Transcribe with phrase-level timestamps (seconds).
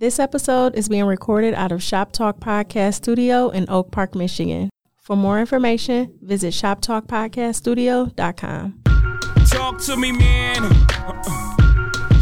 [0.00, 4.70] This episode is being recorded out of Shop Talk Podcast Studio in Oak Park, Michigan.
[4.94, 8.82] For more information, visit shoptalkpodcaststudio.com.
[9.50, 10.68] Talk to me, man.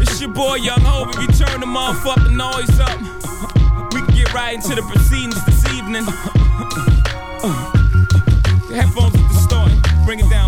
[0.01, 1.09] It's your boy Young Hov.
[1.09, 2.99] If you turn the motherfucking noise up,
[3.93, 6.05] we can get right into the proceedings this evening.
[8.69, 9.79] The headphones are distorting.
[10.03, 10.46] Bring it down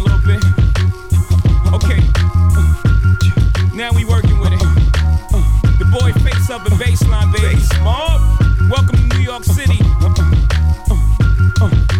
[8.69, 9.79] Welcome to New York City.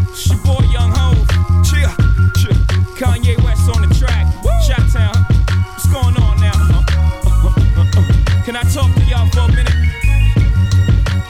[0.09, 1.17] It's your boy Young Hov.
[1.65, 1.89] Cheer.
[2.37, 2.53] Cheer.
[2.93, 4.27] Kanye West on the track.
[4.61, 5.15] Shot Town.
[5.73, 6.85] What's going on now?
[8.45, 9.73] Can I talk to y'all for a minute?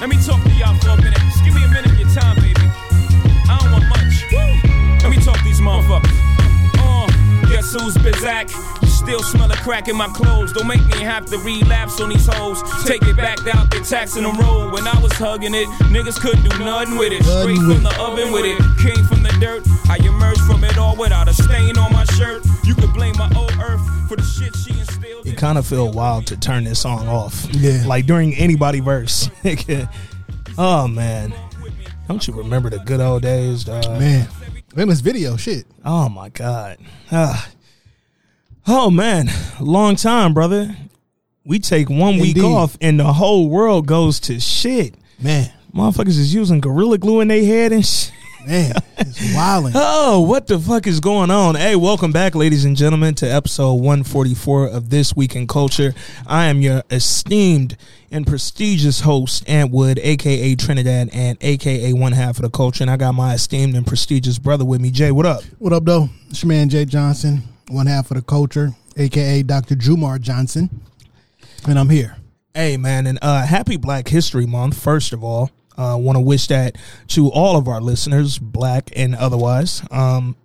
[0.02, 1.20] Let me talk to y'all for a minute.
[1.32, 2.60] Just give me a minute of your time, baby.
[3.48, 4.26] I don't want much.
[5.04, 6.20] Let me talk to these motherfuckers.
[6.80, 7.08] Uh,
[7.48, 8.79] guess who's Bizak?
[9.10, 10.54] You still smell a crack in my clothes.
[10.54, 12.62] Don't make me have to relapse on these hoes.
[12.86, 14.72] Take it back out there, taxing the road.
[14.72, 17.24] When I was hugging it, niggas couldn't do nothing with it.
[17.24, 18.60] Straight from the oven with it.
[18.78, 19.64] Came from the dirt.
[19.90, 22.46] I emerged from it all without a stain on my shirt.
[22.64, 25.26] You could blame my old earth for the shit she instilled.
[25.26, 27.48] it kind of feel wild to turn this song off.
[27.52, 27.86] Yeah.
[27.88, 29.28] Like during anybody verse.
[30.60, 31.34] oh man.
[32.08, 33.86] Don't you remember the good old days, dog?
[34.00, 34.28] Man,
[34.78, 35.66] in this video, shit.
[35.84, 36.78] Oh my god.
[37.12, 37.50] Ah.
[38.68, 39.30] Oh man,
[39.60, 40.76] long time, brother.
[41.46, 44.94] We take one week off and the whole world goes to shit.
[45.22, 48.12] Man, Motherfuckers is using gorilla glue in their head and shit.
[48.46, 49.72] man, it's wilding.
[49.76, 51.56] Oh, what the fuck is going on?
[51.56, 55.94] Hey, welcome back, ladies and gentlemen, to episode 144 of This Week in Culture.
[56.28, 57.76] I am your esteemed
[58.12, 62.84] and prestigious host, Ant Wood, aka Trinidad, and aka one half of the culture.
[62.84, 64.92] And I got my esteemed and prestigious brother with me.
[64.92, 65.44] Jay, what up?
[65.58, 66.10] What up, though?
[66.30, 69.76] It's your man Jay Johnson, one half of the culture, aka Dr.
[69.76, 70.82] Jumar Johnson,
[71.68, 72.18] and I'm here.
[72.54, 75.52] Hey, man, and uh, happy Black History Month, first of all.
[75.78, 76.76] Uh, Want to wish that
[77.10, 79.82] to all of our listeners, black and otherwise.
[79.92, 80.36] Um,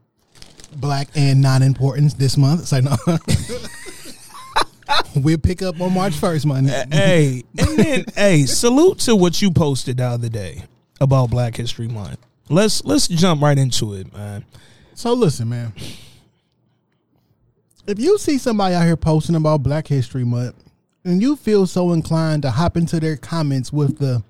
[0.77, 2.72] Black and non-importance this month.
[2.72, 2.97] Like no.
[5.16, 6.66] we'll pick up on March first, man.
[6.66, 10.65] hey, and then hey, salute to what you posted the other day
[11.00, 12.19] about Black History Month.
[12.48, 14.44] Let's let's jump right into it, man.
[14.94, 15.72] So listen, man.
[17.87, 20.56] If you see somebody out here posting about Black History Month,
[21.05, 24.22] and you feel so inclined to hop into their comments with the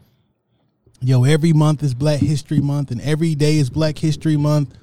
[1.01, 4.77] yo, every month is Black History Month and every day is Black History Month,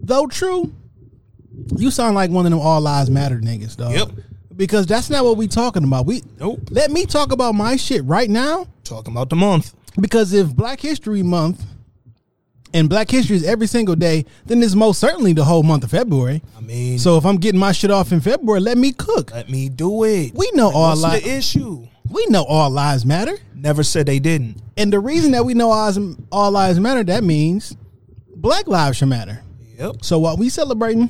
[0.00, 0.72] though true,
[1.76, 3.92] you sound like one of them all lives matter niggas, dog.
[3.92, 4.08] Yep.
[4.56, 6.04] Because that's not what we talking about.
[6.04, 6.60] We Nope.
[6.70, 8.66] let me talk about my shit right now.
[8.84, 9.74] Talking about the month.
[10.00, 11.64] Because if Black History Month
[12.74, 15.90] and Black History is every single day, then it's most certainly the whole month of
[15.90, 16.42] February.
[16.56, 19.30] I mean, So if I'm getting my shit off in February, let me cook.
[19.32, 20.32] let me do it.
[20.34, 21.24] We know all What's lives.
[21.24, 21.86] the issue?
[22.10, 24.60] We know all lives matter, Never said they didn't.
[24.76, 25.92] and the reason that we know all,
[26.30, 27.76] all lives matter, that means
[28.36, 29.40] Black lives should matter.
[29.78, 29.96] Yep.
[30.04, 31.08] So while we celebrating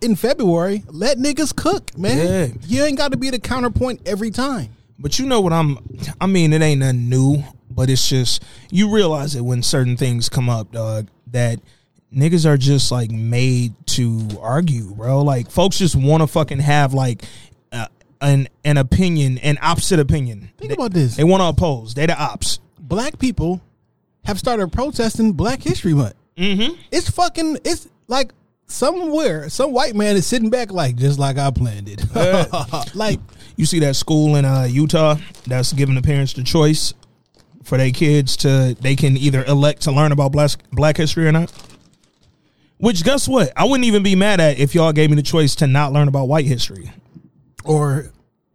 [0.00, 2.18] in February, let niggas cook, man.
[2.18, 2.54] Yeah.
[2.66, 4.68] You ain't got to be the counterpoint every time.
[4.98, 5.78] But you know what I'm
[6.20, 7.42] I mean, it ain't nothing new,
[7.74, 11.60] but it's just you realize it when certain things come up, dog, that
[12.14, 15.22] niggas are just like made to argue, bro.
[15.22, 17.24] Like folks just want to fucking have like
[17.72, 17.86] uh,
[18.20, 20.50] an an opinion, an opposite opinion.
[20.58, 21.16] Think They- about this.
[21.16, 21.94] They want to oppose.
[21.94, 22.58] They the ops.
[22.78, 23.60] Black people
[24.24, 26.14] have started protesting Black History Month.
[26.36, 26.74] Mm-hmm.
[26.90, 27.58] It's fucking.
[27.64, 28.32] It's like
[28.66, 32.02] somewhere some white man is sitting back like just like I planned it.
[32.94, 33.20] like
[33.56, 35.16] You see that school in uh, Utah
[35.46, 36.94] that's giving the parents the choice
[37.64, 41.32] for their kids to they can either elect to learn about black black history or
[41.32, 41.52] not.
[42.78, 43.52] Which guess what?
[43.56, 46.08] I wouldn't even be mad at if y'all gave me the choice to not learn
[46.08, 46.90] about white history.
[47.64, 48.10] or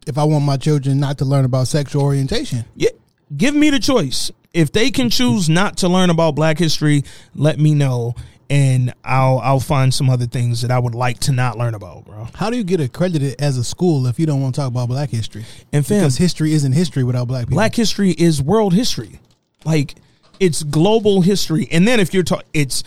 [0.06, 2.64] if I want my children not to learn about sexual orientation.
[2.76, 2.90] Yeah,
[3.36, 4.32] give me the choice.
[4.54, 7.04] If they can choose not to learn about black history,
[7.36, 8.16] let me know
[8.50, 12.06] and I'll I'll find some other things that I would like to not learn about,
[12.06, 12.28] bro.
[12.36, 14.88] How do you get accredited as a school if you don't want to talk about
[14.88, 15.46] black history?
[15.74, 17.56] And fam, Because history isn't history without black people.
[17.56, 19.20] black history is world history
[19.66, 19.96] like
[20.40, 22.84] it's global history and then if you're talking it's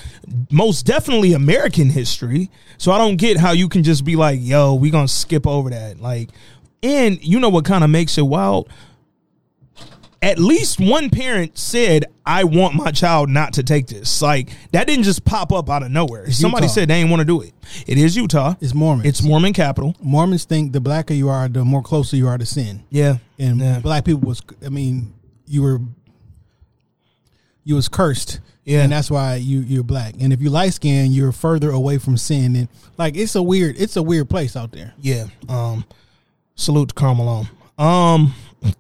[0.53, 2.49] most definitely american history
[2.79, 5.69] so i don't get how you can just be like yo we gonna skip over
[5.71, 6.31] that like
[6.85, 8.69] and you know what kind of makes it wild
[10.23, 14.87] at least one parent said i want my child not to take this like that
[14.87, 16.75] didn't just pop up out of nowhere somebody Utah.
[16.75, 17.53] said they didn't want to do it
[17.87, 19.07] it is utah It's Mormon.
[19.07, 22.45] it's mormon capital Mormons think the blacker you are, the more closer you are to
[22.47, 22.83] sin.
[22.91, 23.79] yeah And yeah.
[23.81, 25.15] black people was, I mean,
[25.47, 25.81] you were,
[27.65, 28.41] you was cursed.
[28.65, 28.83] Yeah.
[28.83, 30.15] And that's why you you're black.
[30.21, 32.55] And if you light skinned, you're further away from sin.
[32.57, 32.69] And
[32.99, 34.93] like it's a weird, it's a weird place out there.
[35.01, 35.27] Yeah.
[35.49, 35.85] Um,
[36.55, 37.49] salute to Karl Malone.
[37.79, 38.35] Um,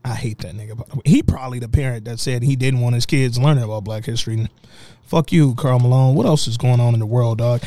[0.04, 1.06] I hate that nigga.
[1.06, 4.48] He probably the parent that said he didn't want his kids learning about Black history.
[5.06, 6.14] Fuck you, Karl Malone.
[6.14, 7.62] What else is going on in the world, dog?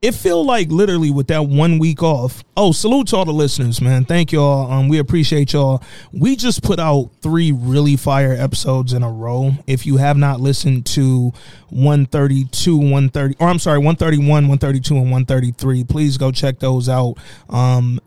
[0.00, 2.44] It feel like literally with that one week off.
[2.56, 4.04] Oh, salute to all the listeners, man.
[4.04, 4.70] Thank y'all.
[4.70, 5.82] Um, we appreciate y'all.
[6.12, 9.54] We just put out three really fire episodes in a row.
[9.66, 11.32] If you have not listened to
[11.70, 17.16] 132, 130, or I'm sorry, 131, 132, and 133, please go check those out.
[17.48, 17.98] Um,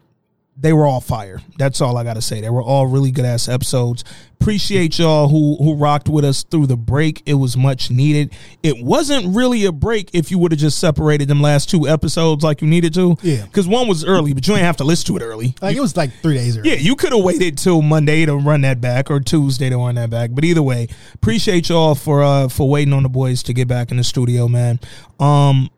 [0.61, 1.41] they were all fire.
[1.57, 2.39] That's all I gotta say.
[2.39, 4.03] They were all really good ass episodes.
[4.39, 7.23] Appreciate y'all who who rocked with us through the break.
[7.25, 8.33] It was much needed.
[8.61, 12.43] It wasn't really a break if you would have just separated them last two episodes
[12.43, 13.17] like you needed to.
[13.23, 13.45] Yeah.
[13.45, 15.55] Because one was early, but you ain't have to listen to it early.
[15.61, 16.69] Like it was like three days early.
[16.69, 19.95] Yeah, you could have waited till Monday to run that back or Tuesday to run
[19.95, 20.29] that back.
[20.31, 23.89] But either way, appreciate y'all for uh for waiting on the boys to get back
[23.89, 24.79] in the studio, man.
[25.19, 25.69] Um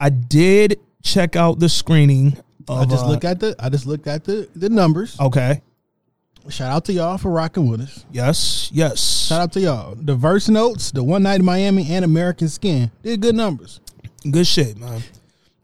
[0.00, 2.38] I did check out the screening
[2.68, 5.18] of, I just uh, looked at the I just looked at the the numbers.
[5.20, 5.62] Okay.
[6.48, 8.06] Shout out to y'all for rocking with us.
[8.10, 8.70] Yes.
[8.72, 9.26] Yes.
[9.26, 9.94] Shout out to y'all.
[9.96, 13.80] The Verse Notes, the One Night in Miami, and American Skin did good numbers.
[14.30, 15.02] Good shit, man.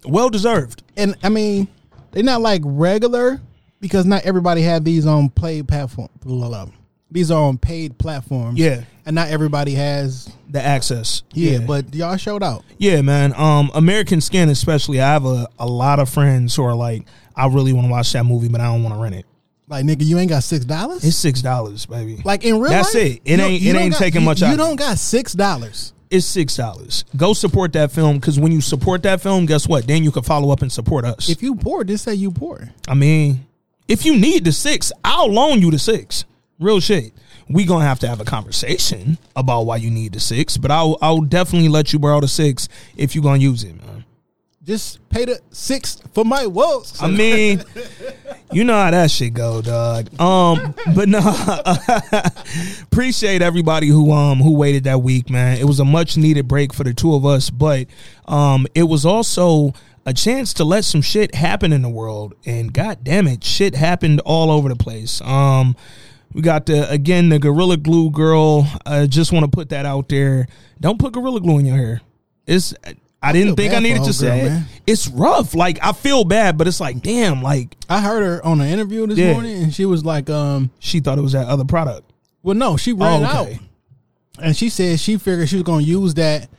[0.05, 0.83] Well deserved.
[0.97, 1.69] And I mean,
[2.11, 3.41] they're not like regular
[3.81, 6.11] because not everybody had these on play platform.
[6.21, 6.75] blah, blah, blah.
[7.14, 8.58] These are on paid platforms.
[8.58, 8.82] Yeah.
[9.06, 10.31] and not everybody has.
[10.50, 11.22] The access.
[11.32, 12.64] Yeah, but y'all showed out.
[12.76, 13.32] Yeah, man.
[13.37, 15.00] Um, American Skin, especially.
[15.00, 18.12] I have a, a lot of friends who are like, I really want to watch
[18.12, 19.26] that movie, but I don't want to rent it.
[19.66, 21.02] Like nigga, you ain't got six dollars.
[21.05, 22.20] It's six dollars, baby.
[22.25, 23.22] Like in real That's life, it.
[23.25, 24.50] It ain't- it ain't got- taking you- much You out.
[24.50, 25.93] You don't got six dollars.
[26.11, 27.05] it's six dollars.
[27.16, 29.87] Go support that film because when you support that film, guess what?
[29.87, 31.28] Then you can follow up and support us.
[31.31, 32.69] If you poor, just say you poor.
[32.88, 33.46] I mean,
[33.88, 36.25] if you need the six, I'll loan you the six.
[36.64, 37.12] Real shit.
[37.46, 40.96] We gonna have to have a conversation about why you need the six, but I'll
[41.02, 44.06] I'll definitely let you borrow the six if you gonna use it, man.
[44.62, 46.96] Just pay the six for my woes.
[47.02, 47.62] I mean,
[48.50, 50.08] you know how that shit go, dog.
[50.19, 51.20] Um, but no,
[52.84, 55.58] appreciate everybody who um who waited that week, man.
[55.58, 57.88] It was a much needed break for the two of us, but
[58.25, 59.75] um it was also
[60.06, 62.32] a chance to let some shit happen in the world.
[62.46, 65.20] And god damn it, shit happened all over the place.
[65.20, 65.76] Um
[66.35, 68.67] we got the again the gorilla glue girl.
[68.85, 70.47] I just want to put that out there.
[70.81, 72.01] Don't put gorilla glue in your hair.
[72.47, 72.75] It's
[73.23, 74.67] I didn't think I needed to old say man.
[74.87, 75.55] It's rough.
[75.55, 77.41] Like I feel bad, but it's like damn.
[77.43, 79.33] Like I heard her on an interview this Yeah.
[79.33, 82.11] morning, and she was like, um, she thought it was that other product.
[82.43, 83.49] well, no, she ran Oh, out,
[84.39, 86.51] and she said she figured she was gonna use that.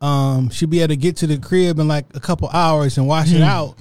[0.00, 3.06] Um, she'd be able to get to the crib in like a couple hours and
[3.06, 3.76] wash it out,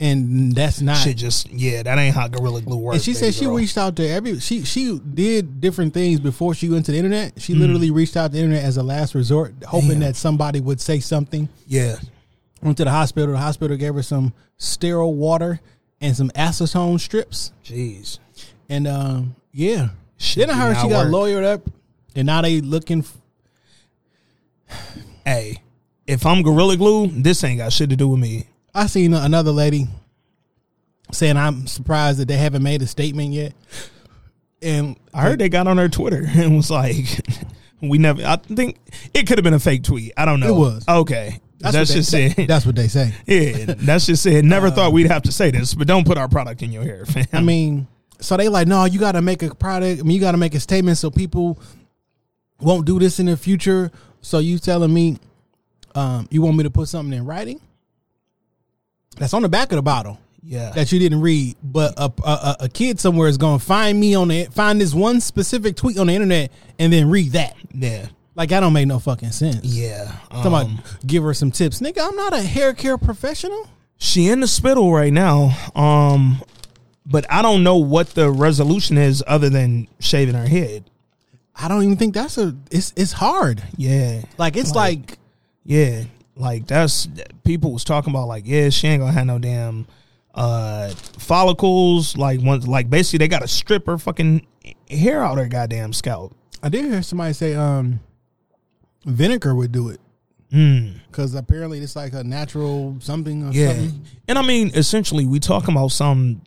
[0.00, 0.96] and that's not.
[0.96, 2.96] Shit, just yeah, that ain't how gorilla glue works.
[2.96, 3.54] and she said she girl.
[3.54, 7.40] reached out to every she she did different things before she went to the internet.
[7.40, 7.60] She Mm.
[7.60, 10.98] literally reached out to the internet as a last resort, hoping that somebody would say
[11.00, 11.48] something.
[11.66, 11.96] Yeah,
[12.62, 13.32] Went to the hospital.
[13.32, 15.60] The hospital gave her some sterile water
[16.00, 17.52] and some acetone strips.
[17.64, 18.18] jeez.
[18.68, 21.12] And um, yeah, Shit then I heard she got work.
[21.14, 21.62] lawyered up,
[22.16, 23.00] and now they looking.
[23.00, 23.16] F-
[25.24, 25.58] Hey,
[26.06, 28.46] if I'm gorilla glue, this ain't got shit to do with me.
[28.74, 29.86] I seen another lady
[31.12, 33.52] saying I'm surprised that they haven't made a statement yet.
[34.62, 37.06] And I heard they got on their Twitter and was like,
[37.80, 38.76] "We never." I think
[39.14, 40.12] it could have been a fake tweet.
[40.16, 40.54] I don't know.
[40.54, 40.84] It was.
[40.88, 41.40] okay.
[41.58, 42.48] That's, they- just that- it.
[42.48, 43.14] That's what they say.
[43.26, 44.44] yeah, that's just it.
[44.44, 47.04] Never thought we'd have to say this, but don't put our product in your hair,
[47.04, 47.26] fam.
[47.32, 47.86] I mean,
[48.18, 50.00] so they like, no, you got to make a product.
[50.00, 51.58] I mean, you got to make a statement so people
[52.60, 53.90] won't do this in the future.
[54.22, 55.18] So you telling me,
[55.94, 57.60] um, you want me to put something in writing?
[59.16, 62.56] That's on the back of the bottle yeah, that you didn't read, but a a,
[62.60, 65.98] a- kid somewhere is going to find me on the find this one specific tweet
[65.98, 67.54] on the internet and then read that.
[67.74, 69.64] yeah, Like that don't make no fucking sense.
[69.64, 70.12] yeah.
[70.42, 72.06] Somebody Um, give her some tips, nigga.
[72.08, 73.68] I'm not a hair care professional.
[73.98, 75.54] she in the spittle right now.
[75.74, 76.40] Um,
[77.04, 80.84] but I don't know what the resolution is other than shaving her head.
[81.54, 82.56] I don't even think that's a.
[82.70, 83.62] It's it's hard.
[83.76, 85.18] Yeah, Like it's like
[85.64, 86.04] yeah.
[86.40, 87.06] Like that's
[87.44, 89.86] people was talking about like yeah she ain't gonna have no damn
[90.34, 94.46] uh follicles like once like basically they got to strip her fucking
[94.88, 96.34] hair out her goddamn scalp.
[96.62, 98.00] I did hear somebody say um
[99.04, 100.00] vinegar would do it
[100.52, 100.94] Mm.
[101.06, 104.04] because apparently it's like a natural something or Yeah, something.
[104.26, 106.42] and I mean essentially we talking about some.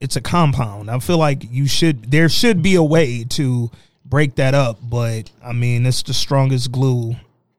[0.00, 0.90] It's a compound.
[0.90, 3.70] I feel like you should there should be a way to
[4.04, 7.14] break that up, but I mean it's the strongest glue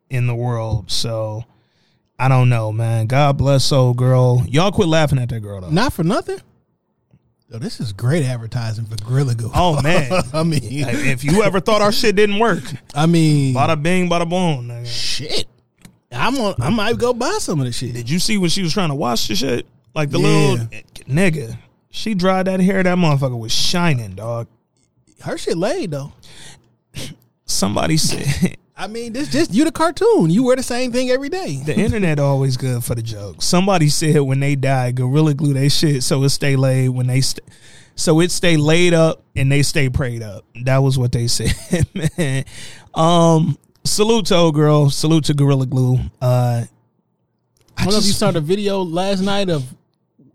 [0.09, 1.43] in the world, so.
[2.19, 3.05] I don't know, man.
[3.05, 4.43] God bless old girl.
[4.49, 5.69] Y'all quit laughing at that girl though.
[5.69, 6.39] Not for nothing.
[7.47, 9.51] Yo, this is great advertising for Gorilla Glue.
[9.53, 12.63] Oh man, I mean, if you ever thought our shit didn't work,
[12.95, 14.67] I mean, bada bing, bada boom.
[14.67, 14.85] Nigga.
[14.87, 15.45] shit.
[16.11, 16.55] I'm on.
[16.59, 17.93] I might go buy some of the shit.
[17.93, 19.67] Did you see when she was trying to wash the shit?
[19.93, 20.27] Like the Yeah.
[20.27, 20.67] little
[21.07, 21.55] nigga,
[21.91, 22.81] She dried that hair.
[22.81, 24.47] That motherfucker was shining, dog.
[25.21, 26.13] Her shit laid though.
[27.45, 30.29] Somebody said I mean, this just you the cartoon.
[30.29, 31.61] You wear the same thing every day.
[31.65, 33.45] the internet always good for the jokes.
[33.45, 37.21] Somebody said when they die, gorilla glue they shit so it stay laid when they
[37.21, 37.47] st-
[37.95, 40.45] so it stay laid up and they stay prayed up.
[40.65, 42.45] That was what they said, man.
[42.93, 44.91] Um, salute to old girl.
[44.91, 45.95] Salute to gorilla glue.
[46.21, 46.65] Uh,
[47.75, 49.63] I don't know if you saw the video last night of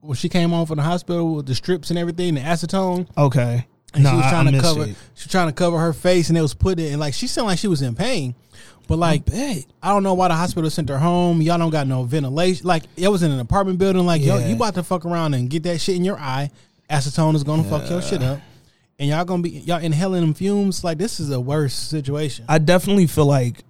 [0.00, 3.06] when she came home from the hospital with the strips and everything, the acetone.
[3.16, 3.66] okay.
[3.94, 4.82] And No, she was trying I to cover.
[4.84, 4.96] it.
[5.14, 6.92] She was trying to cover her face, and it was put in.
[6.92, 8.34] And like she sounded like she was in pain,
[8.88, 11.42] but like I don't know why the hospital sent her home.
[11.42, 12.66] Y'all don't got no ventilation.
[12.66, 14.06] Like it was in an apartment building.
[14.06, 16.50] Like yo, you about to fuck around and get that shit in your eye.
[16.90, 18.40] Acetone is gonna fuck your shit up,
[18.98, 20.84] and y'all gonna be y'all inhaling them fumes.
[20.84, 22.44] Like this is a worse situation.
[22.48, 23.62] I definitely feel like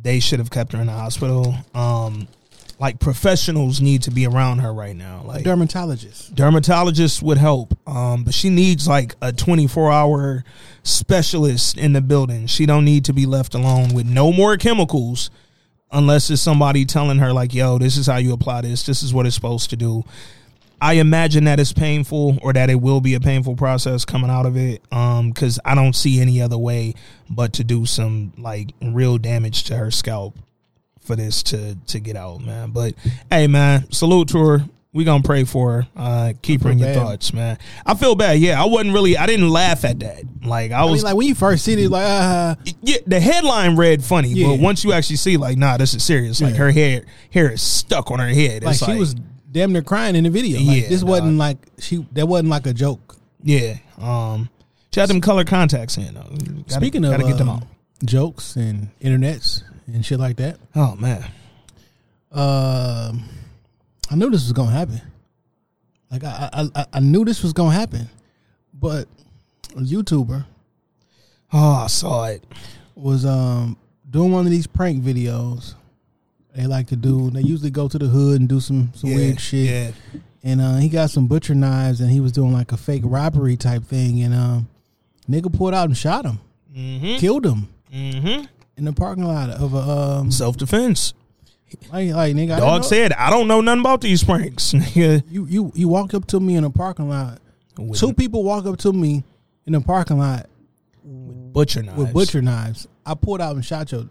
[0.00, 1.54] they should have kept her in the hospital.
[1.74, 2.28] Um,
[2.78, 5.22] like professionals need to be around her right now.
[5.24, 6.34] Like Dermatologist.
[6.34, 7.76] dermatologists would help.
[7.88, 10.44] Um, but she needs like a 24 hour
[10.82, 12.46] specialist in the building.
[12.46, 15.30] She don't need to be left alone with no more chemicals
[15.90, 18.84] unless it's somebody telling her like, yo, this is how you apply this.
[18.84, 20.04] This is what it's supposed to do.
[20.78, 24.44] I imagine that it's painful or that it will be a painful process coming out
[24.44, 24.82] of it.
[24.92, 26.92] Um, cause I don't see any other way
[27.30, 30.36] but to do some like real damage to her scalp
[31.06, 32.70] for this to to get out, man.
[32.70, 32.94] But
[33.30, 34.64] hey, man, salute to her.
[34.92, 35.88] We gonna pray for her.
[35.94, 36.96] Uh, keep her in your bad.
[36.96, 37.58] thoughts, man.
[37.84, 38.38] I feel bad.
[38.38, 39.16] Yeah, I wasn't really.
[39.18, 40.22] I didn't laugh at that.
[40.42, 41.00] Like I I was.
[41.00, 44.48] mean, like when you first see it, like uh, yeah, the headline read funny, Yeah.
[44.48, 46.40] but once you actually see, like, nah, this is serious.
[46.40, 46.58] Like Yeah.
[46.60, 48.64] her hair, hair is stuck on her head.
[48.64, 49.14] like It's she was
[49.52, 50.58] damn near crying in the video.
[50.60, 52.06] Like Yeah, this wasn't like she.
[52.12, 53.16] That wasn't like a joke.
[53.42, 53.76] yeah.
[53.98, 54.48] Um,
[54.94, 56.14] she had them color contacts in.
[56.14, 56.22] Though.
[56.22, 57.64] Gotta, Speaking of gotta get them uh, out.
[58.02, 61.24] jokes and internets and shit like that, Oh man,
[62.32, 63.28] um,
[64.10, 65.00] I knew this was gonna happen.
[66.10, 68.08] Like I, I, I, I knew this was gonna happen,
[68.72, 69.08] but
[69.74, 70.44] a YouTuber
[71.52, 72.44] oh, I saw it.
[72.94, 73.76] was um
[74.08, 75.74] doing one of these prank videos.
[76.54, 77.30] They like to do.
[77.30, 79.68] They usually go to the hood and do some some Yeah, weird shit.
[79.68, 83.02] Yeah, And uh, he got some butcher knives, and he was doing like a fake
[83.04, 84.22] robbery type thing.
[84.22, 84.68] And um,
[85.28, 86.40] nigga pulled out and shot him,
[86.74, 87.16] mm-hmm.
[87.16, 88.44] killed him Mm-hmm.
[88.76, 90.30] In the parking lot of a um.
[90.30, 91.14] Self defense.
[91.92, 94.72] Like, like nigga, I Dog know- said, I don't know nothing about these pranks.
[94.94, 97.40] You you you walk up to me in a parking lot.
[97.78, 99.24] With Two people walk up to me
[99.66, 100.48] in a parking lot
[101.04, 101.98] butcher knives.
[101.98, 102.86] with butcher knives.
[103.04, 104.08] I pulled out and shot you.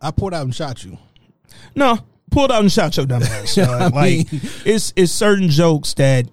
[0.00, 0.98] I pulled out and shot you.
[1.74, 1.98] No,
[2.30, 3.56] pulled out and shot your dumb ass.
[3.58, 3.92] I like
[4.32, 6.26] mean- it's it's certain jokes that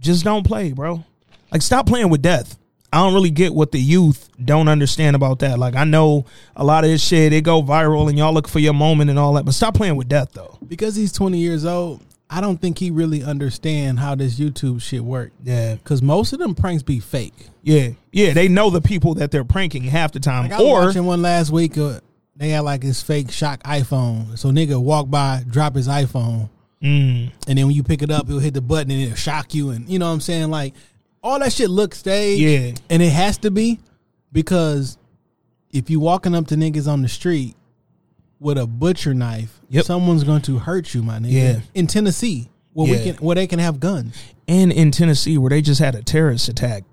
[0.00, 1.04] just don't play, bro.
[1.52, 2.58] Like stop playing with death.
[2.94, 5.58] I don't really get what the youth don't understand about that.
[5.58, 8.60] Like I know a lot of this shit it go viral and y'all look for
[8.60, 10.56] your moment and all that, but stop playing with death though.
[10.66, 15.02] Because he's twenty years old, I don't think he really understand how this YouTube shit
[15.04, 15.32] work.
[15.42, 17.48] Yeah, Because most of them pranks be fake.
[17.62, 18.32] yeah, yeah.
[18.32, 21.50] They know the people that they're pranking half the time, Like or watching one last
[21.50, 21.76] week.
[21.76, 21.98] Uh,
[22.36, 24.38] they had like his fake shock iPhone.
[24.38, 26.48] So nigga walk by, drop his iPhone,
[26.82, 29.52] mm, and then when you pick it up, it'll hit the button and it'll shock
[29.52, 29.70] you.
[29.70, 30.50] And you know what I'm saying?
[30.50, 30.74] Like
[31.24, 32.40] all that shit looks staged.
[32.40, 32.74] Yeah.
[32.90, 33.80] and it has to be
[34.30, 34.96] because
[35.72, 37.56] if you walking up to niggas on the street
[38.38, 39.84] with a butcher knife, Yep.
[39.86, 41.32] someone's going to hurt you, my nigga.
[41.32, 41.60] Yeah.
[41.74, 44.14] In Tennessee, where we can where they can have guns.
[44.46, 46.84] and in Tennessee where they just had a terrorist attack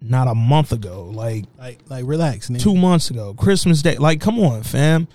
[0.00, 2.60] not a month ago, like Like like relax, nigga.
[2.60, 3.96] two months ago, Christmas Day.
[3.96, 5.08] Like, come on, fam.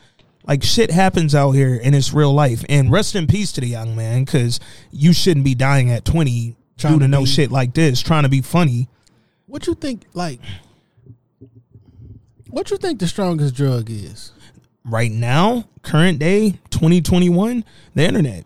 [0.47, 2.65] Like shit happens out here and it's real life.
[2.67, 4.59] And rest in peace to the young man, because
[4.91, 8.29] you shouldn't be dying at twenty Trying to no be- shit like this, trying to
[8.29, 8.89] be funny.
[9.47, 10.05] What you think?
[10.13, 10.39] Like,
[12.49, 14.31] what you think the strongest drug is?
[14.83, 17.63] Right now, current day, twenty twenty one,
[17.95, 18.45] the internet.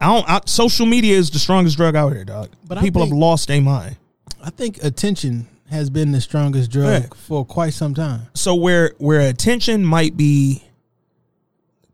[0.00, 0.28] I don't.
[0.28, 2.50] I, social media is the strongest drug out here, dog.
[2.66, 3.96] But people think- have lost their mind.
[4.42, 7.08] I think attention has been the strongest drug Yeah.
[7.16, 8.26] for quite some time.
[8.34, 10.62] so where where attention might be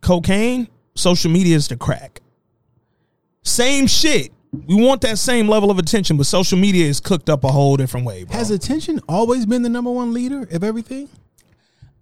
[0.01, 2.21] cocaine, social media is the crack.
[3.43, 4.33] Same shit.
[4.67, 7.77] We want that same level of attention, but social media is cooked up a whole
[7.77, 8.37] different way, bro.
[8.37, 11.09] Has attention always been the number one leader of everything?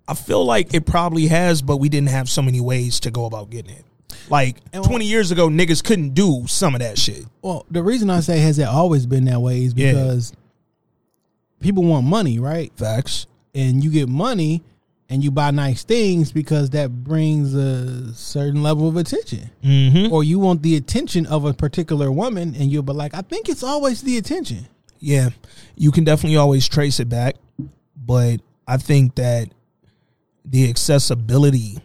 [0.09, 3.25] I feel like it probably has, but we didn't have so many ways to go
[3.25, 3.85] about getting it.
[4.31, 7.25] Like And- 20 years ago, niggas couldn't do some of that shit.
[7.43, 9.93] Well, the reason I say has it always been that way is Yeah.
[9.93, 10.33] because
[11.61, 12.73] people want money, right?
[12.77, 13.27] Facts.
[13.55, 14.63] And you get money
[15.09, 19.51] and you buy nice things because that brings a certain level of attention.
[19.63, 20.13] Mm-hmm.
[20.13, 23.49] Or you want the attention of a particular woman and you'll be like, I think
[23.49, 24.67] it's always the attention.
[24.99, 25.31] Yeah,
[25.77, 27.37] you can definitely always trace it back,
[27.97, 29.51] but I think that
[30.45, 31.79] the accessibility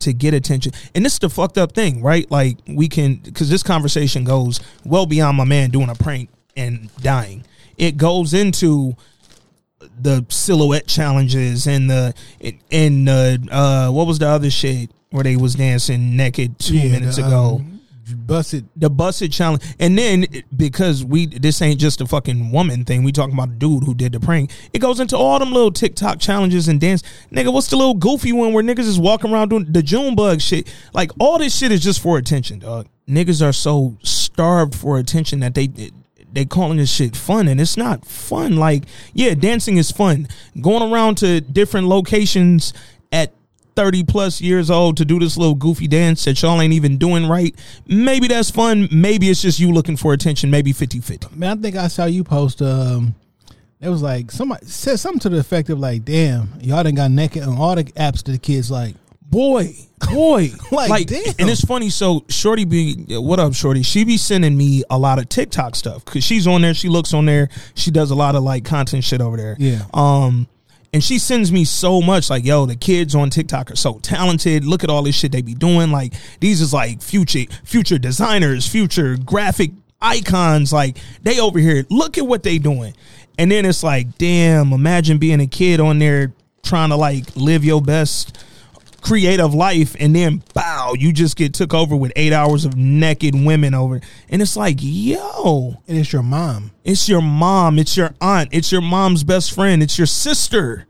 [0.00, 2.30] to get attention, and this is the fucked up thing, right?
[2.30, 6.90] Like we can, because this conversation goes well beyond my man doing a prank and
[6.96, 7.44] dying.
[7.78, 8.96] It goes into
[10.00, 12.14] the silhouette challenges and the
[12.70, 16.92] and uh, uh what was the other shit where they was dancing naked two Yeah,
[16.92, 17.56] minutes the, ago.
[17.60, 17.72] um,
[18.14, 18.64] Buss It.
[18.76, 23.02] the Buss It challenge, and then because we this ain't just a fucking woman thing,
[23.02, 24.50] we talking about a dude who did the prank.
[24.72, 27.02] It goes into all them little TikTok challenges and dance.
[27.32, 30.40] Nigga, what's the little goofy one where niggas is walking around doing the June bug
[30.40, 30.72] shit?
[30.94, 32.86] Like all this shit is just for attention, dog.
[33.08, 35.68] Niggas are so starved for attention that they
[36.36, 38.56] they calling this shit fun and it's not fun.
[38.56, 40.28] Like, yeah, dancing is fun.
[40.60, 42.72] Going around to different locations
[43.12, 43.32] at
[43.76, 47.28] 30 plus years old to do this little goofy dance that y'all ain't even doing
[47.28, 47.54] right.
[47.86, 48.88] Maybe that's fun.
[48.90, 50.50] Maybe it's just you looking for attention.
[50.50, 51.36] Maybe 50 50.
[51.36, 52.62] Man, I think I saw you post.
[52.62, 53.14] Um,
[53.80, 57.10] it was like somebody said something to the effect of like, "Damn, y'all done got
[57.10, 58.94] naked on all the apps to the kids." Like,
[59.30, 59.74] Boy,
[60.10, 60.50] boy.
[60.70, 61.34] Like, damn.
[61.38, 61.90] And it's funny.
[61.90, 63.82] So, Shorty be, what up, Shorty?
[63.82, 66.74] She be sending me a lot of TikTok stuff because she's on there.
[66.74, 67.48] She looks on there.
[67.74, 69.56] She does a lot of like content shit over there.
[69.58, 69.82] Yeah.
[69.94, 70.46] Um,
[70.92, 74.64] and she sends me so much like, yo, the kids on TikTok are so talented.
[74.64, 75.90] Look at all this shit they be doing.
[75.90, 80.72] Like, these is like future future designers, future graphic icons.
[80.72, 81.84] Like, they over here.
[81.90, 82.94] Look at what they doing.
[83.38, 87.64] And then it's like, damn, imagine being a kid on there trying to like live
[87.64, 88.38] your best
[89.06, 93.34] creative life and then bow you just get took over with eight hours of naked
[93.34, 94.00] women over.
[94.28, 95.74] And it's like yo.
[95.86, 96.72] And it's your mom.
[96.84, 97.78] it's your mom.
[97.78, 98.50] It's your aunt.
[98.52, 99.82] It's your mom's best friend.
[99.82, 100.86] It's your sister.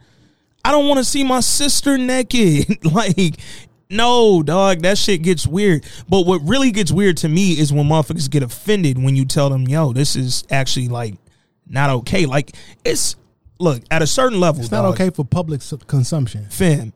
[0.65, 2.79] I don't want to see my sister naked.
[2.93, 3.35] Like
[3.89, 5.85] no dog that shit gets weird.
[6.09, 9.49] But what really gets weird to me is when motherfuckers get offended when you tell
[9.51, 11.15] them yo this is actually like
[11.69, 12.27] not okay.
[12.27, 13.17] Like it's
[13.59, 16.47] look at a certain level It's not dog, okay for public consumption.
[16.51, 16.93] fam,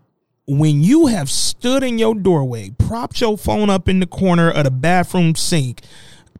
[0.47, 4.64] when you have stood in your doorway, propped your phone up in the corner of
[4.64, 5.82] the bathroom sink,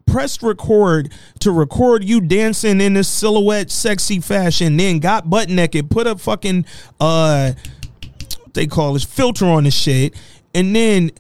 [0.07, 5.91] pressed record to record you dancing in this silhouette sexy fashion, then got butt naked,
[5.91, 6.65] put a fucking
[6.99, 7.53] uh
[8.41, 10.15] what they call this filter on the shit,
[10.55, 11.13] and then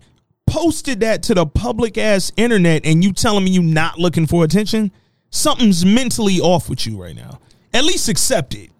[0.46, 4.42] posted that to the public ass internet and you telling me you not looking for
[4.42, 4.90] attention?
[5.30, 7.38] Something's mentally off with you right now.
[7.72, 8.70] At least accept it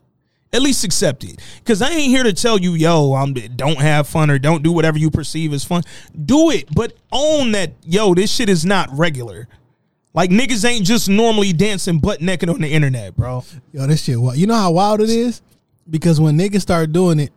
[0.52, 1.40] at least accept it.
[1.64, 4.72] Cause I ain't here to tell you, yo, I'm don't have fun or don't do
[4.72, 5.82] whatever you perceive as fun.
[6.24, 9.48] Do it, but own that, yo, this shit is not regular.
[10.12, 13.44] Like niggas ain't just normally dancing butt naked on the internet, bro.
[13.72, 14.20] Yo, this shit.
[14.20, 15.40] What you know how wild it is?
[15.88, 17.32] Because when niggas start doing it,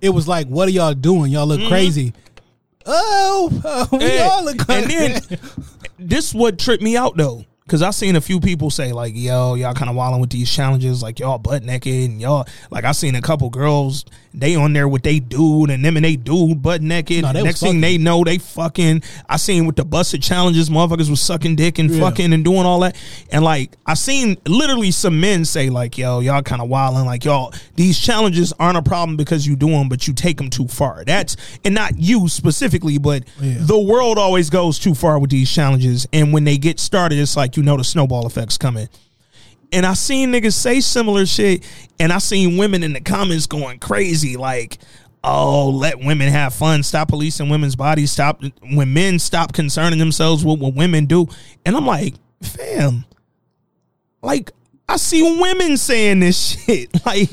[0.00, 1.32] it was like, "What are y'all doing?
[1.32, 1.68] Y'all look mm-hmm.
[1.68, 2.14] crazy."
[2.86, 5.18] Oh, oh, we And, all look and crazy.
[5.36, 5.38] then
[5.98, 7.44] this what tripped me out though.
[7.70, 10.50] Cause I seen a few people say like, "Yo, y'all kind of wilding with these
[10.50, 14.72] challenges, like y'all butt naked and y'all." Like I seen a couple girls, they on
[14.72, 17.22] there with they dude and them and they dude butt naked.
[17.22, 19.02] No, Next thing they know, they fucking.
[19.28, 22.00] I seen with the Buss It challenges, motherfuckers was sucking dick and Yeah.
[22.00, 22.96] fucking and doing all that.
[23.32, 27.24] And like I seen literally some men say like, "Yo, y'all kind of wilding, like
[27.24, 30.68] y'all these challenges aren't a problem because you do them, but you take them too
[30.68, 33.54] far." That's and not you specifically, but Yeah.
[33.60, 37.36] the world always goes too far with these challenges and when they get started it's
[37.36, 38.88] like you know the snowball effect's coming
[39.72, 41.64] and i seen niggas say similar shit
[41.98, 44.78] and i seen women in the comments going crazy like
[45.22, 50.44] oh let women have fun stop policing women's bodies stop when men stop concerning themselves
[50.44, 51.26] with what women do
[51.66, 53.04] and i'm like fam
[54.22, 54.50] like
[54.88, 57.30] i see women saying this shit like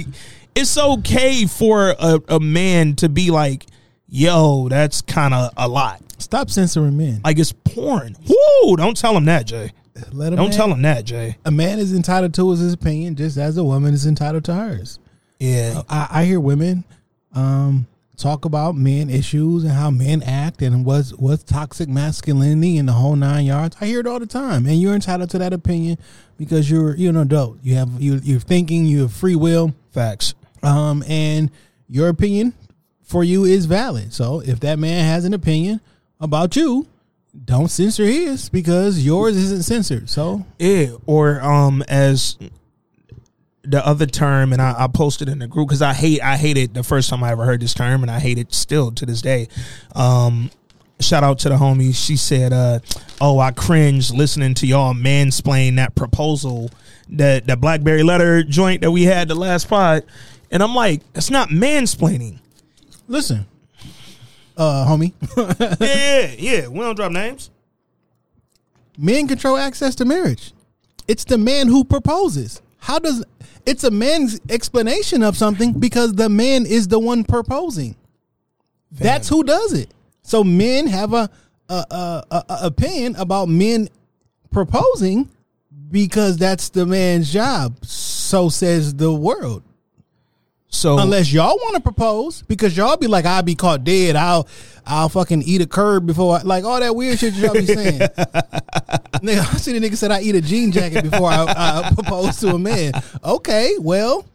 [0.55, 3.65] it's okay for a, a man to be like
[4.07, 7.21] yo that's kind of a lot Stop censoring men.
[7.23, 8.15] like it's porn.
[8.27, 8.75] Woo!
[8.75, 9.71] Don't tell him that, Jay.
[10.11, 11.37] Let a Don't man, tell him that, Jay.
[11.45, 14.99] A man is entitled to his opinion, just as a woman is entitled to hers.
[15.39, 15.81] Yeah.
[15.89, 16.83] I, I hear women
[17.33, 22.87] um, talk about men issues and how men act and what's what's toxic masculinity and
[22.89, 23.75] the whole nine yards.
[23.79, 25.97] I hear it all the time, and you're entitled to that opinion
[26.37, 27.57] because you're you're an adult.
[27.61, 28.85] You have you you're thinking.
[28.85, 30.33] You have free will, Facts.
[30.63, 31.51] um, and
[31.87, 32.53] your opinion
[33.03, 34.13] for you is valid.
[34.13, 35.79] So if that man has an opinion
[36.19, 36.87] about you,
[37.45, 40.09] don't censor his because yours isn't censored.
[40.09, 40.95] So Yeah.
[41.05, 42.37] Or um as
[43.63, 46.57] the other term, and I, I posted in the group because I hate I hate
[46.57, 49.05] it the first time I ever heard this term, and I hate it still to
[49.05, 49.49] this day.
[49.93, 50.49] Um,
[51.01, 51.93] shout out to the homie.
[51.93, 52.79] She said, uh,
[53.19, 56.71] "Oh, I cringe listening to y'all mansplain that proposal,
[57.09, 60.03] that that BlackBerry letter joint that we had the last pod."
[60.49, 62.39] And I'm like, "It's not mansplaining."
[63.09, 63.45] listen,
[64.57, 65.13] uh, homie.
[65.79, 66.67] yeah, yeah.
[66.67, 67.49] We don't drop names.
[68.97, 70.53] men control access to marriage.
[71.07, 72.61] It's the man who proposes.
[72.79, 73.23] How does
[73.65, 77.95] it's a man's explanation of something because the man is the one proposing.
[78.91, 79.93] That's who does it.
[80.23, 81.29] So men have a,
[81.67, 83.89] a, a, a, a opinion about men
[84.51, 85.29] proposing
[85.91, 87.85] because that's the man's job.
[87.85, 89.63] So says the world.
[90.69, 94.15] So Unless y'all want to propose, because y'all be like, I'll be caught dead.
[94.15, 94.47] I'll,
[94.85, 97.99] I'll fucking eat a curb before, I, like all that weird shit y'all be saying.
[97.99, 102.37] nigga, I see the nigga said I eat a jean jacket before I, I propose
[102.41, 102.93] to a man.
[103.23, 104.25] Okay, well,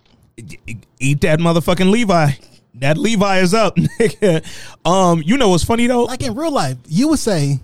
[0.99, 2.31] eat that motherfucking Levi.
[2.77, 4.45] That Levi is up, nigga.
[4.87, 6.05] Um, you know what's funny though?
[6.05, 7.61] like in real life, you would say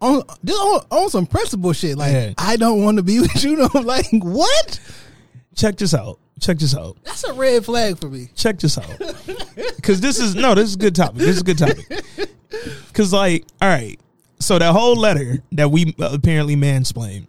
[0.00, 1.98] on on, on some principle shit.
[1.98, 2.32] Like Yeah.
[2.38, 3.56] I don't want to be with you.
[3.56, 4.80] No, like what?
[5.54, 6.18] Check this out.
[6.40, 6.96] Check this out.
[7.04, 8.28] That's a red flag for me.
[8.34, 8.98] check this out.
[9.82, 11.18] Cause this is no, this is a good topic.
[11.18, 12.04] This is a good topic.
[12.92, 13.98] Cause like, all right,
[14.38, 17.26] so that whole letter that we apparently mansplained,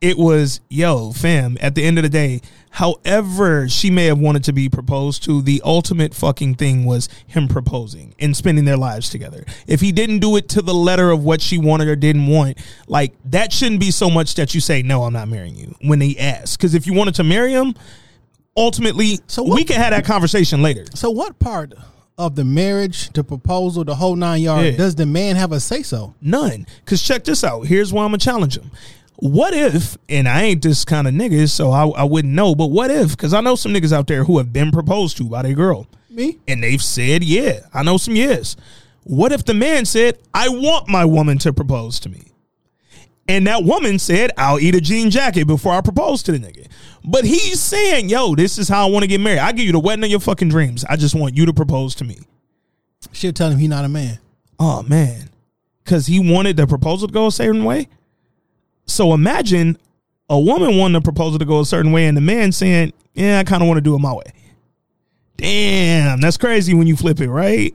[0.00, 2.40] it was, yo, fam, at the end of the day,
[2.76, 7.48] however she may have wanted to be proposed to, the ultimate fucking thing was him
[7.48, 9.46] proposing and spending their lives together.
[9.66, 12.58] If he didn't do it to the letter of what she wanted or didn't want,
[12.86, 16.00] like that shouldn't be so much that you say, no, I'm not marrying you when
[16.00, 16.60] they ask.
[16.60, 17.74] Cause if you wanted to marry him,
[18.58, 20.84] ultimately, So we can have that conversation later.
[20.94, 21.72] So what part
[22.18, 24.76] of the marriage, the proposal, the whole nine yards, Yeah.
[24.76, 26.14] does the man have a say so?
[26.20, 26.66] None.
[26.84, 27.62] Cause check this out.
[27.66, 28.70] Here's why I'm gonna challenge him.
[29.18, 32.66] What if, and I ain't this kind of nigga, so I, I wouldn't know, but
[32.66, 35.42] what if, because I know some niggas out there who have been proposed to by
[35.42, 36.38] their girl, Me?
[36.46, 38.56] and they've said, yeah, I know some yes.
[39.04, 42.24] What if the man said, I want my woman to propose to me?
[43.28, 46.68] And that woman said, I'll eat a jean jacket before I propose to the nigga.
[47.04, 49.40] But he's saying, yo, this is how I want to get married.
[49.40, 50.84] I give you the wedding of your fucking dreams.
[50.84, 52.18] I just want you to propose to me.
[53.12, 54.18] She'll tell him he not a man.
[54.58, 55.30] Oh man,
[55.84, 57.88] because he wanted the proposal to go a certain way.
[58.86, 59.78] So imagine
[60.28, 63.38] a woman wanting a proposal to go a certain way, and the man saying, "Yeah,
[63.38, 64.32] I kind of want to do it my way."
[65.36, 67.74] Damn, that's crazy when you flip it, right?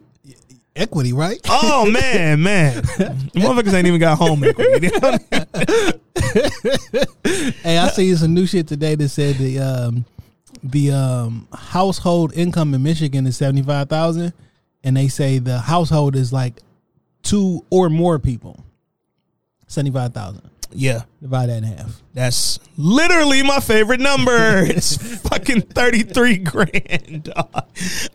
[0.75, 1.39] Equity, right?
[1.49, 4.89] Oh man, man, motherfuckers ain't even got home equity.
[7.63, 10.05] Hey, I see some new shit today that said the um
[10.63, 14.33] the um household income in Michigan is seventy five thousand,
[14.83, 16.61] and they say the household is like
[17.21, 18.63] two or more people.
[19.67, 20.49] Seventy five thousand.
[20.73, 22.01] Yeah, Divide that in half.
[22.13, 24.31] that's literally my favorite number.
[24.65, 24.97] It's
[25.29, 27.23] fucking thirty three grand.
[27.23, 27.65] dog.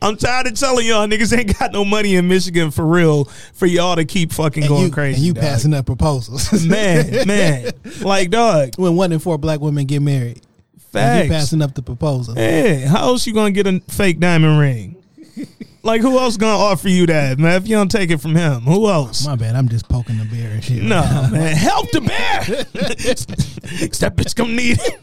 [0.02, 3.66] I'm tired of telling y'all niggas ain't got no money in Michigan for real for
[3.66, 5.16] y'all to keep fucking And going you, crazy.
[5.16, 5.42] And you dog.
[5.44, 6.64] passing up proposals.
[6.66, 8.74] man, man, like dog.
[8.76, 10.42] when one in four black women get married.
[10.92, 11.24] Facts.
[11.24, 12.34] you passing up the proposal.
[12.34, 14.95] Hey, how else you gonna get a fake diamond ring?
[15.82, 17.54] Like who else gonna offer you that, man?
[17.62, 19.24] If you don't take it from him, who else?
[19.26, 20.82] My bad, I'm just poking the bear and shit.
[20.82, 21.54] No, man.
[21.56, 22.40] Help the bear.
[24.00, 25.00] that bitch gonna need it.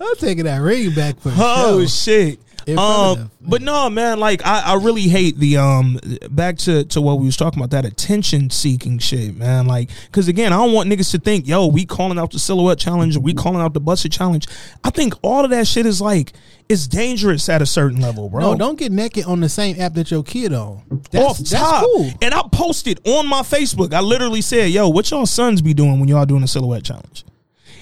[0.00, 1.88] I'm taking that ring back for Oh sure.
[1.88, 2.40] shit.
[2.68, 4.18] Um, but no, man.
[4.18, 5.98] Like I, I really hate the um.
[6.30, 9.66] Back to to what we was talking about that attention seeking shit, man.
[9.66, 12.78] Like, cause again, I don't want niggas to think, yo, we calling out the silhouette
[12.78, 14.46] challenge, we calling out the Buss It challenge.
[14.82, 16.32] I think all of that shit is like
[16.68, 18.40] it's dangerous at a certain level, bro.
[18.40, 20.82] No, don't get naked on the same app that your kid on.
[21.10, 21.84] That's, off that's top.
[21.84, 22.10] cool.
[22.22, 23.92] And I posted on my Facebook.
[23.92, 27.24] I literally said, "Yo, what y'all sons be doing when y'all doing a silhouette challenge?"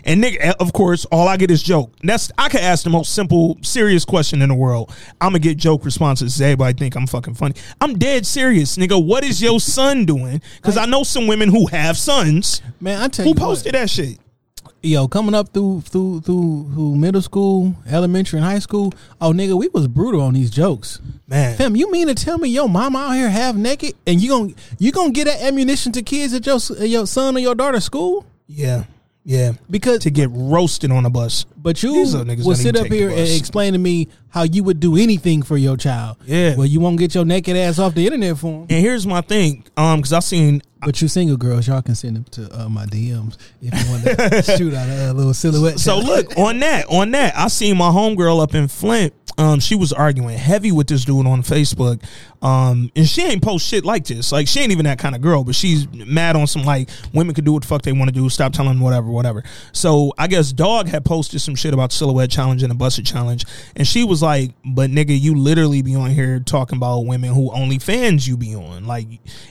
[0.05, 1.93] And nigga, of course, all I get is joke.
[2.03, 4.91] That's I could ask the most simple, serious question in the world.
[5.21, 6.41] I'm gonna get joke responses.
[6.41, 7.55] Everybody think I'm fucking funny.
[7.81, 9.05] I'm dead serious, nigga.
[9.05, 10.43] What is your son doing?
[10.57, 13.75] Because I know some women who have sons Man, I tell who you Who posted
[13.75, 14.19] that shit.
[14.83, 18.93] yo, coming up through through through through middle school, elementary, and high school.
[19.21, 21.01] Oh, nigga, we was brutal on these jokes.
[21.29, 24.29] Man, Fam, you mean to tell me your mom out here half naked, and you
[24.31, 27.85] gon' you gonna get that ammunition to kids at your your son or your daughter's
[27.85, 28.27] school?
[28.49, 28.85] yeah,
[29.25, 29.53] yeah.
[29.71, 31.45] Because To get roasted on a bus.
[31.57, 34.65] But you These are niggas will sit up here and explain to me how you
[34.65, 36.17] would do anything for your child.
[36.25, 36.57] Yeah.
[36.57, 38.67] Well, you won't get your naked ass off the internet for him.
[38.69, 42.16] And here's my thing, um, because I seen But you single girls, y'all can send
[42.16, 45.79] them to uh, my DMs if you want to shoot out a, little silhouette.
[45.79, 46.05] So shot.
[46.05, 49.14] look on that, on that, I seen my homegirl up in Flint.
[49.38, 52.03] Um, she was arguing heavy with this dude on Facebook.
[52.42, 54.33] Um, and she ain't post shit like this.
[54.33, 57.35] Like she ain't even that kind of girl, but she's mad on some like women
[57.35, 58.29] could do what the fuck they want to do.
[58.29, 59.45] Stop telling them whatever, whatever.
[59.73, 63.07] So I guess Dog had posted some shit about silhouette challenge and a Buss It
[63.07, 63.45] challenge,
[63.77, 67.51] and she was like, "But nigga, you literally be on here talking about women who
[67.51, 69.07] OnlyFans you be on." Like,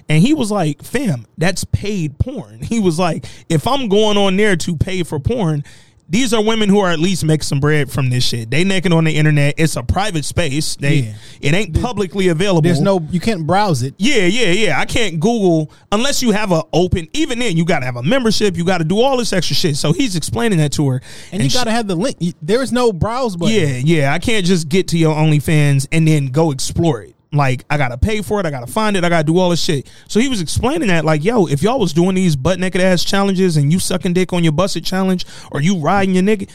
[0.10, 4.38] and he was like, "Fam, that's paid porn." He was like, "If I'm going on
[4.38, 5.64] there to pay for porn."
[6.10, 8.52] These are women who are at least making some bread from this shit.
[8.52, 9.54] They naked on the internet.
[9.58, 10.76] It's a private space.
[10.76, 11.14] They Yeah.
[11.40, 12.64] it ain't publicly available.
[12.64, 13.94] there's no, you can't browse it.
[13.98, 14.78] Yeah, yeah, yeah.
[14.82, 17.08] I can't Google unless you have a open.
[17.14, 18.58] Even then, you got to have a membership.
[18.58, 19.78] You got to do all this extra shit.
[19.78, 22.18] So he's explaining that to her, And, you she- got to have the link.
[22.42, 23.56] There is no browse button.
[23.56, 24.14] yeah, yeah.
[24.14, 27.16] I can't just get to your OnlyFans and then go explore it.
[27.34, 28.46] Like I gotta pay for it.
[28.46, 29.04] I gotta find it.
[29.06, 29.89] I gotta do all this shit.
[30.08, 33.04] So he was explaining that, like, yo, if y'all was doing these butt naked ass
[33.06, 36.50] challenges and you sucking dick on your Buss It challenge or you riding your nigga,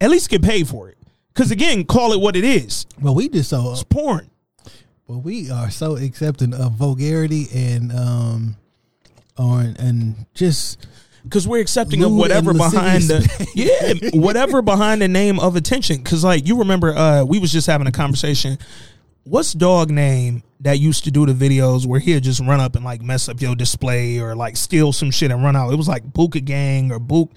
[0.00, 0.98] at least get paid for it.
[1.34, 2.84] Cause again, call it what it is.
[3.00, 4.28] Well, we just so It's porn.
[5.06, 8.56] but we are so accepting of vulgarity and um
[9.38, 10.84] or and just
[11.22, 16.24] because we're accepting of whatever behind the yeah whatever behind the name of attention because
[16.24, 18.58] like you remember uh we was just having a conversation
[19.24, 22.84] what's dog name that used to do the videos where he'd just run up and
[22.84, 25.88] like mess up your display or like steal some shit and run out it was
[25.88, 27.30] like Buka Gang or Book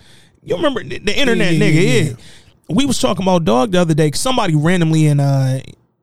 [0.44, 2.16] you remember the, the internet Yeah, nigga yeah, yeah, yeah.
[2.70, 4.12] we was talking about dog the other day.
[4.12, 5.60] somebody randomly in uh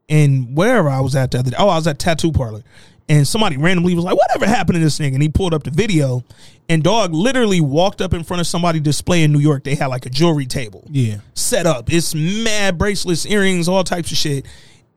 [0.06, 2.62] in wherever I was at the other day oh I was at tattoo parlor
[3.08, 5.70] and somebody randomly was like, "Whatever happened to this nigga?" And he pulled up the
[5.70, 6.24] video,
[6.68, 9.64] and dog literally walked up in front of somebody display in New York.
[9.64, 11.18] They had like a jewelry table yeah.
[11.34, 11.90] set up.
[11.92, 14.44] It's mad bracelets, earrings, all types of shit.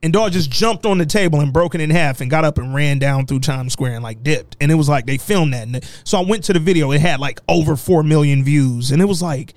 [0.02, 2.58] And dog just jumped on the table and broke it in half and got up
[2.58, 4.56] and ran down through Times Square and like dipped.
[4.60, 5.62] And it was like they filmed that.
[5.62, 6.90] And so I went to the video.
[6.90, 9.54] It had like over four million views, and it was like,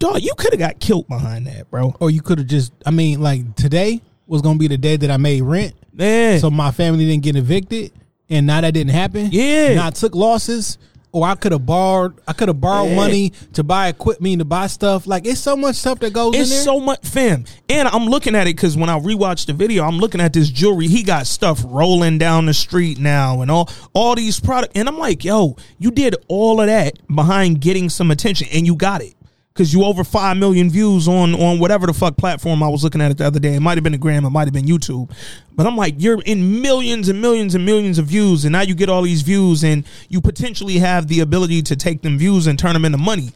[0.00, 1.94] dog, you could have got killed behind that, bro.
[2.00, 5.10] Or you could have just I mean, like today was gonna be the day that
[5.10, 5.74] I made rent.
[5.92, 7.92] Man, So my family didn't get evicted,
[8.28, 9.28] and now that didn't happen.
[9.30, 9.74] Yeah.
[9.74, 10.78] now I took losses,
[11.12, 12.14] or I could have borrowed.
[12.28, 12.96] I could have borrowed Yeah.
[12.96, 15.06] money to buy equipment to buy stuff.
[15.06, 16.64] Like it's so much stuff that goes It's in there.
[16.64, 17.44] so much, fam.
[17.68, 20.48] And I'm looking at it because when I rewatched the video, I'm looking at this
[20.50, 20.86] jewelry.
[20.86, 24.72] He got stuff rolling down the street now, and all all these products.
[24.74, 28.76] And I'm like, yo, you did all of that behind getting some attention, and you
[28.76, 29.14] got it
[29.52, 33.00] because you over five million views on on whatever the fuck platform I was looking
[33.00, 33.54] at it the other day.
[33.54, 35.10] It might have been a gram, it might have been YouTube,
[35.54, 38.74] but I'm like, you're in millions and millions and millions of views, and now you
[38.74, 42.58] get all these views, and you potentially have the ability to take them views and
[42.58, 43.32] turn them into money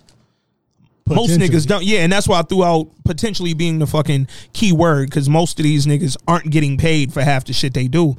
[1.06, 1.84] most niggas don't.
[1.84, 5.58] Yeah, and that's why I threw out potentially being the fucking key word because most
[5.58, 8.16] of these niggas aren't getting paid for half the shit they do.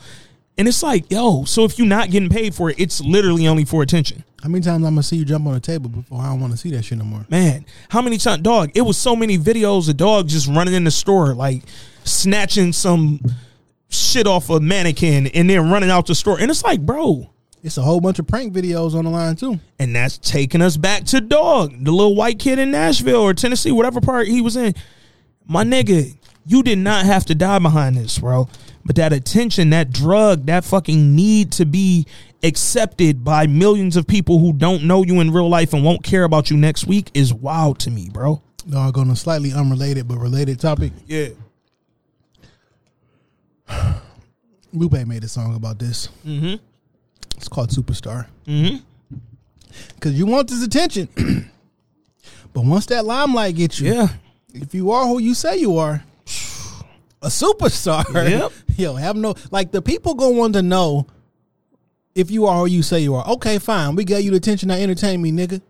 [0.58, 3.65] And it's like, yo, so if you're not getting paid for it, it's literally only
[3.65, 4.23] for attention.
[4.45, 6.53] How many times I'm gonna see you jump on a table before I don't want
[6.53, 7.25] to see that shit no more?
[7.29, 8.69] Man, how many times, dog?
[8.75, 11.63] It was so many videos of dog just running in the store, like
[12.03, 13.19] snatching some
[13.89, 16.39] shit off a mannequin and then running out the store.
[16.39, 17.27] And it's like, bro,
[17.63, 19.60] It's a whole bunch of prank videos on the line too.
[19.79, 23.71] And that's taking us back to dog, the little white kid in Nashville or Tennessee,
[23.71, 24.75] whatever part he was in.
[25.47, 28.47] My nigga, you did not have to die behind this, bro.
[28.86, 32.06] But that attention, that drug, that fucking need to be
[32.43, 36.24] accepted by millions of people who don't know you in real life and won't care
[36.24, 38.41] about you next week is wild to me, bro.
[38.69, 40.91] Dog on a slightly unrelated but related topic.
[41.08, 41.30] Yeah.
[44.74, 46.10] Lupe made a song about this.
[46.26, 46.56] Mm-hmm.
[47.38, 48.28] It's called Superstar.
[48.45, 48.78] Mm-hmm.
[49.95, 51.10] Because you want this attention,
[52.54, 54.08] but once that limelight gets you, Yeah.
[54.54, 56.04] if you are who you say you are,
[57.21, 58.06] a superstar.
[58.30, 58.52] Yep.
[58.77, 61.07] Yo, have no like the people gonna want to know
[62.13, 63.27] if you are who you say you are.
[63.33, 63.95] Okay, fine.
[63.95, 65.61] We got you the attention to entertain me, nigga.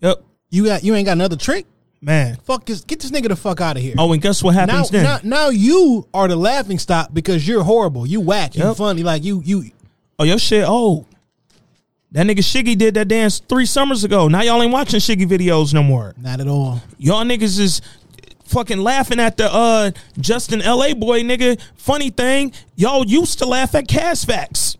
[0.00, 0.22] Yep.
[0.50, 1.66] You got you ain't got another trick.
[2.00, 2.36] Man.
[2.44, 2.82] Fuck this.
[2.82, 3.94] Get this nigga the fuck out of here.
[3.98, 5.02] Oh, and guess what now, happens then?
[5.02, 8.06] now, now you are the laughing stock because you're horrible.
[8.06, 8.54] You whack.
[8.54, 8.76] You Yep.
[8.76, 9.02] funny.
[9.02, 9.70] Like you, you.
[10.18, 11.06] Oh, your shit old.
[12.12, 14.28] That nigga Shiggy did that dance three summers ago.
[14.28, 16.14] Now y'all ain't watching Shiggy videos no more.
[16.16, 16.80] Not at all.
[16.96, 17.82] Y'all niggas is
[18.48, 21.60] fucking laughing at the uh Justin LaBoy nigga.
[21.76, 24.76] Funny thing, y'all used to laugh at Cash Facts.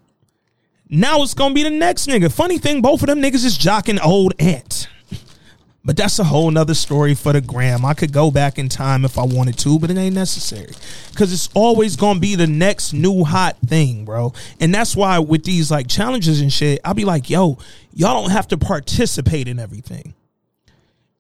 [0.90, 2.32] Now it's gonna be the next nigga.
[2.32, 4.88] Funny thing, both of them niggas is jocking old ant.
[5.84, 7.84] But that's a whole nother story for the gram.
[7.84, 10.72] I could go back in time if I wanted to, but it ain't necessary.
[11.14, 14.34] Cause it's always gonna be the next new hot thing, bro.
[14.60, 17.58] And that's why with these like challenges and shit, I'll be like, yo,
[17.94, 20.14] y'all don't have to participate in everything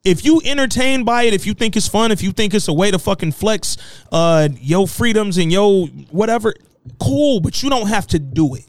[0.04, 2.72] if you entertained by it, if you think it's fun, if you think it's a
[2.72, 3.76] way to fucking flex
[4.12, 6.54] uh yo freedoms and yo whatever,
[7.00, 8.64] cool, but you don't have to do it.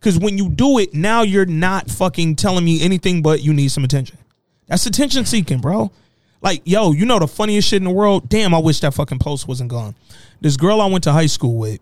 [0.00, 3.68] Cause when you do it, now you're not fucking telling me anything but you need
[3.68, 4.18] some attention.
[4.66, 5.92] That's attention seeking, bro.
[6.40, 8.28] Like, yo, you know the funniest shit in the world?
[8.28, 9.94] Damn, I wish that fucking post wasn't gone.
[10.40, 11.80] This girl I went to high school with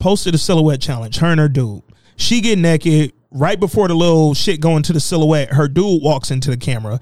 [0.00, 1.82] posted a silhouette challenge, her and her dude.
[2.16, 5.52] She get naked right before the little shit going to the silhouette.
[5.52, 7.00] Her dude walks into the camera.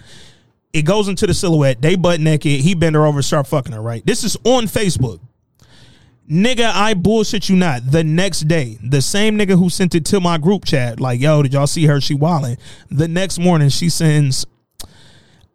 [0.72, 1.82] It goes into the silhouette.
[1.82, 2.60] They butt naked.
[2.60, 3.82] He bend her over, start fucking her.
[3.82, 4.04] Right.
[4.06, 5.20] This is on Facebook.
[6.30, 7.90] Nigga, I bullshit you not.
[7.90, 11.42] The next day, the same nigga who sent it to my group chat, like, yo,
[11.42, 12.00] did y'all see her?
[12.00, 12.58] She wildin'.
[12.90, 14.46] The next morning, she sends,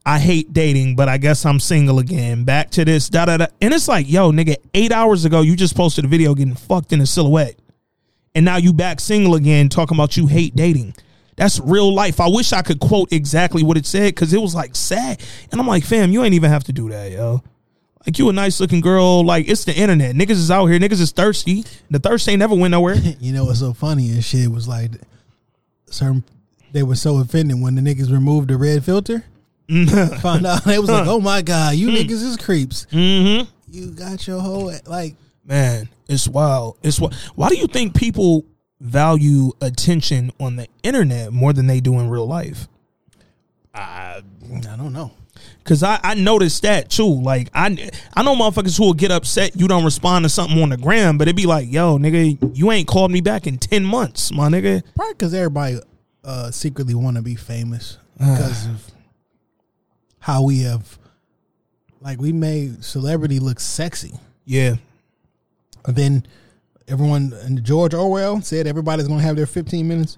[0.05, 2.43] I hate dating, but I guess I'm single again.
[2.43, 3.47] Back to this, da da da.
[3.59, 6.93] And it's like, yo, nigga, eight hours ago, you just posted a video getting fucked
[6.93, 7.57] in a silhouette.
[8.35, 10.93] And now you back single again, talking about you hate dating.
[11.37, 12.19] That's real life.
[12.19, 15.21] I wish I could quote exactly what it said because it was like sad.
[15.51, 17.41] And I'm like, fam, you ain't even have to do that, yo.
[18.05, 19.23] Like you a nice looking girl.
[19.23, 20.15] Like it's the internet.
[20.15, 20.79] Niggas is out here.
[20.79, 21.63] Niggas is thirsty.
[21.89, 22.95] The thirst ain't never went nowhere.
[23.19, 24.91] You know what's so funny and shit was like
[25.87, 26.23] certain
[26.71, 29.23] they were so offended when the niggas removed the red filter.
[30.21, 33.49] Found out they was like, "Oh my god, you niggas is creeps." mm-hmm.
[33.69, 35.15] You got your whole like
[35.47, 36.77] Man, it's wild.
[36.83, 37.13] It's what.
[37.35, 38.45] Why do you think people
[38.79, 42.67] value attention on the internet more than they do in real life?
[43.73, 45.11] I I don't know.
[45.63, 47.21] Cause I, I noticed that too.
[47.21, 50.69] Like I I know motherfuckers who will get upset you don't respond to something on
[50.69, 53.83] the gram, but it'd be like, yo, nigga, you ain't called me back in ten
[53.83, 54.83] months, my nigga.
[54.95, 55.79] Probably because everybody
[56.23, 58.91] uh, secretly want to be famous because of
[60.19, 60.99] how we have,
[62.01, 64.13] like, we made celebrity look sexy.
[64.43, 64.75] Yeah.
[65.85, 66.27] And then
[66.87, 70.17] everyone, and George Orwell said everybody's going to have their 15 minutes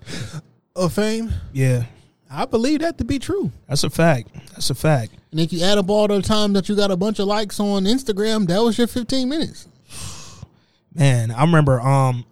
[0.75, 1.32] of fame.
[1.53, 1.86] Yeah.
[2.32, 3.51] I believe that to be true.
[3.67, 4.29] That's a fact.
[4.51, 5.13] That's a fact.
[5.32, 7.60] And if you add up all the time that you got a bunch of likes
[7.60, 9.67] on Instagram, that was your 15 minutes.
[10.93, 12.25] Man, I remember um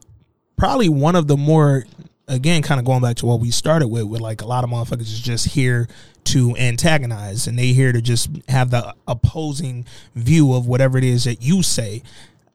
[0.56, 1.86] probably one of the more
[2.28, 4.69] again kind of going back to what we started with with like a lot of
[4.69, 5.88] motherfuckers is just here
[6.26, 11.23] to antagonize and they here to just have the opposing view of whatever it is
[11.23, 12.04] that you say.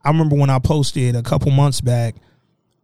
[0.04, 2.16] I remember when I posted a couple months back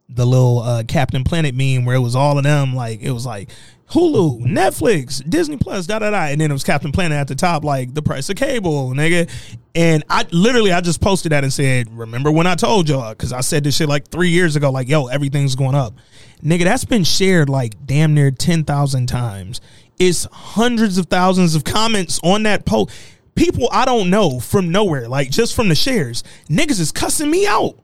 [0.08, 3.26] the little uh, Captain Planet meme where it was all of them like it was
[3.26, 3.50] like
[3.90, 7.34] Hulu, Netflix, Disney Plus, da da da, and then it was Captain Planet at the
[7.34, 9.30] top, like the price of cable, nigga.
[9.74, 13.32] And I literally I just posted that and said, "Remember when I told y'all?" Because
[13.32, 15.94] I said this shit like three years ago, like yo, everything's going up,
[16.44, 16.64] nigga.
[16.64, 19.60] That's been shared like damn near ten thousand times.
[19.98, 22.90] It's hundreds of thousands of comments on that post.
[23.38, 27.46] People I don't know from nowhere, like just from the shares, niggas is cussing me
[27.46, 27.78] out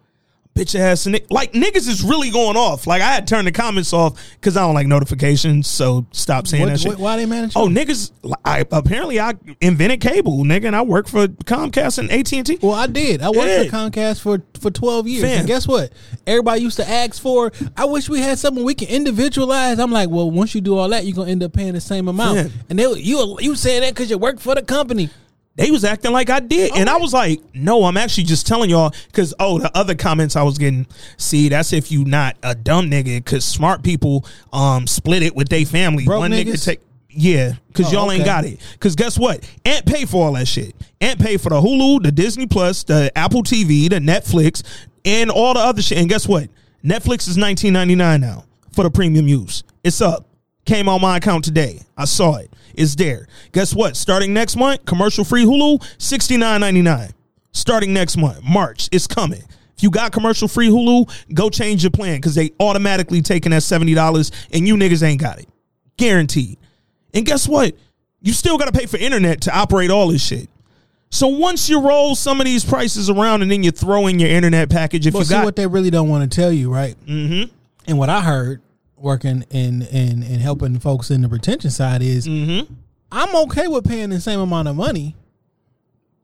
[0.57, 2.87] bitch ass and like niggas is really going off.
[2.87, 5.67] Like I had turned the comments off because I don't like notifications.
[5.67, 6.89] So stop saying What- that shit.
[6.91, 7.55] what- why they manage?
[7.57, 8.13] Oh niggas!
[8.45, 12.59] I apparently I invented cable, nigga, and I work for Comcast and AT and T.
[12.63, 13.21] Well, I did.
[13.21, 13.65] I worked Yeah.
[13.65, 15.39] for Comcast for for twelve years, Fam.
[15.41, 15.91] and guess what?
[16.25, 17.51] Everybody used to ask for.
[17.77, 19.81] I wish we had something we can individualize.
[19.81, 22.07] I'm like, well, once you do all that, you're gonna end up paying the same
[22.07, 22.39] amount.
[22.39, 22.53] Fam.
[22.71, 25.11] And they you you saying that because you work for the company.
[25.57, 28.71] They was acting like I did, and I was like, "No, I'm actually just telling
[28.71, 30.87] y'all." Because oh, the other comments I was getting,
[31.17, 33.19] see, that's if you not a dumb nigga.
[33.19, 36.05] Because smart people um split it with their family.
[36.05, 36.81] Broke One nigga take.
[37.09, 38.59] Yeah, because Oh, y'all ain't got it.
[38.73, 39.49] Because guess what?
[39.65, 40.75] Ant pay for all that shit.
[41.01, 44.65] Ant pay for the Hulu, the Disney Plus, the Apple TV, the Netflix,
[45.05, 45.99] and all the other shit.
[45.99, 46.49] And guess what?
[46.85, 49.63] Netflix is 19.99 now for the premium use.
[49.85, 50.27] It's up.
[50.65, 51.81] Came on my account today.
[51.97, 52.51] I saw it.
[52.75, 53.29] It's there.
[53.53, 53.97] Guess what?
[53.97, 57.13] Starting next month, commercial free Hulu, $69.99.
[57.53, 59.43] Starting next month, March, it's coming.
[59.77, 63.63] If you got commercial free Hulu, go change your plan because they automatically taking that
[63.63, 65.49] $70 and you niggas ain't got it.
[65.97, 66.59] Guaranteed.
[67.13, 67.75] And guess what?
[68.21, 70.49] You still got to pay for internet to operate all this shit.
[71.11, 74.31] So once you roll some of these prices around and then you throw in your
[74.31, 76.73] internet package, if But you see got what they really don't want to tell you,
[76.73, 76.97] right?
[77.07, 77.55] Mm-hmm.
[77.87, 78.61] And what I heard
[79.05, 82.73] working in in in helping folks in the retention side is, Mm-hmm.
[83.13, 85.15] I'm okay with paying the same amount of money.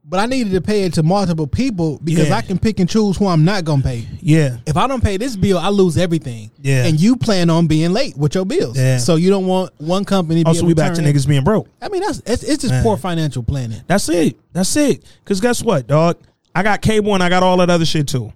[0.03, 2.37] But I needed to pay it to multiple people because Yeah.
[2.39, 4.09] I can pick and choose who I'm not gonna pay.
[4.21, 6.51] yeah, if I don't pay this bill, I lose everything.
[6.61, 6.85] Yeah.
[6.87, 8.77] And you plan on being late with your bills.
[8.77, 8.97] Yeah.
[8.99, 11.69] So you don't want one company also able we back to niggas being broke.
[11.81, 12.83] I mean, that's it's, it's just Man.
[12.83, 13.83] poor financial planning.
[13.87, 14.37] That's it.
[14.53, 15.05] That's it.
[15.27, 16.17] Cause guess what, dog?
[16.55, 18.33] I got cable and I got all that other shit too.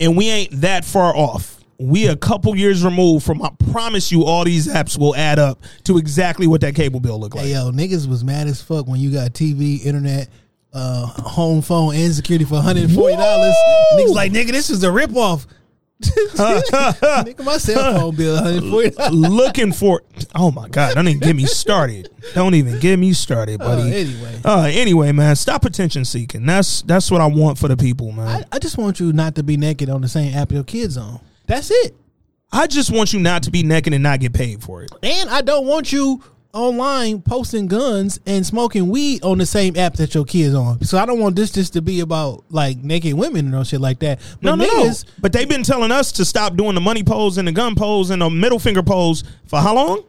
[0.00, 1.58] And we ain't that far off.
[1.78, 5.62] We a couple years removed from I promise you all these apps will add up
[5.84, 7.46] to exactly what that cable bill look like.
[7.46, 10.28] Hey yo, niggas was mad as fuck when you got TV, internet,
[10.72, 13.54] uh, home phone, and security for one hundred and forty dollars.
[13.94, 15.46] Niggas like, nigga, this is a ripoff.
[16.04, 19.14] nigga, my cell phone bill one hundred forty dollars.
[19.14, 20.02] Looking for
[20.34, 22.10] oh my god, don't even get me started.
[22.34, 23.82] Don't even get me started, buddy.
[23.82, 24.40] Uh, anyway.
[24.44, 26.44] Uh, anyway, man, stop attention seeking.
[26.46, 28.44] That's that's what I want for the people, man.
[28.52, 30.96] I, I just want you not to be naked on the same app your kids
[30.96, 31.20] on.
[31.46, 31.94] That's it.
[32.52, 34.90] I just want you not to be naked and not get paid for it.
[35.02, 39.94] And I don't want you online posting guns and smoking weed on the same app
[39.94, 40.80] that your kids on.
[40.84, 43.80] So I don't want this just to be about like naked women and no shit
[43.80, 44.20] like that.
[44.40, 45.12] No, But no, niggas, no.
[45.20, 48.10] But they've been telling us to stop doing the money pose and the gun pose
[48.10, 50.04] and the middle finger pose for how long?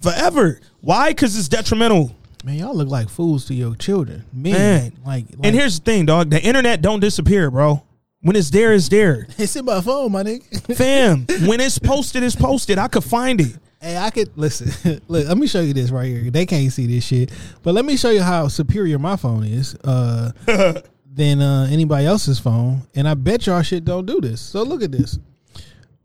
[0.00, 0.60] Forever.
[0.80, 1.10] Why?
[1.10, 2.16] Because it's detrimental.
[2.44, 4.24] man, y'all look like fools to your children.
[4.32, 4.92] Men, Man.
[5.06, 6.30] like, like And here's the thing, dog.
[6.30, 7.84] The internet don't disappear, bro.
[8.22, 9.26] When it's there, it's there.
[9.38, 10.76] it's in my phone, my nigga.
[10.76, 12.78] Fam, when it's posted, it's posted.
[12.78, 13.56] I could find it.
[13.80, 15.00] Hey, I could listen.
[15.08, 16.30] Look, let me show you this right here.
[16.30, 19.74] They can't see this shit, but let me show you how superior my phone is
[19.84, 20.32] uh,
[21.10, 22.82] than uh, anybody else's phone.
[22.94, 24.42] And I bet y'all shit don't do this.
[24.42, 25.18] So look at this.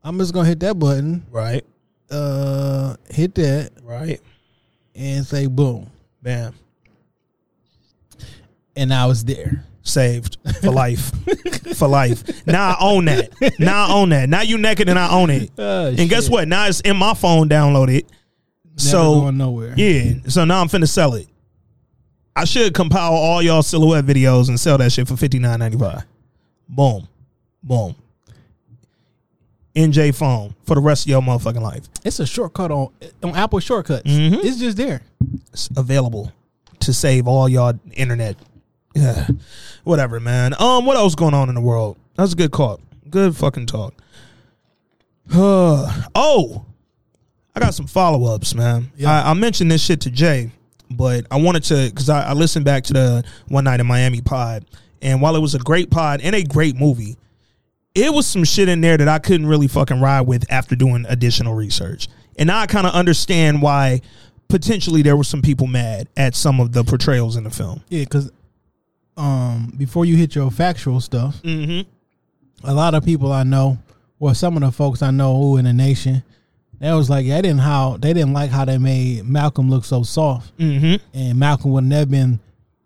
[0.01, 1.66] I'm just gonna hit that button, Right.
[2.09, 4.22] uh, hit that, Right.
[4.95, 5.89] and say boom.
[6.22, 6.53] Bam.
[8.78, 9.66] and I was there.
[9.86, 11.11] Saved for life,
[11.77, 12.45] for life.
[12.45, 13.29] Now I own that.
[13.59, 14.27] Now I own that.
[14.27, 15.51] Now you naked and I own it.
[15.57, 16.47] Oh, and guess what?
[16.47, 18.05] Now it's in my phone downloaded.
[18.75, 19.73] so going nowhere.
[19.77, 21.27] yeah, so now I'm finna sell it.
[22.36, 25.77] I should compile all y'all silhouette videos and sell that shit for fifty nine ninety
[25.77, 26.03] five.
[26.67, 27.07] Boom,
[27.63, 27.95] boom.
[29.75, 31.83] NJ phone for the rest of your motherfucking life.
[32.03, 32.89] It's a shortcut on
[33.23, 34.09] on Apple shortcuts.
[34.09, 34.45] Mm-hmm.
[34.45, 35.01] It's just there.
[35.51, 36.31] It's available
[36.79, 38.36] to save all y'all internet.
[38.96, 39.28] Yeah.
[39.84, 40.56] Whatever, man.
[40.60, 41.98] Um, what else going on in the world?
[42.16, 42.80] That's a good call.
[43.10, 43.93] Good fucking talk.
[45.34, 46.66] oh,
[47.56, 48.91] I got some follow ups, man.
[48.96, 49.12] Yeah.
[49.12, 50.52] I, I mentioned this shit to Jay,
[50.89, 54.22] but I wanted to because I, I listened back to the one night in Miami
[54.22, 54.66] pod,
[55.02, 57.18] and while it was a great pod and a great movie,
[57.93, 61.06] it was some shit in there that I couldn't really fucking ride with after doing
[61.08, 62.08] additional research.
[62.38, 64.02] And now I kind of understand why
[64.48, 67.82] potentially there were some people mad at some of the portrayals in the film.
[67.89, 68.32] Yeah, because
[69.18, 72.68] um, before you hit your factual stuff, Mm-hmm.
[72.68, 73.78] a lot of people I know,
[74.20, 76.24] or some of the folks I know who in the nation,
[76.80, 79.86] they was like, yeah, they didn't how they didn't like how they made Malcolm look
[79.86, 80.95] so soft, Mm-hmm.
[81.18, 82.39] and Malcolm would never been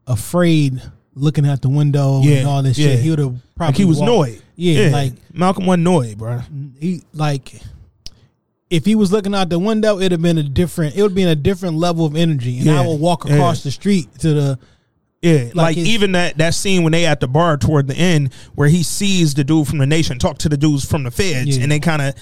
[0.08, 0.82] afraid
[1.16, 2.88] looking out the window Yeah, and all this yeah.
[2.96, 3.00] shit.
[3.00, 4.42] He would have probably Like he was walked- Noid.
[4.56, 6.42] Yeah, like Malcolm was annoyed, bro.
[6.80, 7.54] he like
[8.70, 10.96] if he was looking out the window, it'd have been a different.
[10.96, 13.36] It would be in a different level of energy, and Yeah, I would walk yeah.
[13.36, 14.60] across the street to the.
[15.22, 18.34] Yeah, like, his- even that that scene when they at the bar toward the end
[18.56, 21.58] where he sees the dude from the nation talk to the dudes from the feds,
[21.58, 21.64] Yeah.
[21.64, 22.14] and they kind of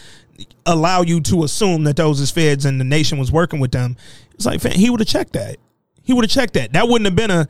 [0.65, 3.95] allow you to assume that those is feds and the nation was working with them.
[4.33, 5.57] It's like he would have checked that.
[6.03, 6.73] He would have checked that.
[6.73, 7.47] That wouldn't have been a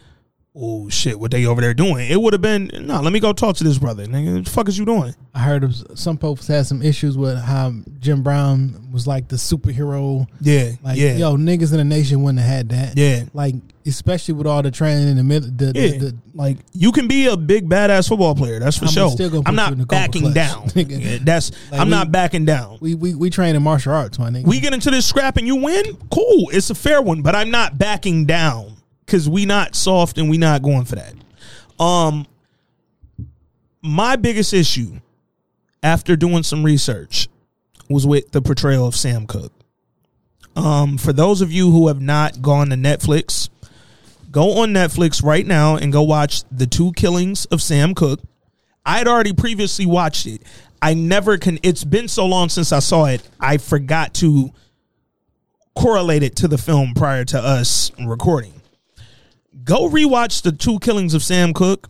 [0.59, 2.09] oh shit, what they over there doing?
[2.09, 3.01] It would have been no.
[3.01, 4.05] Let me go talk to this brother.
[4.05, 5.13] Nigga, what the fuck is you doing?
[5.33, 9.35] I heard of some folks had some issues with how Jim Brown was like the
[9.35, 10.27] superhero.
[10.41, 12.97] Yeah, Like, yeah, yo, niggas in the nation wouldn't have had that.
[12.97, 13.25] yeah.
[13.33, 13.53] Like,
[13.85, 15.49] especially with all the training in the middle.
[15.49, 18.59] The, the, Yeah, the, like you can be a big badass football player.
[18.59, 19.09] That's for I'm sure.
[19.11, 20.69] still gonna I'm not the backing down.
[20.75, 22.77] Yeah, that's Like, I'm we- not backing down.
[22.81, 24.45] we, we we train in martial arts, my nigga.
[24.47, 26.49] we get into this scrap and you win, cool.
[26.51, 28.73] It's a fair one, but I'm not backing down
[29.07, 31.13] because we not soft and we not going for that.
[31.79, 32.27] Um,
[33.81, 34.99] my biggest issue
[35.81, 37.29] after doing some research
[37.89, 39.53] was with the portrayal of Sam Cooke.
[40.57, 43.47] Um, for those of you who have not gone to Netflix,
[44.29, 48.19] go on Netflix right now and go watch the two killings of Sam Cooke.
[48.85, 50.41] I had already previously watched it.
[50.81, 51.59] I never can.
[51.63, 53.27] It's been so long since I saw it.
[53.39, 54.51] I forgot to
[55.75, 58.56] correlate it to the film prior to us recording.
[59.63, 61.89] Go rewatch the two killings of Sam Cooke,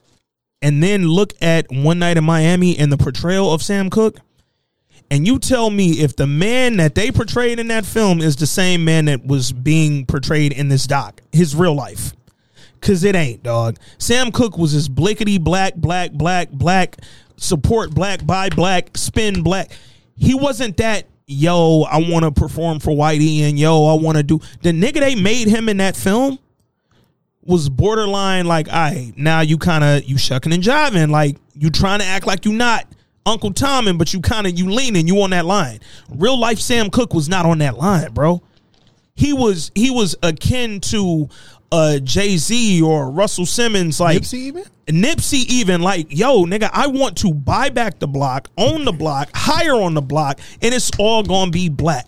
[0.62, 4.20] and then look at One Night in Miami and the portrayal of Sam Cooke.
[5.10, 8.48] And you tell me if the man that they portrayed in that film is the
[8.48, 12.14] same man that was being portrayed in this doc, his real life.
[12.82, 13.78] Cause it ain't, dog.
[13.98, 16.98] Sam Cooke was this blickety black, black, black, black,
[17.38, 19.72] support black, buy black, spin black.
[20.16, 24.24] He wasn't that, yo, I want to perform for Whitey and yo, I want to
[24.24, 24.40] do.
[24.62, 26.38] The nigga they made him in that film
[27.48, 31.10] was borderline like, all right, now you kind of, you shucking and jiving.
[31.10, 32.86] Like, you trying to act like you not
[33.26, 35.80] Uncle Tom, and but you kind of, you leaning, you on that line.
[36.10, 38.44] Real life Sam Cooke was not on that line, bro
[39.18, 41.28] he was he was akin to
[41.72, 44.64] uh Jay Z or Russell Simmons, like Nipsey even?
[44.86, 49.30] Nipsey even like, yo, nigga, I want to buy back the block, own the block,
[49.34, 52.08] hire on the block, and it's all gonna be black.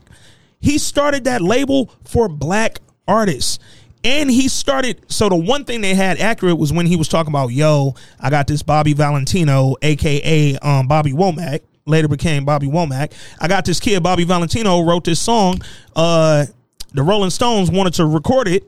[0.61, 3.59] He started that label for black artists.
[4.03, 7.31] And he started so the one thing they had accurate was when he was talking
[7.31, 13.11] about, yo, I got this Bobby Valentino, aka um Bobby Womack, later became Bobby Womack.
[13.39, 15.61] I got this kid, Bobby Valentino, wrote this song.
[15.95, 16.45] Uh
[16.93, 18.63] the Rolling Stones wanted to record it.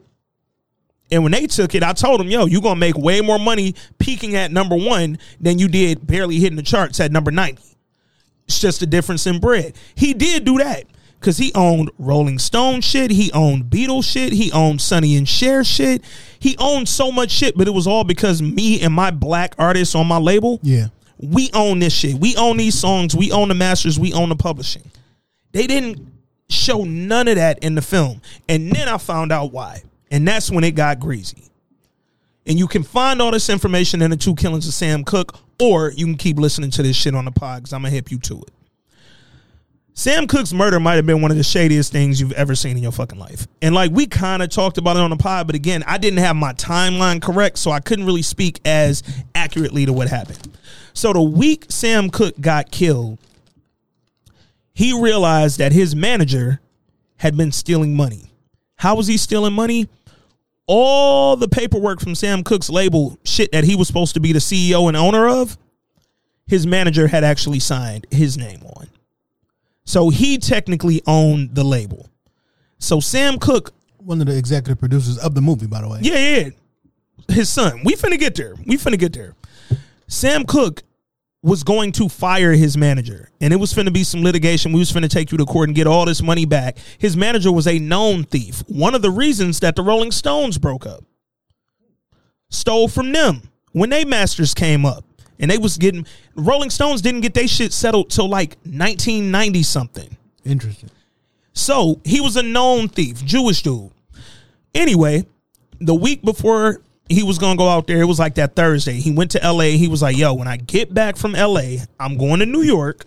[1.11, 3.75] And when they took it, I told them, yo, you're to make way more money
[3.99, 7.61] peaking at number one than you did barely hitting the charts at number 90.
[8.45, 9.73] It's just a difference in bread.
[9.95, 10.85] He did do that
[11.21, 13.11] because he owned Rolling Stone shit.
[13.11, 14.33] He owned Beatles shit.
[14.33, 16.03] He owned Sonny and Cher shit.
[16.39, 19.93] He owned so much shit, but it was all because me and my black artists
[19.95, 20.87] on my label, Yeah.
[21.19, 22.15] we own this shit.
[22.15, 23.15] We own these songs.
[23.15, 23.99] We own the masters.
[23.99, 24.83] We own the publishing.
[25.51, 25.99] They didn't
[26.49, 28.21] show none of that in the film.
[28.49, 29.83] And then I found out why.
[30.09, 31.43] And that's when it got greasy.
[32.47, 35.91] And you can find all this information in the two killings of Sam Cooke, or
[35.95, 38.09] you can keep listening to this shit on the pod because I'm going to hip
[38.11, 38.49] you to it.
[39.93, 42.83] Sam Cooke's murder might have been one of the shadiest things you've ever seen in
[42.83, 43.47] your fucking life.
[43.61, 46.19] And like we kind of talked about it on the pod, but again, I didn't
[46.19, 49.03] have my timeline correct, so I couldn't really speak as
[49.35, 50.57] accurately to what happened.
[50.93, 53.19] So the week Sam Cooke got killed,
[54.73, 56.61] he realized that his manager
[57.17, 58.31] had been stealing money.
[58.77, 59.87] How was he stealing money?
[60.73, 64.39] all the paperwork from Sam Cooke's label, shit that he was supposed to be the
[64.39, 65.57] CEO and owner of,
[66.47, 68.87] his manager had actually signed his name on.
[69.85, 72.09] So he technically owned the label.
[72.79, 75.99] So Sam Cooke, One of the executive producers of the movie, by the way.
[76.01, 76.49] yeah, yeah,
[77.35, 77.81] his son.
[77.83, 78.55] We finna get there.
[78.65, 79.35] We finna get there.
[80.07, 80.83] Sam Cooke
[81.43, 84.71] was going to fire his manager, and it was finna be some litigation.
[84.73, 86.77] We was finna take you to court and get all this money back.
[86.99, 88.63] His manager was a known thief.
[88.67, 91.03] One of the reasons that the Rolling Stones broke up.
[92.49, 95.03] Stole from them when they masters came up.
[95.41, 100.17] And they was getting Rolling Stones didn't get their shit settled till like 1990 something.
[100.45, 100.89] Interesting.
[101.53, 103.91] So he was a known thief, Jewish dude.
[104.73, 105.25] Anyway,
[105.79, 106.79] the week before
[107.09, 108.93] he was gonna go out there, it was like that Thursday.
[108.93, 109.71] He went to LA.
[109.75, 113.05] He was like, yo, when I get back from LA, I'm going to New York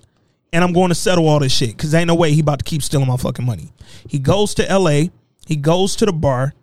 [0.52, 1.76] and I'm going to settle all this shit.
[1.76, 3.72] Cause ain't no way he about to keep stealing my fucking money.
[4.08, 5.08] He goes to LA,
[5.46, 6.54] he goes to the bar,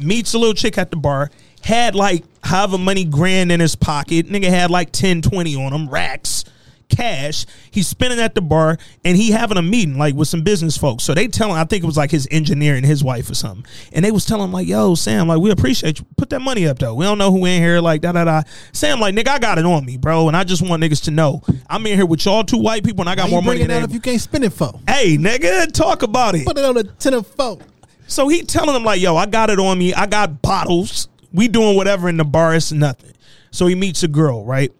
[0.00, 1.30] meets a little chick at the bar,
[1.62, 4.26] had like however many grand in his pocket.
[4.28, 6.44] Nigga had like 10, 20 on him, racks,
[6.88, 7.46] cash.
[7.70, 11.04] He's spending at the bar and he having a meeting like with some business folks.
[11.04, 13.34] So they tell him, I think it was like his engineer and his wife or
[13.34, 13.64] something.
[13.92, 16.06] And they was telling him like, yo, Sam, like we appreciate you.
[16.16, 16.94] Put that money up though.
[16.94, 18.42] We don't know who in here, like da da da.
[18.72, 20.28] Sam, like, nigga, I got it on me, bro.
[20.28, 21.42] And I just want niggas to know.
[21.68, 23.82] I'm in here with y'all two white people and I got more money bring than
[23.82, 24.78] out if you can't spend it for?
[24.86, 26.46] Hey, nigga, talk about it.
[26.46, 27.58] Put it on a ten of four.
[28.06, 29.94] So he telling them like, yo, I got it on me.
[29.94, 31.08] I got bottles.
[31.32, 32.54] We doing whatever in the bar.
[32.54, 33.12] It's nothing.
[33.50, 34.72] So he meets a girl, right?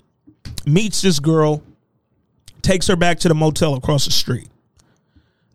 [0.66, 1.62] Meets this girl,
[2.62, 4.48] takes her back to the motel across the street.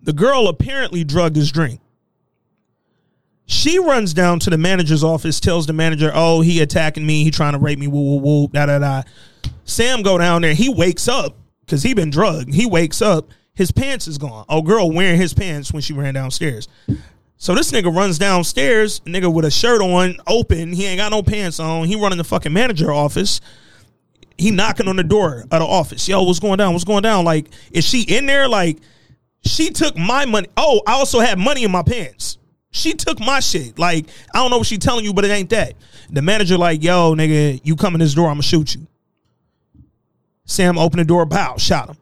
[0.03, 1.81] The girl apparently drugged his drink.
[3.45, 7.23] She runs down to the manager's office, tells the manager, "Oh, he attacking me.
[7.23, 7.87] He trying to rape me.
[7.87, 8.47] Woo woo woo.
[8.49, 9.03] Da da da."
[9.63, 10.53] Sam go down there.
[10.53, 12.53] He wakes up because he been drugged.
[12.53, 13.29] He wakes up.
[13.53, 14.45] His pants is gone.
[14.49, 16.67] Oh, girl wearing his pants when she ran downstairs.
[17.39, 20.73] So this nigga runs downstairs, nigga with a shirt on, open.
[20.73, 21.85] He ain't got no pants on.
[21.87, 23.41] He running the fucking manager office.
[24.37, 26.07] He knocking on the door of the office.
[26.07, 26.73] Yo, what's going down?
[26.73, 27.25] What's going down?
[27.25, 28.47] Like, is she in there?
[28.47, 28.79] Like,
[29.43, 30.47] she took my money.
[30.57, 32.37] Oh, I also had money in my pants.
[32.71, 33.77] She took my shit.
[33.79, 35.73] Like, I don't know what she telling you, but it ain't that.
[36.09, 38.87] The manager like, yo, nigga, you come in this door, I'ma shoot you.
[40.45, 41.97] Sam opened the door, pow, shot him.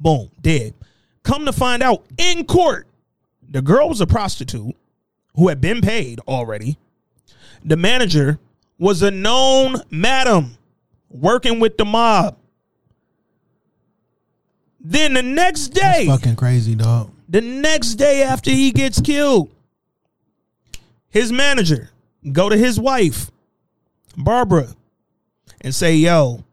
[0.00, 0.74] Boom, dead.
[1.22, 2.87] Come to find out, in court,
[3.50, 4.74] the girl was a prostitute
[5.34, 6.76] who had been paid already.
[7.64, 8.38] The manager
[8.78, 10.56] was a known madam
[11.10, 12.36] working with the mob.
[14.80, 17.10] Then the next day, Fucking crazy, dog.
[17.28, 19.50] the next day after he gets killed,
[21.08, 21.90] his manager
[22.32, 23.30] go to his wife,
[24.16, 24.68] Barbara,
[25.60, 26.44] and say, "Yo,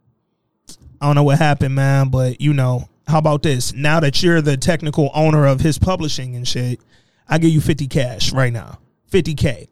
[1.00, 3.74] I don't know what happened, man, but you know, how about this?
[3.74, 6.80] Now that you're the technical owner of his publishing and shit,
[7.28, 8.80] I give you 50 cash right now.
[9.12, 9.68] 50k.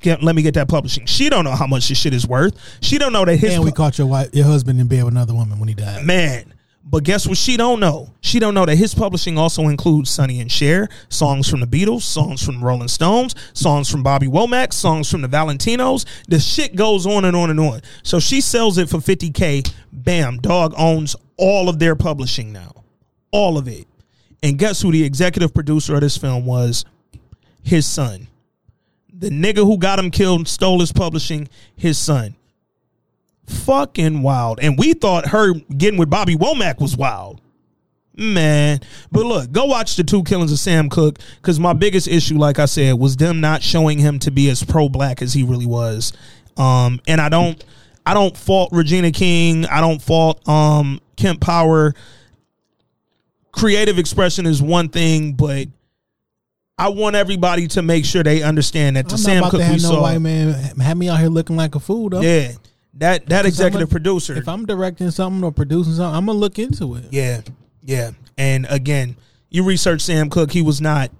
[0.00, 1.06] Get- Let me get that publishing.
[1.06, 2.54] She don't know how much this shit is worth.
[2.82, 5.04] She don't know that his And we pu- caught your wife, your husband in bed
[5.04, 6.04] with another woman when he died.
[6.04, 6.52] man.
[6.88, 7.36] But guess what?
[7.36, 8.12] She don't know.
[8.20, 12.02] She don't know that his publishing also includes Sonny and Cher, songs from the Beatles,
[12.02, 16.04] songs from Rolling Stones, songs from Bobby Womack, songs from the Valentinos.
[16.28, 17.80] The shit goes on and on and on.
[18.04, 19.68] So she sells it for 50k.
[19.92, 22.84] Bam, dog owns all of their publishing now,
[23.30, 23.86] all of it.
[24.42, 26.84] And guess who the executive producer of this film was?
[27.62, 28.28] His son.
[29.12, 32.36] The nigga who got him killed and stole his publishing, his son
[33.46, 34.60] fucking wild.
[34.60, 37.40] And we thought her getting with Bobby Womack was wild.
[38.14, 38.80] Man.
[39.12, 41.18] But look, go watch the two killings of Sam Cooke.
[41.42, 44.62] Cause my biggest issue, like I said, was them not showing him to be as
[44.64, 46.12] pro black as he really was.
[46.56, 47.62] Um, and I don't
[48.06, 49.66] I don't fault Regina King.
[49.66, 51.94] I don't fault um Kemp Power.
[53.52, 55.68] Creative expression is one thing, but
[56.76, 59.78] I want everybody to make sure they understand that the I'm Sam Cooke we no
[59.78, 60.02] saw.
[60.02, 62.20] white man have me out here looking like a fool though.
[62.20, 62.52] Yeah.
[62.94, 64.34] That that executive a- producer.
[64.36, 67.04] If I'm directing something or producing something, I'm gonna look into it.
[67.10, 67.40] Yeah,
[67.82, 68.10] yeah.
[68.36, 69.16] And again,
[69.48, 70.50] you research Sam Cooke.
[70.52, 71.10] he was not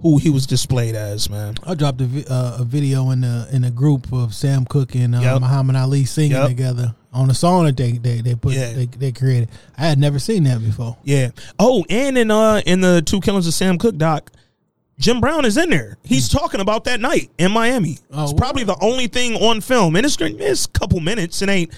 [0.00, 1.54] who he was displayed as, man.
[1.64, 5.14] I dropped a, uh, a video in a in a group of Sam Cooke and
[5.14, 5.40] uh, Yep.
[5.42, 6.48] Muhammad Ali singing Yep.
[6.48, 8.72] together on the song that they they they put Yeah.
[8.72, 9.48] they, they created.
[9.78, 10.96] I had never seen that before.
[11.04, 11.30] Yeah.
[11.58, 14.30] Oh, and in uh in the two killings of Sam Cooke doc,
[14.98, 15.96] Jim Brown is in there.
[16.04, 17.98] He's talking about that night in Miami.
[18.12, 21.42] Oh, it's probably the only thing on film, and it's it's a couple minutes.
[21.42, 21.72] It ain't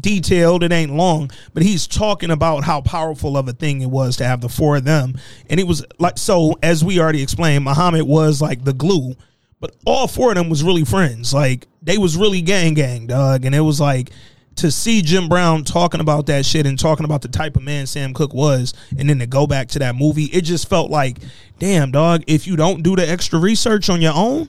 [0.00, 0.62] detailed.
[0.62, 4.24] It ain't long, but he's talking about how powerful of a thing it was to
[4.24, 5.14] have the four of them.
[5.48, 6.56] And it was like so.
[6.62, 9.14] As we already explained, Muhammad was like the glue,
[9.58, 11.34] but all four of them was really friends.
[11.34, 13.44] Like they was really gang gang, dog.
[13.44, 14.10] And it was like
[14.60, 17.86] to see Jim Brown talking about that shit and talking about the type of man
[17.86, 21.18] Sam Cooke was, and then to go back to that movie, it just felt like,
[21.58, 24.48] damn, dog, if you don't do the extra research on your own,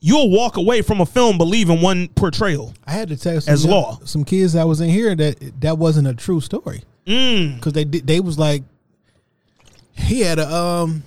[0.00, 2.72] you'll walk away from a film believing one portrayal.
[2.86, 3.98] I had to tell some As law.
[4.04, 7.56] some kids that was in here that that wasn't a true story Mm.
[7.56, 8.62] because they they was like
[9.94, 11.02] he had a um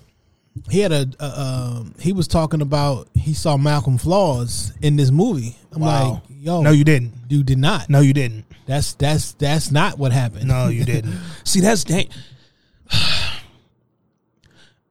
[0.70, 5.12] he had a, a um he was talking about he saw Malcolm flaws in this
[5.12, 5.56] movie.
[5.72, 6.12] I'm Wow.
[6.14, 7.14] like, yo, No, you didn't.
[7.30, 7.90] you did not.
[7.90, 8.46] No, you didn't.
[8.66, 10.48] That's that's that's not what happened.
[10.48, 11.16] No, you didn't.
[11.44, 12.10] See, that's dang.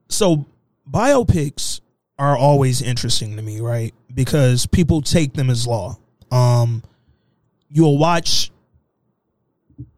[0.09, 0.47] so
[0.91, 1.81] biopics
[2.19, 3.95] are always interesting to me, right?
[4.13, 5.97] Because people take them as law.
[6.31, 6.83] Um,
[7.71, 8.51] you'll watch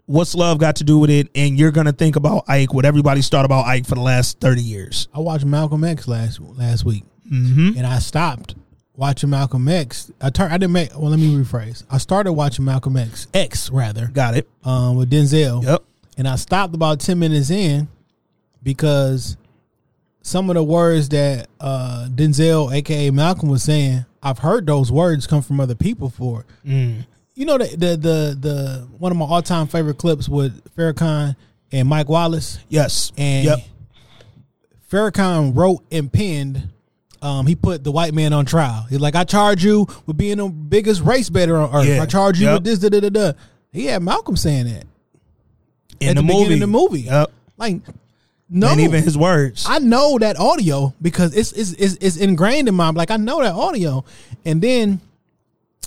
[0.07, 3.29] What's Love Got to Do with It, and you're gonna think about Ike, what everybody's
[3.29, 5.09] thought about Ike for the last thirty years.
[5.15, 7.79] I watched Malcolm X last last week, Mm-hmm.
[7.79, 8.55] and I stopped
[8.97, 10.11] watching Malcolm X.
[10.21, 10.53] I turned.
[10.53, 10.91] I didn't make.
[10.99, 11.85] Well, let me rephrase.
[11.91, 14.49] I started watching Malcolm X X rather Got it.
[14.65, 15.63] um, with Denzel.
[15.65, 15.83] Yep.
[16.19, 17.89] and I stopped about ten minutes in
[18.63, 19.37] because
[20.23, 25.27] some of the words that uh, Denzel, aka Malcolm, was saying, I've heard those words
[25.27, 26.45] come from other people for.
[26.65, 27.07] Mm.
[27.35, 31.35] You know the the the, the one of my all time favorite clips with Farrakhan
[31.73, 33.11] and Mike Wallace, Yes.
[33.17, 33.59] and yep.
[34.91, 36.69] Farrakhan wrote and penned.
[37.23, 38.85] Um, he put the white man on trial.
[38.91, 41.87] He's like, I charge you with being the biggest race better on earth.
[41.87, 42.03] Yeah.
[42.03, 42.55] I charge you Yep.
[42.55, 43.33] with this, da da da da.
[43.73, 44.85] He had Malcolm saying that
[46.01, 46.55] In at the, the movie.
[46.55, 47.01] of the movie.
[47.03, 47.31] Yep.
[47.57, 47.77] Like,
[48.51, 49.65] no, And even his words.
[49.69, 53.41] I know that audio because it's, it's it's it's ingrained in my like I know
[53.41, 54.05] that audio,
[54.45, 55.01] and then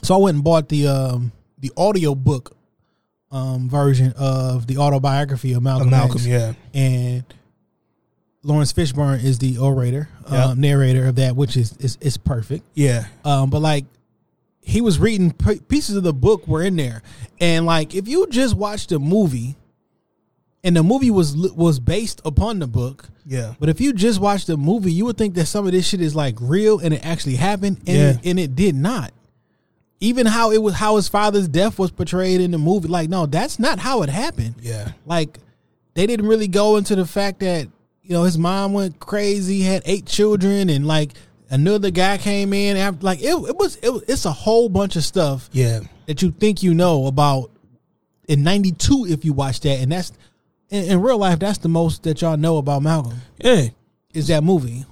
[0.02, 2.56] so I went and bought the um the audio book
[3.30, 5.90] um version of the autobiography of Malcolm.
[5.92, 6.26] Malcolm, X.
[6.26, 6.54] yeah.
[6.74, 7.24] and
[8.46, 10.40] Laurence Fishburne is the orator, Yep.
[10.46, 12.64] um, narrator of that, which is is is perfect.
[12.76, 13.06] Yeah.
[13.24, 13.86] Um, but like
[14.62, 17.02] he was reading p- pieces of the book were in there,
[17.42, 19.56] and like if you just watched the movie,
[20.64, 23.56] and the movie was was based upon the book, Yeah.
[23.60, 26.02] but if you just watched the movie, you would think that some of this shit
[26.02, 28.10] is like real and it actually happened, and Yeah.
[28.12, 29.12] it, and it did not.
[30.02, 33.26] Even how it was how his father's death was portrayed in the movie, like no,
[33.26, 34.56] that's not how it happened.
[34.62, 34.92] Yeah.
[35.06, 35.40] Like
[35.94, 37.70] they didn't really go into the fact that
[38.06, 41.12] you know his mom went crazy, had eight children, and like
[41.50, 43.04] another guy came in after.
[43.06, 45.82] Like it, it was it, was- it's a whole bunch of stuff Yeah.
[46.06, 47.52] that you think you know about
[48.28, 50.12] in '92 if you watch that, and that's
[50.70, 53.68] in, in real life that's the most that y'all know about Malcolm Yeah.
[54.14, 54.86] is that movie.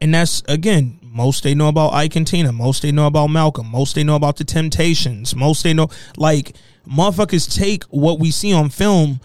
[0.00, 3.68] And that's again, most they know about Ike and Tina, most they know about Malcolm,
[3.68, 6.54] most they know about the Temptations, most they know like
[6.88, 9.20] motherfuckers take what we see on film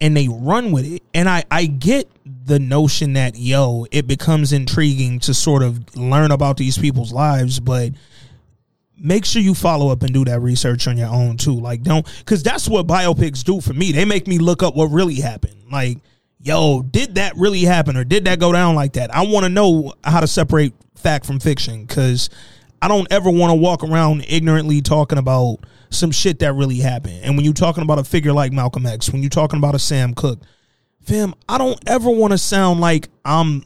[0.00, 1.02] and they run with it.
[1.12, 2.08] And I I get
[2.46, 7.60] the notion that yo, it becomes intriguing to sort of learn about these people's lives,
[7.60, 7.92] but
[8.98, 11.54] make sure you follow up and do that research on your own too.
[11.54, 13.92] Like don't cuz that's what biopics do for me.
[13.92, 15.56] They make me look up what really happened.
[15.70, 15.98] Like
[16.40, 19.14] yo, did that really happen or did that go down like that?
[19.14, 22.30] I want to know how to separate fact from fiction cuz
[22.80, 25.58] I don't ever want to walk around ignorantly talking about
[25.90, 27.20] some shit that really happened.
[27.22, 29.78] And when you're talking about a figure like Malcolm X, when you're talking about a
[29.78, 30.40] Sam Cooke,
[31.06, 33.64] fam, I don't ever want to sound like I'm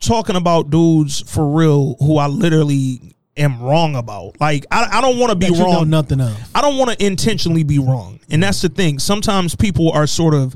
[0.00, 4.40] talking about dudes for real who I literally am wrong about.
[4.40, 5.90] Like I, I don't want to be you know wrong.
[5.90, 6.36] nothing of.
[6.54, 8.20] I don't want to intentionally be wrong.
[8.30, 8.98] And that's the thing.
[8.98, 10.54] Sometimes people are sort of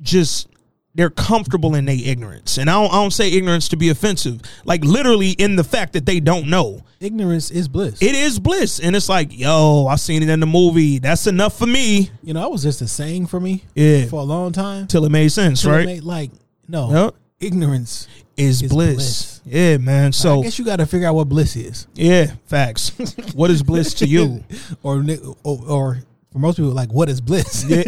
[0.00, 0.48] just
[0.94, 2.56] they're comfortable in their ignorance.
[2.58, 4.40] And I don't, I don't say ignorance to be offensive.
[4.64, 6.82] Like literally in the fact that they don't know.
[7.00, 8.00] Ignorance is bliss.
[8.00, 8.78] It is bliss.
[8.80, 10.98] And it's like, yo, I seen it in the movie.
[11.00, 12.10] That's enough for me.
[12.22, 14.06] you know, that was just a saying for me Yeah.
[14.06, 14.86] for a long time.
[14.86, 15.86] Till it made sense, Till it right?
[15.86, 16.30] made, like
[16.68, 17.14] no Yep.
[17.40, 18.06] ignorance.
[18.36, 18.94] is is bliss.
[18.94, 19.40] bliss.
[19.46, 20.12] Yeah, man.
[20.12, 22.90] So I guess you got to figure out what bliss is, yeah, facts.
[23.34, 24.42] what is bliss to you?
[24.82, 25.04] or
[25.44, 25.98] or, or
[26.34, 27.64] for most people, like what is bliss?
[27.70, 27.86] like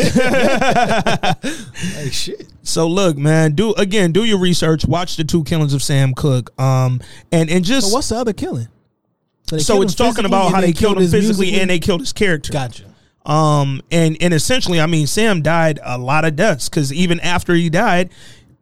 [2.13, 2.47] shit.
[2.63, 4.87] So look, man, do again, do your research.
[4.87, 6.53] Watch the two killings of Sam Cooke.
[6.61, 7.01] Um,
[7.33, 8.69] and and just So what's the other killing?
[9.51, 12.53] they so it's talking about how they killed him physically and they killed his character.
[12.53, 12.85] Gotcha.
[13.25, 17.53] Um, and and essentially, I mean, Sam died a lot of deaths because even after
[17.53, 18.11] he died,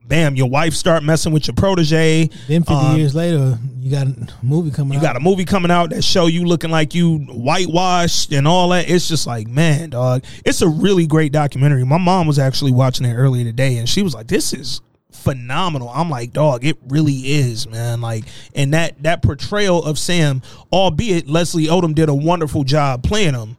[0.07, 2.27] bam, your wife start messing with your protege.
[2.49, 5.03] Then fifty Um, years later, you got a movie coming You out.
[5.03, 8.89] got a movie coming out that show you looking like you whitewashed and all that.
[8.89, 10.25] It's just like, man, dog.
[10.45, 11.85] It's a really great documentary.
[11.85, 14.81] My mom was actually watching it earlier today and she was like, This is
[15.11, 15.89] phenomenal.
[15.89, 18.01] I'm like, dog, it really is, man.
[18.01, 18.25] Like,
[18.55, 20.43] and that that portrayal of Sam,
[20.73, 23.57] albeit Leslie Odom did a wonderful job playing him.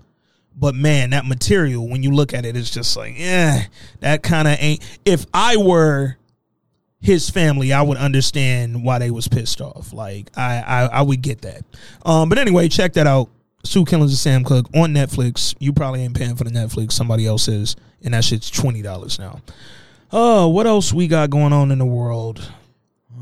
[0.58, 3.66] But man, that material, when you look at it, it's just like, yeah,
[4.00, 4.82] that kind of ain't.
[5.04, 6.18] If I were
[7.02, 9.94] his family, I would understand why they was pissed off.
[9.94, 11.64] Like I, I, I would get that.
[12.06, 13.30] Um, but anyway, check that out.
[13.64, 15.56] Two Killings of Sam Cooke on Netflix.
[15.60, 16.92] You probably ain't paying for the Netflix.
[16.92, 19.42] Somebody else is, and that shit's twenty dollars now.
[20.12, 22.52] Oh, what else we got going on in the world?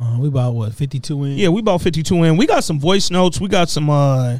[0.01, 1.37] Uh, we about what fifty two in.
[1.37, 2.37] Yeah, we about 52 in.
[2.37, 3.39] We got some voice notes.
[3.39, 4.39] We got some uh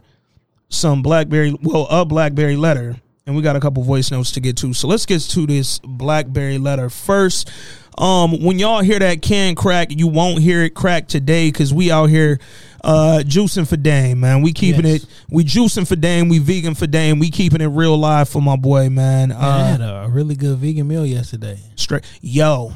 [0.68, 2.98] some Blackberry well, a Blackberry letter.
[3.26, 4.74] And we got a couple voice notes to get to.
[4.74, 7.50] So let's get to this Blackberry letter first.
[7.98, 11.90] Um, when y'all hear that can crack, you won't hear it crack today because we
[11.92, 12.40] out here
[12.84, 14.42] uh juicing for Dame, man.
[14.42, 15.04] We keeping Yes.
[15.04, 18.42] it we juicing for Dame, we vegan for Dame, we keeping it real live for
[18.42, 19.30] my boy, man.
[19.30, 21.60] Man, I Uh had a really good vegan meal yesterday.
[21.76, 22.74] straight yo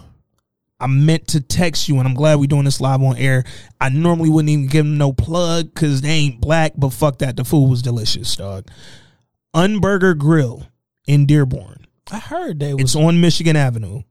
[0.79, 3.43] i meant to text you and i'm glad we're doing this live on air
[3.81, 7.35] i normally wouldn't even give them no plug because they ain't black but fuck that
[7.35, 8.67] the food was delicious dog
[9.55, 10.67] unburger grill
[11.05, 14.03] in dearborn I heard they was it's on michigan avenue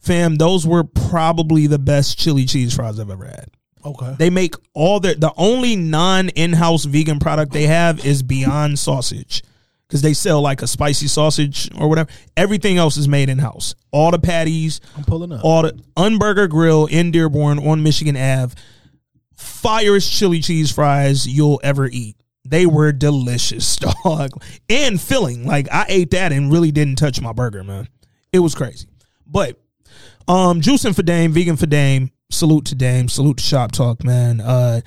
[0.00, 3.50] fam those were probably the best chili cheese fries i've ever had
[3.84, 4.14] okay.
[4.18, 9.42] they make all their the only non in-house vegan product they have is beyond sausage
[9.86, 14.10] because they sell like a spicy sausage or whatever everything else is made in-house all
[14.10, 15.44] the patties I'm pulling up.
[15.44, 18.54] all the Unburger Grill in Dearborn on Michigan Ave.
[19.34, 22.16] Firest chili cheese fries you'll ever eat.
[22.50, 24.30] They were delicious, dog,
[24.68, 25.46] and filling.
[25.46, 27.88] Like I ate that and really didn't touch my burger, man.
[28.32, 28.88] It was crazy.
[29.24, 29.56] But
[30.26, 32.10] um, juicing for Dame, vegan for Dame.
[32.30, 33.08] Salute to Dame.
[33.08, 34.40] Salute to Shop Talk, man.
[34.40, 34.80] Uh,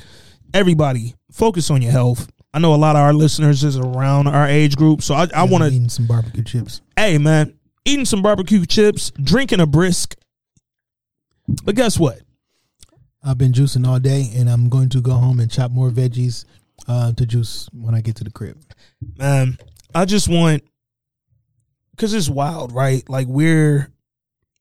[0.54, 2.30] everybody, focus on your health.
[2.54, 5.44] I know a lot of our listeners is around our age group, so I, I
[5.44, 6.82] want to eating some barbecue chips.
[6.98, 10.16] hey man, eating some barbecue chips, drinking a brisk.
[11.64, 12.20] But guess what?
[13.24, 16.44] I've been juicing all day, and I'm going to go home and chop more veggies
[16.88, 18.58] uh, to juice when I get to the crib.
[19.18, 19.58] Man,
[19.94, 20.64] I just want
[21.92, 23.08] because it's wild, right?
[23.10, 23.90] Like we're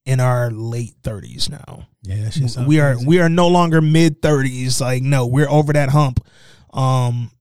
[0.05, 1.87] in our late thirties now.
[2.03, 2.29] Yeah,
[2.65, 3.07] we are crazy.
[3.07, 4.81] we are no longer mid thirties.
[4.81, 6.25] Like no, we're over that hump.
[6.73, 7.31] Um,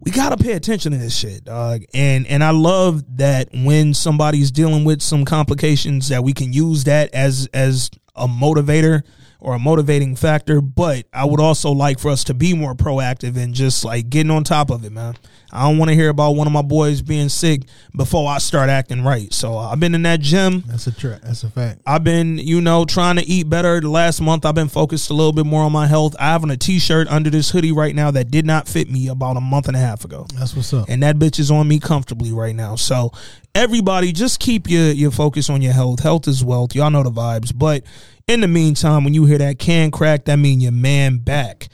[0.00, 1.82] we gotta pay attention to this shit, dog.
[1.92, 6.84] And and I love that when somebody's dealing with some complications, that we can use
[6.84, 9.02] that as as a motivator
[9.40, 10.60] or a motivating factor.
[10.60, 14.30] But I would also like for us to be more proactive and just like getting
[14.30, 15.14] on top of it, man.
[15.50, 17.62] I don't want to hear about one of my boys being sick
[17.96, 19.32] before I start acting right.
[19.32, 20.62] So uh, I've been in that gym.
[20.66, 21.80] That's a tra- That's a fact.
[21.86, 23.80] I've been, you know, trying to eat better.
[23.80, 26.14] The last month, I've been focused a little bit more on my health.
[26.18, 29.08] I have on a t-shirt under this hoodie right now that did not fit me
[29.08, 30.86] about a month and a half ago, That's what's up.
[30.90, 32.74] and that bitch is on me comfortably right now.
[32.76, 33.12] So,
[33.54, 36.00] everybody, just keep your your focus on your health.
[36.00, 36.74] Health is wealth.
[36.74, 37.52] Y'all know the vibes.
[37.56, 37.84] But
[38.28, 41.68] in the meantime, when you hear that can crack, that mean your man back.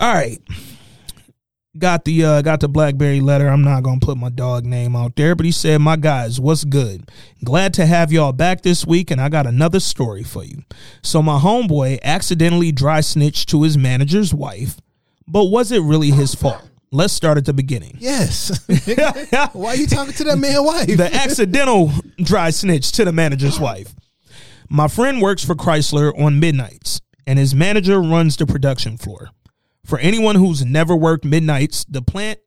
[0.00, 0.38] All right.
[1.78, 3.48] Got the uh, got the BlackBerry letter.
[3.48, 6.64] I'm not gonna put my dog name out there, but he said, "My guys, what's
[6.64, 7.10] good?
[7.44, 10.62] Glad to have y'all back this week, and I got another story for you.
[11.02, 14.80] So my homeboy accidentally dry snitched to his manager's wife,
[15.28, 16.66] but was it really his fault?
[16.92, 17.98] Let's start at the beginning.
[18.00, 18.58] Yes.
[19.52, 20.96] Why are you talking to that man wife?
[20.96, 23.94] the accidental dry snitch to the manager's wife.
[24.68, 29.30] My friend works for Chrysler on midnights, and his manager runs the production floor.
[29.84, 32.40] For anyone who's never worked midnights, the plant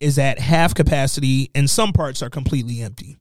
[0.00, 3.16] is at half capacity and some parts are completely empty.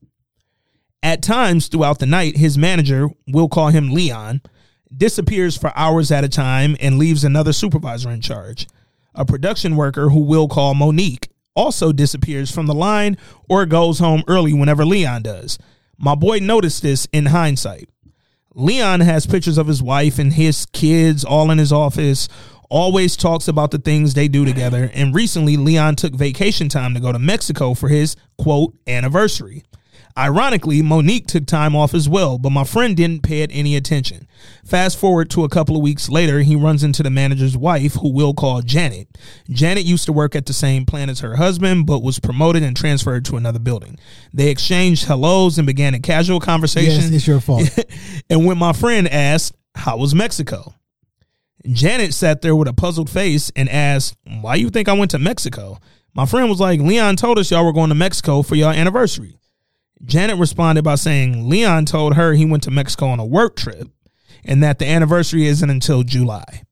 [1.03, 4.41] At times throughout the night, his manager, we'll call him Leon,
[4.95, 8.67] disappears for hours at a time and leaves another supervisor in charge.
[9.13, 13.17] A production worker who we'll call Monique also disappears from the line
[13.49, 15.57] or goes home early whenever Leon does.
[15.97, 17.89] My boy noticed this in hindsight.
[18.59, 22.27] Leon has pictures of his wife and his kids all in his office,
[22.71, 26.99] always talks about the things they do together, and recently Leon took vacation time to
[26.99, 29.63] go to Mexico for his quote anniversary.
[30.17, 34.27] Ironically, Monique took time off as well, but my friend didn't pay it any attention.
[34.65, 38.11] Fast forward to a couple of weeks later, he runs into the manager's wife, who
[38.11, 39.07] we'll call Janet.
[39.47, 42.75] Janet used to work at the same plant as her husband, but was promoted and
[42.75, 43.99] transferred to another building.
[44.33, 47.01] They exchanged hellos and began a casual conversation.
[47.01, 47.69] yes, it's your fault.
[48.29, 50.73] and when my friend asked, How was Mexico?
[51.67, 55.19] Janet sat there with a puzzled face and asked, Why you think I went to
[55.19, 55.77] Mexico?
[56.15, 59.37] My friend was like, Leon told us y'all were going to Mexico for your anniversary.
[60.05, 63.89] Janet responded by saying Leon told her he went to Mexico on a work trip
[64.45, 66.63] and that the anniversary isn't until July.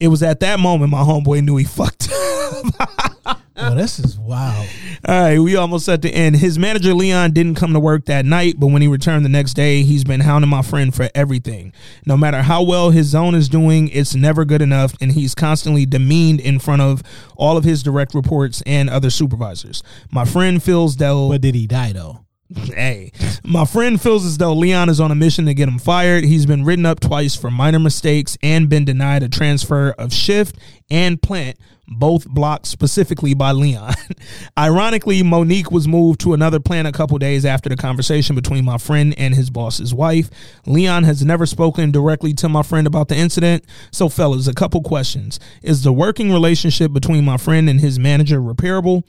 [0.00, 2.10] It was at that moment my homeboy knew he fucked
[2.80, 3.12] up.
[3.56, 4.68] Oh, this is wild.
[5.06, 6.36] All right, we almost at the end.
[6.36, 9.54] His manager Leon didn't come to work that night, but when he returned the next
[9.54, 11.72] day, he's been hounding my friend for everything.
[12.06, 15.86] No matter how well his zone is doing, it's never good enough, and he's constantly
[15.86, 17.02] demeaned in front of
[17.36, 19.82] all of his direct reports and other supervisors.
[20.10, 22.24] My friend feels though But did he die though?
[22.56, 23.12] Hey,
[23.44, 26.24] my friend feels as though Leon is on a mission to get him fired.
[26.24, 30.56] He's been written up twice for minor mistakes and been denied a transfer of shift
[30.90, 33.94] and plant, both blocked specifically by Leon.
[34.58, 38.78] Ironically, Monique was moved to another plant a couple days after the conversation between my
[38.78, 40.28] friend and his boss's wife.
[40.66, 43.64] Leon has never spoken directly to my friend about the incident.
[43.90, 45.40] So, fellas, a couple questions.
[45.62, 49.04] Is the working relationship between my friend and his manager repairable?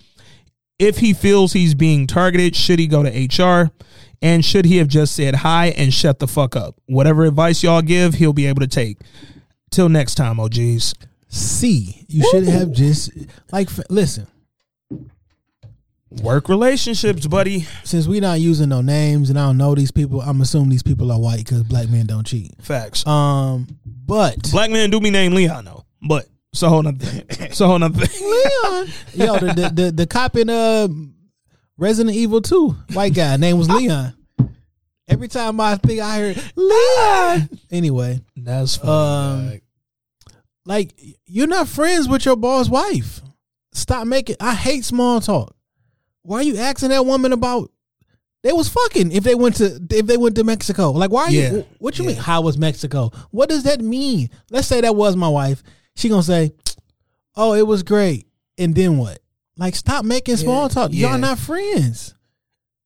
[0.83, 3.71] If he feels he's being targeted, should he go to HR?
[4.21, 6.75] And should he have just said hi and shut the fuck up?
[6.87, 8.97] Whatever advice y'all give, he'll be able to take.
[9.71, 10.93] Till next time, OGs.
[11.29, 12.05] C.
[12.09, 13.11] You should have just
[13.51, 14.27] like f- listen.
[16.21, 17.65] Work relationships, buddy.
[17.83, 20.83] Since we not using no names and I don't know these people, I'm assuming these
[20.83, 22.51] people are white because black men don't cheat.
[22.61, 23.07] Facts.
[23.07, 27.25] Um, but Black men do be named Leon though, but it's a whole nother thing.
[27.47, 28.29] It's a whole nother thing.
[28.63, 30.87] Leon, yo, the the the, the cop in uh
[31.77, 34.13] Resident Evil Two, white guy, name was Leon.
[35.07, 39.61] Every time I think I heard Leon, anyway, That's Um, funny.
[40.65, 40.93] like
[41.25, 43.21] you're not friends with your boss wife.
[43.73, 44.37] Stop making.
[44.39, 45.55] I hate small talk.
[46.21, 47.69] Why are you asking that woman about?
[48.43, 50.91] They was fucking if they went to if they went to Mexico.
[50.91, 51.51] Like why are Yeah.
[51.51, 51.65] you?
[51.79, 52.11] What you Yeah.
[52.11, 52.19] mean?
[52.19, 53.11] How was Mexico?
[53.31, 54.29] What does that mean?
[54.51, 55.63] Let's say that was my wife.
[55.95, 56.53] She gonna say,
[57.35, 58.27] "Oh, it was great,"
[58.57, 59.19] and then what?
[59.57, 60.67] Like stop making small Yeah.
[60.69, 60.89] talk.
[60.93, 61.09] Yeah.
[61.11, 62.15] Y'all not friends.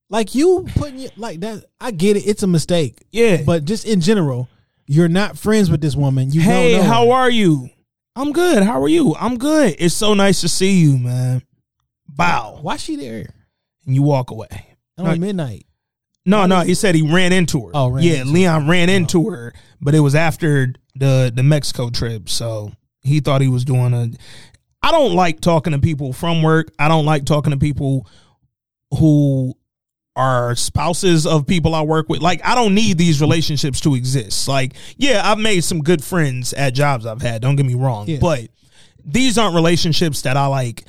[0.10, 1.66] Like you putting it like that.
[1.82, 2.22] I get it.
[2.22, 3.06] It's a mistake.
[3.12, 3.42] Yeah.
[3.46, 4.48] But just in general,
[4.86, 6.32] you're not friends with this woman.
[6.32, 7.14] You hey, how her.
[7.14, 7.70] are you?
[8.16, 8.64] I'm good.
[8.64, 9.16] How are you?
[9.20, 9.76] I'm good.
[9.80, 11.44] It's so nice to see you, man.
[12.08, 12.60] Bow.
[12.62, 13.30] Why she there
[13.86, 14.48] And you walk away.
[14.98, 15.66] on No, midnight?
[16.26, 17.72] No, no, he said he ran into her.
[17.74, 18.94] Oh, ran yeah, Leon ran oh.
[18.94, 22.72] into her, but it was after the the Mexico trip, so
[23.08, 24.10] he thought he was doing a.
[24.84, 26.72] I don't like talking to people from work.
[26.78, 28.08] I don't like talking to people
[29.00, 29.54] who
[30.16, 32.22] are spouses of people I work with.
[32.22, 34.48] Like, I don't need these relationships to exist.
[34.48, 37.42] Like, yeah, I've made some good friends at jobs I've had.
[37.42, 38.18] Don't get me wrong, Yeah.
[38.20, 38.48] but
[39.06, 40.86] these aren't relationships that I like.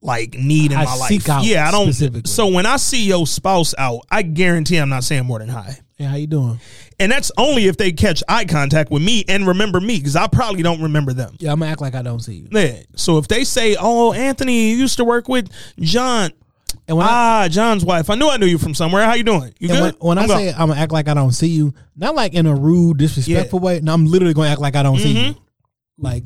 [0.00, 1.28] Like need in I my life.
[1.42, 1.92] yeah, I don't.
[2.28, 5.80] So when I see your spouse out, I guarantee I'm not saying more than hi.
[5.98, 6.60] Hey, how you doing?
[7.00, 10.28] And that's only if they catch eye contact with me and remember me, because I
[10.28, 11.34] probably don't remember them.
[11.40, 12.48] Yeah, I'm gonna act like I don't see you.
[12.52, 12.82] Yeah.
[12.94, 16.30] So if they say, "Oh, Anthony, you used to work with John,"
[16.86, 19.04] And when I ah, John's wife, I knew I knew you from somewhere.
[19.04, 19.52] How you doing?
[19.58, 19.80] You good?
[20.00, 22.46] when, when I say I'm gonna act like I don't see you, not like in
[22.46, 23.80] a rude, disrespectful way.
[23.80, 25.32] No, I'm literally gonna act like I don't see you.
[25.32, 25.40] Mm-hmm.
[25.98, 26.24] Like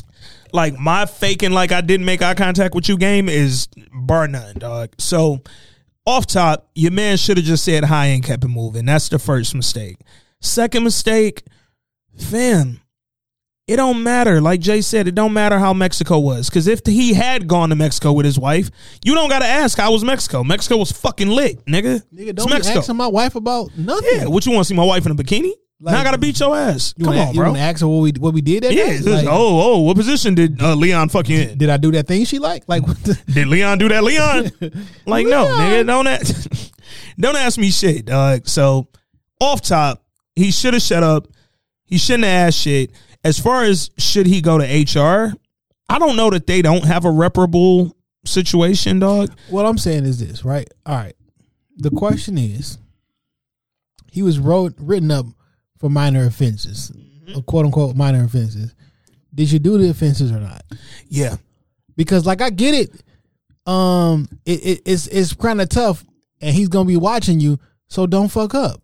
[0.52, 4.58] like my faking like I didn't make eye contact with you game is bar none,
[4.58, 4.90] dog.
[4.98, 5.40] So
[6.04, 8.84] off top, your man should have just said hi and kept it moving.
[8.84, 9.98] That's the first mistake.
[10.40, 11.44] Second mistake,
[12.18, 12.80] fam.
[13.68, 14.40] It don't matter.
[14.40, 16.50] Like Jay said, it don't matter how Mexico was.
[16.50, 18.70] Cause if he had gone to Mexico with his wife,
[19.04, 20.42] you don't gotta ask how was Mexico.
[20.42, 22.02] Mexico was fucking lit, nigga.
[22.12, 22.80] nigga, don't be Mexico.
[22.80, 24.08] asking my wife about nothing.
[24.12, 25.52] Yeah, what you want to see my wife in a bikini?
[25.90, 26.94] Now I gotta beat your ass.
[26.96, 27.48] You Come wanna, on, you bro.
[27.50, 30.34] wanna ask her what we what we did that Yeah, Like, oh, oh, what position
[30.34, 31.36] did uh, Leon fucking?
[31.50, 31.54] you?
[31.56, 32.68] Did I do that thing she liked?
[32.68, 34.50] Like what the, Did Leon do that, Leon?
[35.06, 36.70] Like, no, nigga, don't ask,
[37.18, 38.46] don't ask me shit, dog.
[38.46, 38.86] So,
[39.40, 40.02] off top,
[40.36, 41.26] he should have shut up.
[41.84, 42.90] He shouldn't have asked shit.
[43.24, 45.32] As far as should he go to HR,
[45.88, 49.32] I don't know that they don't have a reparable situation, dog.
[49.50, 50.68] what I'm saying is this, right?
[50.86, 51.14] All right.
[51.76, 52.78] The question is,
[54.10, 55.26] he was wrote written up
[55.82, 57.40] for minor offenses, Mm-hmm.
[57.40, 58.74] quote unquote minor offenses.
[59.34, 60.62] Did you do the offenses or not?
[61.08, 61.36] Yeah,
[61.96, 66.04] because like I get it, um, it, it it's it's kind of tough,
[66.40, 67.58] and he's gonna be watching you,
[67.88, 68.80] so don't fuck up.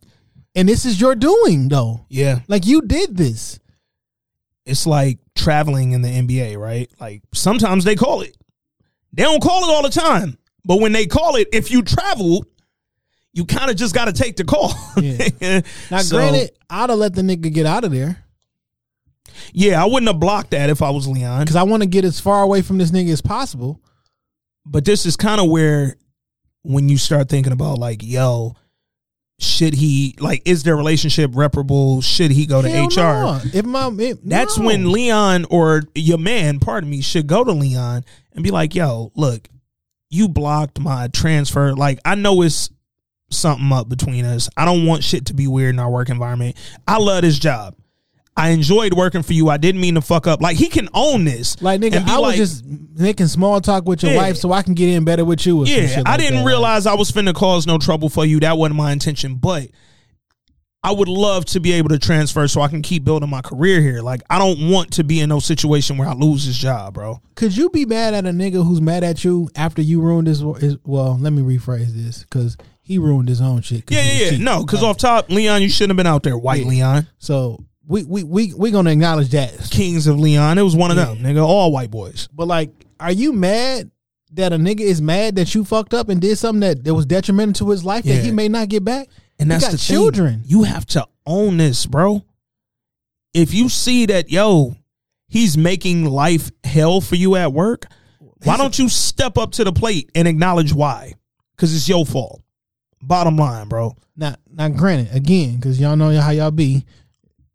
[0.54, 2.40] And this is your doing though, yeah.
[2.48, 3.58] like you did this.
[4.66, 6.90] It's like traveling in the NBA, right?
[7.00, 8.36] Like sometimes they call it.
[9.12, 12.44] They don't call it all the time, but when they call it, if you travel,
[13.38, 14.74] you kind of just got to take the call.
[15.00, 15.60] Yeah.
[15.90, 18.22] Now, So- granted, I'd have let the nigga get out of there
[19.52, 21.40] Yeah, I wouldn't have blocked that if I was Leon.
[21.44, 23.80] because I want to get as far away from this nigga as possible.
[24.66, 25.96] But this is kind of where
[26.62, 28.56] when you start thinking about like, yo,
[29.40, 32.02] should he like is their relationship reparable?
[32.02, 32.90] Should he go to Hell HR?
[32.96, 33.40] no.
[33.54, 34.66] If my if, That's no.
[34.66, 39.12] when Leon or your man, pardon me, should go to Leon and be like, yo,
[39.14, 39.48] look,
[40.10, 41.72] you blocked my transfer.
[41.74, 42.68] Like, I know it's
[43.30, 44.48] something up between us.
[44.56, 46.56] I don't want shit to be weird in our work environment.
[46.86, 47.74] I love this job.
[48.36, 49.48] I enjoyed working for you.
[49.48, 50.40] I didn't mean to fuck up.
[50.40, 51.60] Like, he can own this.
[51.60, 54.18] Like nigga, I was like, just making small talk with your Yeah.
[54.18, 55.66] wife so I can get in better with you.
[55.66, 56.46] Yeah, shit I didn't that.
[56.46, 58.38] realize I was finna cause no trouble for you.
[58.38, 59.34] That wasn't my intention.
[59.34, 59.70] But
[60.84, 63.80] I would love to be able to transfer so I can keep building my career
[63.80, 64.00] here.
[64.02, 67.20] Like I don't want to be in no situation where I lose this job, bro.
[67.34, 70.44] Could you be mad at a nigga who's mad at you after you ruined his?
[70.60, 72.56] his well, let me rephrase this because
[72.88, 73.84] he ruined his own shit.
[73.90, 74.38] Yeah, yeah, yeah.
[74.38, 76.68] No, because off top, Leon, you shouldn't have been out there, white Yeah.
[76.68, 77.06] Leon.
[77.18, 79.68] So we we we we gonna acknowledge that.
[79.70, 80.56] Kings of Leon.
[80.58, 81.04] It was one of Yeah.
[81.04, 81.42] them, nigga.
[81.46, 82.28] All white boys.
[82.34, 83.90] But like, are you mad
[84.32, 87.06] that a nigga is mad that you fucked up and did something that, that was
[87.06, 88.16] detrimental to his life Yeah.
[88.16, 89.08] that he may not get back?
[89.38, 89.78] And that's the thing.
[89.78, 90.42] children.
[90.46, 92.24] You have to own this, bro.
[93.34, 94.76] If you see that, yo,
[95.28, 97.86] he's making life hell for you at work,
[98.44, 101.14] why don't you step up to the plate and acknowledge why?
[101.56, 102.42] Because it's your fault.
[103.00, 103.96] Bottom line, bro.
[104.16, 106.84] Now, now, granted, again, because y'all know how y'all be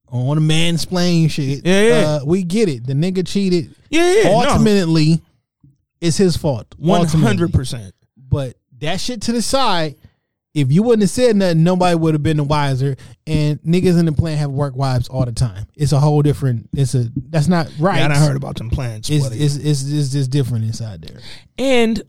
[0.07, 1.65] on a mansplain shit.
[1.65, 2.07] Yeah, yeah.
[2.07, 2.87] Uh, we get it.
[2.87, 3.75] The nigga cheated.
[3.89, 4.29] Yeah, yeah.
[4.29, 5.21] Ultimately,
[5.99, 6.67] it's his fault.
[6.81, 7.93] Hundred percent.
[8.17, 9.95] But that shit to the side.
[10.53, 12.95] If you wouldn't have said nothing, nobody would have been the wiser.
[13.25, 15.65] And niggas in the plant have work wives all the time.
[15.75, 16.69] It's a whole different.
[16.73, 17.97] It's a that's not right.
[17.97, 19.09] Yeah, I heard about them plans.
[19.09, 21.19] It's it's, it's it's just different inside there.
[21.57, 22.03] And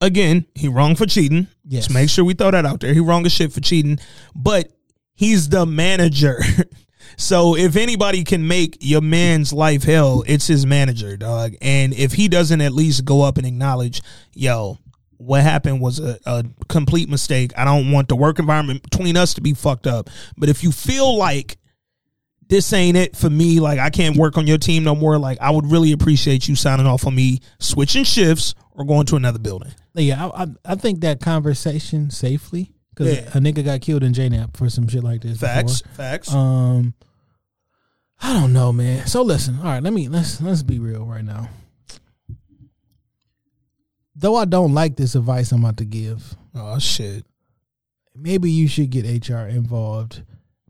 [0.00, 1.46] again, he wrong for cheating.
[1.64, 1.84] Yes.
[1.84, 2.94] Just make sure we throw that out there.
[2.94, 3.98] He wrong as shit for cheating,
[4.34, 4.70] but
[5.14, 6.40] he's the manager.
[7.16, 11.54] so if anybody can make your man's life hell, it's his manager, dog.
[11.60, 14.02] And if he doesn't at least go up and acknowledge,
[14.34, 14.78] yo,
[15.16, 17.52] what happened was a, a complete mistake.
[17.56, 20.08] I don't want the work environment between us to be fucked up.
[20.36, 21.58] But if you feel like
[22.50, 23.60] this ain't it for me.
[23.60, 25.18] Like I can't work on your team no more.
[25.18, 29.16] Like I would really appreciate you signing off on me switching shifts or going to
[29.16, 29.72] another building.
[29.94, 33.28] Yeah, I, I, I think that conversation safely because Yeah.
[33.34, 35.38] a nigga got killed in JNAP for some shit like this.
[35.40, 35.94] Facts, before.
[35.96, 36.32] facts.
[36.34, 36.94] Um,
[38.20, 39.06] I don't know, man.
[39.06, 39.82] So listen, all right.
[39.82, 41.48] Let me let's let's be real right now.
[44.14, 47.24] Though I don't like this advice I'm about to give, oh shit.
[48.14, 50.22] maybe you should get HR involved,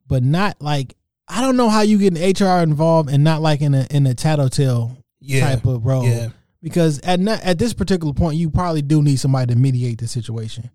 [0.06, 0.94] but not like
[1.26, 4.06] I don't know how you get an HR involved and not like in a in
[4.06, 5.48] a tattletale Yeah.
[5.54, 6.06] type of role.
[6.06, 6.28] Yeah.
[6.62, 10.06] Because at not, at this particular point, you probably do need somebody to mediate the
[10.08, 10.70] situation.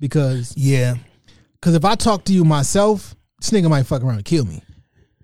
[0.00, 0.94] Because Yeah.
[1.54, 4.62] because if I talk to you myself, this nigga might fuck around and kill me.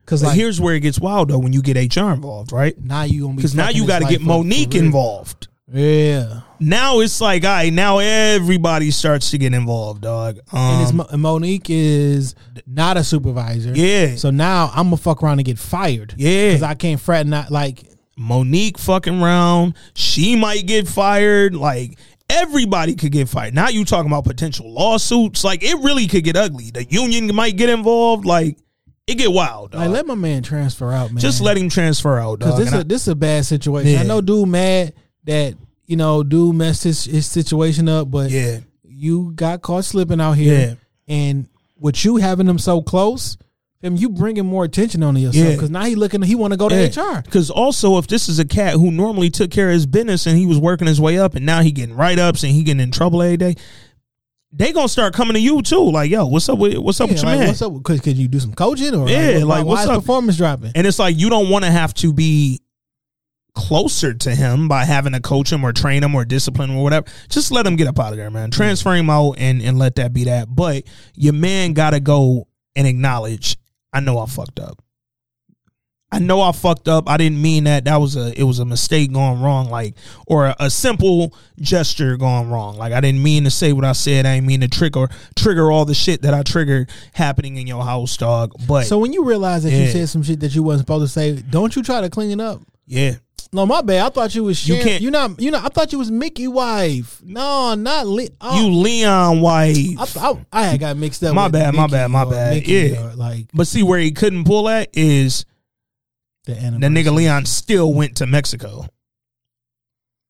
[0.01, 2.74] Because like here's where it gets wild though when you get HR involved, right?
[2.82, 5.49] now you gonna be Because now you got to get Monique involved.
[5.72, 10.38] Yeah, Now it's like, all right, now everybody starts to get involved, dog.
[10.53, 12.34] and Um, Mo- Monique is
[12.66, 13.72] not a supervisor.
[13.74, 14.16] yeah.
[14.16, 16.14] So now I'm gonna fuck around and get fired.
[16.18, 16.49] Yeah.
[16.49, 17.82] because I can't fret not like
[18.17, 19.75] Monique fucking around.
[19.95, 21.55] She might get fired.
[21.55, 21.99] Like
[22.31, 23.55] everybody could get fired.
[23.55, 25.45] Now you talking about potential lawsuits.
[25.45, 26.71] Like it really could get ugly.
[26.71, 28.25] The union might get involved.
[28.25, 28.59] Like
[29.07, 29.73] it get wild.
[29.73, 29.81] Dog.
[29.83, 31.21] like let my man transfer out, man.
[31.21, 32.51] Just let him transfer out, dog.
[32.51, 33.93] because this And a, I- this is a bad situation.
[33.93, 34.01] Yeah.
[34.01, 34.95] I know dude mad
[35.25, 35.55] that
[35.87, 40.33] you know dude messed his, his situation up, but yeah, you got caught slipping out
[40.33, 40.75] here, Yeah.
[41.15, 43.37] and with you having them so close,
[43.85, 45.53] and you bringing more attention on yourself Yeah.
[45.53, 47.22] because now he looking he want to go to HR.
[47.22, 50.37] Because also, if this is a cat who normally took care of his business and
[50.39, 52.80] he was working his way up, and now he getting write ups and he getting
[52.80, 53.55] in trouble every day,
[54.53, 55.91] they gonna start coming to you too.
[55.91, 57.49] Like, yo, what's up with what's up Yeah, with your like, man?
[57.49, 57.82] what's up?
[57.82, 59.97] Could, could you do some coaching or Yeah, like, like, why what's is up?
[60.01, 60.72] performance dropping?
[60.74, 62.61] And it's like you don't want to have to be
[63.55, 66.82] closer to him by having to coach him or train him or discipline him or
[66.82, 67.07] whatever.
[67.28, 68.51] Just let him get up out of there, man.
[68.51, 70.53] Transfer him out and, and let that be that.
[70.55, 73.57] But your man gotta go and acknowledge,
[73.95, 74.82] I know I fucked up.
[76.12, 77.09] I know I fucked up.
[77.11, 77.86] I didn't mean that.
[77.86, 79.97] That was a it was a mistake going wrong, like
[80.28, 82.76] or a, a simple gesture going wrong.
[82.76, 84.24] Like I didn't mean to say what I said.
[84.24, 87.82] I didn't mean to trigger trigger all the shit that I triggered happening in your
[87.82, 88.53] house, dog.
[88.68, 91.09] But So when you realize that you said some shit that you wasn't supposed to
[91.12, 92.61] say, don't you try to clean it up?
[92.86, 93.14] yeah,
[93.55, 94.05] No, my bad.
[94.05, 95.41] I thought you was You can't- You not.
[95.41, 95.61] You know.
[95.63, 97.23] I thought you was Mickey wife.
[97.25, 99.77] No, not Le- oh, you Leon wife.
[100.19, 101.35] I, I, I had got mixed up.
[101.35, 102.55] My with bad, my bad, my uh, bad.
[102.55, 102.99] Mickey Yeah.
[102.99, 105.45] Uh, like But see where he couldn't pull at is
[106.45, 107.13] the that anniversary.
[107.13, 108.87] nigga Leon still went to Mexico.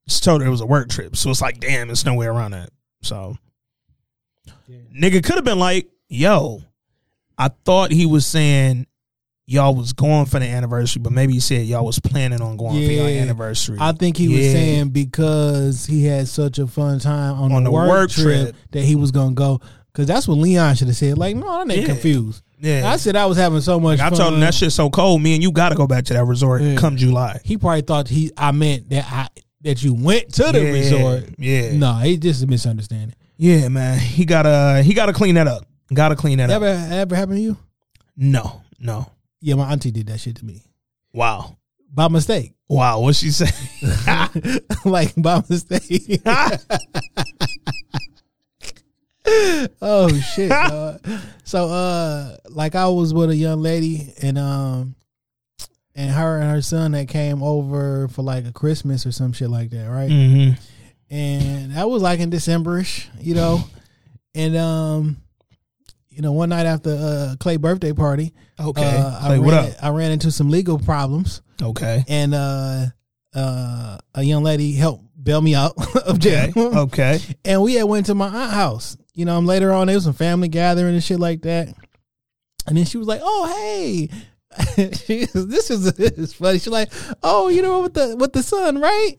[0.07, 1.17] Just told her it was a work trip.
[1.17, 2.69] So it's like, damn, it's no way around that.
[3.01, 3.39] So
[4.95, 6.63] nigga could have been like, yo,
[7.39, 8.87] I thought he was saying
[9.47, 12.75] y'all was going for the anniversary, but maybe he said y'all was planning on going
[12.87, 13.21] for your Yeah.
[13.23, 13.77] anniversary.
[13.81, 17.71] I think he was saying because he had such a fun time on, On the,
[17.71, 18.57] work, work trip, trip.
[18.73, 19.61] that he was gonna go.
[19.93, 21.17] Because that's what Leon should have said.
[21.19, 21.85] Like, no, I ain't Yeah.
[21.87, 22.43] confused.
[22.61, 22.91] Yeah.
[22.91, 23.99] I said I was having so much.
[24.01, 25.23] Like, I told him that shit's so cold.
[25.23, 26.75] Me and you got to go back to that resort Yeah.
[26.77, 27.39] come July.
[27.45, 28.33] He probably thought he.
[28.37, 29.29] I meant that I
[29.63, 31.25] that you went to the Yeah, resort.
[31.39, 31.77] yeah.
[31.77, 33.15] No, he just a misunderstanding.
[33.37, 33.99] Yeah, man.
[33.99, 35.65] He gotta he gotta clean that up.
[35.93, 36.77] Gotta clean that Ever up.
[36.81, 37.57] Ever ever happened to you?
[38.17, 39.07] No, no.
[39.45, 40.63] Yeah, my auntie did that shit to me
[41.13, 41.59] Wow.
[41.93, 42.55] by mistake.
[42.67, 43.51] Wow, what she say?
[44.87, 46.23] like by mistake.
[49.83, 50.51] oh shit!
[51.47, 54.95] So uh like I was with a young lady and um
[55.95, 59.51] and her and her son that came over for like a Christmas or some shit
[59.51, 60.11] like that, right?
[60.11, 61.15] Mm-hmm.
[61.15, 63.63] And that was like in Decemberish, you know.
[64.35, 65.19] And um
[66.15, 68.83] you know, one night after uh Clay birthday party, Okay.
[68.83, 69.71] uh, I Clay, ran what up?
[69.83, 72.05] I ran into some legal problems Okay.
[72.09, 72.87] and uh
[73.35, 75.73] uh a young lady helped bail me out
[76.07, 76.53] of jail.
[76.57, 76.79] Okay.
[76.79, 77.21] Okay.
[77.45, 78.97] and we had went to my aunt house.
[79.15, 81.69] You know, later on there was some family gathering and shit like that.
[82.67, 84.09] And then she was like, "Oh, hey."
[84.93, 86.59] she, this is this is funny.
[86.59, 86.91] She's like,
[87.23, 89.17] "Oh, you know with the with the son, right?"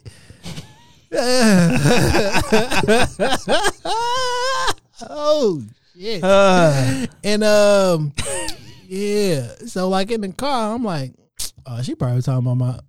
[5.09, 5.63] oh
[5.97, 6.23] shit!
[6.23, 8.13] Uh, And um,
[8.87, 9.47] yeah.
[9.67, 11.13] So like in the car, I'm like,
[11.65, 12.79] oh, she probably talking about my.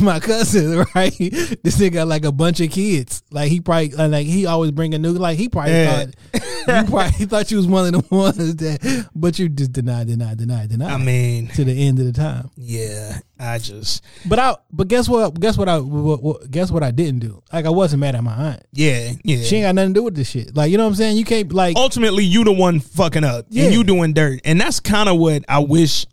[0.06, 1.12] My cousin, right?
[1.16, 3.22] This nigga got like a bunch of kids.
[3.30, 5.12] Like he probably, uh, like he always bring a new.
[5.12, 6.04] Like he probably Yeah.
[6.06, 10.04] thought, you probably thought you was one of the ones that, but you just deny,
[10.04, 10.92] deny, deny, deny.
[10.94, 12.50] I mean, to the end of the time.
[12.56, 13.18] yeah.
[13.38, 15.38] I just, But I, but guess what?
[15.38, 15.68] Guess what?
[15.68, 16.82] I, what, what, guess what?
[16.82, 17.42] I didn't do.
[17.52, 18.62] Like I wasn't mad at my aunt.
[18.72, 19.42] yeah, yeah.
[19.42, 20.56] She ain't got nothing to do with this shit.
[20.56, 21.18] Like you know what I'm saying?
[21.18, 21.76] You can't like.
[21.76, 23.64] Ultimately, you the one fucking up, Yeah.
[23.64, 26.06] and you doing dirt, and that's kind of what I wish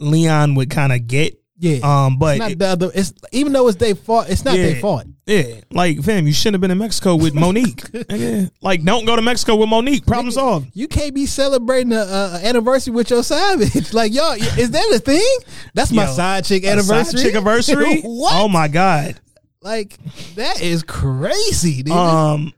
[0.00, 1.38] Leon would kind of get.
[1.62, 1.78] Yeah.
[2.06, 2.90] Um, but it's not the other.
[2.92, 4.28] It's even though it's their fault.
[4.28, 4.66] It's not Yeah.
[4.66, 5.04] their fault.
[5.26, 7.76] Yeah, like fam, you shouldn't have been in Mexico with Monique.
[7.92, 8.50] Nigga.
[8.60, 10.04] Like, don't go to Mexico with Monique.
[10.04, 10.70] Problem solved.
[10.74, 13.94] You can't be celebrating a, anniversary with your side bitch.
[14.02, 15.36] Like, y'all, is that a thing?
[15.74, 17.20] That's my Yo, side chick anniversary.
[17.20, 18.00] side chick anniversary.
[18.02, 18.32] what?
[18.34, 19.20] Oh my god.
[19.60, 19.96] Like,
[20.34, 21.94] that is crazy, dude.
[21.94, 22.52] Um,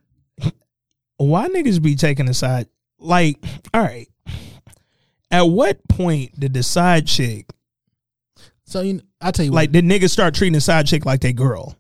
[1.18, 2.66] why niggas be taking a side?
[2.98, 3.36] Like,
[3.74, 4.08] all right.
[5.30, 7.46] At what point did the side chick,
[8.64, 11.20] so you, I tell you, like, what, did niggas start treating the side chick like
[11.20, 11.76] they girl?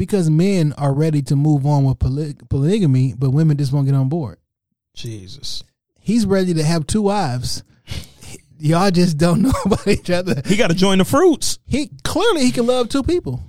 [0.00, 3.94] because men are ready to move on with poly- polygamy, but women just won't get
[3.94, 4.38] on board.
[4.94, 5.62] Jesus.
[6.00, 7.62] He's ready to have two wives.
[8.58, 10.40] Y'all just don't know about each other.
[10.46, 11.58] He got to join the fruits.
[11.66, 13.42] He clearly he can love two people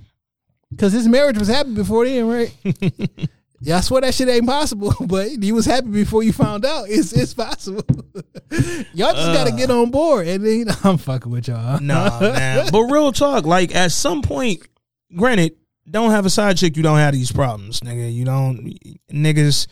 [0.68, 2.54] because his marriage was happy before then, right?
[3.62, 6.88] yeah, I swear that shit ain't possible, but you was happy before you found out.
[6.88, 7.84] It's it's possible.
[8.92, 9.80] y'all just got to get uh.
[9.82, 11.80] on board, and then I'm fucking with y'all.
[11.80, 12.68] Nah, man.
[12.72, 14.66] But real talk, like, at some point,
[15.14, 15.56] granted,
[15.88, 18.12] don't have a side chick, you don't have these problems, nigga.
[18.12, 18.78] You don't,
[19.12, 19.66] niggas.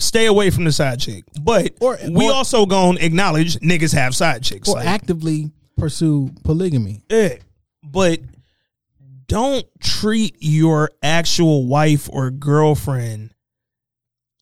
[0.00, 4.14] Stay away from the side chick, but Or- we or- also gonna acknowledge niggas have
[4.14, 4.68] side chicks.
[4.68, 7.02] or Like, actively pursue polygamy.
[7.10, 7.34] Yeah.
[7.82, 8.20] But
[9.28, 13.34] don't treat your actual wife or girlfriend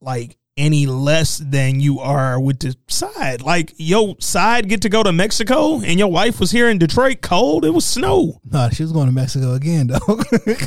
[0.00, 3.42] like any less than you are with the side.
[3.42, 7.20] Like your side get to go to Mexico and your wife was here in Detroit
[7.20, 7.64] cold.
[7.66, 8.40] It was snow.
[8.50, 9.98] No, she was going to Mexico again, though.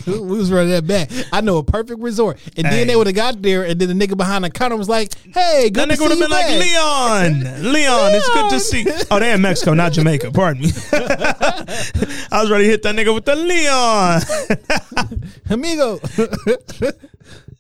[0.06, 1.10] we was running that back.
[1.34, 2.76] I know a perfect resort, and Hey.
[2.78, 5.14] then they would have got there, and then the nigga behind the counter was like,
[5.34, 7.42] "Hey, good That nigga would have been like, back." Leon,
[7.74, 8.86] Leon, it's good to see.
[9.10, 10.32] Oh, they in Mexico, not Jamaica.
[10.32, 10.70] Pardon me.
[10.94, 14.22] I was ready to hit that nigga with the Leon.
[15.50, 16.00] amigo,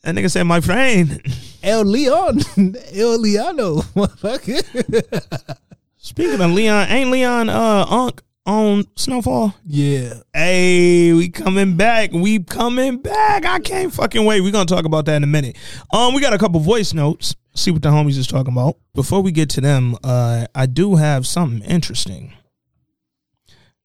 [0.01, 1.21] That nigga said, my friend.
[1.63, 5.57] El Leon, El Leano, motherfucker.
[5.97, 9.53] Speaking of Leon, ain't Leon uh Unc on Snowfall?
[9.65, 12.11] yeah, Hey, we coming back.
[12.13, 13.45] We coming back.
[13.45, 14.39] I can't fucking wait.
[14.41, 15.57] We're gonna talk about that in a minute.
[15.91, 17.35] Um, we got a couple voice notes.
[17.53, 18.77] See what the homies is talking about.
[18.95, 22.33] Before we get to them, uh, I do have something interesting.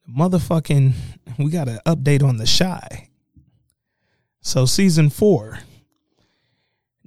[0.09, 0.93] Motherfucking,
[1.39, 3.09] we got an update on the Chi.
[4.41, 5.59] So season four,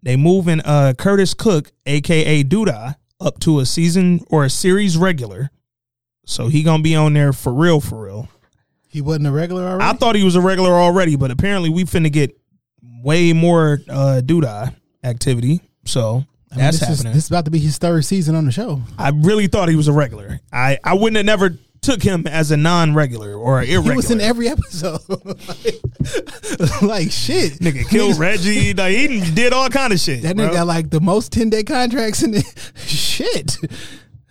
[0.01, 5.49] they moving uh Curtis Cook, aka Douda, up to a season or a series regular.
[6.25, 8.29] So he gonna be on there for real, for real.
[8.89, 9.83] he wasn't a regular already.
[9.85, 12.37] I thought he was a regular already, but apparently we finna get
[13.03, 14.73] way more uh Douda
[15.03, 15.61] activity.
[15.85, 17.13] So I mean, that's this is, happening.
[17.13, 18.81] this is about to be his third season on the show.
[18.97, 20.39] I really thought he was a regular.
[20.51, 21.57] I, I wouldn't have never
[21.87, 23.91] took him as a non regular or an irregular.
[23.91, 24.99] He was in every episode.
[25.09, 28.73] like, like, shit, Nigga killed Reggie.
[28.73, 30.21] Like, he did all kind of shit.
[30.23, 30.49] That bro.
[30.49, 32.43] nigga got like the most ten day contracts in the
[32.75, 33.57] shit.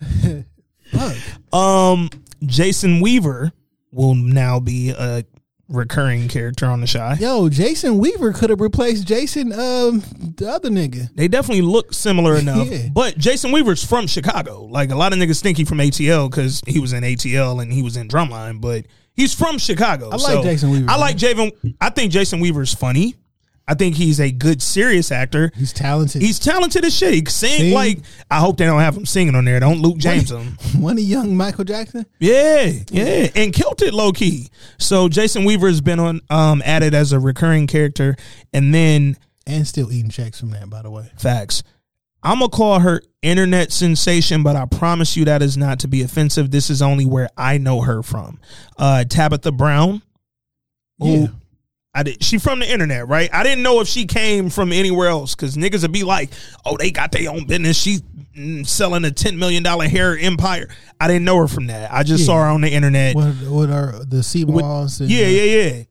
[0.91, 1.53] Fuck.
[1.53, 2.09] Um,
[2.45, 3.51] Jason Weaver
[3.91, 5.25] will now be a
[5.69, 7.15] recurring character on the Chi.
[7.19, 10.01] Yo, Jason Weaver could have replaced Jason, um,
[10.37, 11.13] the other nigga.
[11.15, 12.67] They definitely look similar enough.
[12.69, 12.87] Yeah.
[12.93, 14.63] But Jason Weaver's from Chicago.
[14.63, 17.71] Like a lot of niggas think he from ATL because he was in ATL and
[17.71, 20.09] he was in Drumline, but he's from Chicago.
[20.11, 20.99] I like Jason Weaver, I man.
[20.99, 21.75] like Javen.
[21.81, 23.15] I think Jason Weaver's funny.
[23.67, 25.51] I think he's a good serious actor.
[25.55, 26.21] He's talented.
[26.21, 27.13] He's talented as shit.
[27.13, 27.73] He can sing Sing.
[27.73, 27.99] like
[28.31, 29.59] I hope they don't have him singing on there.
[29.59, 30.57] Don't Luke James him.
[30.81, 32.05] one of young Michael Jackson.
[32.19, 34.47] Yeah, yeah, and killed it low key.
[34.77, 38.15] So Jason Weaver's been on um added as a recurring character,
[38.53, 41.11] and then And still eating checks from that, by the way.
[41.17, 41.63] facts.
[42.23, 46.01] I'm gonna call her internet sensation, but I promise you that is not to be
[46.01, 46.51] offensive.
[46.51, 48.39] This is only where I know her from.
[48.77, 50.01] Uh, Tabitha Brown.
[50.99, 51.27] who- Yeah.
[51.97, 53.27] I did, she from the internet, right?
[53.33, 56.29] I didn't know if she came from anywhere else because niggas would be like,
[56.63, 57.97] "Oh, they got their own business." She
[58.37, 60.69] mm, selling a ten million dollar hair empire.
[61.01, 61.91] I didn't know her from that.
[61.91, 62.25] I just Yeah.
[62.27, 63.15] saw her on the internet.
[63.15, 65.01] With, with her the sea balls.
[65.01, 65.43] and, yeah, uh, yeah,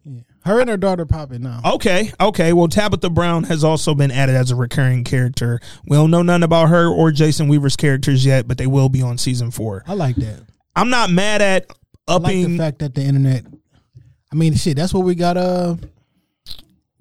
[0.04, 0.20] yeah.
[0.44, 1.60] Her and her daughter popping now.
[1.64, 2.52] Okay, okay.
[2.52, 5.58] Well, Tabitha Brown has also been added as a recurring character.
[5.88, 9.02] We don't know nothing about her or Jason Weaver's characters yet, but they will be
[9.02, 9.82] on season four.
[9.88, 10.42] I like that.
[10.76, 11.66] I'm not mad at
[12.06, 13.44] I like the fact that the internet.
[14.32, 14.76] I mean, shit.
[14.76, 15.76] That's what we got uh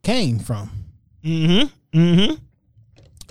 [0.06, 0.70] Kane from.
[1.24, 1.98] mm-hmm.
[2.00, 2.36] Mm-hmm.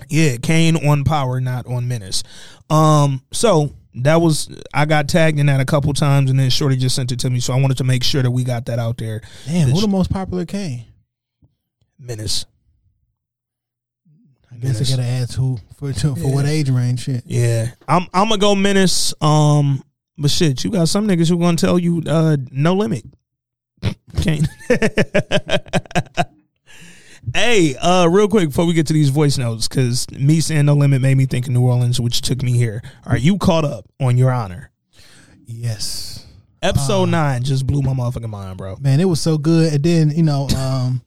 [0.09, 2.21] Yeah, Kane on Power, not on Menace.
[2.69, 6.75] Um, so that was I got tagged in that a couple times, and then Shorty
[6.75, 7.39] just sent it to me.
[7.39, 9.21] So I wanted to make sure that we got that out there.
[9.45, 10.83] Damn, The who the most popular Kane?
[11.97, 12.45] Menace.
[14.51, 14.93] I guess Menace.
[14.93, 17.03] I gotta ask who for for what age range.
[17.03, 17.23] Shit.
[17.25, 19.13] Yeah, I'm I'm gonna go Menace.
[19.21, 19.81] Um,
[20.17, 23.05] but shit, you got some niggas who gonna tell you uh no limit.
[24.21, 24.45] Can't.
[27.33, 30.73] hey, uh, real quick before we get to these voice notes, because me saying no
[30.73, 32.81] limit made me think of New Orleans, which took me here.
[33.05, 34.71] Are you caught up on Your Honor?
[35.45, 36.25] Yes.
[36.61, 38.75] Episode nine just blew my motherfucking mind, bro.
[38.77, 39.73] Man, it was so good.
[39.73, 41.01] And then, you know, um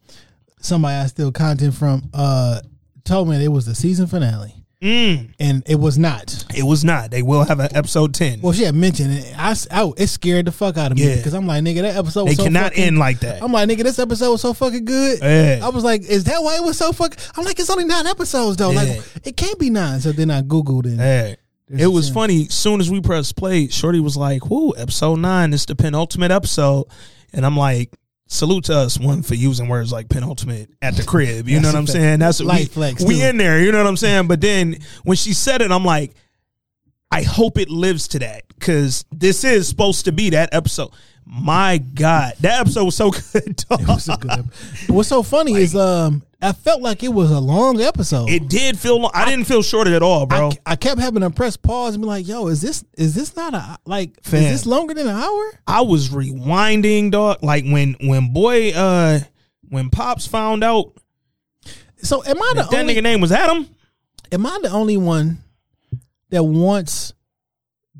[0.60, 2.60] somebody I steal content from uh
[3.04, 4.54] told me it was the season finale.
[4.82, 6.44] Mm, And it was not.
[6.54, 7.10] it was not.
[7.10, 8.40] They will have an episode ten.
[8.40, 9.34] Well, she had mentioned it.
[9.36, 9.56] I,
[9.96, 11.16] it scared the fuck out of me Yeah.
[11.16, 13.42] because I'm like, nigga, that episode they was so cannot fucking, end like that.
[13.42, 15.18] I'm like, nigga, this episode was so fucking good.
[15.20, 15.60] Yeah.
[15.64, 17.18] I was like, is that why it was so fucking?
[17.36, 18.70] I'm like, it's only nine episodes though.
[18.70, 18.82] Yeah.
[18.82, 19.98] Like, it can't be nine.
[19.98, 20.96] So then I googled it.
[21.68, 22.14] There's It was ten.
[22.14, 22.44] funny.
[22.48, 25.50] Soon as we pressed play, Shorty was like, "Whoo, episode nine.
[25.50, 26.86] This the penultimate episode,"
[27.32, 27.92] and I'm like,
[28.28, 31.74] "Salute to us, one for using words like penultimate at the crib." You know what
[31.76, 32.20] I'm saying?
[32.20, 33.24] That's what we, flex, we too.
[33.24, 33.60] in there.
[33.60, 34.28] You know what I'm saying?
[34.28, 36.14] But then when she said it, I'm like,
[37.10, 40.90] I hope it lives to that because this is supposed to be that episode.
[41.30, 43.56] My God, that episode was so good.
[43.68, 43.80] Dog.
[43.82, 44.30] It was a good.
[44.30, 44.94] episode.
[44.94, 48.30] What's so funny is um, I felt like it was a long episode.
[48.30, 49.00] It did feel.
[49.02, 49.10] Long.
[49.12, 50.48] I didn't feel shorted at all, bro.
[50.64, 53.36] I, I kept having to press pause and be like, "Yo, is this is this
[53.36, 54.42] not a like Fam.
[54.42, 57.42] is this longer than an hour?" I was rewinding, dog.
[57.42, 59.20] Like when when boy uh
[59.68, 60.92] when Pops found out
[61.98, 63.68] So am I the that only nigga name was Adam.
[64.32, 65.38] am I the only one
[66.30, 67.12] that wants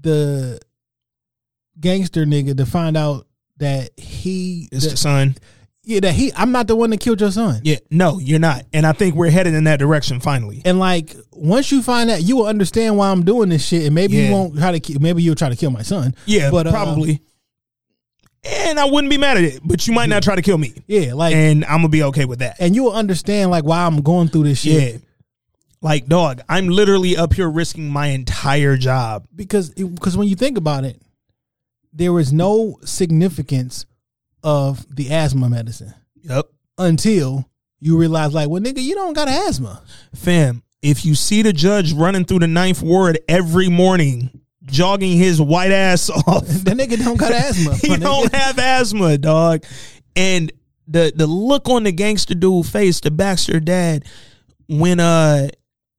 [0.00, 0.60] the
[1.80, 3.26] gangster nigga to find out
[3.58, 5.36] that he that, the son.
[5.84, 7.60] yeah that he I'm not the one that killed your son.
[7.64, 8.64] Yeah, no, you're not.
[8.72, 10.62] And I think we're headed in that direction finally.
[10.64, 13.94] And like once you find that, you will understand why I'm doing this shit, and
[13.94, 14.28] maybe Yeah.
[14.28, 14.98] you won't try to.
[15.00, 16.14] Maybe you'll try to kill my son.
[16.26, 17.22] Yeah, but uh, probably.
[18.44, 20.72] and I wouldn't be mad at it, but you might not try to kill me,
[20.86, 22.56] Yeah, like and, and I'm gonna be okay with that.
[22.60, 24.92] And you will understand like why I'm going through this shit.
[24.94, 24.98] Yeah,
[25.82, 29.26] like dog, I'm literally up here risking my entire job.
[29.34, 31.00] because because when you think about it,
[31.92, 33.86] there is no significance
[34.42, 36.46] of the asthma medicine Yep,
[36.78, 37.48] until
[37.80, 39.82] you realize, like, well, nigga, you don't got asthma.
[40.14, 40.62] fam.
[40.82, 44.30] If you see the judge running through the ninth ward every morning,
[44.64, 47.74] jogging his white ass off, That nigga don't got asthma.
[47.82, 49.64] he don't have asthma, dog.
[50.14, 50.52] And
[50.86, 54.04] the the look on the gangster dude face, the Baxter dad,
[54.68, 55.48] when uh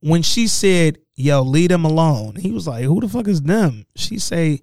[0.01, 3.85] when she said, "Yo, leave him alone," he was like, "Who the fuck is them?"
[3.95, 4.61] She say,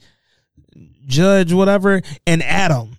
[1.07, 2.98] "Judge, whatever," and Adam.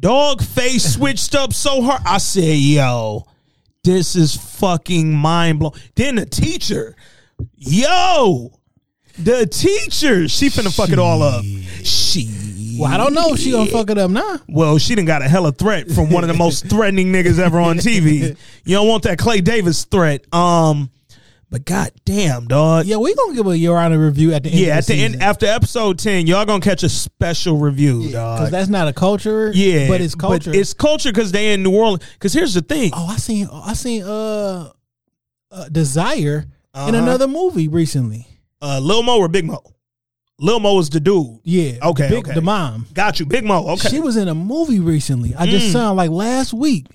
[0.00, 2.02] Dog face switched up so hard.
[2.06, 3.26] I said, "Yo,
[3.84, 6.96] this is fucking mind blowing." Then the teacher,
[7.56, 8.58] yo.
[9.18, 11.44] The teacher, she finna fuck it all up.
[11.84, 12.78] She.
[12.80, 14.40] Well, I don't know if she gonna fuck it up now.
[14.48, 17.60] Well, she done got a hella threat from one of the most threatening niggas ever
[17.60, 18.36] on TV.
[18.64, 20.24] You don't want that Clay Davis threat.
[20.34, 20.90] Um,
[21.52, 22.86] but god damn, dog.
[22.86, 24.58] Yeah, we gonna give a Your Honor review at the end.
[24.58, 25.12] Yeah, of at the season.
[25.14, 28.38] end after episode ten, y'all gonna catch a special review, because dog.
[28.38, 29.52] Because that's not a culture.
[29.54, 30.50] yeah, but it's culture.
[30.52, 32.02] it's culture because they in New Orleans.
[32.14, 32.90] Because here's the thing.
[32.92, 34.70] oh, I seen I seen uh,
[35.52, 36.96] uh Desire in Uh-huh.
[36.96, 38.26] another movie recently.
[38.60, 39.62] Uh, Lil Mo or Big Mo?
[40.38, 41.38] Lil Mo was the dude.
[41.44, 42.34] Yeah, Okay, Big, okay.
[42.34, 42.86] the mom.
[42.94, 43.68] Got you, Big Mo.
[43.72, 45.34] Okay, She she, was in a movie recently.
[45.36, 45.50] I Mm.
[45.50, 46.86] just saw like last week.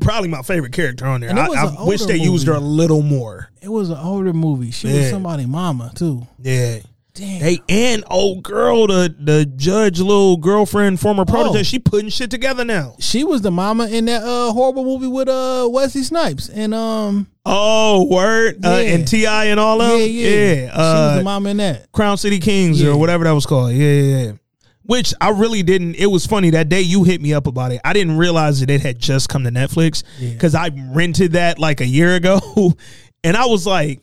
[0.00, 1.30] Probably my favorite character on there.
[1.30, 2.66] And it I, was I wish older they used her a movie.
[2.74, 3.48] little more.
[3.60, 4.70] It was an older movie.
[4.70, 5.10] She was Yeah.
[5.10, 6.26] somebody mama too.
[6.40, 6.78] Yeah.
[7.14, 7.40] Damn.
[7.42, 11.62] They and old girl, the the judge, little girlfriend, former protege, Oh.
[11.62, 12.94] she putting shit together now.
[13.00, 17.26] she was the mama in that uh horrible movie with uh Wesley Snipes and um
[17.44, 18.94] Oh, word, uh, Yeah.
[18.94, 19.46] and T.I.
[19.46, 20.10] and all of yeah them.
[20.14, 21.92] yeah, she was Uh, the mama in that.
[21.92, 22.92] Crown City Kings Yeah.
[22.92, 23.72] or whatever that was called.
[23.74, 24.32] Yeah, yeah, yeah.
[24.84, 25.94] Which I really didn't.
[25.96, 27.80] It was funny that day you hit me up about it.
[27.84, 30.32] I didn't realize that it had just come to Netflix Yeah.
[30.32, 32.40] because I rented that like a year ago,
[33.24, 34.02] and I was like,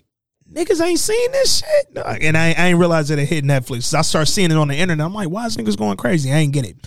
[0.52, 3.94] niggas ain't seen this shit, and I, I ain't realize that it hit Netflix.
[3.94, 5.06] I start seeing it on the internet.
[5.06, 6.32] I'm like, why is niggas going crazy?
[6.32, 6.78] I ain't get it.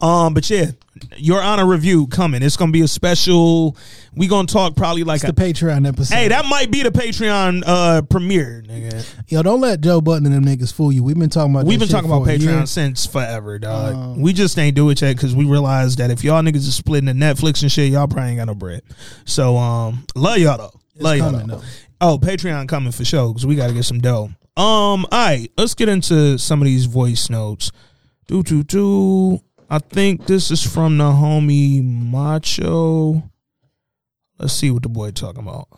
[0.00, 0.70] Um, but yeah,
[1.16, 2.42] your honor review coming.
[2.42, 3.76] It's gonna be a special.
[4.14, 6.14] We gonna talk probably like It's a, the Patreon episode.
[6.14, 9.04] Hey, that might be the Patreon uh premiere, nigga.
[9.28, 11.02] Yo, don't let Joe Budden and them niggas fool you.
[11.02, 11.66] We've been talking about.
[11.66, 12.26] We've been talking about.
[12.26, 14.18] Patreon since forever, dog.
[14.18, 17.06] we just ain't do it yet because we realized that if y'all niggas is splitting
[17.06, 18.82] the Netflix and shit, y'all probably ain't got no bread.
[19.24, 20.80] So, um, love y'all though.
[20.96, 21.62] love y'all coming, though.
[22.00, 24.30] Oh, Patreon coming for sure because we got to get some dough.
[24.56, 27.72] Um, all right, let's get into some of these voice notes.
[28.28, 29.40] Do do do.
[29.70, 33.22] I think this is from the homie Macho.
[34.38, 35.68] Let's see what the boy talking about.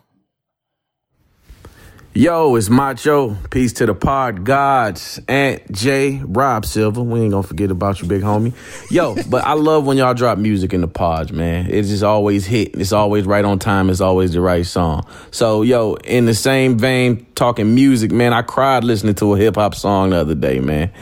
[2.12, 3.36] Yo, it's Macho.
[3.50, 5.20] Peace to the pod gods.
[5.26, 7.02] Aunt J, Rob Silva.
[7.02, 8.52] We ain't gonna forget about you, big homie.
[8.92, 11.68] Yo, but I love when y'all drop music in the pods, man.
[11.68, 12.74] It's just always hit.
[12.74, 13.90] It's always right on time.
[13.90, 15.04] It's always the right song.
[15.32, 19.56] So, yo, in the same vein, talking music, man, I cried listening to a hip
[19.56, 20.92] hop song the other day, man.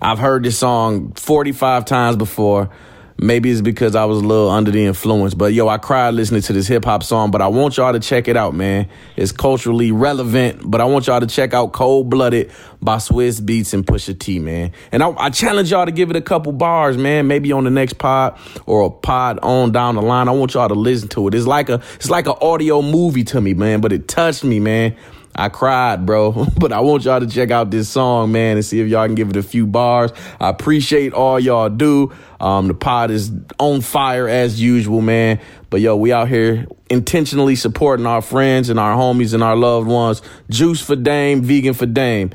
[0.00, 2.70] I've heard this song 45 times before.
[3.18, 6.42] Maybe it's because I was a little under the influence, but yo, I cried listening
[6.42, 7.30] to this hip hop song.
[7.30, 8.90] But I want y'all to check it out, man.
[9.16, 12.52] It's culturally relevant, but I want y'all to check out Cold Blooded
[12.82, 14.72] by Swizz Beatz and Pusha T, man.
[14.92, 17.26] And I, I challenge y'all to give it a couple bars, man.
[17.26, 20.28] Maybe on the next pod or a pod on down the line.
[20.28, 21.34] I want y'all to listen to it.
[21.34, 23.80] It's like a it's like an audio movie to me, man.
[23.80, 24.94] But it touched me, man.
[25.36, 26.46] I cried, bro.
[26.58, 29.14] But I want y'all to check out this song, man, and see if y'all can
[29.14, 30.10] give it a few bars.
[30.40, 32.12] I appreciate all y'all do.
[32.40, 35.38] Um, the pod is on fire as usual, man.
[35.68, 39.86] But yo, we out here intentionally supporting our friends and our homies and our loved
[39.86, 40.22] ones.
[40.48, 42.30] Juice for Dame, vegan for Dame.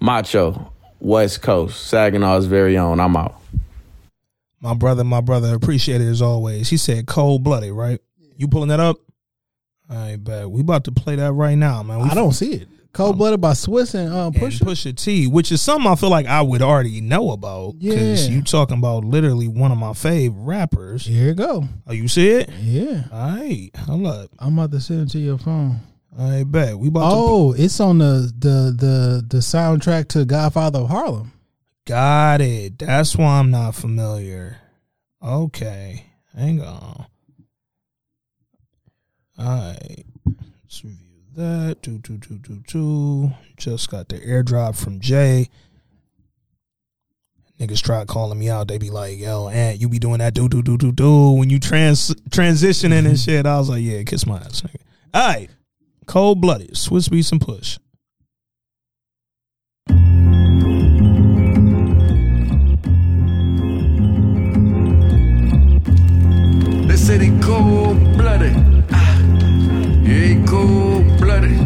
[0.00, 2.98] Macho, West Coast, Saginaw's very own.
[2.98, 3.40] I'm out.
[4.60, 6.68] My brother, my brother, appreciate it as always.
[6.68, 8.00] He said cold blooded, right?
[8.36, 8.98] You pulling that up?
[9.90, 10.48] All right, bet.
[10.50, 11.98] We about to play that right now, man.
[12.02, 12.68] We I don't see it.
[12.92, 14.62] Cold blooded by Swizz and uh, and Pusha.
[14.62, 17.78] Pusha T, which is something I feel like I would already know about.
[17.78, 18.34] Because Yeah.
[18.36, 21.06] you talking about literally one of my fave rappers.
[21.06, 21.68] Here you go.
[21.86, 22.50] Oh, you see it?
[22.60, 23.70] Yeah, All right.
[23.86, 24.30] Hold up.
[24.40, 25.80] I'm about to send it to your phone.
[26.18, 26.76] All right, bet.
[26.78, 31.32] We about to Oh, it's on the the the the soundtrack to Godfather of Harlem.
[31.84, 32.78] got it.
[32.80, 34.56] That's why I'm not familiar.
[35.22, 36.06] Okay.
[36.36, 37.06] Hang on.
[39.40, 40.04] All right.
[40.64, 40.98] Let's review
[41.36, 41.78] that.
[41.82, 43.30] Two, two, two, two, two.
[43.56, 45.48] Just got the airdrop from Jay.
[47.58, 48.68] Niggas try calling me out.
[48.68, 51.48] They be like, "Yo, Aunt, you be doing that do do do do do when
[51.48, 53.14] you trans transitioning and mm-hmm.
[53.14, 54.76] shit." I was like, "Yeah, kiss my ass." Nigga.
[55.14, 55.50] All right,
[56.06, 57.78] cold blooded, Swizz Beatz and push.
[66.88, 68.69] They say they cold blooded.
[70.32, 71.58] Ah, cold blooded.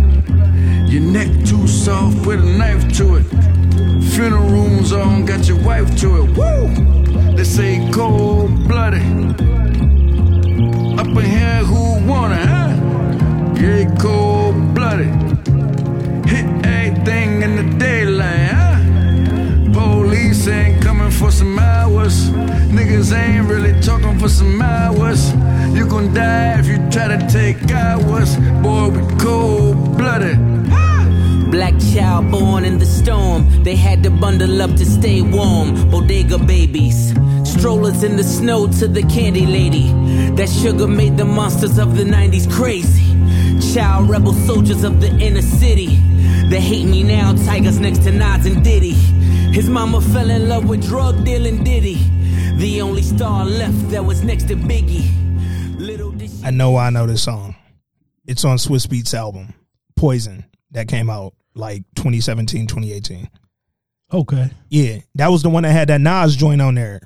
[0.89, 3.25] Your neck too soft, put a knife to it.
[4.13, 6.37] Funeral rooms on, got your wife to it.
[6.37, 7.35] Woo!
[7.37, 9.03] They say cold blooded.
[10.99, 13.55] Up in here, who wanna, huh?
[13.61, 15.13] Yeah, cold blooded.
[16.27, 18.79] Hit everything in the daylight, huh?
[19.75, 20.74] Police ain't
[21.25, 22.29] for some hours.
[22.77, 25.33] Niggas ain't really talking for some hours.
[25.75, 28.37] You gon' die if you try to take ours.
[28.63, 30.39] Boy, we cold blooded.
[31.51, 33.41] Black child born in the storm.
[33.63, 35.91] They had to bundle up to stay warm.
[35.91, 37.15] Bodega babies.
[37.45, 39.89] Strollers in the snow to the candy lady.
[40.37, 43.09] That sugar made the monsters of the 90s crazy.
[43.73, 45.97] Child rebel soldiers of the inner city.
[46.51, 49.14] They hate me now, tigers next to Nas and Diddy.
[49.55, 51.95] His mama fell in love with drug dealing Diddy.
[52.57, 55.09] The only star left that was next to Biggie.
[55.79, 56.13] Little
[56.45, 57.55] I know I know this song.
[58.27, 59.55] It's on Swizz Beatz album,
[59.95, 63.31] Poison, that came out like 2017, 2018.
[64.13, 64.51] Okay.
[64.71, 67.01] Yeah, that was the one that had that Nas joint on there.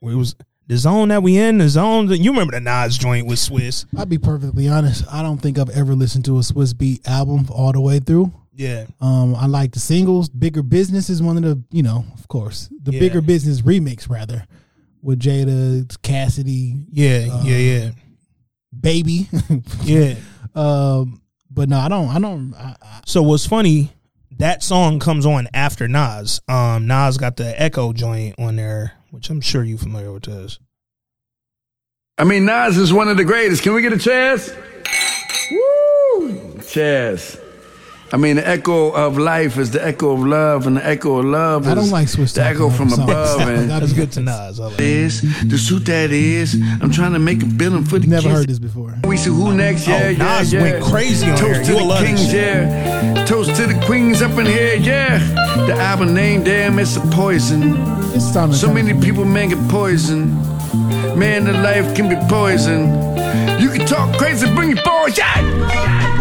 [0.00, 0.34] Where it was
[0.66, 3.86] the zone that we in, the zone that you remember the Nas joint with Swizz.
[3.96, 5.04] I'll be perfectly honest.
[5.08, 8.32] I don't think I've ever listened to a Swizz Beat album all the way through.
[8.56, 8.86] Yeah.
[9.00, 10.28] Um, I like the singles.
[10.28, 13.00] Bigger Business is one of the, you know, of course, the Yeah.
[13.00, 14.46] Bigger Business remix rather,
[15.02, 17.90] with Jada, Cassidy, Yeah, yeah, yeah.
[18.78, 19.28] Baby.
[19.84, 20.14] Yeah.
[20.54, 21.20] um,
[21.50, 22.08] but no, I don't.
[22.08, 22.54] I don't.
[22.54, 23.90] I, I, So what's funny,
[24.38, 26.40] that song comes on after Nas.
[26.48, 30.58] Um Nas got the Echo joint on there, which I'm sure you're familiar with this.
[32.18, 33.62] I mean, Nas is one of the greatest.
[33.62, 34.50] Can we get a chance?
[35.50, 36.54] Woo!
[36.60, 37.40] Chaz.
[38.14, 41.24] I mean, the echo of life is the echo of love, and the echo of
[41.24, 43.02] love is I don't like Swizz the echo from songs.
[43.10, 43.40] above.
[43.40, 44.60] And That That's is good to Nas.
[44.60, 46.54] I like the suit that is.
[46.80, 48.34] I'm trying to make a billing for the Never kids.
[48.34, 48.94] heard this before.
[49.04, 50.62] We see who next, yeah, Oh, yeah, Nas yeah.
[50.62, 51.64] went crazy on Toast here.
[51.64, 53.24] to You'll the kings, yeah.
[53.26, 55.18] Toast to the queens up in here, yeah.
[55.66, 57.74] The album name, damn, it's a poison.
[58.14, 60.30] It's time to So many people, man, get poisoned.
[61.18, 62.82] Man, the life can be poison.
[63.60, 66.13] You can talk crazy, bring your boys, yeah.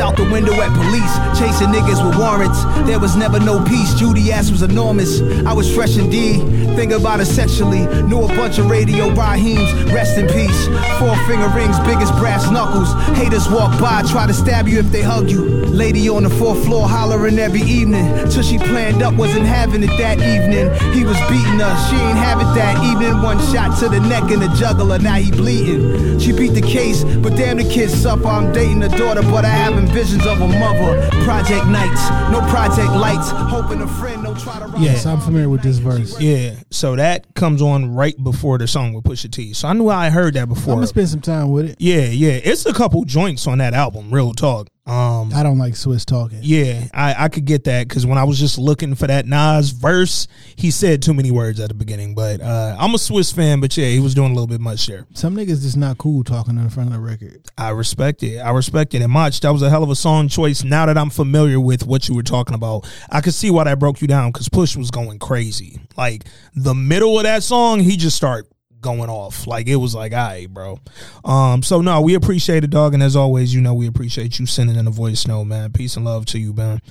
[0.00, 2.64] Out the window at police, chasing niggas with warrants.
[2.86, 3.92] There was never no peace.
[3.94, 5.20] Judy ass was enormous.
[5.46, 6.38] I was fresh in D,
[6.74, 7.86] think about it sexually.
[8.02, 10.66] Knew a bunch of radio Raheems, rest in peace.
[10.98, 12.92] Four finger rings, big as brass knuckles.
[13.18, 15.42] Haters walk by, try to stab you if they hug you.
[15.66, 18.06] Lady on the fourth floor hollering every evening.
[18.30, 20.72] Till she planned up, wasn't having it that evening.
[20.94, 23.22] He was beating her, she ain't have it that evening.
[23.22, 26.18] One shot to the neck and the jugular, now he bleeding.
[26.18, 28.26] She beat the case, but damn the kids suffer.
[28.26, 29.50] I'm dating the daughter, but I
[29.82, 31.08] having visions of a mother.
[31.24, 33.30] Project nights, no project lights.
[33.30, 34.82] Hoping a friend, no try to run.
[34.82, 36.18] Yes, I'm familiar with this verse.
[36.20, 39.52] Yeah, so that comes on right before the song with Pusha T.
[39.52, 40.74] So I knew I heard that before.
[40.74, 41.76] I'm gonna spend some time with it.
[41.78, 44.12] Yeah, yeah, it's a couple joints on that album.
[44.12, 44.68] Real talk.
[44.84, 46.40] Um, I don't like Swizz talking.
[46.42, 49.70] yeah, I I could get that because when I was just looking for that Nas
[49.70, 50.26] verse,
[50.56, 52.16] he said too many words at the beginning.
[52.16, 54.88] But uh, I'm a Swizz fan, but yeah, he was doing a little bit much
[54.88, 55.06] there.
[55.14, 57.46] Some niggas just not cool talking in front of the record.
[57.56, 58.38] I respect it.
[58.40, 59.02] I respect it.
[59.02, 60.64] And much that was a hell of a song choice.
[60.64, 63.78] Now that I'm familiar with what you were talking about, I could see why that
[63.78, 65.80] broke you down because Push was going crazy.
[65.96, 66.24] Like
[66.56, 68.51] the middle of that song, he just started
[68.82, 69.46] going off.
[69.46, 70.78] Like it was like, all right, bro.
[71.24, 72.94] Um, so no, we appreciate it, dog.
[72.94, 75.72] And as always, you know, we appreciate you sending in a voice note, man.
[75.72, 76.82] Peace and love to you, man.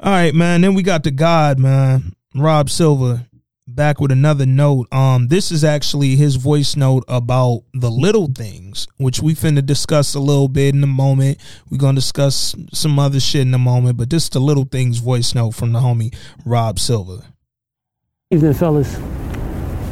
[0.00, 0.62] All right, man.
[0.62, 2.14] Then we got the God, man.
[2.34, 3.28] Rob Silva
[3.68, 4.92] back with another note.
[4.92, 10.14] Um, this is actually his voice note about the little things, which we finna discuss
[10.14, 11.38] a little bit in a moment.
[11.70, 14.98] We're gonna discuss some other shit in a moment, but this is the little things
[14.98, 16.14] voice note from the homie
[16.44, 17.24] Rob Silva.
[18.30, 19.27] Evening, fellas.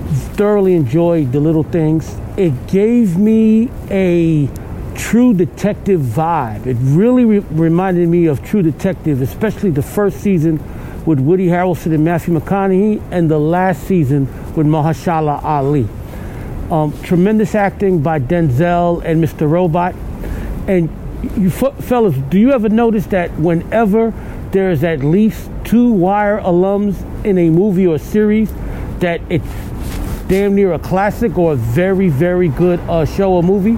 [0.06, 2.16] Thoroughly enjoyed the little things.
[2.36, 4.48] It gave me a
[4.94, 6.66] true detective vibe.
[6.66, 10.60] It really re- reminded me of True Detective, especially the first season
[11.04, 15.88] with Woody Harrelson and Matthew McConaughey, and the last season with Mahershala Ali.
[16.70, 19.48] Um, tremendous acting by Denzel and Mr.
[19.48, 19.94] Robot.
[20.66, 20.90] And
[21.36, 24.12] you f- fellas, do you ever notice that whenever
[24.50, 28.52] there's at least two Wire alums in a movie or series,
[29.00, 29.46] that it's
[30.28, 33.76] damn near a classic or a very, very good uh, show or movie?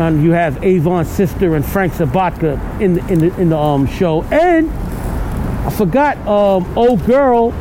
[0.00, 3.86] Um, you have Avon's sister and Frank Sobotka in the, in the, in the um,
[3.86, 4.22] show.
[4.24, 7.52] And I forgot, um, old girl,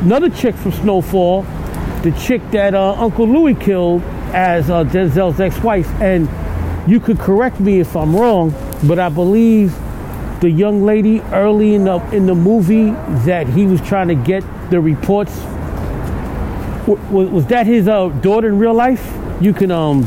[0.00, 1.42] another chick from Snowfall,
[2.02, 4.02] the chick that uh, Uncle Louis killed
[4.32, 5.88] as uh, Denzel's ex-wife.
[6.00, 6.28] And
[6.90, 8.54] you could correct me if I'm wrong,
[8.86, 9.76] but I believe
[10.40, 12.90] the young lady early in the in the movie
[13.24, 15.32] that he was trying to get the reports
[16.88, 19.02] was, was that his uh, daughter in real life?
[19.40, 20.06] You can um,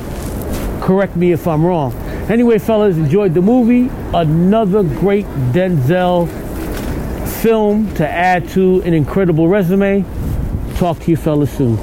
[0.82, 1.94] correct me if I'm wrong.
[2.30, 3.90] Anyway, fellas, enjoyed the movie.
[4.14, 6.28] Another great Denzel
[7.42, 10.04] film to add to an incredible resume.
[10.78, 11.78] Talk to you fellas soon.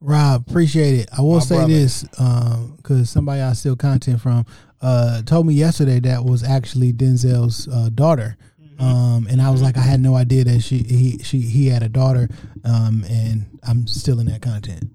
[0.00, 1.08] Rob, appreciate it.
[1.16, 1.72] I will My say brother.
[1.72, 4.44] this because somebody I steal content from
[4.82, 8.82] uh, told me yesterday that was actually Denzel's uh, daughter, Mm-hmm.
[8.82, 11.84] um, and I was like, I had no idea that she he she he had
[11.84, 12.28] a daughter,
[12.64, 14.90] um, and I'm stealing that content.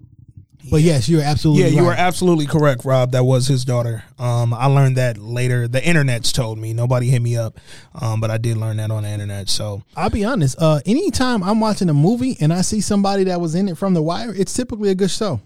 [0.72, 1.98] But yes, you're absolutely Yeah, you right.
[1.98, 3.14] are absolutely correct, Rob.
[3.14, 4.04] That was his daughter.
[4.20, 5.68] Um, I learned that later.
[5.68, 6.74] The internet's told me.
[6.74, 7.60] Nobody hit me up,
[8.00, 9.50] um, but I did learn that on the internet.
[9.50, 10.58] So I'll be honest.
[10.62, 13.94] Uh, anytime I'm watching a movie and I see somebody that was in it from
[13.96, 15.40] The Wire, it's typically a good show.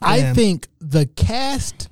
[0.00, 1.88] I think the cast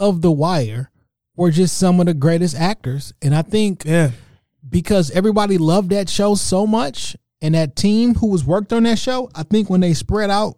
[0.00, 0.90] of The Wire
[1.36, 4.10] were just some of the greatest actors, and I think yeah,
[4.68, 8.98] because everybody loved that show so much, and that team who was worked on that
[8.98, 10.56] show, I think when they spread out,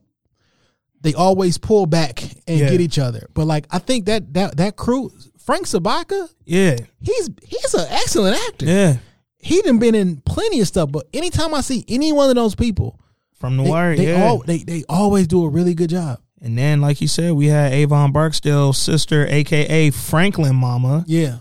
[1.01, 2.70] they always pull back and Yeah.
[2.70, 3.27] get each other.
[3.35, 8.39] But like, I think that that that crew, Frank Sobotka, yeah, he's he's an excellent
[8.48, 8.97] actor yeah.
[9.39, 12.55] he done been in plenty of stuff, but anytime I see any one of those
[12.55, 12.98] people,
[13.35, 14.24] From the they, wire, they yeah.
[14.24, 16.20] all they, they always do a really good job.
[16.40, 21.05] and then, like you said, we had Avon Barksdale's sister, aka Franklin Mama.
[21.06, 21.39] Yeah.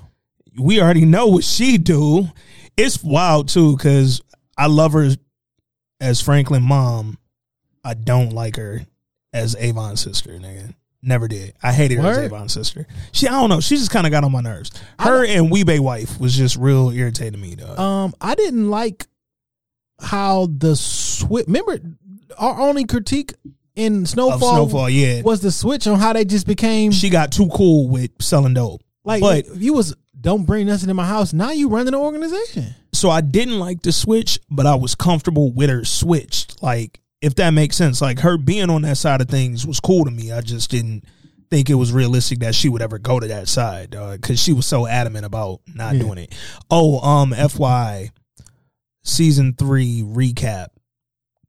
[0.60, 2.28] we already know what she do.
[2.76, 4.22] It's wild too because
[4.58, 5.10] I love her
[6.04, 7.18] as Franklin mom.
[7.84, 8.86] I don't like her
[9.34, 10.76] as Avon's sister, nigga.
[11.02, 11.54] Never did.
[11.62, 12.88] I hated her as Avon's sister.
[13.12, 13.60] She, I don't know.
[13.60, 14.72] She just kind of got on my nerves.
[15.00, 17.76] Her and Wee-Bey wife was just real irritating me, though.
[17.76, 19.06] Um, I didn't like
[20.00, 21.48] how the switch.
[21.48, 21.78] Remember,
[22.38, 23.34] our only critique
[23.76, 24.40] in Snowfall.
[24.40, 25.22] Snowfall, yeah.
[25.24, 28.82] was the switch on how they just became She got too cool with selling dope.
[29.04, 31.34] like but you was don't bring nothing in my house.
[31.34, 32.76] Now you running the organization.
[33.04, 36.64] So I didn't like the switch, but I was comfortable with her switched.
[36.64, 38.02] Like, if that makes sense.
[38.02, 40.32] Like her being on that side of things was cool to me.
[40.32, 41.04] I just didn't
[41.50, 44.66] think it was realistic that she would ever go to that side because she was
[44.66, 46.34] so adamant about not doing it.
[46.72, 48.12] Oh, um, FY
[49.04, 50.68] season three recap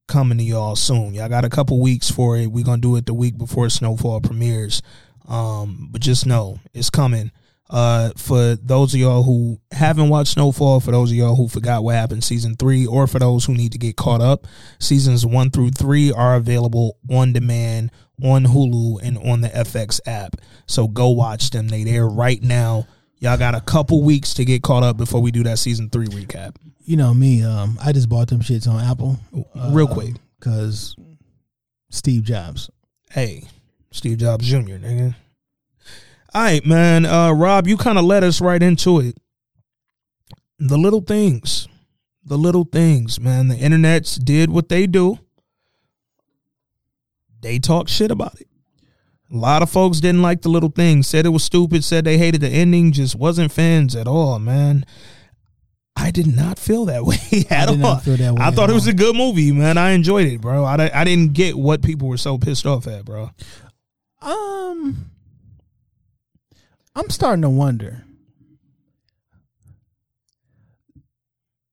[0.09, 1.15] coming to y'all soon.
[1.15, 2.49] Y'all got a couple weeks for it.
[2.49, 4.83] We're gonna do it the week before Snowfall premieres.
[5.29, 7.31] Um, but just know it's coming.
[7.71, 11.83] Uh, for those of y'all who haven't watched Snowfall, for those of y'all who forgot
[11.83, 14.47] what happened season three, or for those who need to get caught up,
[14.79, 17.91] seasons one through three are available on demand
[18.23, 20.37] on Hulu and on the FX app.
[20.67, 21.69] So go watch them.
[21.69, 22.87] They there right now.
[23.19, 26.07] Y'all got a couple weeks to get caught up before we do that season three
[26.09, 26.55] recap.
[26.85, 27.43] You know me.
[27.43, 29.19] Um, I just bought them shits on Apple
[29.71, 30.15] Real quick.
[30.39, 30.95] because
[31.91, 32.71] Steve Jobs.
[33.11, 33.45] Hey,
[33.91, 35.15] Steve Jobs Jr., nigga.
[36.35, 37.07] All right, man.
[37.07, 39.17] Uh, Rob, you kind of led us right into it.
[40.59, 41.69] The little things.
[42.25, 43.49] The little things, man.
[43.49, 45.19] The internets did what they do.
[47.41, 48.49] They talk shit about it.
[49.33, 52.19] A lot of folks didn't like the little things, said it was stupid, said they
[52.19, 54.85] hated the ending, just wasn't fans at all, man.
[55.97, 57.17] I did not feel that way
[57.51, 57.77] at did all.
[57.77, 58.93] not feel that way I thought it was all.
[58.93, 59.77] a good movie, man.
[59.77, 60.65] I enjoyed it, bro.
[60.65, 63.31] I, I didn't get what people were so pissed off at, bro.
[64.23, 65.11] Um,
[66.95, 68.05] I'm starting to wonder.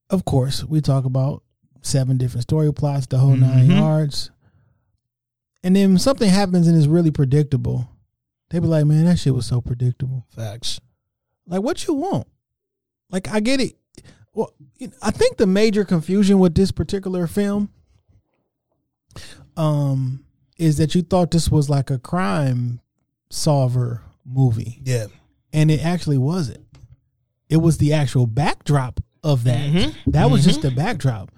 [0.10, 1.44] Of course, we talk about
[1.82, 3.76] seven different story plots, the whole 9 Mhm.
[3.78, 4.30] yards,
[5.64, 7.90] and then something happens and it's really predictable.
[8.50, 10.80] They be like, "Man, that shit was so predictable." Facts.
[11.48, 12.28] Like, what you want?
[13.10, 13.78] Like, I get it.
[14.34, 14.54] Well,
[15.02, 17.70] I think the major confusion with this particular film,
[19.58, 20.26] um,
[20.58, 22.80] is that you thought this was like a crime
[23.30, 25.06] solver movie, Yeah.
[25.54, 26.66] and it actually wasn't.
[27.50, 29.70] It was the actual backdrop of that.
[29.72, 29.94] Mhm.
[30.08, 31.32] That was just the backdrop.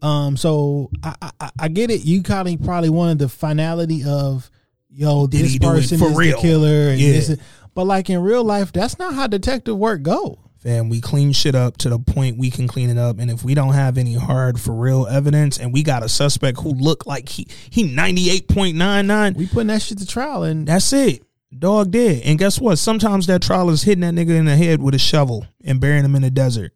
[0.00, 2.04] Um, so I, I I get it.
[2.04, 4.50] You kind of probably wanted the finality of,
[4.88, 6.36] yo, Did this he do it person for is real?
[6.36, 7.12] the killer, and Yeah.
[7.12, 7.38] this is,
[7.74, 10.38] but like in real life, that's not how detective work go.
[10.58, 13.18] Fam, we clean shit up to the point we can clean it up.
[13.20, 16.58] And if we don't have any hard for real evidence and we got a suspect
[16.60, 21.22] who look like he he 98.99, We putting that shit to trial, and that's it.
[21.56, 22.22] Dog dead.
[22.24, 22.78] And guess what?
[22.78, 26.04] Sometimes that trial is hitting that nigga in the head with a shovel and burying
[26.04, 26.72] him in the desert.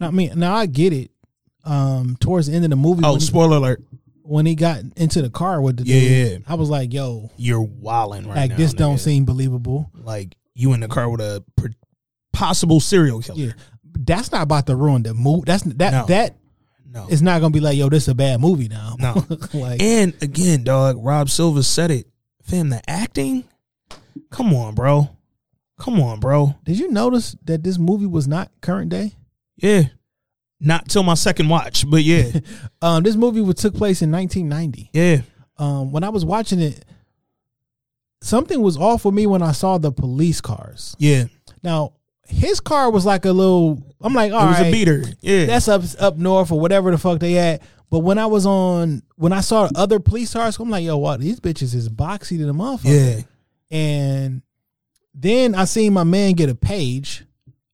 [0.00, 1.10] I mean, now I get it.
[1.64, 3.82] Um, towards the end of the movie, Oh, when, he, spoiler alert.
[4.22, 6.38] when he got into the car with the Yeah, dude, yeah.
[6.46, 8.40] I was like, yo, You're wilding right now.
[8.42, 8.56] like now.
[8.56, 9.90] this don't seem believable.
[9.92, 11.42] like you in the car with a
[12.32, 13.38] possible serial killer.
[13.38, 13.52] Yeah,
[13.98, 15.42] that's not about to ruin the movie.
[15.46, 16.06] That's that No.
[16.06, 16.36] that
[16.88, 17.06] No.
[17.08, 18.94] is not gonna be like, yo, this is a bad movie now.
[18.98, 19.24] No.
[19.54, 22.06] like And again, dog, Rob Silva said it.
[22.42, 23.44] Fam, the acting?
[24.30, 25.10] Come on, bro.
[25.78, 26.54] Come on, bro.
[26.64, 29.12] Did you notice that this movie was not current day?
[29.56, 29.84] Yeah.
[30.58, 32.30] Not till my second watch, but yeah.
[32.82, 34.90] Um, this movie was took place in 1990.
[34.92, 35.22] yeah.
[35.58, 36.84] Um, when I was watching it,
[38.20, 40.94] something was off with me when I saw the police cars.
[40.98, 41.24] Yeah.
[41.62, 41.94] Now
[42.28, 43.82] his car was like a little.
[44.00, 45.02] I'm like, all it was right, a beater.
[45.20, 45.46] Yeah.
[45.46, 47.62] That's up up north or whatever the fuck they at.
[47.90, 51.20] But when I was on, when I saw other police cars, I'm like, yo, what?
[51.20, 53.16] These bitches is boxy to the motherfucker.
[53.16, 53.22] yeah.
[53.70, 54.42] And
[55.14, 57.24] then I seen my man get a page.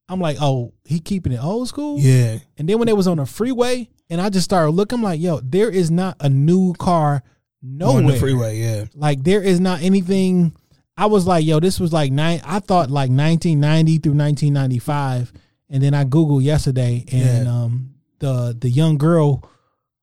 [0.09, 1.99] I'm like, oh, he keeping it old school.
[1.99, 2.39] Yeah.
[2.59, 5.21] And then when they was on the freeway, and I just started looking, I'm like,
[5.21, 7.23] yo, there is not a new car
[7.63, 7.97] nowhere.
[7.99, 8.85] On the freeway, yeah.
[8.95, 10.55] Like there is not anything.
[10.97, 12.43] I was like, yo, this was like nine.
[12.45, 15.33] I thought like 1990 through 1995,
[15.71, 17.51] and then I googled yesterday, and Yeah.
[17.53, 19.49] um, the the young girl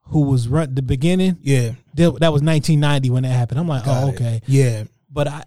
[0.06, 1.74] who was run the beginning Yeah.
[1.94, 3.60] that, that was 1990 when that happened.
[3.60, 4.16] I'm like, Got oh it.
[4.16, 4.86] okay, Yeah.
[5.12, 5.44] but I.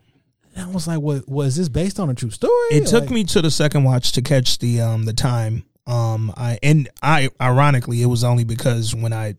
[0.57, 3.25] I was like, "What was this based on a true story?" It took Like- me
[3.25, 5.65] to the second watch to catch the um the time.
[5.87, 9.35] Um I and I ironically it was only because when I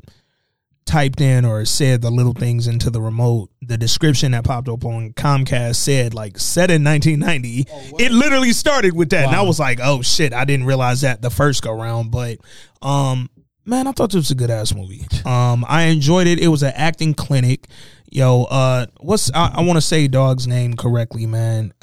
[0.86, 4.84] typed in or said the little things into the remote, the description that popped up
[4.84, 7.66] on Comcast said like set in 1990.
[8.04, 11.22] it literally started with that, and I was like, oh shit, I didn't realize that
[11.22, 12.12] the first go round.
[12.12, 12.40] But
[12.82, 13.30] um,
[13.66, 15.06] man, I thought this was a good ass movie.
[15.26, 16.38] Um, I enjoyed it.
[16.40, 17.68] It was an acting clinic.
[18.14, 21.74] Yo, uh, what's I, I want to say dog's name correctly, man.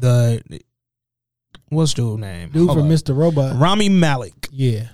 [0.00, 0.40] The
[1.68, 2.50] what's dude name?
[2.50, 2.92] dude Hold from up.
[2.92, 3.16] Mr.
[3.16, 3.58] Robot.
[3.58, 4.48] Rami Malek.
[4.52, 4.88] Yeah,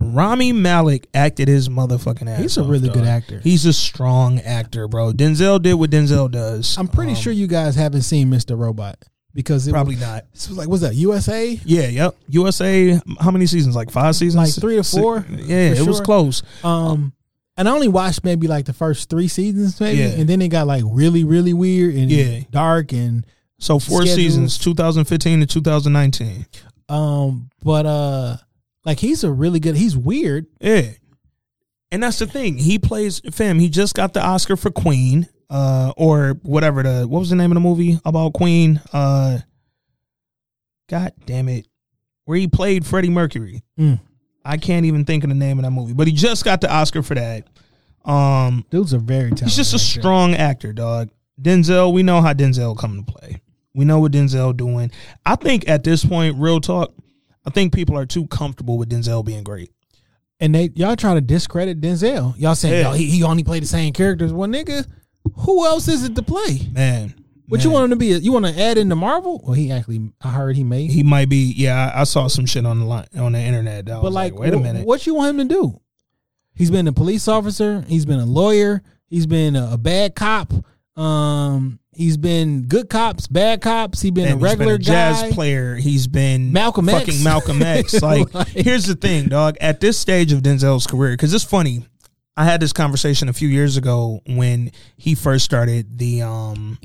[0.00, 2.40] Rami Malek acted his motherfucking ass.
[2.40, 3.40] He's a off, really good actor.
[3.40, 5.12] He's a strong actor, bro.
[5.12, 6.76] Denzel did what Denzel does.
[6.76, 8.58] I'm pretty Um, sure you guys haven't seen Mr.
[8.58, 9.02] Robot
[9.32, 10.24] because it probably was, not.
[10.34, 10.96] This was like, what's that?
[10.96, 11.58] USA?
[11.64, 12.14] Yeah, yep.
[12.28, 13.00] USA.
[13.20, 13.74] How many seasons?
[13.74, 14.36] Like five seasons?
[14.54, 16.42] Like three or Six- four, Yeah, for it was close.
[16.62, 17.14] Um,
[17.58, 20.06] and I only watched maybe like the first three seasons, maybe, Yeah.
[20.20, 22.40] and then it got like really, really weird and Yeah.
[22.50, 23.26] dark and
[23.58, 24.14] So four Schedules.
[24.16, 26.46] seasons, 2015 to 2019.
[26.88, 27.50] um.
[27.62, 28.36] But uh,
[28.86, 29.76] like he's a really good.
[29.76, 30.46] He's weird.
[30.60, 30.92] Yeah.
[31.90, 32.56] And that's the thing.
[32.58, 37.18] He plays fam, he just got the Oscar for Queen, uh, or whatever the what
[37.18, 38.80] was the name of the movie about Queen?
[38.92, 39.40] Uh
[40.88, 41.66] God damn it.
[42.24, 43.62] Where he played Freddie Mercury.
[43.78, 44.00] Mm.
[44.48, 45.92] I can't even think of the name of that movie.
[45.92, 47.46] But he just got the Oscar for that.
[48.04, 49.48] Um Dude's a very talented.
[49.48, 50.00] he's just a actor.
[50.00, 51.10] strong actor, dog.
[51.40, 53.40] Denzel, we know how Denzel come to play.
[53.74, 54.90] We know what Denzel doing.
[55.26, 56.92] I think at this point, real talk,
[57.46, 59.70] I think people are too comfortable with Denzel being great.
[60.40, 62.34] And they y'all trying to discredit Denzel.
[62.38, 62.90] Y'all saying Yeah.
[62.90, 64.32] "Yo, he, he only played the same characters.
[64.32, 64.86] Well, nigga,
[65.34, 66.68] who else is it to play?
[66.72, 67.14] Man.
[67.48, 68.06] What you want him to be?
[68.08, 69.40] You want to add into Marvel?
[69.44, 70.90] Well, he actually, I heard he made.
[70.90, 71.52] He might be.
[71.56, 73.86] Yeah, I, I saw some shit on the line on the internet.
[73.86, 74.86] That but was like, like, wait a wh- minute.
[74.86, 75.80] what you want him to do?
[76.54, 77.84] He's been a police officer.
[77.88, 78.82] He's been a lawyer.
[79.06, 80.52] He's been a, a bad cop.
[80.96, 84.02] Um, he's been good cops, bad cops.
[84.02, 85.30] He's been Man, a he's regular been a jazz guy.
[85.30, 85.76] player.
[85.76, 87.06] He's been Malcolm X.
[87.06, 88.02] fucking Malcolm X.
[88.02, 89.56] Like, Like- here's the thing, dog.
[89.60, 91.86] At this stage of Denzel's career, because it's funny.
[92.36, 96.78] I had this conversation a few years ago when he first started the um,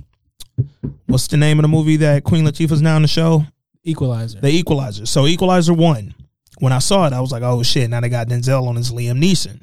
[1.08, 3.46] what's the name of the movie that Queen Latifah's now in the show?
[3.84, 4.40] Equalizer.
[4.40, 5.06] The Equalizer.
[5.06, 6.16] So Equalizer one.
[6.60, 7.90] When I saw it, I was like, oh shit!
[7.90, 9.62] Now they got Denzel on his Liam Neeson.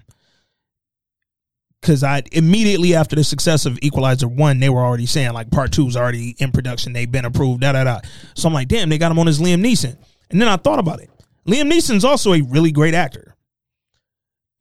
[1.80, 5.72] Because I immediately after the success of Equalizer one, they were already saying like part
[5.72, 6.92] two's already in production.
[6.92, 7.62] They've been approved.
[7.62, 8.00] Da da da.
[8.34, 9.96] So I'm like, damn, they got him on his Liam Neeson.
[10.30, 11.10] And then I thought about it.
[11.46, 13.29] Liam Neeson's also a really great actor.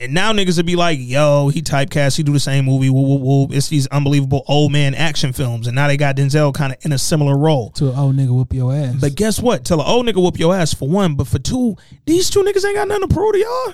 [0.01, 3.01] And now niggas would be like, yo, he typecast, he do the same movie, woo,
[3.01, 3.47] woo, woo.
[3.51, 5.67] It's these unbelievable old man action films.
[5.67, 7.71] And now they got Denzel kind of in a similar role.
[7.71, 8.95] to oh nigga whoop your ass.
[9.01, 9.65] But guess what?
[9.65, 12.65] Tell an old nigga whoop your ass for one, but for two, these two niggas
[12.65, 13.73] ain't got nothing to prove to y'all.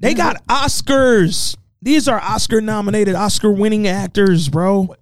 [0.00, 1.56] They got Oscars.
[1.82, 4.96] These are Oscar nominated, Oscar winning actors, bro.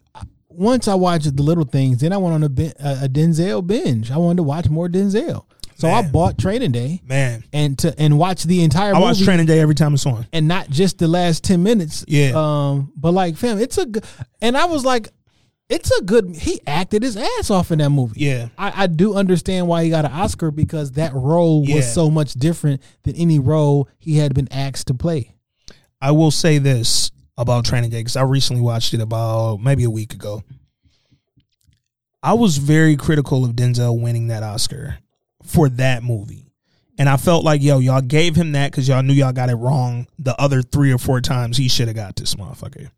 [0.48, 4.10] once I watched the little things, then I went on a, a Denzel binge.
[4.10, 5.44] I wanted to watch more Denzel,
[5.82, 9.04] so I bought Training Day Man, and to and watch the entire movie.
[9.04, 9.18] I movie.
[9.20, 10.26] watch Training Day every time it's on.
[10.32, 12.04] and not just the last 10 minutes.
[12.08, 12.32] Yeah.
[12.34, 14.04] Um, but like, fam, it's a good,
[14.40, 15.08] and I was like,
[15.68, 18.20] it's a good, he acted his ass off in that movie.
[18.20, 18.48] Yeah.
[18.58, 21.76] I, I do understand why he got an Oscar because that role Yeah.
[21.76, 25.34] was so much different than any role he had been asked to play.
[26.00, 29.90] I will say this about Training Day because I recently watched it about maybe a
[29.90, 30.42] week ago.
[32.22, 34.98] I was very critical of Denzel winning that Oscar
[35.44, 36.46] for that movie.
[36.98, 39.54] And I felt like, yo, y'all gave him that because y'all knew y'all got it
[39.54, 42.90] wrong the other three or four times he should have got this motherfucker.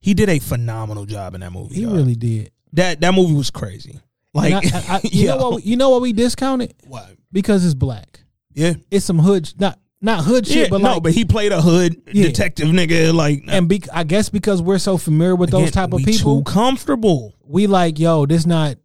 [0.00, 1.76] He did a phenomenal job in that movie.
[1.76, 1.94] He dog.
[1.94, 2.50] really did.
[2.72, 4.00] that that movie was crazy.
[4.34, 5.54] Like, I- I- I- you know what?
[5.56, 7.08] we- You know what we discounted what?
[7.30, 8.20] because it's black.
[8.54, 11.52] Yeah, It's some hood, not not hood shit, yeah, but no, like, but he played
[11.52, 12.24] a hood Yeah.
[12.24, 13.14] detective nigga.
[13.14, 16.38] Like, uh, and be, I guess because we're so familiar with those type of people,
[16.42, 17.34] too comfortable.
[17.46, 18.76] we like, yo, this not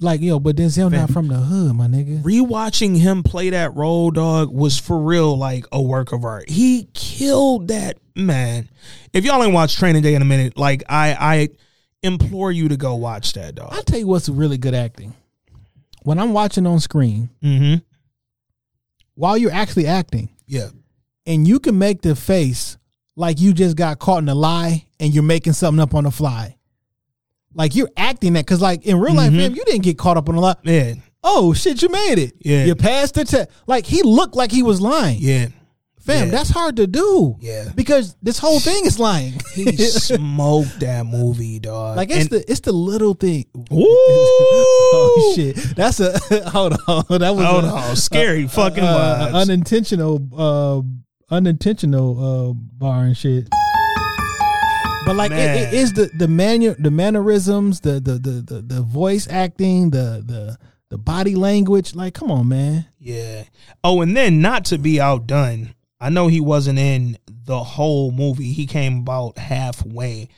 [0.00, 2.22] like yo, but Denzel not from the hood, my nigga.
[2.22, 6.48] rewatching him play that role, dog, was for real like a work of art.
[6.50, 8.68] He killed that man.
[9.12, 11.48] If y'all ain't watched Training Day in a minute, like I, I
[12.02, 13.70] implore you to go watch that, dog.
[13.72, 15.14] I'll tell you what's really good acting.
[16.02, 17.76] When I'm watching on screen, Mm-hmm.
[19.14, 20.68] while you're actually acting, Yeah,
[21.26, 22.76] and you can make the face
[23.16, 26.10] like you just got caught in a lie and you're making something up on the
[26.10, 26.55] fly.
[27.56, 29.38] Like you're acting that because like in real life, Mhm.
[29.40, 30.58] fam, you didn't get caught up on a lot.
[30.62, 32.34] yeah, Oh shit, you made it.
[32.40, 32.64] Yeah.
[32.66, 33.48] You passed the test.
[33.66, 35.18] Like he looked like he was lying.
[35.20, 35.48] yeah.
[36.00, 36.30] Fam, Yeah.
[36.30, 37.34] that's hard to do.
[37.40, 37.70] Yeah.
[37.74, 39.40] Because this whole thing is lying.
[39.56, 41.96] He smoked that movie, dog.
[41.96, 43.46] like it's And- the it's the little thing.
[43.56, 45.56] Ooh, Oh shit.
[45.74, 46.16] That's a
[46.50, 47.04] hold on.
[47.18, 49.34] That was Hold a, on, scary fucking uh, vibes.
[49.42, 53.48] unintentional uh unintentional uh bar and shit.
[55.06, 58.82] But like it, it is the the manu- the mannerisms, the the, the the the
[58.82, 60.58] voice acting, the the
[60.88, 61.94] the body language.
[61.94, 62.86] Like, come on, man.
[62.98, 63.44] Yeah.
[63.84, 68.52] Oh, and then not to be outdone, I know he wasn't in the whole movie.
[68.52, 70.28] He came about halfway.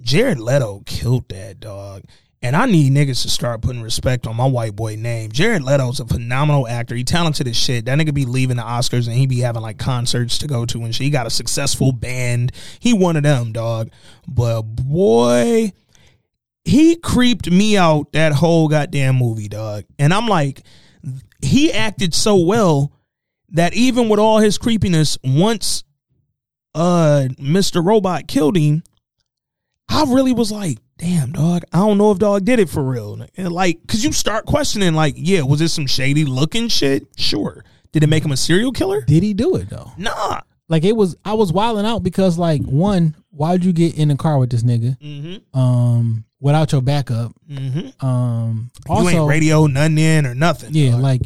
[0.00, 2.04] Jared Leto killed that dog.
[2.44, 5.30] And I need niggas to start putting respect on my white boy name.
[5.30, 6.96] Jared Leto's a phenomenal actor.
[6.96, 7.84] He talented as shit.
[7.84, 10.82] That nigga be leaving the Oscars and he be having like concerts to go to
[10.82, 11.04] and shit.
[11.04, 12.50] He got a successful band.
[12.80, 13.90] He one of them, dog.
[14.26, 15.72] But boy,
[16.64, 19.84] he creeped me out that whole goddamn movie, dog.
[20.00, 20.62] And I'm like,
[21.42, 22.92] he acted so well
[23.50, 25.84] that even with all his creepiness, once
[26.74, 27.84] uh Mr.
[27.84, 28.82] Robot killed him,
[29.88, 33.26] I really was like, damn, dog, I don't know if dog did it for real.
[33.36, 37.08] And like, cause you start questioning, like, yeah, was it some shady looking shit?
[37.16, 37.64] Sure.
[37.90, 39.02] Did it make him a serial killer?
[39.02, 39.92] Did he do it though?
[39.98, 40.40] Nah.
[40.68, 41.16] like it was.
[41.24, 44.62] I was wilding out because like one, why'd you get in the car with this
[44.62, 44.98] nigga?
[44.98, 45.58] Mm-hmm.
[45.58, 47.32] Um, without your backup.
[47.50, 48.06] Mm-hmm.
[48.06, 50.72] Um, you also, ain't radio nothing in or nothing.
[50.72, 51.00] yeah, dog.
[51.00, 51.22] like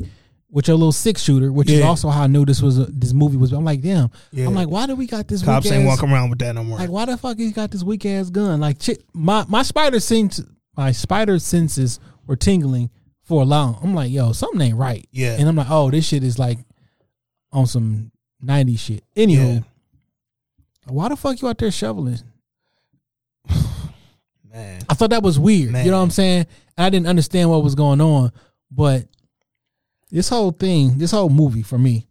[0.56, 3.12] with your little six shooter, which is also how I knew this was a, this
[3.12, 3.52] movie was.
[3.52, 4.10] I'm like, damn.
[4.32, 4.46] Yeah.
[4.46, 5.42] I'm like, why do we got this?
[5.42, 6.78] cops ain't walking around with that no more.
[6.78, 8.58] Like, why the fuck he got this weak ass gun?
[8.58, 10.40] Like, shit, my my spider sense,
[10.74, 12.88] my spider senses were tingling
[13.22, 13.78] for a long.
[13.82, 15.06] I'm like, yo, something ain't right.
[15.12, 15.36] Yeah.
[15.38, 16.56] and I'm like, oh, this shit is like
[17.52, 18.10] on some
[18.42, 19.04] '90s shit.
[19.14, 19.60] Anywho, Yeah.
[20.86, 22.20] why the fuck you out there shoveling?
[24.50, 25.72] Man, I thought that was weird.
[25.72, 25.84] Man.
[25.84, 26.46] You know what I'm saying?
[26.78, 28.32] I didn't understand what was going on,
[28.70, 29.04] but
[30.16, 32.06] this whole thing, this whole movie for me,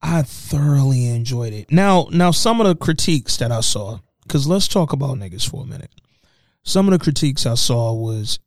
[0.00, 1.72] I thoroughly enjoyed it.
[1.72, 5.64] Now, now some of the critiques that I saw, because let's talk about niggas for
[5.64, 5.90] a minute.
[6.62, 8.38] Some of the critiques I saw was,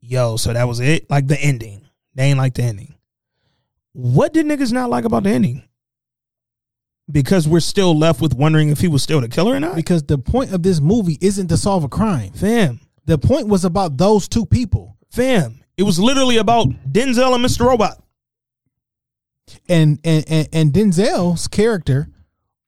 [0.00, 1.10] yo, so that was it?
[1.10, 1.84] Like the ending.
[2.14, 2.94] They ain't like the ending.
[3.92, 5.64] What did niggas not like about the ending?
[7.10, 9.74] Because we're still left with wondering if he was still the killer or not?
[9.74, 12.30] because the point of this movie isn't to solve a crime.
[12.34, 14.96] Fam, The point was about those two people.
[15.10, 15.58] fam.
[15.76, 17.66] It was literally about Denzel and Mr.
[17.66, 18.01] Robot.
[19.68, 22.08] And and and, and Denzel's character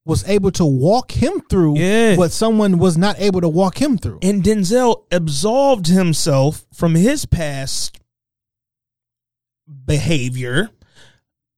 [0.07, 2.17] was able to walk him through Yeah.
[2.17, 4.19] what someone was not able to walk him through.
[4.21, 7.99] And Denzel absolved himself from his past
[9.87, 10.71] behavior.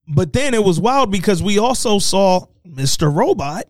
[0.08, 3.12] But then it was wild because we also saw Mr.
[3.12, 3.64] Robot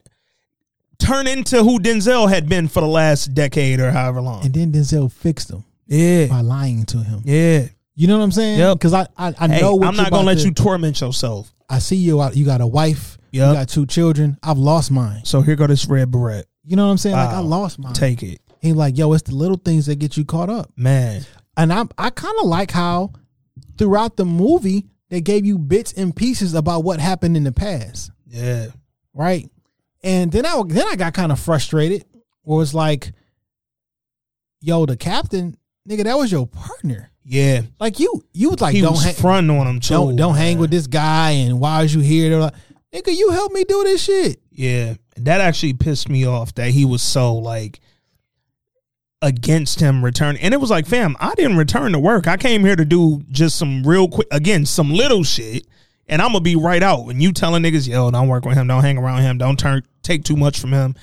[0.99, 4.45] turn into who Denzel had been for the last decade or however long.
[4.45, 6.27] And then Denzel fixed him yeah.
[6.27, 7.23] by lying to him.
[7.25, 7.69] Yeah.
[7.97, 8.59] You know what I'm saying?
[8.59, 8.79] Yep.
[8.79, 10.53] Because I I, I Hey, know what I'm you're not going to about let you
[10.53, 11.53] torment yourself.
[11.69, 12.37] I see you out.
[12.37, 13.19] You got a wife.
[13.33, 13.49] Yep.
[13.49, 14.39] You got two children.
[14.43, 15.25] I've lost mine.
[15.25, 16.47] So here go this red beret.
[16.65, 17.17] You know what I'm saying?
[17.17, 17.95] Like I lost mine.
[17.95, 18.41] Take it.
[18.61, 20.71] He like, yo, it's the little things that get you caught up.
[20.77, 21.25] Man.
[21.57, 23.13] And I I kind of like how
[23.79, 28.11] throughout the movie they gave you bits and pieces about what happened in the past.
[28.27, 28.67] Yeah.
[29.15, 29.49] right?
[30.03, 32.05] And then I then I got kind of frustrated.
[32.43, 33.13] Where it's like,
[34.61, 35.57] yo, the captain,
[35.89, 37.11] nigga, that was your partner.
[37.29, 37.63] Yeah.
[37.81, 39.95] Like you, you was like, he don't was hang, fronting on him too.
[39.95, 40.61] don't don't hang man.
[40.61, 41.31] with this guy.
[41.31, 42.31] And why is you here?
[42.31, 42.55] They're like,
[42.95, 44.41] nigga, you help me do this shit.
[44.51, 47.81] Yeah, that actually pissed me off that he was so like
[49.23, 50.41] against him returning.
[50.41, 52.29] And it was like, fam, I didn't return to work.
[52.29, 55.67] I came here to do just some real quick, again, some little shit.
[56.07, 57.09] And I'm gonna be right out.
[57.09, 59.83] And you telling niggas, yo, don't work with him, don't hang around him, don't turn,
[60.03, 60.95] take too much from him.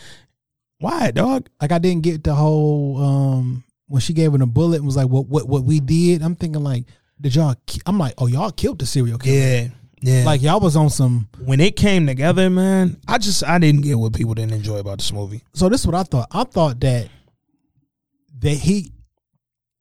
[0.79, 1.49] Why, dog?
[1.61, 4.95] Like I didn't get the whole um when she gave him a bullet and was
[4.95, 6.21] like, what what what we did.
[6.21, 6.85] I'm thinking like,
[7.19, 7.55] did y'all?
[7.65, 9.35] ki- I'm like, oh y'all killed the serial killer.
[9.35, 9.67] Yeah,
[10.01, 10.23] yeah.
[10.25, 11.27] Like y'all was on some.
[11.43, 14.97] when it came together, man, I just I didn't get what people didn't enjoy about
[14.99, 15.43] this movie.
[15.53, 16.27] So this is what I thought.
[16.31, 17.09] I thought that
[18.39, 18.91] that he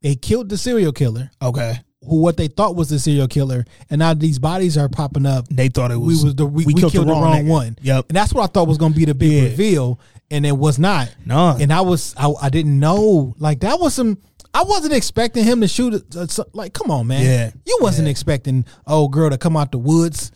[0.02, 1.30] they killed the serial killer.
[1.40, 5.26] Okay, who what they thought was the serial killer, and now these bodies are popping
[5.26, 5.46] up.
[5.48, 7.48] they thought it We was was the we, we killed, the wrong, nigga.
[7.48, 7.78] one.
[7.82, 8.06] Yep.
[8.08, 9.42] and that's what I thought was going to be the big Yeah.
[9.50, 10.00] reveal,
[10.30, 11.14] and it was not.
[11.24, 11.56] No.
[11.58, 14.18] and I was I, I didn't know like that was some.
[14.54, 16.04] I wasn't expecting him to shoot.
[16.14, 17.24] uh, like, come on, man.
[17.24, 17.50] Yeah.
[17.64, 20.30] you wasn't expecting old girl to come out the woods,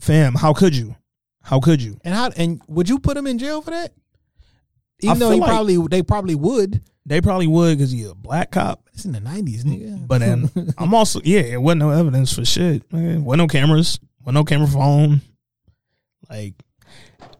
[0.00, 0.96] Fam, how could you?
[1.42, 2.00] How could you?
[2.04, 3.92] and how and would you put him in jail for that?
[5.02, 6.80] I Even though he like- probably they probably would.
[7.04, 8.85] They probably would because he's a black cop.
[8.96, 10.06] It's in the nineties, nigga.
[10.08, 12.90] But then I'm also yeah, it wasn't no evidence for shit.
[12.90, 13.24] Man.
[13.24, 15.20] Wasn't no cameras, wasn't no camera phone.
[16.30, 16.54] Like,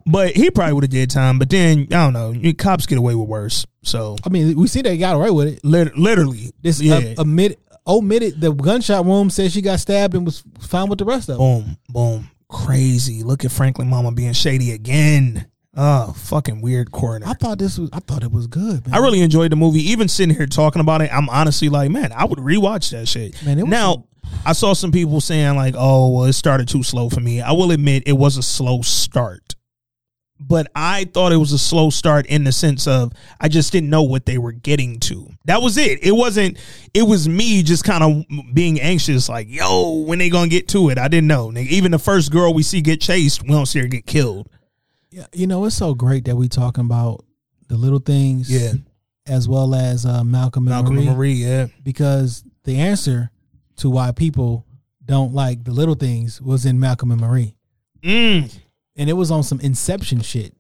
[0.04, 1.38] but he probably would have did time.
[1.38, 2.52] But then I don't know.
[2.58, 3.64] Cops get away with worse.
[3.82, 5.64] So I mean, we see they got away with it.
[5.64, 10.26] lit- literally, This yeah, uh, admit omitted the gunshot wound said she got stabbed and
[10.26, 11.62] was found with the rest of them.
[11.62, 13.22] boom, boom, crazy.
[13.22, 15.46] Look at Franklin Mama being shady again.
[15.78, 17.26] Oh, fucking weird corner.
[17.26, 17.90] I thought this was.
[17.92, 18.86] I thought it was good.
[18.86, 18.94] Man.
[18.94, 19.80] I really enjoyed the movie.
[19.90, 23.44] Even sitting here talking about it, I'm honestly like, man, I would rewatch that shit.
[23.44, 24.06] Man, it now,
[24.46, 27.42] I saw some people saying like, oh, well, it started too slow for me.
[27.42, 29.54] I will admit it was a slow start,
[30.40, 33.90] but I thought it was a slow start in the sense of I just didn't
[33.90, 35.28] know what they were getting to.
[35.44, 36.02] That was it.
[36.02, 36.56] It wasn't.
[36.94, 38.24] It was me just kind of
[38.54, 40.96] being anxious, like, yo, when they gonna get to it?
[40.96, 41.52] I didn't know.
[41.54, 44.48] Even the first girl we see get chased, we don't see her get killed.
[45.16, 47.24] Yeah, you know, it's so great that we talking about
[47.68, 48.50] the little things.
[48.50, 48.72] Yeah.
[49.26, 51.66] as well as uh, Malcolm and Malcolm Marie, and Marie, yeah.
[51.82, 53.30] because the answer
[53.76, 54.66] to why people
[55.04, 57.54] don't like the little things was in Malcolm and Marie,
[58.02, 58.54] Mm.
[58.96, 60.54] and it was on some Inception shit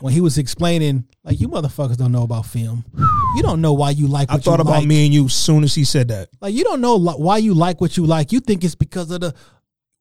[0.00, 2.84] when he was explaining like you motherfuckers don't know about film.
[3.36, 4.30] You don't know why you like.
[4.30, 4.86] I thought about like.
[4.86, 6.28] me and you as soon as he said that.
[6.40, 8.30] Like you don't know li- why you like what you like.
[8.30, 9.34] You think it's because of the.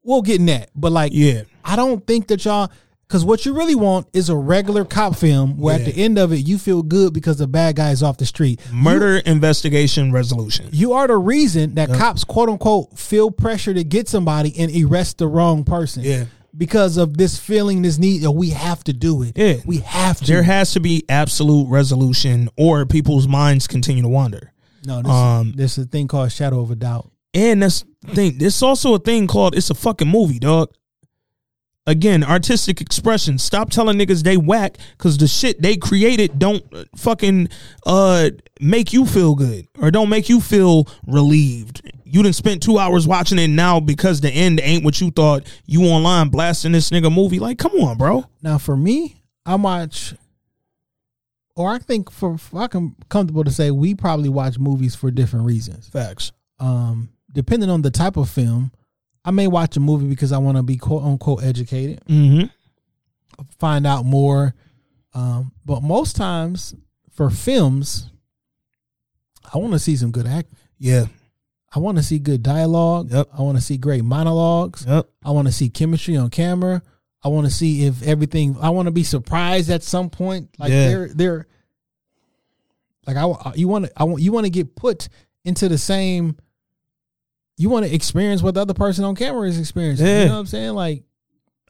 [0.03, 1.43] We'll get in that, but like, Yeah.
[1.63, 2.69] I don't think that y'all.
[3.11, 6.31] Because what you really want is a regular cop film where at the end of
[6.31, 8.61] it you feel good because the bad guy is off the street.
[8.71, 10.69] Murder investigation resolution.
[10.71, 15.17] You are the reason that cops, quote unquote, feel pressure to get somebody and arrest
[15.17, 16.05] the wrong person.
[16.05, 16.23] Yeah.
[16.57, 18.23] because of this feeling, this need.
[18.23, 19.37] Oh, we have to do it.
[19.37, 19.57] Yeah.
[19.65, 20.25] we have to.
[20.25, 24.53] There has to be absolute resolution, or people's minds continue to wander.
[24.85, 27.11] no, this, um, there's a thing called shadow of a doubt.
[27.33, 28.37] And that's the thing.
[28.37, 30.73] There's also a thing called it's a fucking movie, dog.
[31.91, 33.37] Again, artistic expression.
[33.37, 36.63] Stop telling niggas they whack because the shit they created don't
[36.95, 37.49] fucking
[37.85, 38.29] uh
[38.61, 41.81] make you feel good or don't make you feel relieved.
[42.05, 45.43] You didn't spend two hours watching it now because the end ain't what you thought.
[45.65, 47.39] You online blasting this nigga movie.
[47.39, 48.23] Like, come on, bro.
[48.41, 50.13] Now, for me, I watch,
[51.57, 55.45] or I think for I can comfortable to say we probably watch movies for different
[55.45, 55.89] reasons.
[55.89, 56.31] Facts.
[56.57, 58.71] Um, depending on the type of film,
[59.23, 62.45] I may watch a movie because I want to be quote unquote educated, Mm-hmm.
[63.59, 64.55] find out more.
[65.13, 66.73] Um, but most times
[67.11, 68.09] for films,
[69.53, 70.49] I want to see some good act.
[70.79, 71.05] Yeah.
[71.73, 73.11] I want to see good dialogue.
[73.11, 73.29] Yep.
[73.37, 74.85] I want to see great monologues.
[74.85, 75.07] Yep.
[75.23, 76.81] I want to see chemistry on camera.
[77.23, 78.57] I want to see if everything.
[78.61, 80.49] I want to be surprised at some point.
[80.57, 80.87] Like Yeah.
[80.87, 81.47] they're they're
[83.05, 85.07] like I you want to I want you want to get put
[85.45, 86.37] into the same.
[87.61, 90.07] You want to experience what the other person on camera is experiencing.
[90.07, 90.21] Yeah.
[90.21, 90.73] You know what I'm saying?
[90.73, 91.03] Like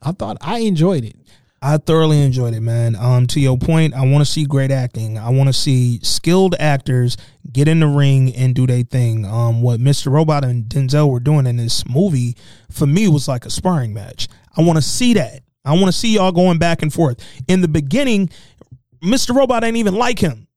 [0.02, 1.16] I thought I enjoyed it.
[1.60, 2.96] I thoroughly enjoyed it, man.
[2.96, 5.16] Um, to your point, I want to see great acting.
[5.16, 7.16] I want to see skilled actors
[7.52, 9.24] get in the ring and do their thing.
[9.24, 10.10] Um, what Mr.
[10.10, 12.36] Robot and Denzel were doing in this movie
[12.70, 14.26] for me was like a sparring match.
[14.56, 15.42] I want to see that.
[15.64, 17.20] I want to see y'all going back and forth.
[17.46, 18.30] In the beginning,
[19.04, 19.34] Mr.
[19.34, 20.48] Robot ain't even like him.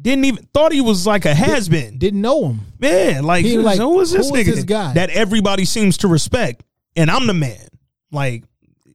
[0.00, 1.98] Didn't even thought he was like a has been.
[1.98, 2.60] Didn't know him.
[2.78, 4.94] Man, like, He was like, who is this who is nigga this guy?
[4.94, 6.62] that everybody seems to respect?
[6.96, 7.68] And I'm the man.
[8.10, 8.44] Like,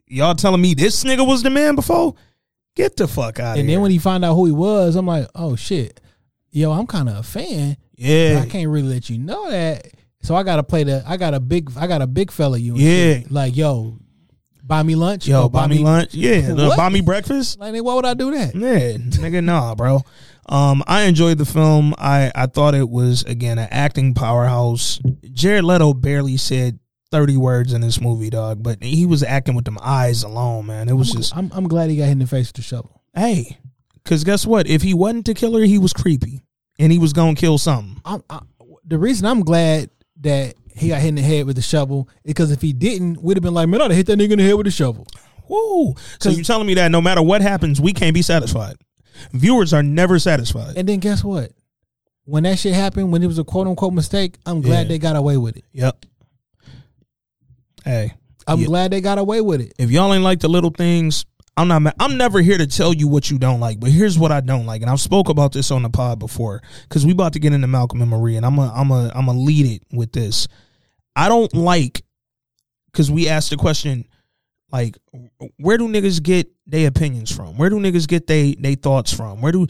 [0.08, 2.16] y'all telling me this nigga was the man before?
[2.76, 3.78] Get the fuck out of And here.
[3.78, 6.00] then when he found out who he was, I'm like, oh shit,
[6.52, 7.78] yo, I'm kind of a fan.
[7.96, 9.88] yeah, I can't really let you know that.
[10.22, 11.04] So I gotta play the.
[11.08, 11.72] I got a big.
[11.78, 12.58] I got a big fella.
[12.58, 12.76] You.
[12.76, 13.20] Yeah.
[13.20, 13.32] shit.
[13.32, 13.98] Like yo,
[14.64, 15.28] buy me lunch.
[15.28, 16.14] yo, Or buy me lunch.
[16.14, 17.60] Yeah, buy me breakfast.
[17.60, 18.54] Like, why would I do that?
[18.54, 20.02] Yeah, nigga, nah, bro.
[20.50, 21.94] Um, I enjoyed the film.
[21.98, 25.00] I I thought it was again an acting powerhouse.
[25.34, 26.80] Jared Leto barely said
[27.12, 30.88] thirty words in this movie, dog, but he was acting with them eyes alone, man.
[30.90, 33.02] It was just I'm, I'm glad he got hit in the face with the shovel.
[33.14, 33.58] hey,
[34.04, 34.68] because guess what?
[34.68, 36.44] If he wasn't the killer, he was creepy,
[36.80, 38.02] and he was gonna kill something.
[38.06, 38.40] I'm, I,
[38.86, 39.90] the reason I'm glad
[40.22, 43.22] that he got hit in the head with the shovel is because if he didn't,
[43.22, 44.72] we'd have been like, man, I'd have hit that nigga in the head with the
[44.72, 45.06] shovel.
[45.50, 45.96] Woo!
[46.20, 48.76] So you're telling me that no matter what happens, we can't be satisfied.
[49.34, 50.78] Viewers are never satisfied.
[50.78, 51.52] And then guess what?
[52.26, 54.88] When that shit happened, when it was a quote unquote mistake, I'm glad Yeah.
[54.90, 55.66] they got away with it.
[55.74, 56.06] Yep.
[57.84, 58.14] Hey,
[58.46, 58.66] I'm Yeah.
[58.68, 59.74] glad they got away with it.
[59.78, 61.26] if y'all ain't like the little things,
[61.56, 61.96] I'm not.
[62.00, 64.66] I'm never here to tell you what you don't like, but here's what I don't
[64.66, 67.54] like, and I've spoke about this on the pod before because we about to get
[67.54, 70.48] into Malcolm and Marie, and I'm a, I'm a, I'm a lead it with this.
[71.16, 72.04] I don't like
[72.92, 74.06] because we asked the question
[74.72, 74.98] like,
[75.58, 77.58] where do niggas get their opinions from?
[77.58, 79.42] Where do niggas get they they thoughts from?
[79.42, 79.68] Where do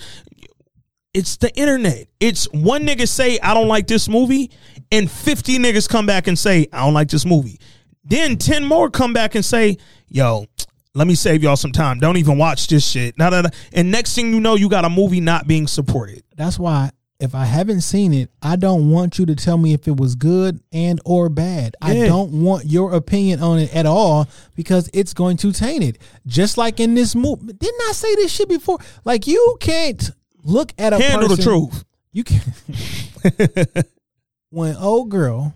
[1.14, 2.08] it's the internet.
[2.20, 4.52] It's one nigga say I don't like this movie,
[4.92, 7.60] and fifty niggas come back and say I don't like this movie.
[8.04, 10.46] Then ten more come back and say, "Yo,
[10.94, 12.00] let me save y'all some time.
[12.00, 13.50] Don't even watch this shit." Nah, nah, nah.
[13.74, 16.24] And next thing you know, you got a movie not being supported.
[16.36, 19.88] That's why if I haven't seen it, I don't want you to tell me if
[19.88, 21.76] it was good and or bad.
[21.82, 25.98] I don't want your opinion on it at all because it's going to taint it.
[26.28, 27.54] Just like in this movie.
[27.54, 28.78] Didn't I say this shit before?
[29.04, 30.12] Like you can't
[30.44, 31.84] look at a Handle the truth.
[32.14, 33.88] You can't.
[34.50, 35.54] when old girl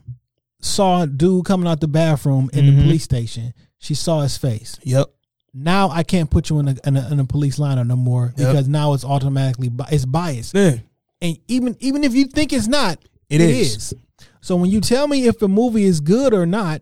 [0.60, 2.78] saw a dude coming out the bathroom in Mm-hmm.
[2.78, 4.78] the police station, she saw his face.
[4.84, 5.08] Yep.
[5.54, 8.34] Now I can't put you in a in a, in a police lineup no more
[8.38, 8.48] Yep.
[8.52, 10.78] because now it's automatically bi- it's biased Yeah.
[11.22, 12.98] And even even if you think it's not,
[13.30, 13.76] It it is.
[13.76, 13.94] is.
[14.42, 16.82] So when you tell me if a movie is good or not,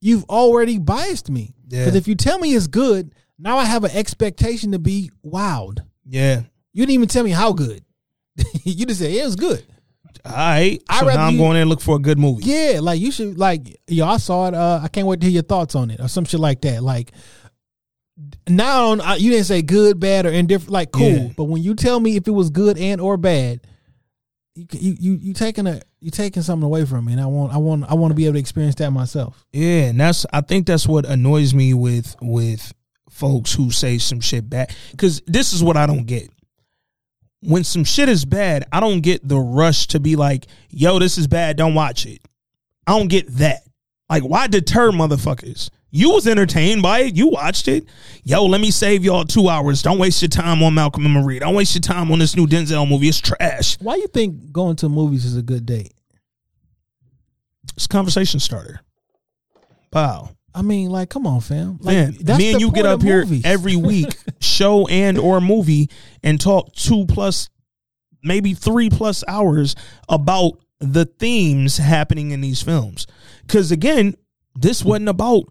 [0.00, 1.54] you've already biased me.
[1.68, 1.84] Yeah.
[1.84, 5.80] Because if you tell me it's good, now I have an expectation to be wowed.
[6.06, 6.42] Yeah.
[6.72, 7.82] You didn't even tell me how good.
[8.64, 9.64] you just said yeah, it was good.
[10.24, 10.80] All right.
[10.88, 12.44] I'd So now I'm you- going in and look for a good movie.
[12.44, 14.54] Yeah, like you should like yo, I saw it.
[14.54, 16.82] Uh, I can't wait to hear your thoughts on it or some shit like that.
[16.82, 17.10] Like
[18.48, 20.70] now you didn't say good, bad, or indifferent.
[20.70, 21.28] Like cool, Yeah.
[21.36, 23.60] but when you tell me if it was good and or bad,
[24.54, 24.66] you
[25.00, 27.84] you you, taking a you taking something away from me, and I want I want
[27.90, 29.44] I want to be able to experience that myself.
[29.52, 32.72] Yeah, and that's I think that's what annoys me with with
[33.08, 36.30] folks who say some shit bad cuz this is what I don't get.
[37.40, 41.18] When some shit is bad, I don't get the rush to be like, "Yo, this
[41.18, 42.20] is bad, don't watch it."
[42.86, 43.62] I don't get that.
[44.10, 45.70] Like why deter motherfuckers?
[45.94, 47.16] You was entertained by it.
[47.16, 47.84] You watched it.
[48.24, 49.82] Yo, let me save y'all 2 hours.
[49.82, 51.38] Don't waste your time on Malcolm and Marie.
[51.38, 53.08] Don't waste your time on this new Denzel movie.
[53.08, 53.78] It's trash.
[53.78, 55.92] Why you think going to movies is a good date?
[57.76, 58.80] It's a conversation starter.
[59.92, 60.30] Wow.
[60.54, 61.78] I mean, like, come on, fam.
[61.80, 63.42] Like, Man, that's me and you get up here movies.
[63.44, 65.90] every week, show and or movie,
[66.22, 67.50] and talk two plus,
[68.22, 69.76] maybe three plus hours
[70.08, 73.06] about the themes happening in these films.
[73.46, 74.14] Because again,
[74.54, 75.44] this wasn't about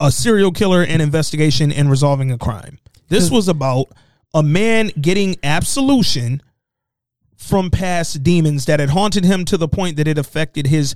[0.00, 2.78] a serial killer and investigation and resolving a crime.
[3.08, 3.86] This was about
[4.32, 6.42] a man getting absolution
[7.36, 10.94] from past demons that had haunted him to the point that it affected his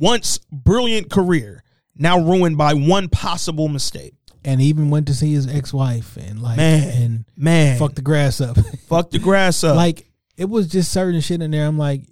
[0.00, 1.62] once brilliant career,
[1.94, 4.14] now ruined by one possible mistake.
[4.44, 7.94] and he even went to see his ex wife and like Man, and man, fuck
[7.94, 8.56] the grass up.
[8.88, 9.76] fuck the grass up.
[9.84, 10.06] like
[10.36, 11.66] it was just certain shit in there.
[11.66, 12.02] I'm like,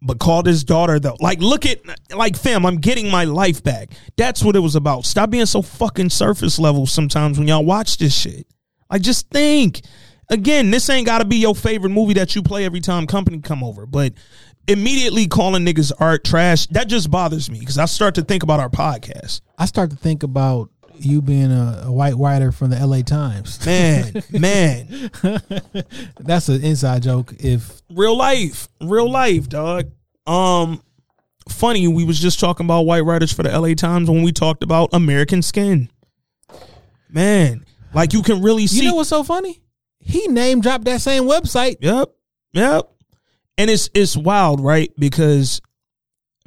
[0.00, 1.16] but called his daughter though.
[1.20, 1.80] Like, look at
[2.14, 3.90] like fam, I'm getting my life back.
[4.16, 5.04] That's what it was about.
[5.04, 8.46] Stop being so fucking surface level sometimes when y'all watch this shit.
[8.90, 9.82] Like, just think.
[10.30, 13.64] Again, this ain't gotta be your favorite movie that you play every time company come
[13.64, 14.12] over, but
[14.68, 18.60] immediately calling niggas art trash, that just bothers me because I start to think about
[18.60, 19.40] our podcast.
[19.56, 20.70] I start to think about
[21.04, 23.02] you being a, a white writer from the L.A.
[23.02, 23.64] Times.
[23.64, 25.10] Man, man.
[26.20, 27.34] That's an inside joke.
[27.38, 29.90] If real life, real life, dog.
[30.26, 30.82] Um,
[31.48, 34.62] funny, we was just talking about white writers for the LA Times when we talked
[34.62, 35.90] about American Skin.
[37.08, 37.64] Man,
[37.94, 38.82] like you can really see.
[38.82, 39.62] you know what's so funny,
[39.98, 41.76] he name dropped that same website.
[41.80, 42.10] Yep,
[42.52, 42.90] yep.
[43.56, 44.92] And it's it's wild, right?
[44.98, 45.60] Because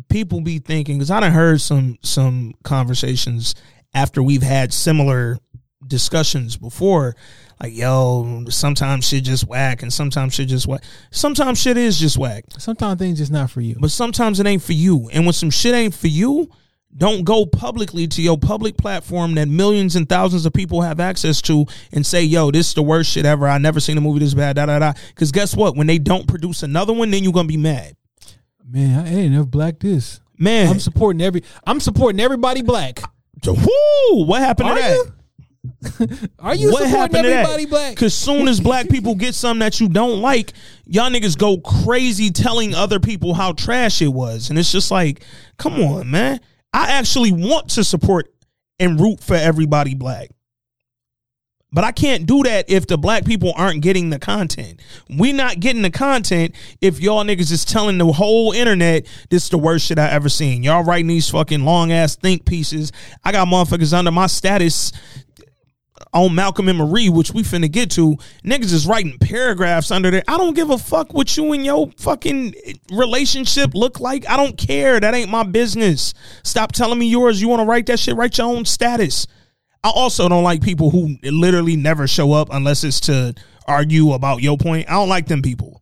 [0.10, 0.98] people be thinking.
[0.98, 3.56] Because I done heard some some conversations
[3.94, 5.38] after we've had similar
[5.86, 7.16] discussions before.
[7.62, 10.82] Like, yo, sometimes shit just whack, and sometimes shit just whack.
[11.12, 12.46] Sometimes shit is just whack.
[12.58, 13.76] Sometimes things just not for you.
[13.80, 15.10] But sometimes it ain't for you.
[15.14, 16.50] And when some shit ain't for you,
[16.96, 21.42] don't go publicly to your public platform that millions and thousands of people have access
[21.44, 23.48] to and say, yo, this is the worst shit ever.
[23.48, 24.94] I never seen a movie this bad, da da da.
[25.10, 25.76] Because guess what?
[25.76, 27.96] When they don't produce another one, then you're gonna be mad.
[28.68, 30.20] Man, I ain't never black this.
[30.38, 31.44] Man, I'm supporting every.
[31.66, 33.02] I'm supporting everybody black.
[33.48, 34.96] Whoo, what happened Are to that?
[34.96, 35.14] you?
[36.40, 37.70] Are you what supporting happened to everybody that?
[37.70, 37.96] black?
[37.96, 40.54] Because soon as black people get something that you don't like,
[40.86, 45.24] y'all niggas go crazy telling other people how trash it was, and it's just like,
[45.58, 46.40] come on, man.
[46.74, 48.34] I actually want to support
[48.80, 50.30] and root for everybody black.
[51.74, 54.82] But I can't do that if the black people aren't getting the content.
[55.10, 59.50] We not getting the content if y'all niggas is telling the whole internet this is
[59.50, 60.64] the worst shit I ever seen.
[60.64, 62.92] Y'all writing these fucking long ass think pieces.
[63.24, 64.92] I got motherfuckers under my status
[66.14, 70.24] on Malcolm and Marie, which we finna get to, niggas is writing paragraphs under there.
[70.28, 72.54] I don't give a fuck what you and your fucking
[72.92, 74.28] relationship look like.
[74.30, 75.00] I don't care.
[75.00, 76.14] That ain't my business.
[76.44, 77.42] Stop telling me yours.
[77.42, 78.16] You want to write that shit?
[78.16, 79.26] Write your own status.
[79.84, 83.34] I also don't like people who literally never show up unless it's to
[83.68, 84.90] argue about your point.
[84.90, 85.82] I don't like them people.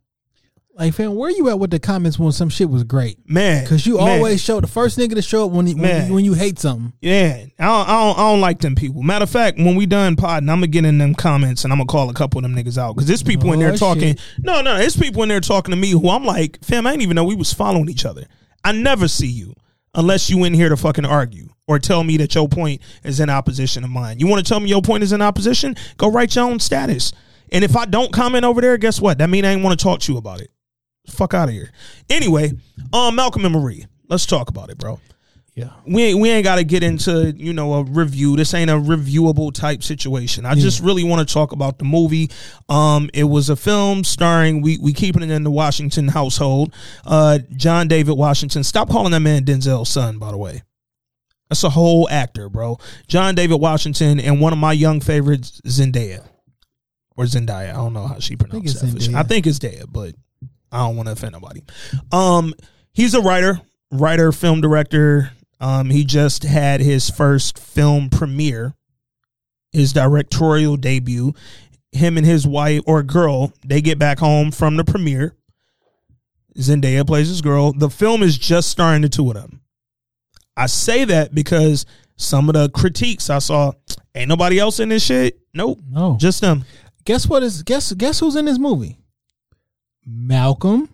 [0.76, 3.17] Like, fam, where you at with the comments when some shit was great?
[3.30, 4.07] Man, Because you man.
[4.17, 6.57] always show the first nigga to show up when you, when you when you hate
[6.57, 6.93] something.
[7.01, 9.03] Yeah, I don't, I don't, I don't like them people.
[9.03, 11.80] Matter of fact, when we done podding, I'm gonna get in them comments and I'm
[11.80, 14.15] gonna call a couple of them niggas out because there's people in there Oh, talking.
[14.15, 14.21] shit.
[14.41, 17.01] No, no, there's people in there talking to me who I'm like, fam, I didn't
[17.03, 18.23] even know we was following each other.
[18.63, 19.55] I never see you
[19.95, 23.30] unless you in here to fucking argue or tell me that your point is in
[23.30, 24.20] opposition of mine.
[24.20, 25.76] You want to tell me your point is in opposition?
[25.98, 27.14] Go write your own status.
[27.52, 29.18] And if I don't comment over there, guess what?
[29.18, 30.52] That mean I ain't want to talk to you about it.
[31.07, 31.72] Fuck out of here.
[32.10, 32.52] Anyway,
[32.94, 34.99] um, Malcolm and Marie, let's talk about it, bro
[35.60, 35.69] Yeah.
[35.86, 38.36] we ain't, we ain't got to get into you know a review.
[38.36, 40.45] This ain't a reviewable type situation.
[40.45, 42.30] I just really want to talk about the movie.
[42.69, 46.73] Um, it was a film starring we we keeping it in the Washington household.
[47.06, 48.64] Uh, John David Washington.
[48.64, 50.18] Stop calling that man Denzel's son.
[50.18, 50.64] By the way,
[51.49, 52.77] that's a whole actor, bro.
[53.07, 56.26] John David Washington and one of my young favorites, Zendaya
[57.18, 57.72] or Zendaya.
[57.72, 58.91] I don't know how she pronounced it's that.
[58.94, 59.14] for sure.
[59.14, 59.18] Zendaya.
[59.18, 60.15] I think it's Daya, but
[60.72, 61.61] I don't want to offend nobody.
[62.11, 62.53] Um,
[62.94, 63.60] he's a writer,
[63.91, 65.31] writer, film director.
[65.60, 68.76] Um, he just had his first film premiere,
[69.72, 71.34] his directorial debut.
[71.91, 75.36] Him and his wife or girl, they get back home from the premiere.
[76.57, 77.73] Zendaya plays his girl.
[77.73, 79.61] The film is just starring the two of them.
[80.56, 83.72] I say that because some of the critiques I saw,
[84.14, 85.40] ain't nobody else in this shit.
[85.53, 86.15] Nope, No.
[86.19, 86.64] just them.
[87.06, 88.98] guess what is guess guess who's in this movie?
[90.06, 90.90] Malcolm.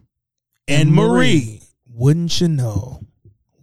[0.68, 1.08] and And Marie.
[1.10, 1.62] Marie.
[1.88, 3.02] Wouldn't you know?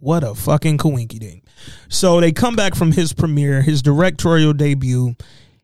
[0.03, 1.45] What a fucking coinky dink.
[1.87, 5.15] So they come back from his premiere, his directorial debut.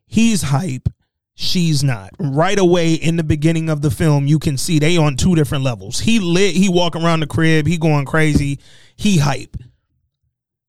[0.06, 0.88] He's hype.
[1.34, 2.12] She's not.
[2.18, 5.62] Right away in the beginning of the film, you can see they on two different
[5.62, 6.00] levels.
[6.00, 8.60] He lit, he walking around the crib, he going crazy,
[8.96, 9.58] he hype.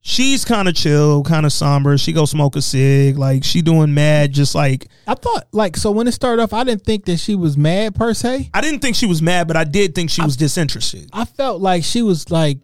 [0.02, 1.98] She's kind of chill, kind of somber.
[1.98, 5.92] She go smoke a cig, like she doing mad, just like I thought like so
[5.92, 8.50] when it started off, I didn't think that she was mad per se.
[8.54, 11.10] I didn't think she was mad, but I did think she was disinterested.
[11.14, 12.58] I felt like she was like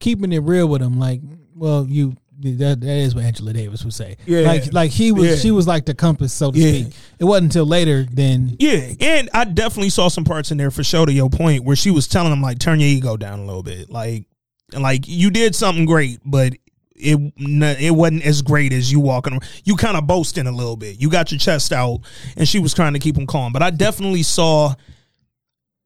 [0.00, 0.98] keeping it real with him.
[0.98, 1.20] Like,
[1.54, 4.16] well, you That that is what Angela Davis would say.
[4.26, 4.40] Yeah.
[4.40, 5.36] like like he was Yeah.
[5.36, 6.84] she was like the compass, so to Yeah.
[6.84, 6.94] speak.
[7.18, 8.56] It wasn't until later then.
[8.58, 11.76] Yeah, and I definitely saw some parts in there for show to your point where
[11.76, 14.24] she was telling him like turn your ego down a little bit, like
[14.72, 16.54] like you did something great, but
[16.96, 19.34] it it wasn't as great as you walking.
[19.34, 19.44] around.
[19.64, 20.98] You kind of boasting a little bit.
[20.98, 22.00] You got your chest out,
[22.38, 23.52] and she was trying to keep him calm.
[23.52, 24.74] But I definitely saw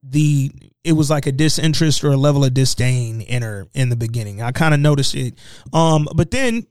[0.03, 0.53] the
[0.85, 4.43] it was like a disinterest or a level of disdain in her in the beginning.
[4.43, 5.35] I kind of noticed it,
[5.73, 6.67] um, but then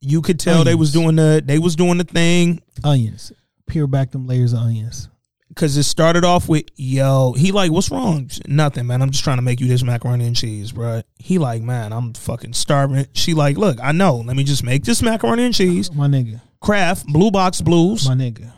[0.00, 2.62] you could tell they was doing the they was doing the thing.
[2.82, 3.32] Onions,
[3.66, 5.08] peel back them layers of onions.
[5.48, 8.30] because it started off with yo he like what's wrong?
[8.46, 9.00] Nothing man.
[9.02, 12.12] I'm just trying to make you this macaroni and cheese bro he like man i'm
[12.14, 13.06] fucking starving.
[13.12, 14.16] She like look i know.
[14.16, 15.92] Let me just make this macaroni and cheese.
[15.92, 18.08] My nigga, Kraft blue box blues.
[18.08, 18.52] My nigga.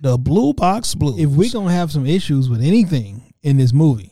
[0.00, 1.18] the blue box blues.
[1.20, 4.09] If we gonna have some issues with anything in this movie,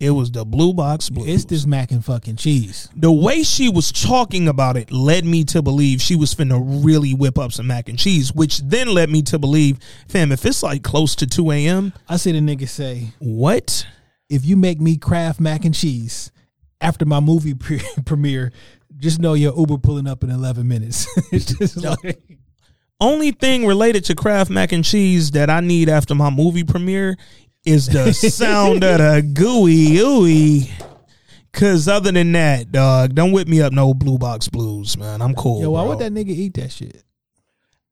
[0.00, 2.88] it was the blue box blues it's this mac and fucking cheese.
[2.96, 7.14] the way she was talking about it led me to believe she was finna really
[7.14, 9.78] whip up some mac and cheese which then led me to believe
[10.08, 13.86] fam if it's like close to 2 a.m I see the nigga say, what
[14.30, 16.30] if you make me Kraft mac and cheese
[16.80, 18.52] after my movie pre- premiere,
[18.96, 21.06] just know your Uber pulling up in eleven minutes.
[21.32, 22.22] it's just like
[23.00, 27.16] only thing related to Kraft mac and cheese that I need after my movie premiere
[27.64, 30.70] is the sound of the gooey ooey.
[31.52, 35.20] Cause other than that, dog, don't whip me up no blue box blues, man.
[35.20, 35.60] I'm cool.
[35.60, 35.88] Yo, why bro.
[35.90, 37.02] would that nigga eat that shit?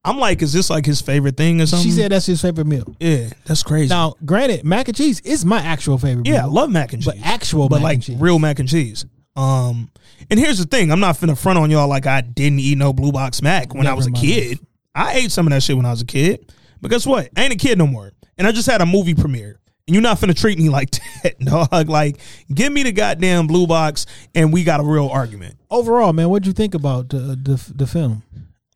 [0.05, 1.89] I'm like, is this like his favorite thing or something?
[1.89, 2.95] She said that's his favorite meal.
[3.01, 3.89] yeah, that's crazy.
[3.89, 7.13] Now, granted, mac and cheese is my actual favorite yeah, I love mac and cheese,
[7.13, 8.17] But actual but mac like and cheese.
[8.17, 9.05] real mac and cheese.
[9.35, 9.91] Um,
[10.31, 12.93] and here's the thing: I'm not finna front on y'all like I didn't eat no
[12.93, 14.57] blue box mac when I was a kid.
[14.95, 16.49] I ate some of that shit when I was a kid.
[16.81, 17.29] But guess what?
[17.35, 18.13] I ain't a kid no more.
[18.39, 19.59] And I just had a movie premiere.
[19.87, 20.91] And you're not finna treat me like
[21.23, 21.89] that, dog.
[21.89, 22.19] Like,
[22.53, 25.57] give me the goddamn blue box and we got a real argument.
[25.69, 28.23] Overall, man, what'd you think about the the, the film?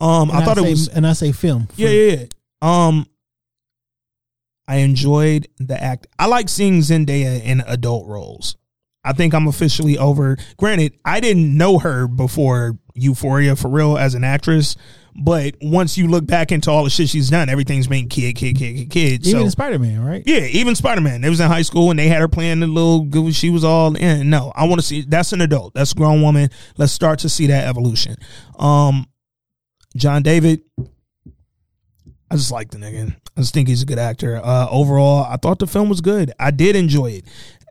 [0.02, 1.70] Um, And I thought it say, was and I say film.
[1.76, 2.26] Yeah, yeah, yeah.
[2.62, 3.08] Um,
[4.68, 6.08] I enjoyed the act.
[6.18, 8.58] I like seeing Zendaya in adult roles.
[9.06, 10.38] I think I'm officially over.
[10.58, 14.78] Granted, I didn't know her before Euphoria for real as an actress,
[15.16, 18.58] but once you look back into all the shit she's done, everything's been kid, kid,
[18.58, 19.28] kid, kid, kid.
[19.28, 20.24] Even so, Spider Man, right?
[20.26, 21.22] yeah, even Spider Man.
[21.22, 23.32] They was in high school and they had her playing the little.
[23.32, 24.30] She was all in.
[24.30, 25.02] No, I want to see.
[25.02, 25.74] That's an adult.
[25.76, 26.50] That's a grown woman.
[26.78, 28.16] Let's start to see that evolution.
[28.58, 29.08] Um,
[29.96, 30.62] John David.
[32.32, 33.16] I just like the nigga.
[33.38, 34.42] I just think he's a good actor.
[34.44, 36.32] Uh, overall, I thought the film was good.
[36.40, 37.26] I did enjoy it.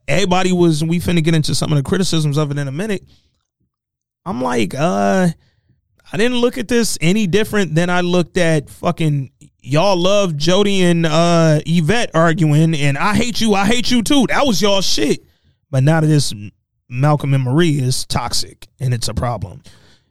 [0.07, 0.85] Everybody was.
[0.85, 3.03] We finna get into some of the criticisms of it in a minute.
[4.25, 5.31] I'm like, uh,
[6.13, 9.31] I didn't look at this any different than I looked at fucking
[9.61, 14.27] y'all love Jody and uh Yvette arguing and I hate you, I hate you too.
[14.29, 15.25] That was y'all shit.
[15.71, 16.35] But now that this
[16.89, 19.63] Malcolm and Marie is toxic and it's a problem.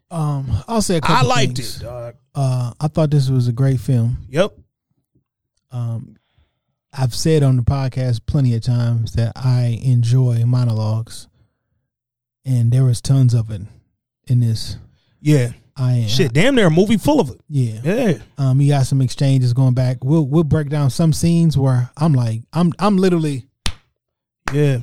[0.10, 1.16] Um, I'll say a couple.
[1.16, 1.78] I liked things.
[1.78, 2.16] it, dog.
[2.36, 4.18] Uh, I thought this was a great film.
[4.30, 4.58] Yep.
[5.72, 6.18] Um,
[6.92, 11.30] I've said on the podcast plenty of times that I enjoy monologues,
[12.44, 13.62] and there was tons of it
[14.28, 14.78] in this.
[15.22, 15.52] Yeah.
[15.78, 17.40] I am Shit, damn near a movie full of it.
[17.48, 17.80] Yeah.
[17.84, 18.18] Yeah.
[18.38, 20.04] Um, you got some exchanges going back.
[20.04, 23.48] We'll we'll break down some scenes where I'm like I'm I'm literally
[24.54, 24.80] Yeah.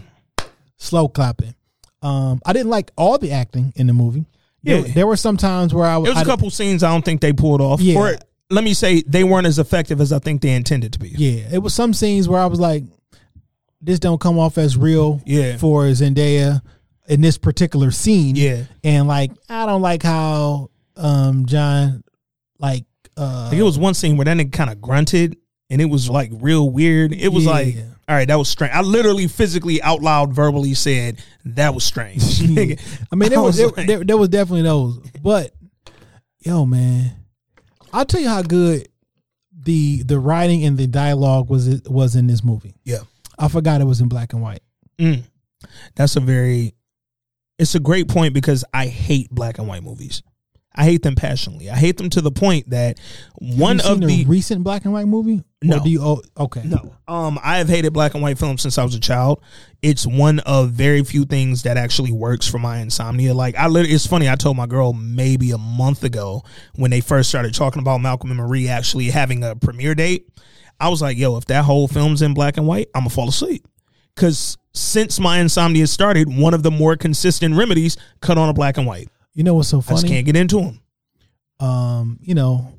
[0.76, 1.54] slow clapping.
[2.02, 4.24] Um, I didn't like all the acting in the movie.
[4.62, 4.92] There, Yeah.
[4.94, 6.06] there were some times where I was.
[6.06, 7.80] There was a a couple scenes I don't think they pulled off.
[7.80, 7.96] Yeah.
[7.98, 8.16] Or
[8.50, 11.10] let me say they weren't as effective as I think they intended to be.
[11.10, 12.84] Yeah, it was some scenes where I was like,
[13.80, 15.20] this don't come off as real.
[15.26, 15.56] Yeah.
[15.58, 16.62] For Zendaya
[17.08, 18.36] in this particular scene.
[18.36, 18.64] Yeah.
[18.84, 22.02] and like I don't like how um John
[22.58, 22.84] like
[23.16, 25.36] uh Like it was one scene where that nigga kind of grunted
[25.70, 27.12] and it was like real weird.
[27.12, 27.50] It was Yeah.
[27.50, 27.76] like,
[28.08, 28.72] all right, that was strange.
[28.74, 32.40] I literally physically out loud verbally said that was strange.
[32.42, 32.76] I mean,
[33.30, 35.52] there I was, there, like- there, there was definitely those, but
[36.40, 37.12] yo, man,
[37.92, 38.88] I'll tell you how good
[39.52, 42.74] the the writing and the dialogue was it was in this movie.
[42.84, 43.00] Yeah.
[43.38, 44.62] I forgot it was in black and white.
[44.98, 45.22] Mm.
[45.94, 46.74] That's a very
[47.58, 50.22] it's a great point because I hate black and white movies.
[50.78, 51.68] I hate them passionately.
[51.68, 53.00] I hate them to the point that
[53.34, 55.42] one of the recent black and white movie.
[55.64, 55.82] Or No.
[55.82, 56.00] do you?
[56.00, 56.62] Oh, okay.
[56.64, 56.94] No.
[57.08, 59.42] Um, I have hated black and white films since I was a child.
[59.82, 63.34] It's one of very few things that actually works for my insomnia.
[63.34, 64.30] Like I literally, it's funny.
[64.30, 66.44] I told my girl maybe a month ago
[66.76, 70.28] when they first started talking about Malcolm and Marie actually having a premiere date.
[70.78, 73.28] I was like, yo, if that whole film's in black and white, I'm gonna fall
[73.28, 73.66] asleep.
[74.14, 78.76] Cause since my insomnia started, one of the more consistent remedies cut on a black
[78.78, 79.08] and white.
[79.38, 79.98] You know what's so funny?
[79.98, 80.80] I just can't get into them.
[81.60, 82.72] um, you know,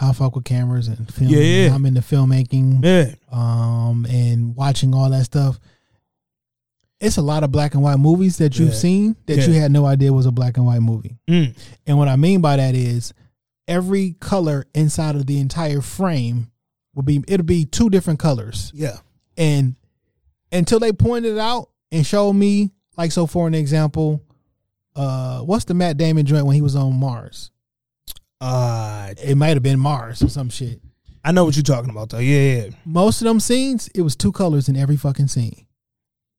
[0.00, 1.28] I fuck with cameras and film.
[1.28, 1.74] Yeah, yeah.
[1.74, 2.82] I'm into filmmaking.
[2.82, 3.14] Yeah.
[3.30, 5.58] Um, and watching all that stuff.
[7.00, 8.74] it's a lot of black and white movies that you've Yeah.
[8.74, 9.46] seen that Yeah.
[9.48, 11.16] you had no idea was a black and white movie.
[11.28, 11.54] Mm.
[11.86, 13.12] And what I mean by that is
[13.68, 16.50] every color inside of the entire frame
[16.94, 18.72] will be it'll be two different colors.
[18.74, 18.96] Yeah.
[19.36, 19.76] And
[20.50, 24.20] until they pointed it out and showed me, like so for an example,
[24.98, 27.50] uh what's the Matt Damon joint when he was on Mars?
[28.40, 30.80] Uh, It might have been Mars or some shit.
[31.24, 32.18] I know what you're talking about though.
[32.18, 32.70] Yeah, yeah.
[32.84, 35.66] Most of them scenes, it was two colors in every fucking scene.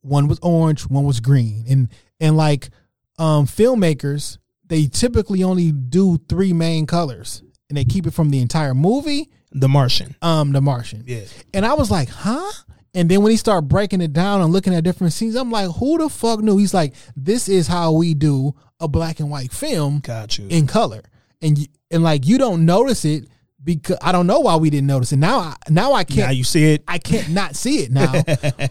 [0.02, 1.66] One was orange, one was green.
[1.70, 2.70] And and like
[3.18, 7.44] um filmmakers, they typically only do three main colors.
[7.70, 10.16] And they keep it from the entire movie, The Martian.
[10.24, 11.04] um, The Martian.
[11.06, 11.26] Yeah.
[11.54, 12.50] And I was like, huh?
[12.94, 15.70] And then when he started breaking it down and looking at different scenes, I'm like,
[15.76, 16.58] who the fuck knew?
[16.58, 20.48] He's like, this is how we do a black and white film Got you.
[20.50, 21.04] in color.
[21.42, 23.28] And and like you don't notice it
[23.64, 25.18] because I don't know why we didn't notice it.
[25.18, 26.84] Now I now I can't now you see it.
[26.88, 28.12] I can't not see it now.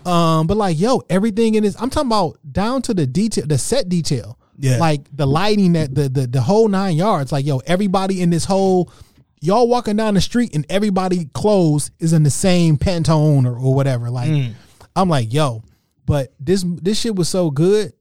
[0.11, 3.59] um, but like, yo, everything in this, I'm talking about down to the detail, the
[3.59, 4.39] set detail.
[4.61, 4.79] Yeah.
[4.79, 7.31] Like the lighting, that the the the whole nine yards.
[7.31, 8.93] Like, yo, everybody in this whole,
[9.41, 13.75] y'all walking down the street and everybody clothes is in the same Pantone or, or
[13.75, 14.11] whatever.
[14.11, 14.55] Like, Mm.
[14.97, 15.63] I'm like, yo,
[16.07, 17.93] but this this shit was so good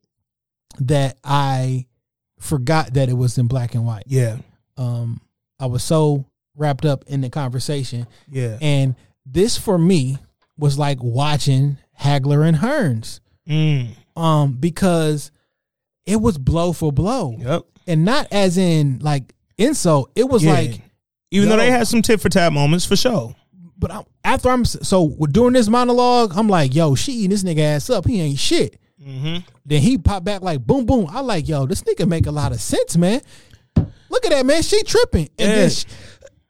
[0.79, 1.85] that I
[2.39, 4.03] forgot that it was in black and white.
[4.07, 4.37] Yeah.
[4.77, 5.21] Um,
[5.59, 8.07] I was so wrapped up in the conversation.
[8.29, 8.57] Yeah.
[8.61, 8.95] And
[9.25, 10.17] this for me
[10.57, 13.19] was like watching Hagler and Hearns.
[13.47, 13.89] Mm.
[14.15, 15.31] Um, because
[16.05, 17.35] it was blow for blow.
[17.37, 17.63] Yep.
[17.87, 20.11] And not as in like insult.
[20.15, 20.53] It was Yeah.
[20.53, 20.81] like
[21.31, 23.35] Even though they had some tit for tat moments for sure.
[23.77, 27.59] but I'm, after I'm so during this monologue, I'm like, yo, she eating this nigga
[27.59, 28.05] ass up.
[28.07, 28.79] He ain't shit.
[29.05, 29.37] Mm-hmm.
[29.65, 31.07] Then he pop back like boom boom.
[31.09, 33.21] I like, yo, this nigga make a lot of sense, man.
[34.09, 34.61] Look at that, man.
[34.61, 35.29] She tripping.
[35.37, 35.55] And Yeah.
[35.55, 35.85] then she,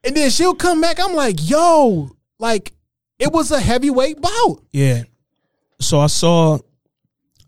[0.03, 0.99] and then she'll come back.
[0.99, 2.71] I'm like, yo, like
[3.19, 4.63] it was a heavyweight bout.
[4.71, 5.03] Yeah.
[5.79, 6.59] So I saw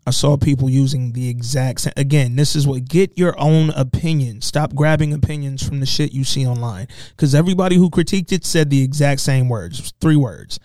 [0.06, 4.40] I saw people using the exact same again, this is what get your own opinion.
[4.40, 6.88] Stop grabbing opinions from the shit you see online.
[7.16, 9.92] Cause everybody who critiqued it said the exact same words.
[10.00, 10.58] Three words.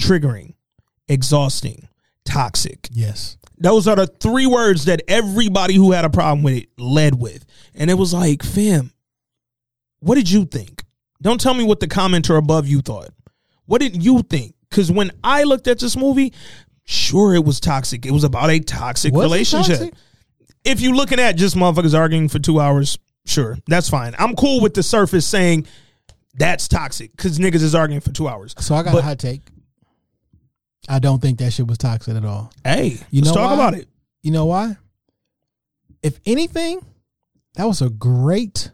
[0.00, 0.54] Triggering,
[1.08, 1.88] exhausting,
[2.24, 2.88] toxic.
[2.90, 3.36] Yes.
[3.58, 7.44] Those are the three words that everybody who had a problem with it led with.
[7.74, 8.92] And it was like, fam,
[9.98, 10.84] what did you think?
[11.20, 13.10] Don't tell me what the commenter above you thought.
[13.66, 14.54] What did you think?
[14.70, 16.32] Because when I looked at this movie,
[16.90, 18.04] sure, it was toxic.
[18.04, 19.78] It was about a toxic Was relationship.
[19.78, 19.94] toxic?
[20.64, 24.14] If you're looking at just motherfuckers arguing for two hours, sure, that's fine.
[24.18, 25.66] I'm cool with the surface saying
[26.34, 28.54] that's toxic because niggas is arguing for two hours.
[28.58, 29.42] So I got But- a hot take.
[30.88, 32.50] I don't think that shit was toxic at all.
[32.64, 33.54] Hey, You let's know talk why?
[33.68, 33.88] about it.
[34.22, 34.76] You know why?
[36.02, 36.84] If anything,
[37.54, 38.70] that was a great,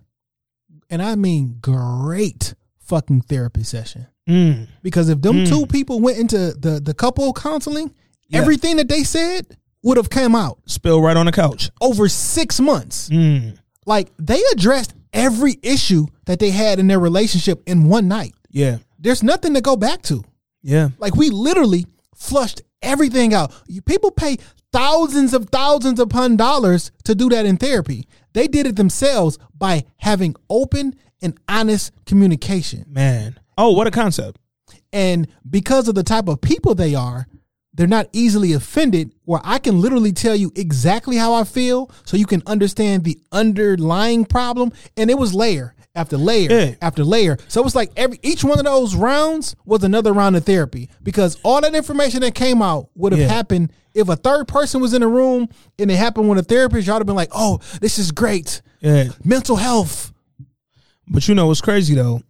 [0.88, 4.06] and I mean great fucking therapy session.
[4.28, 4.68] Mm.
[4.82, 5.48] Because if them Mm.
[5.48, 7.92] two people went into the the couple counseling,
[8.28, 8.40] Yeah.
[8.40, 9.46] everything that they said
[9.82, 11.70] would have come out Spill right on the couch.
[11.80, 13.08] over six months.
[13.08, 13.56] Mm.
[13.86, 18.34] Like they addressed every issue that they had in their relationship in one night.
[18.50, 18.78] Yeah.
[18.98, 20.24] There's nothing to go back to.
[20.62, 20.88] Yeah.
[20.98, 21.86] Like we literally
[22.16, 23.52] flushed everything out.
[23.68, 24.38] You, people pay
[24.72, 28.08] thousands of thousands upon dollars to do that in therapy.
[28.32, 32.84] They did it themselves by having open and honest communication.
[32.88, 33.38] Man.
[33.56, 34.38] Oh, what a concept.
[34.92, 37.26] And because of the type of people they are,
[37.76, 42.16] they're not easily offended where I can literally tell you exactly how I feel so
[42.16, 46.74] you can understand the underlying problem and it was layer after layer Yeah.
[46.82, 47.38] after layer.
[47.48, 50.88] So it was like every each one of those rounds was another round of therapy
[51.02, 53.28] because all that information that came out would have Yeah.
[53.28, 55.48] happened if a third person was in the room
[55.78, 58.60] and it happened with a therapist, y'all would have been like, "Oh, this is great.
[58.80, 59.08] Yeah.
[59.24, 60.12] Mental health."
[61.08, 62.20] But you know what's crazy though?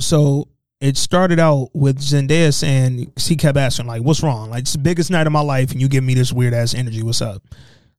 [0.00, 0.48] So
[0.80, 4.50] it started out with Zendaya saying she kept asking like, "What's wrong?
[4.50, 6.74] Like it's the biggest night of my life, and you give me this weird ass
[6.74, 7.02] energy.
[7.02, 7.42] What's up?"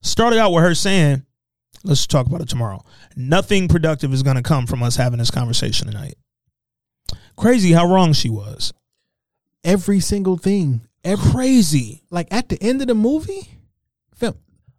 [0.02, 1.24] Started out with her saying,
[1.84, 2.84] "Let's talk about it tomorrow.
[3.16, 6.16] Nothing productive is going to come from us having this conversation tonight."
[7.36, 8.74] Crazy how wrong she was.
[9.64, 10.82] Every single thing.
[11.04, 13.58] Every Crazy, like at the end of the movie,
[14.16, 14.36] fam,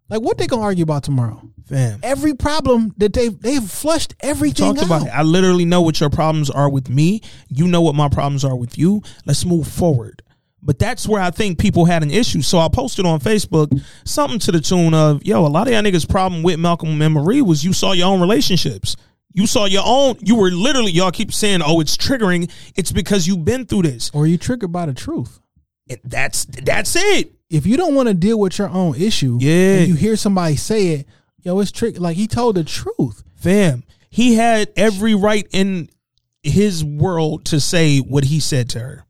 [0.09, 1.41] like what they gonna argue about tomorrow?
[1.69, 1.99] fam.
[2.03, 5.07] Every problem that they they've flushed everything talked about out.
[5.07, 5.11] it.
[5.11, 7.21] I literally know what your problems are with me.
[7.47, 9.03] You know what my problems are with you.
[9.25, 10.23] Let's move forward.
[10.61, 12.41] But that's where I think people had an issue.
[12.41, 15.81] So I posted on Facebook something to the tune of, yo, a lot of y'all
[15.81, 18.97] niggas' problem with Malcolm and Marie was you saw your own relationships.
[19.31, 22.51] You saw your own, you were literally, y'all keep saying, oh, it's triggering.
[22.75, 24.11] It's because you've been through this.
[24.13, 25.39] Or you triggered by the truth.
[25.89, 27.38] And that's that's it.
[27.49, 29.77] If you don't want to deal with your own issue, Yeah.
[29.79, 31.07] and you hear somebody say it,
[31.41, 31.99] yo, it's trick.
[31.99, 33.23] Like he told the truth.
[33.35, 35.89] Fam, he had every right in
[36.43, 39.05] his world to say what he said to her.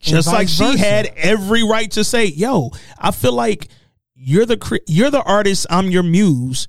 [0.00, 3.68] just like vice she had every right to say, "Yo, I feel like
[4.16, 6.66] you're the you're the artist, I'm your muse."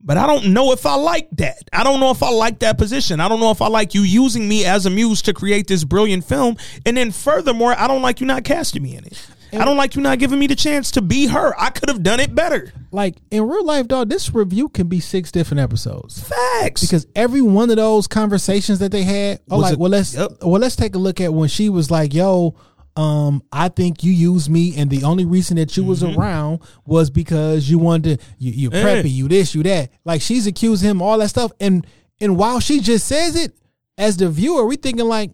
[0.00, 1.64] But I don't know if I like that.
[1.72, 3.18] I don't know if I like that position.
[3.18, 5.82] I don't know if I like you using me as a muse to create this
[5.82, 6.56] brilliant film.
[6.84, 9.26] And then furthermore, I don't like you not casting me in it.
[9.52, 11.54] I don't like you not giving me the chance to be her.
[11.58, 12.72] I could have done it better.
[12.90, 16.22] Like in real life, dog, this review can be six different episodes.
[16.22, 16.80] Facts.
[16.82, 20.14] Because every one of those conversations that they had, oh, Was like, it- well, let's
[20.14, 20.32] Yep.
[20.42, 22.54] well, let's take a look at when she was like, "Yo,
[22.96, 27.10] um, I think you used me, and the only reason that you was around was
[27.10, 28.86] because you wanted to, you, you Mm-hmm.
[28.86, 31.86] Preppy, you this, you that." Like she's accusing him all that stuff, and
[32.20, 33.52] and while she just says it,
[33.98, 35.30] as the viewer, we thinking like.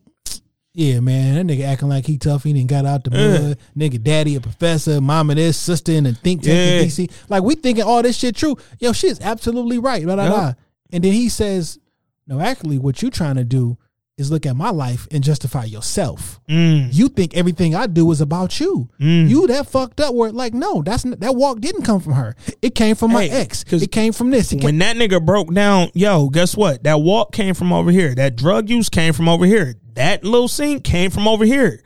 [0.75, 2.45] Yeah, man, that nigga acting like he tough.
[2.45, 3.59] He didn't got out the mud.
[3.77, 7.11] Nigga, daddy a professor, mama this, sister in a think tank in DC.
[7.29, 8.57] Like we thinking all this shit true.
[8.81, 10.03] Yo, she is absolutely right.
[10.05, 10.33] Blah, blah, Yep.
[10.33, 10.53] blah.
[10.91, 11.79] And then he says,
[12.27, 13.77] "No, actually, what you trying to do
[14.19, 16.39] is look at my life and justify yourself.
[16.49, 16.89] Mm.
[16.95, 18.89] You think everything I do is about you.
[18.99, 20.15] You that fucked up.
[20.15, 22.35] Where like, no, that's that walk didn't come from her.
[22.61, 23.65] It came from my Hey, ex.
[23.65, 24.51] 'cause It came from this.
[24.51, 26.85] Came, when that nigga broke down, yo, guess what?
[26.85, 28.15] That walk came from over here.
[28.15, 29.77] That drug use came from over here.
[29.95, 31.83] That little scene came from over here.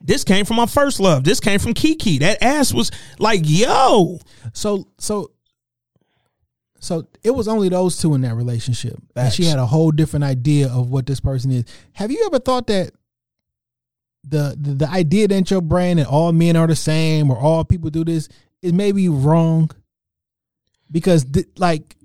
[0.00, 1.24] This came from my first love.
[1.24, 2.18] This came from Kiki.
[2.18, 4.20] That ass was like, yo.
[4.52, 5.32] So so
[6.78, 8.96] so it was only those two in that relationship.
[9.16, 11.64] And she had a whole different idea of what this person is.
[11.92, 12.92] Have you ever thought that
[14.22, 17.64] the the, the idea that your brain that all men are the same or all
[17.64, 18.28] people do this
[18.62, 19.70] is maybe wrong?
[20.90, 21.95] Because th- like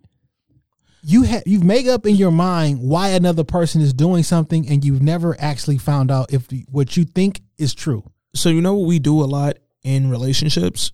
[1.03, 4.86] you have you've made up in your mind why another person is doing something and
[4.86, 8.03] you've never actually found out if the, what you think is true.
[8.34, 10.91] So you know what we do a lot in relationships?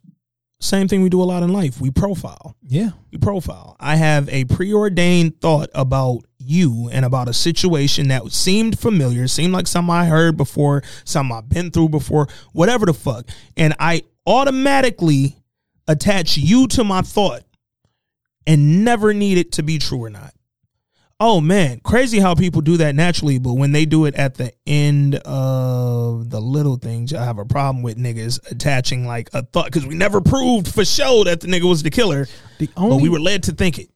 [0.59, 1.79] Same thing we do a lot in life.
[1.79, 2.55] We profile.
[2.63, 2.91] Yeah.
[3.11, 3.75] We profile.
[3.79, 9.53] I have a preordained thought about you and about a situation that seemed familiar, seemed
[9.53, 13.29] like something I heard before, something I've been through before, whatever the fuck.
[13.55, 15.35] And I automatically
[15.87, 17.43] attach you to my thought
[18.47, 20.33] and never need it to be true or not.
[21.19, 24.53] Oh man, crazy how people do that naturally, but when they do it at the
[24.67, 29.65] end of the little things, I have a problem with niggas attaching like a thought
[29.65, 32.27] because we never proved for sure that the nigga was the killer,
[32.59, 33.89] The but we were led to think it.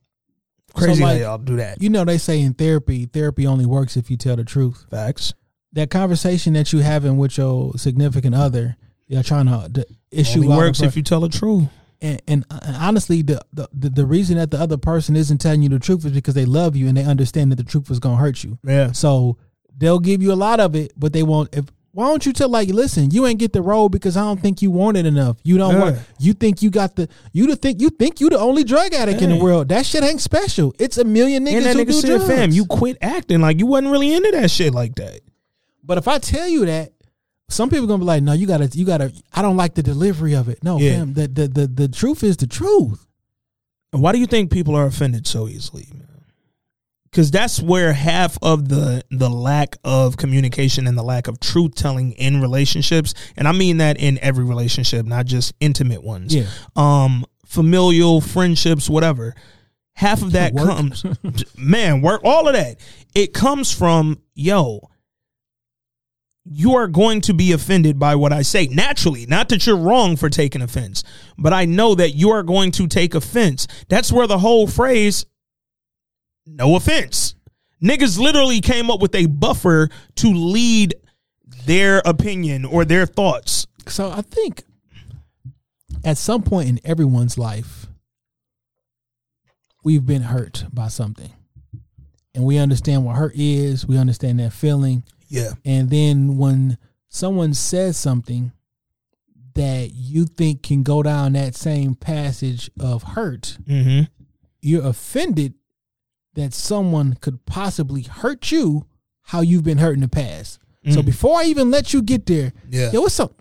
[0.74, 1.82] Crazy like, how y'all do that.
[1.82, 4.86] You know they say in therapy, therapy only works if you tell the truth.
[4.90, 5.34] Facts.
[5.74, 10.82] That conversation that you having with your significant other, you're trying to issue Only works
[10.82, 11.68] if you tell the truth.
[12.02, 15.70] And, and uh, honestly, the, the the reason that the other person isn't telling you
[15.70, 18.18] the truth is because they love you and they understand that the truth was gonna
[18.18, 18.58] hurt you.
[18.64, 18.92] Yeah.
[18.92, 19.38] So
[19.78, 21.56] they'll give you a lot of it, but they won't.
[21.56, 24.40] If why don't you tell like, listen, you ain't get the role because I don't
[24.40, 25.38] think you want it enough.
[25.44, 25.80] You don't Yeah.
[25.82, 25.98] want.
[26.20, 27.10] You think you got the.
[27.34, 29.68] You to think you think you the only drug addict in the world.
[29.70, 30.74] That shit ain't special.
[30.80, 32.28] It's a million niggas And that who nigga do said, drugs.
[32.28, 35.20] fam, you quit acting like you wasn't really into that shit like that.
[35.84, 36.94] But if I tell you that,
[37.52, 40.34] some people gonna be like, "No, you gotta, you gotta." I don't like the delivery
[40.34, 40.64] of it.
[40.64, 41.00] No, Yeah.
[41.00, 41.14] fam.
[41.14, 43.06] The, the the the truth is the truth.
[43.94, 45.88] And Why do you think people are offended so easily.
[47.06, 51.76] Because that's where half of the the lack of communication and the lack of truth
[51.76, 56.34] telling in relationships, and I mean that in every relationship, not just intimate ones.
[56.34, 56.46] Yeah.
[56.78, 59.36] Um, familial friendships, whatever.
[59.94, 60.70] Half of that Work.
[60.70, 61.04] comes,
[61.58, 62.80] man, work all of that.
[63.14, 64.88] It comes from yo.
[66.44, 69.26] You are going to be offended by what I say naturally.
[69.28, 71.04] Not that you're wrong for taking offense,
[71.38, 73.68] but I know that you are going to take offense.
[73.90, 75.26] That's where the whole phrase
[76.46, 77.36] no offense.
[77.84, 80.96] Niggas literally came up with a buffer to lead
[81.66, 83.68] their opinion or their thoughts.
[83.88, 84.64] So I think
[86.04, 87.88] at some point in everyone's life,
[89.84, 91.34] we've been hurt by something.
[92.34, 95.04] And we understand what hurt is, we understand that feeling.
[95.32, 95.54] Yeah.
[95.66, 96.78] And then when
[97.08, 98.52] someone says something
[99.54, 104.04] that you think can go down that same passage of hurt, Mm-hmm.
[104.62, 105.54] you're offended
[106.36, 108.86] that someone could possibly hurt you
[109.24, 110.60] how you've been hurt in the past.
[110.90, 112.92] So before I even let you get there, Yeah.
[112.92, 113.36] yo, what's up?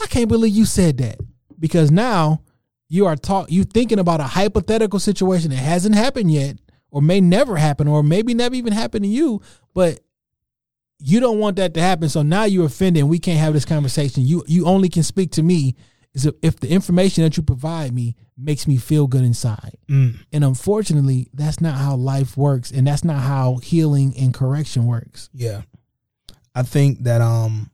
[0.00, 1.18] I can't believe you said that
[1.58, 2.42] because now
[2.88, 6.58] you are talk you thinking about a hypothetical situation that hasn't happened yet,
[6.90, 9.40] or may never happen, or maybe never even happen to you,
[9.74, 10.00] but
[11.04, 12.08] you don't want that to happen.
[12.08, 14.24] So now you're offended, and we can't have this conversation.
[14.24, 15.76] You you only can speak to me
[16.14, 19.76] is if, the information that you provide me makes me feel good inside.
[19.88, 20.18] Mm.
[20.32, 25.30] And unfortunately, that's not how life works, and that's not how healing and correction works.
[25.32, 25.62] Yeah.
[26.54, 27.70] I think that um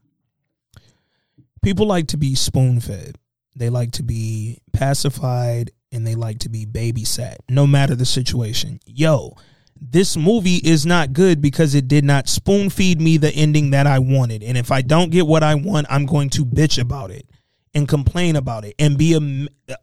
[1.61, 3.17] people like to be spoon fed.
[3.55, 8.79] They like to be pacified and they like to be babysat, no matter the situation.
[8.85, 9.35] Yo,
[9.81, 13.87] this movie is not good because it did not spoon feed me the ending that
[13.87, 14.43] I wanted.
[14.43, 17.25] And if I don't get what I want, I'm going to bitch about it
[17.73, 19.13] and complain about it and be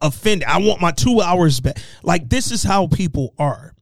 [0.01, 0.49] offended.
[0.49, 1.79] I want my two hours back.
[2.03, 3.75] Like, this is how people are.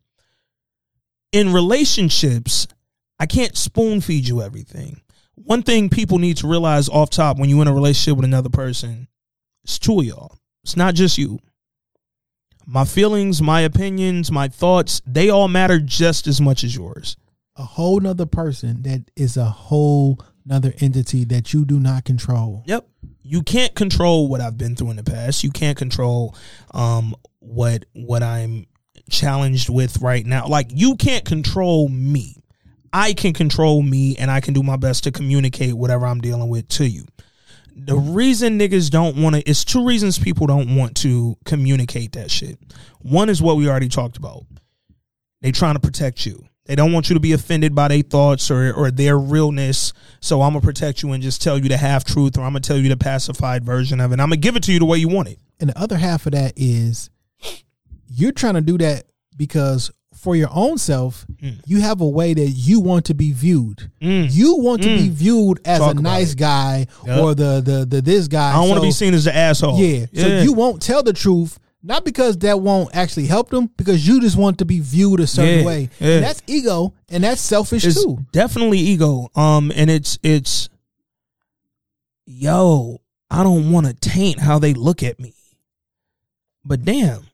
[1.32, 2.68] In relationships,
[3.18, 5.00] I can't spoon feed you everything.
[5.34, 8.50] One thing people need to realize off top when you're in a relationship with another
[8.50, 9.08] person,
[9.64, 10.38] it's two of y'all.
[10.62, 11.38] It's not just you.
[12.66, 17.16] My feelings, my opinions, my thoughts, they all matter just as much as yours.
[17.56, 22.62] A whole nother person that is a whole nother entity that you do not control.
[22.66, 22.86] Yep.
[23.22, 25.44] You can't control what I've been through in the past.
[25.44, 26.36] You can't control
[26.72, 28.66] um what what I'm
[29.10, 30.46] challenged with right now.
[30.46, 32.36] Like you can't control me.
[32.92, 36.48] I can control me and I can do my best to communicate whatever I'm dealing
[36.48, 37.06] with to you.
[37.76, 42.30] The reason niggas don't want to it's two reasons people don't want to communicate that
[42.30, 42.58] shit.
[43.00, 44.44] One is what we already talked about.
[45.40, 46.44] They trying to protect you.
[46.66, 49.92] They don't want you to be offended by their thoughts or, or their realness.
[50.20, 52.60] So I'm gonna protect you and just tell you the half truth, or I'm gonna
[52.60, 54.20] tell you the pacified version of it.
[54.20, 55.38] I'm gonna give it to you the way you want it.
[55.60, 57.10] And the other half of that is
[58.08, 59.04] you're trying to do that
[59.36, 59.90] because
[60.24, 61.60] for your own self, Mm.
[61.66, 63.90] you have a way that you want to be viewed.
[64.00, 66.38] You want to be viewed as Talk a nice it.
[66.38, 67.18] guy Yep.
[67.20, 68.50] or the the the this guy.
[68.50, 69.78] I don't want to be seen as the asshole.
[69.78, 70.06] Yeah.
[70.14, 74.20] So you won't tell the truth, not because that won't actually help them, because you
[74.20, 75.90] just want to be viewed a certain Yeah, way.
[76.00, 76.08] yeah.
[76.16, 78.18] And that's ego and that's selfish it's too.
[78.32, 79.28] definitely ego.
[79.36, 80.68] Um, and it's it's
[82.26, 85.34] yo, I don't want to taint how they look at me.
[86.64, 87.26] But damn,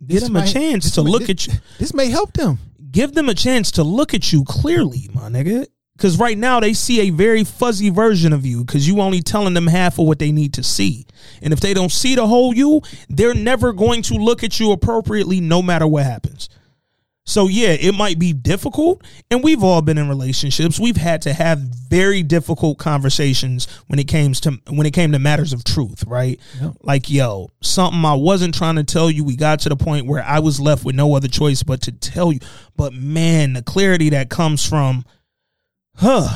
[0.00, 1.52] give This them might- a chance to may- look this- at you.
[1.78, 2.58] This may help them.
[2.90, 5.66] Give them a chance to look at you clearly, my nigga.
[5.96, 9.54] Because right now they see a very fuzzy version of you because you only telling
[9.54, 11.06] them half of what they need to see.
[11.40, 14.72] And if they don't see the whole you, they're never going to look at you
[14.72, 16.48] appropriately no matter what happens.
[17.26, 20.78] So yeah, it might be difficult, and we've all been in relationships.
[20.78, 25.18] We've had to have very difficult conversations when it came to when it came to
[25.18, 26.38] matters of truth, right?
[26.82, 29.24] Like, yo, something I wasn't trying to tell you.
[29.24, 31.92] We got to the point where I was left with no other choice but to
[31.92, 32.40] tell you.
[32.76, 35.04] But man, the clarity that comes from,
[35.96, 36.28] huh?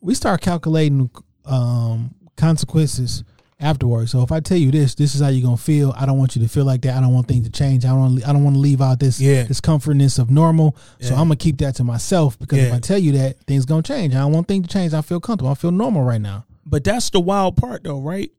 [0.00, 1.10] we start calculating
[1.44, 3.24] um, consequences
[3.60, 4.10] afterwards.
[4.10, 5.94] So if I tell you this, this is how you're gonna feel.
[5.96, 6.96] I don't want you to feel like that.
[6.96, 7.84] I don't want things to change.
[7.84, 8.22] I don't.
[8.26, 9.44] I don't want to leave out this Yeah.
[9.44, 10.76] this comfortness of normal.
[11.00, 13.82] So I'm gonna keep that to myself because if I tell you that things gonna
[13.82, 14.94] change, I don't want things to change.
[14.94, 15.50] I feel comfortable.
[15.50, 16.44] I feel normal right now.
[16.64, 18.30] But that's the wild part, though, right?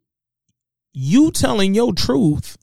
[0.93, 2.57] You telling your truth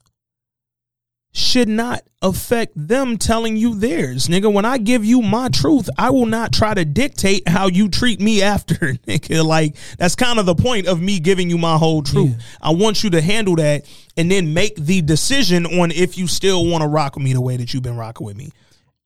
[1.32, 4.26] should not affect them telling you theirs.
[4.28, 7.88] Nigga, when I give you my truth, I will not try to dictate how you
[7.88, 8.74] treat me after.
[9.06, 12.34] Nigga, like that's kind of the point of me giving you my whole truth.
[12.60, 13.84] I want you to handle that
[14.16, 17.40] and then make the decision on if you still want to rock with me the
[17.40, 18.50] way that you've been rocking with me.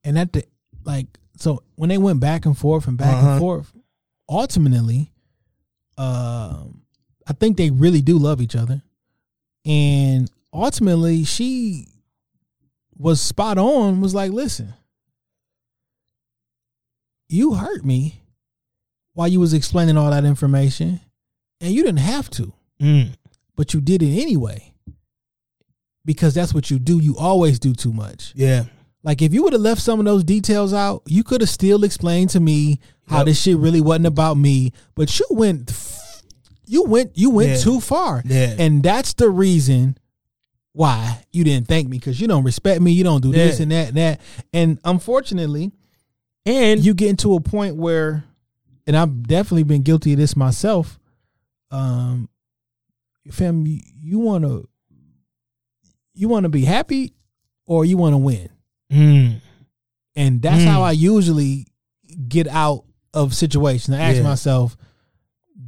[0.05, 0.45] And at the
[0.85, 3.29] like, so when they went back and forth and back Uh-huh.
[3.33, 3.73] and forth,
[4.29, 5.13] ultimately,
[5.99, 6.83] um,
[7.27, 8.83] I think they really do love each other,
[9.65, 11.87] and ultimately, she
[13.03, 14.01] was spot on.
[14.01, 14.75] Was like, listen,
[17.29, 18.21] you hurt me
[19.15, 21.01] while you was explaining all that information,
[21.61, 23.11] and you didn't have to, Mm.
[23.57, 24.73] but you did it anyway
[26.05, 26.99] because that's what you do.
[26.99, 28.33] You always do too much.
[28.35, 28.65] Yeah.
[29.05, 31.85] Like if you would have left some of those details out, you could have still
[31.85, 33.27] explained to me how Yep.
[33.27, 34.73] this shit really wasn't about me.
[34.95, 35.73] But you went,
[36.67, 37.59] you went, you went Yeah.
[37.59, 38.55] too far, Yeah.
[38.59, 39.97] and that's the reason
[40.73, 42.93] why you didn't thank me because you don't respect me.
[42.93, 43.63] You don't do this Yeah.
[43.65, 44.21] and that and that.
[44.53, 45.73] And unfortunately,
[46.45, 48.25] And you get into a point where,
[48.87, 50.99] and I've definitely been guilty of this myself.
[51.71, 52.29] Um,
[53.31, 54.69] fam, you, you want to,
[56.15, 57.13] you want to be happy,
[57.67, 58.49] or you want to win.
[58.93, 59.41] Mm.
[60.17, 60.67] And that's Mm.
[60.67, 61.69] how I usually
[62.29, 62.85] get out
[63.15, 63.97] of situations.
[63.97, 64.23] I ask Yeah.
[64.25, 64.77] myself,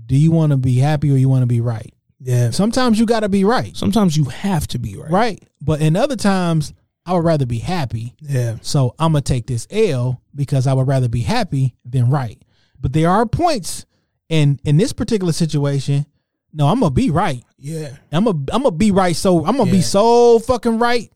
[0.07, 1.95] do you want to be happy or you want to be right?
[2.25, 2.51] Yeah.
[2.51, 5.11] Sometimes you got to be right, Sometimes you have to be right.
[5.11, 5.43] right?
[5.61, 6.73] But in other times,
[7.07, 8.15] I would rather be happy.
[8.23, 8.57] Yeah.
[8.63, 12.41] So I'm to take this L because I would rather be happy than right.
[12.81, 13.85] But there are points
[14.31, 16.07] in in this particular situation,
[16.53, 17.45] no, I'm to be right.
[17.59, 17.97] Yeah.
[18.11, 19.73] I'm to I'm to be right so I'm to Yeah.
[19.73, 21.11] be so fucking right.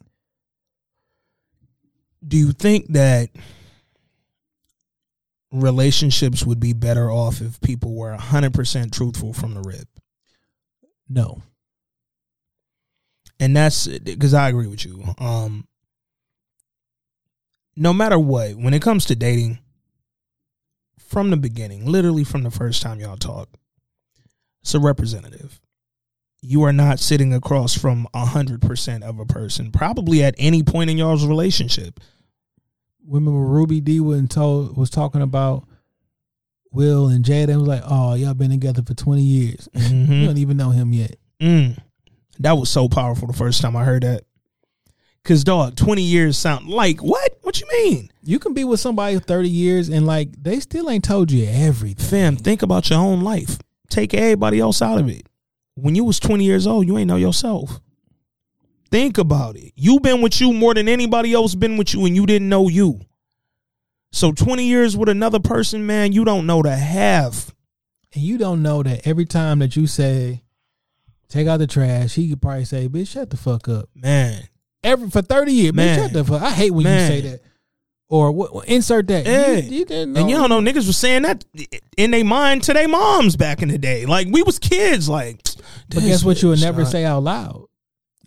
[2.27, 3.31] do you think that
[5.53, 9.89] relationships would be better off if people were 100% truthful from the rip
[11.09, 11.43] No.
[13.41, 15.03] and that's because i agree with you.
[15.19, 15.67] Um
[17.77, 19.59] no matter what when it comes to dating
[20.99, 23.49] from the beginning literally from the first time y'all talk
[24.63, 25.61] it's a representative.
[26.43, 30.91] You are not sitting across from a 100% of a person probably at any point
[30.91, 32.01] in y'all's relationship.
[33.07, 35.65] Remember Ruby Dee told was talking about
[36.70, 39.69] Will and Jada was like, "Oh, y'all been together for twenty years.
[39.74, 41.78] you don't even know him yet." Mm.
[42.40, 44.24] That was so powerful the first time I heard that.
[45.24, 47.39] Cause dog, twenty years sound like what?
[47.43, 48.11] What you mean?
[48.23, 52.07] You can be with somebody thirty years and like they still ain't told you everything.
[52.07, 53.59] Fam, think about your own life.
[53.90, 55.28] Take everybody else out of it.
[55.74, 57.81] When you was twenty years old, you ain't know yourself.
[58.90, 59.73] Think about it.
[59.77, 62.69] You been with you more than anybody else been with you, and you didn't know
[62.69, 63.01] you.
[64.13, 67.55] So twenty years with another person, man, you don't know the half.
[68.15, 70.43] And you don't know that every time that you say,
[71.29, 74.49] "Take out the trash," he could probably say, "Bitch, shut the fuck up." Man,
[74.83, 75.99] Every for thirty years, man, Man.
[75.99, 76.43] shut the fuck.
[76.43, 76.49] Up.
[76.49, 77.01] I hate when Man.
[77.13, 77.41] you say that.
[78.09, 78.67] Or what?
[78.67, 79.27] Insert that.
[79.27, 79.53] Yeah.
[79.57, 81.45] You, you didn't and you don't know niggas was saying that
[81.99, 84.07] in their mind to their moms back in the day.
[84.07, 85.09] Like we was kids.
[85.09, 85.43] Like,
[85.91, 86.41] But guess what?
[86.43, 87.67] You would never say out loud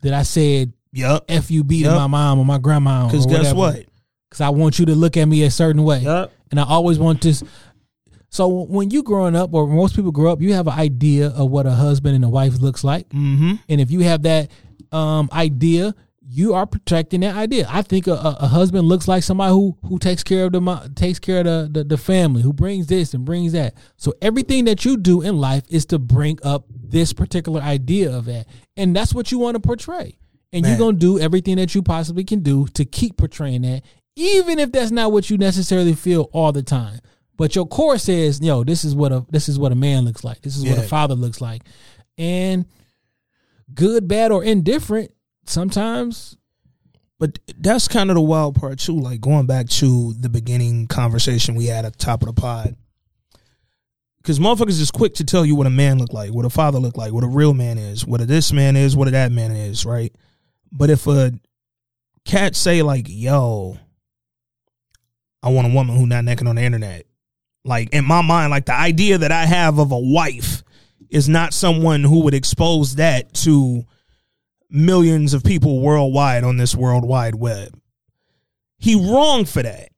[0.04, 1.28] that I said Yup.
[1.28, 1.96] "fub" to Yup.
[1.96, 3.08] my mom or my grandma.
[3.08, 3.86] Because guess what?
[4.32, 6.32] Because I want you to look at me a certain way, Yup.
[6.50, 7.44] and I always want this.
[8.30, 11.52] So when you growing up, or most people grow up, you have an idea of
[11.52, 13.56] what a husband and a wife looks like, Mm-hmm.
[13.68, 14.50] and if you have that
[14.94, 15.94] um, idea,
[16.34, 17.68] you are protecting that idea.
[17.70, 21.20] I think a, a, husband looks like somebody who who takes care of the takes
[21.20, 23.74] care of the, the the family, who brings this and brings that.
[23.98, 28.26] So everything that you do in life is to bring up this particular idea of
[28.26, 28.48] that,
[28.78, 30.18] and that's what you want to portray.
[30.54, 33.84] And you're gonna do everything that you possibly can do to keep portraying that,
[34.16, 37.00] even if that's not what you necessarily feel all the time.
[37.38, 40.24] But your core says, "Yo, this is what a this is what a man looks
[40.24, 40.42] like.
[40.42, 41.64] This is what a father looks like,"
[42.18, 42.66] and
[43.74, 45.12] good, bad, or indifferent,
[45.46, 46.38] sometimes
[47.20, 49.00] But that's kind of the wild part too.
[49.00, 52.76] Like going back to the beginning conversation we had at the top of the pod.
[54.18, 56.78] Because motherfuckers is quick to tell you what a man look like, what a father
[56.78, 59.32] look like, what a real man is, what a this man is, what a that
[59.32, 60.14] man is, right?
[60.72, 61.34] But if a
[62.26, 63.78] cat say like, "Yo,
[65.44, 67.06] I want a woman who not naked on the internet,"
[67.66, 70.64] like in my mind, like the idea that I have of a wife
[71.10, 73.84] is not someone who would expose that to
[74.70, 77.78] millions of people worldwide on this world wide web.
[78.78, 79.90] He wrong for that.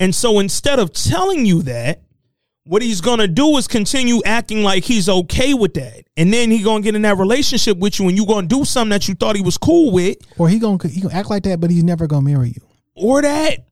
[0.00, 2.00] And so instead of telling you that,
[2.64, 6.04] what he's gonna do is continue acting like he's okay with that.
[6.16, 8.90] And then he gonna get in that relationship with you and you gonna do something
[8.90, 11.60] that you thought he was cool with, or he gonna he gonna act like that,
[11.60, 12.62] but he's never gonna marry you.
[12.94, 13.66] or that.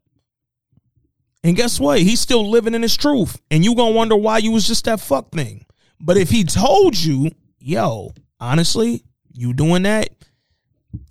[1.42, 2.00] And guess what?
[2.00, 3.40] He's still living in his truth.
[3.50, 5.64] And you gonna wonder why you was just that fuck thing.
[6.00, 10.10] But if he told you, yo, honestly, you doing that,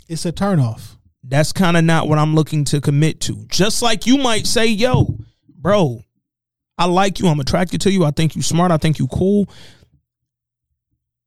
[0.07, 0.95] It's a turnoff.
[1.23, 3.45] that's kind of not what I'm looking to commit to.
[3.49, 6.03] Just like you might say, yo, bro,
[6.77, 7.27] I like you.
[7.27, 8.05] I'm attracted to you.
[8.05, 8.71] I think you smart.
[8.71, 9.49] I think you cool.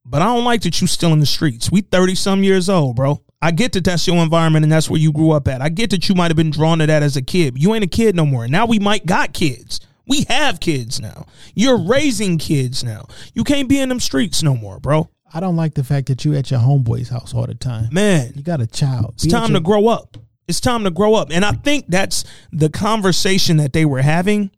[0.04, 1.70] But I don't like that you still in the streets.
[1.70, 3.22] We 30 some years old, bro.
[3.42, 5.60] I get that that's your environment and that's where you grew up at.
[5.60, 7.60] I get that you might have been drawn to that as a kid.
[7.60, 8.46] You ain't a kid no more.
[8.46, 9.80] Now we might got kids.
[10.06, 11.26] We have kids now.
[11.54, 13.06] You're raising kids now.
[13.34, 15.10] You can't be in them streets no more, bro.
[15.34, 17.88] I don't like the fact that you at your homeboy's house all the time.
[17.92, 19.14] Man, You got a child.
[19.14, 20.18] It's Be time your- to grow up.
[20.46, 21.30] It's time to grow up.
[21.32, 24.50] And I think that's the conversation that they were having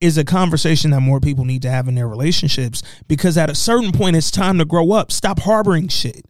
[0.00, 3.54] is a conversation that more people need to have in their relationships because at a
[3.54, 5.10] certain point it's time to grow up.
[5.10, 6.26] Stop harboring shit.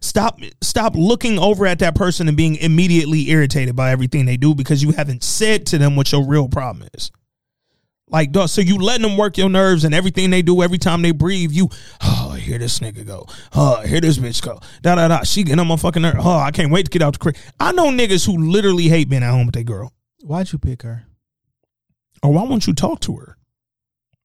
[0.00, 4.54] Stop stop looking over at that person and being immediately irritated by everything they do
[4.54, 7.10] because you haven't said to them what your real problem is.
[8.10, 11.02] Like, dog, so you letting them work your nerves and everything they do every time
[11.02, 11.68] they breathe, you,
[12.00, 13.26] oh, here this nigga go.
[13.54, 14.60] Oh, here this bitch go.
[14.80, 15.22] Da da da.
[15.24, 16.14] She getting on my fucking nerve.
[16.18, 17.36] Oh, I can't wait to get out the crib.
[17.60, 19.92] I know niggas who literally hate being at home with their girl.
[20.22, 21.06] Why'd you pick her?
[22.22, 23.36] Or why won't you talk to her?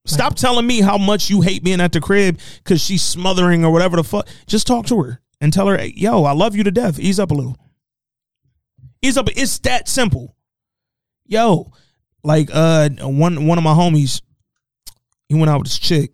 [0.06, 3.72] Stop telling me how much you hate being at the crib because she's smothering or
[3.72, 4.28] whatever the fuck.
[4.48, 6.98] Just talk to her and tell her, yo, I love you to death.
[6.98, 7.58] Ease up a little.
[9.02, 9.28] Ease up.
[9.36, 10.38] It's that simple.
[11.26, 11.72] Yo,
[12.24, 14.22] like uh one one of my homies,
[15.28, 16.14] he went out with this chick.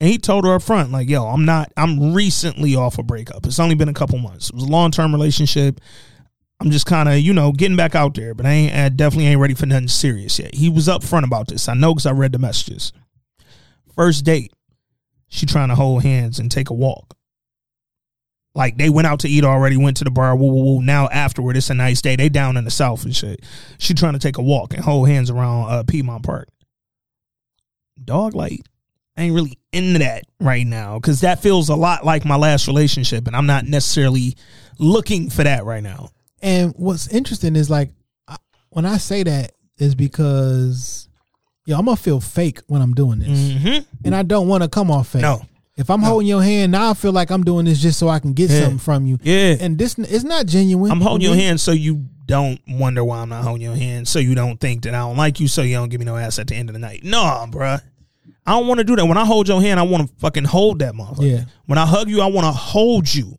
[0.00, 3.46] And he told her up front, like, yo, I'm not, I'm recently off a breakup.
[3.46, 4.48] It's only been a couple months.
[4.48, 5.80] It was a long term relationship.
[6.58, 9.26] I'm just kind of, you know, getting back out there, but I ain't, I definitely
[9.26, 10.54] ain't ready for nothing serious yet.
[10.54, 11.68] He was upfront about this.
[11.68, 12.92] I know because I read the messages.
[13.94, 14.52] First date,
[15.28, 17.16] she trying to hold hands and take a walk.
[18.54, 20.82] Like they went out to eat already, went to the bar, woo woo woo.
[20.82, 22.16] Now afterward, it's a nice day.
[22.16, 23.40] They down in the south and shit.
[23.78, 26.48] She trying to take a walk and hold hands around uh, Piedmont Park.
[28.04, 28.60] Dog, like,
[29.16, 32.66] I ain't really into that right now because that feels a lot like my last
[32.66, 34.36] relationship, and I'm not necessarily
[34.78, 36.08] looking for that right now.
[36.42, 37.90] And what's interesting is like
[38.26, 38.36] I-
[38.70, 41.08] when I say that is because
[41.66, 43.78] yo, I'm gonna feel fake when I'm doing this, Mm-hmm.
[44.04, 45.22] and I don't want to come off fake.
[45.22, 45.42] No.
[45.76, 48.18] If I'm holding your hand now, I feel like I'm doing this just so I
[48.18, 48.60] can get Yeah.
[48.60, 49.18] something from you.
[49.22, 49.56] Yeah.
[49.58, 50.90] And this it's not genuine.
[50.90, 54.06] I'm holding your hand so you don't wonder why I'm not holding your hand.
[54.06, 55.48] So you don't think that I don't like you.
[55.48, 57.04] So you don't give me no ass at the end of the night.
[57.04, 57.80] No, bruh.
[58.44, 59.06] I don't want to do that.
[59.06, 61.30] When I hold your hand, I want to fucking hold that motherfucker.
[61.30, 61.44] Yeah.
[61.66, 63.36] When I hug you, I want to hold you.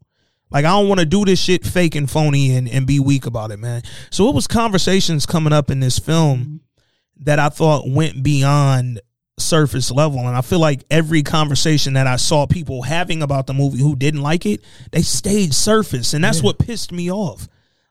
[0.49, 3.25] Like I don't want to do this shit fake and phony and, and be weak
[3.25, 3.81] about it, man.
[4.11, 6.61] So it was conversations coming up in this film
[7.21, 9.01] that I thought went beyond
[9.37, 10.19] surface level.
[10.19, 13.95] And I feel like every conversation that I saw people having about the movie who
[13.95, 14.61] didn't like it,
[14.91, 16.13] they stayed surface.
[16.13, 17.47] And that's what pissed me off.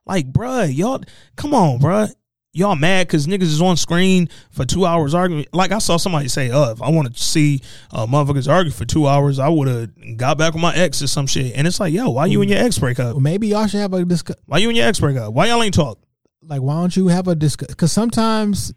[0.07, 1.03] Like, bruh, y'all,
[1.37, 2.13] come on, bruh.
[2.55, 5.47] Y'all mad because niggas is on screen for two hours arguing.
[5.55, 8.85] Like I saw somebody say, "Oh, if I wanted to see uh, motherfuckers argue for
[8.85, 11.81] two hours, I would have got back with my ex or some shit." And it's
[11.81, 13.15] like, yo, why you and your ex break up?
[13.15, 14.37] Well, maybe y'all should have a discuss.
[14.45, 15.33] Why you and your ex break up?
[15.33, 15.99] Why y'all ain't talk?
[16.43, 17.69] Like, why don't you have a discuss?
[17.69, 18.75] Because sometimes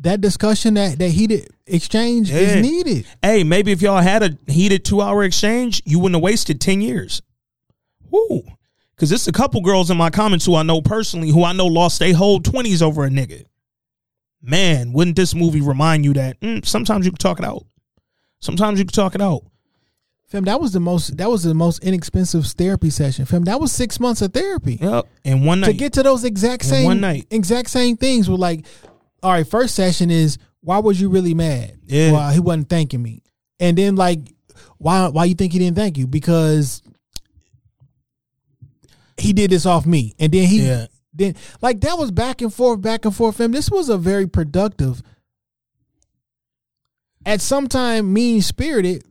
[0.00, 2.38] that discussion, that that heated exchange, Yeah.
[2.38, 3.06] is needed.
[3.22, 6.80] Hey, maybe if y'all had a heated two hour exchange, you wouldn't have wasted 10
[6.80, 7.22] years.
[8.10, 8.42] Woo.
[8.94, 11.66] Because there's a couple girls in my comments who I know personally who I know
[11.66, 13.44] lost their whole 20s over a nigga.
[14.42, 17.64] Man, wouldn't this movie remind you that mm, sometimes you can talk it out?
[18.40, 19.42] Sometimes you can talk it out.
[20.26, 21.16] Fam, that was the most.
[21.16, 23.24] That was the most inexpensive therapy session.
[23.24, 24.78] Fam, that was six months of therapy.
[24.80, 25.06] Yep.
[25.24, 27.26] And one night to get to those exact same one night.
[27.30, 28.64] exact same things were like,
[29.22, 31.78] all right, first session is why was you really mad?
[31.84, 32.12] Yeah.
[32.12, 33.22] Well, he wasn't thanking me.
[33.60, 34.20] And then like,
[34.78, 36.06] why why you think he didn't thank you?
[36.06, 36.82] Because
[39.16, 40.14] he did this off me.
[40.18, 40.86] And then he Yeah.
[41.12, 43.36] then like that was back and forth, back and forth.
[43.36, 45.02] Fam, this was a very productive
[47.26, 49.04] at some time mean spirited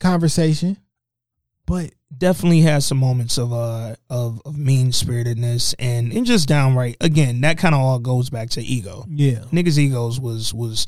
[0.00, 0.76] conversation.
[1.66, 6.96] But definitely has some moments of uh of, of mean spiritedness and and just downright
[7.00, 9.04] again that kind of all goes back to ego.
[9.08, 9.40] Yeah.
[9.52, 10.86] niggas egos was was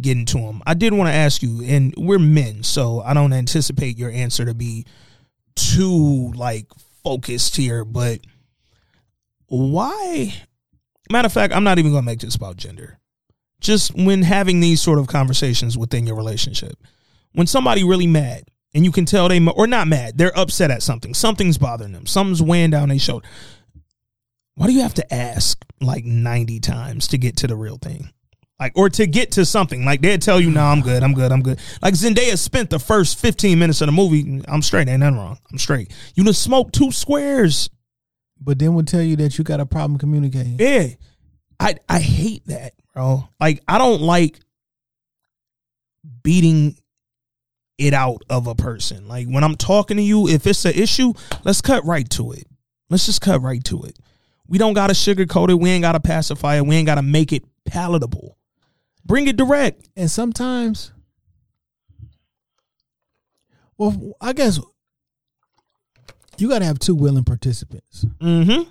[0.00, 3.32] getting to him i did want to ask you and we're men so i don't
[3.32, 4.86] anticipate your answer to be
[5.56, 6.66] too like
[7.02, 8.20] focused here but
[9.48, 10.32] why
[11.10, 12.96] matter of fact i'm not even gonna make this about gender.
[13.60, 16.78] Just when having these sort of conversations within your relationship
[17.32, 18.44] when somebody really mad
[18.74, 21.14] and you can tell they or not mad they're upset at something.
[21.14, 22.06] Something's bothering them.
[22.06, 23.26] Something's weighing down their shoulder.
[24.54, 28.10] Why do you have to ask like 90 times to get to the real thing?
[28.58, 29.84] Like or to get to something.
[29.84, 31.58] Like they'll tell you no i'm good i'm good i'm good.
[31.82, 35.38] Like zendaya spent the first 15 minutes of the movie i'm straight ain't nothing wrong
[35.50, 35.92] i'm straight.
[36.14, 37.70] You done smoked two squares.
[38.42, 40.56] But then would tell you that you got a problem communicating.
[40.58, 40.88] yeah.
[41.58, 43.28] I i hate that bro.
[43.40, 44.38] Like i don't like
[46.22, 46.76] beating
[47.80, 49.08] it out of a person.
[49.08, 51.12] Like when i'm talking to you if it's an issue
[51.44, 52.46] let's cut right to it.
[52.88, 53.98] Let's just cut right to it.
[54.46, 55.54] We don't gotta sugarcoat it.
[55.54, 56.66] We ain't gotta pacify it.
[56.66, 58.36] We ain't gotta make it palatable.
[59.04, 59.88] Bring it direct.
[59.96, 60.92] And sometimes,
[63.78, 64.60] well, I guess
[66.40, 68.68] you got to have two willing participants, mm-hmm.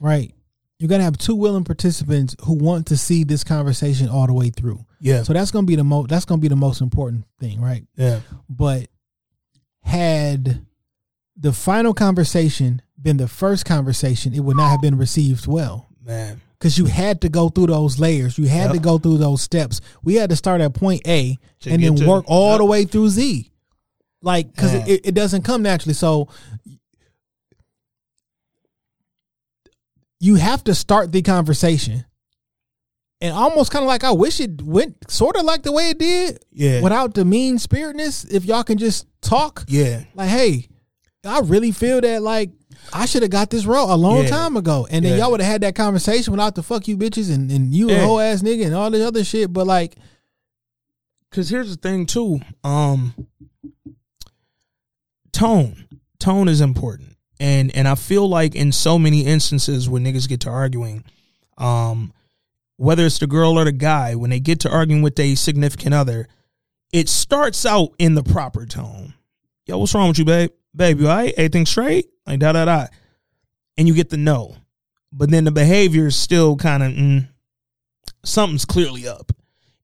[0.00, 0.34] Right?
[0.78, 4.32] You got to have two willing participants who want to see this conversation all the
[4.32, 4.84] way through.
[5.02, 6.08] Yeah So that's gonna be the most.
[6.08, 7.84] That's gonna be the most important thing, right?
[7.96, 8.88] yeah But
[9.82, 10.64] had
[11.36, 15.88] the final conversation been the first conversation, it would not have been received well.
[16.04, 18.38] man because you had to go through those layers.
[18.38, 18.72] You had Yep.
[18.74, 19.80] to go through those steps.
[20.04, 22.58] We had to start at point A To and then work all yep.
[22.58, 23.50] the way through Z.
[24.22, 25.94] Like, because it, it doesn't come naturally.
[25.94, 26.28] So
[30.20, 32.04] you have to start the conversation.
[33.22, 35.98] And almost kind of like I wish it went sort of like the way it
[35.98, 38.28] did yeah without the mean spiritness.
[38.30, 40.68] If y'all can just talk, yeah like, hey,
[41.24, 42.50] I really feel that like
[42.92, 44.30] I should have got this role a long Yeah.
[44.30, 44.88] time ago.
[44.90, 45.18] And then Yeah.
[45.18, 47.98] y'all would have had that conversation without the fuck you bitches and, and you a
[48.04, 49.52] whole ass nigga and all this other shit.
[49.52, 49.96] But like,
[51.30, 52.40] Cause here's the thing too.
[52.64, 53.14] Um
[55.32, 55.86] tone.
[56.18, 57.16] Tone is important.
[57.40, 61.04] And and I feel like in so many instances when niggas get to arguing,
[61.58, 62.12] um,
[62.82, 65.94] whether it's the girl or the guy, when they get to arguing with a significant
[65.94, 66.26] other,
[66.92, 69.14] it starts out in the proper tone.
[69.66, 70.50] Yo, what's wrong with you, babe?
[70.74, 71.32] Babe, you all right?
[71.36, 72.08] Everything straight?
[72.26, 72.86] Like da da da.
[73.78, 74.56] And you get the no.
[75.12, 77.28] But then the behavior is still kind of mm,
[78.24, 79.30] something's clearly up.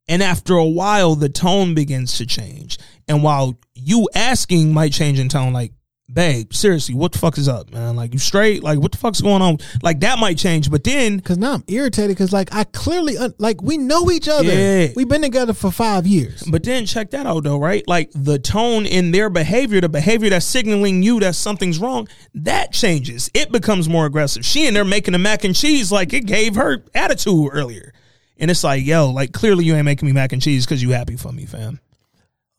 [0.08, 2.78] And after a while, the tone begins to change.
[3.06, 5.72] And while you asking might change in tone, like,
[6.10, 7.96] babe, seriously, what the fuck is up, man?
[7.96, 8.62] Like, you straight?
[8.62, 9.58] Like, what the fuck's going on?
[9.82, 10.70] Like, that might change.
[10.70, 14.28] But then, cause now I'm irritated because like I clearly un- like we know each
[14.28, 14.52] other.
[14.52, 14.88] Yeah.
[14.96, 16.42] We've been together for five years.
[16.42, 17.86] but then check that out though, right?
[17.86, 22.72] Like, the tone in their behavior, the behavior that's signaling you that something's wrong, that
[22.72, 23.30] changes.
[23.34, 24.44] It becomes more aggressive.
[24.44, 27.92] She in there making the mac and cheese like it gave her attitude earlier.
[28.40, 30.90] And it's like, yo, like, clearly you ain't making me mac and cheese because you
[30.92, 31.80] happy for me, fam.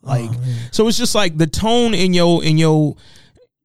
[0.02, 2.96] Like, oh, so it's just like the tone in your in your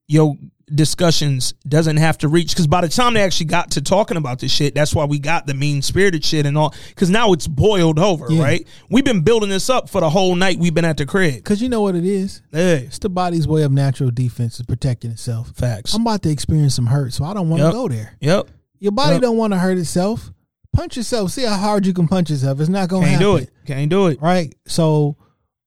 [0.09, 0.37] your
[0.73, 4.39] discussions doesn't have to reach because by the time they actually got to talking about
[4.39, 6.75] this shit, that's why we got the mean spirited shit and all.
[6.89, 8.43] Because now it's boiled over, Yeah.
[8.43, 8.67] right?
[8.91, 11.35] We've been building this up for the whole night we've been at the crib.
[11.37, 12.43] Because you know what it is?
[12.51, 15.53] Hey, It's the body's way of natural defense is protecting itself.
[15.55, 15.95] facts.
[15.95, 17.73] I'm about to experience some hurt, so I don't want to Yep.
[17.75, 18.13] go there.
[18.21, 18.49] Yep.
[18.81, 19.23] Your body Yep.
[19.23, 20.33] don't want to hurt itself.
[20.75, 21.31] Punch yourself.
[21.31, 22.59] See how hard you can punch yourself.
[22.59, 23.27] It's not gonna Can't happen.
[23.27, 23.51] do it.
[23.67, 24.21] Can't do it.
[24.21, 24.55] Right.
[24.67, 25.17] So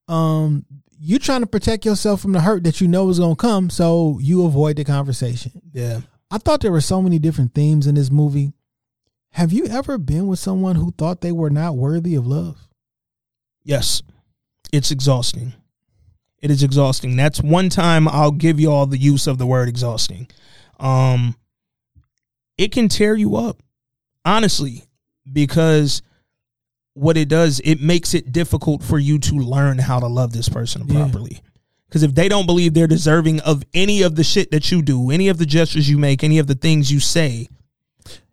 [0.08, 0.64] um
[1.00, 4.18] you trying to protect yourself from the hurt that you know is gonna come, so
[4.20, 5.52] you avoid the conversation.
[5.72, 6.00] Yeah.
[6.30, 8.52] I thought there were so many different themes in this movie.
[9.32, 12.68] Have you ever been with someone who thought they were not worthy of love?
[13.62, 14.02] Yes.
[14.72, 15.54] It's exhausting.
[16.40, 17.16] It is exhausting.
[17.16, 20.28] That's one time I'll give you all the use of the word exhausting.
[20.78, 21.36] Um
[22.56, 23.62] it can tear you up.
[24.24, 24.84] Honestly,
[25.32, 26.02] because
[26.98, 30.48] what it does, it makes it difficult for you to learn how to love this
[30.48, 31.04] person Yeah.
[31.04, 31.40] properly.
[31.88, 35.10] Because if they don't believe they're deserving of any of the shit that you do,
[35.10, 37.48] any of the gestures you make, any of the things you say,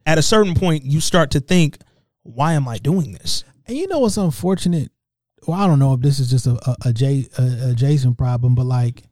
[0.05, 1.77] at a certain point, you start to think,
[2.23, 3.43] why am I doing this?
[3.67, 4.91] And you know what's unfortunate?
[5.47, 8.13] Well, I don't know if this is just a a, a, J, a, a Jason
[8.15, 9.03] problem, but like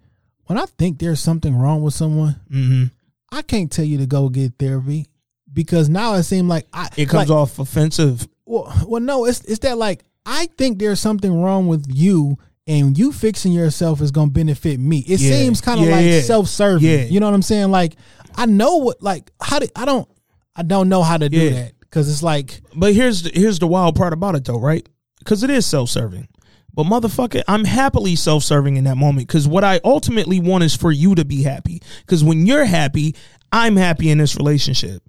[0.45, 2.83] when I think there's something wrong with someone, Mm-hmm.
[3.31, 5.07] I can't tell you to go get therapy
[5.51, 8.27] because now it seems like I It comes like, off offensive.
[8.53, 12.95] Well, well, no, it's it's that like I think there's something wrong with you, and
[12.97, 14.99] you fixing yourself is gonna benefit me.
[14.99, 15.31] It Yeah.
[15.37, 16.21] seems kind of Yeah, like yeah.
[16.21, 16.87] self serving.
[16.87, 17.03] Yeah.
[17.05, 17.71] You know what I'm saying?
[17.71, 17.95] Like
[18.35, 20.07] I know what like how do I don't
[20.55, 23.67] I don't know how to do that because it's like But here's the, here's the
[23.67, 24.87] wild part about it though, right?
[25.19, 26.27] Because it is self serving.
[26.75, 30.75] But motherfucker, I'm happily self serving in that moment because what I ultimately want is
[30.75, 31.81] for you to be happy.
[32.01, 33.15] Because when you're happy,
[33.51, 35.01] I'm happy in this relationship.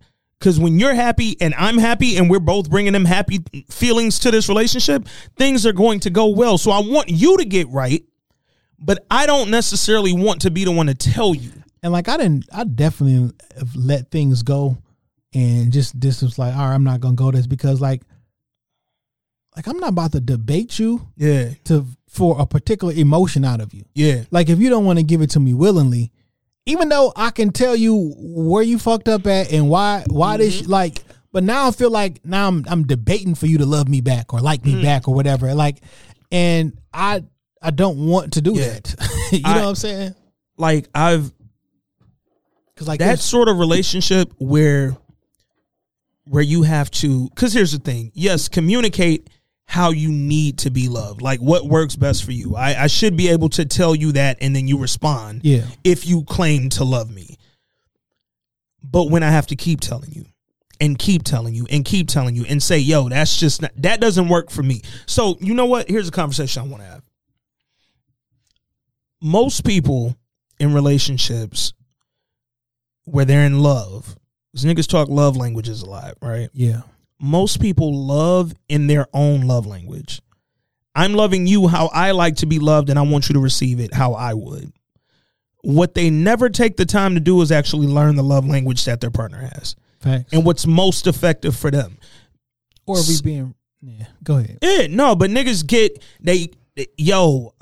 [0.44, 3.38] Because when you're happy and I'm happy and we're both bringing them happy
[3.70, 5.08] feelings to this relationship,
[5.38, 6.58] things are going to go well.
[6.58, 8.04] So I want you to get right,
[8.78, 11.50] but I don't necessarily want to be the one to tell you.
[11.82, 13.32] and like I didn't I definitely
[13.74, 14.76] let things go
[15.32, 18.02] and just this was like all right I'm not gonna go this because like
[19.56, 23.72] like I'm not about to debate you Yeah, to for a particular emotion out of
[23.72, 23.86] you.
[23.94, 26.12] yeah, Like if you don't want to give it to me willingly,
[26.66, 30.62] even though I can tell you where you fucked up at and why why this
[30.62, 30.70] mm-hmm.
[30.70, 31.02] like
[31.32, 34.32] but now I feel like now I'm I'm debating for you to love me back
[34.32, 34.82] or like me mm.
[34.82, 35.52] back or whatever.
[35.54, 35.78] Like
[36.30, 37.24] and I
[37.60, 38.68] I don't want to do Yeah.
[38.74, 38.94] that.
[39.32, 40.14] you know I- what I'm saying?
[40.56, 41.32] like I've
[42.76, 44.96] Cuz like that sort of relationship where
[46.26, 49.28] where you have to because here's the thing yes communicate
[49.66, 53.16] how you need to be loved like what works best for you I, I should
[53.16, 55.64] be able to tell you that and then you respond Yeah.
[55.82, 57.38] if you claim to love me
[58.82, 60.26] but when i have to keep telling you
[60.80, 64.00] and keep telling you and keep telling you and say yo that's just not, that
[64.00, 67.02] doesn't work for me so you know what here's a conversation i want to have
[69.20, 70.16] most people
[70.60, 71.72] in relationships
[73.04, 74.16] where they're in love.
[74.52, 76.48] Because niggas talk love languages a lot, right?
[76.52, 76.82] yeah.
[77.24, 80.20] Most people love in their own love language.
[80.94, 83.80] I'm loving you how I like to be loved, and I want you to receive
[83.80, 84.70] it how I would.
[85.62, 89.00] What they never take the time to do is actually learn the love language that
[89.00, 90.34] their partner has Facts.
[90.34, 91.96] and what's most effective for them.
[92.86, 94.58] or we being yeah, go ahead.
[94.60, 96.50] Yeah, no, but niggas get they
[96.98, 97.54] yo,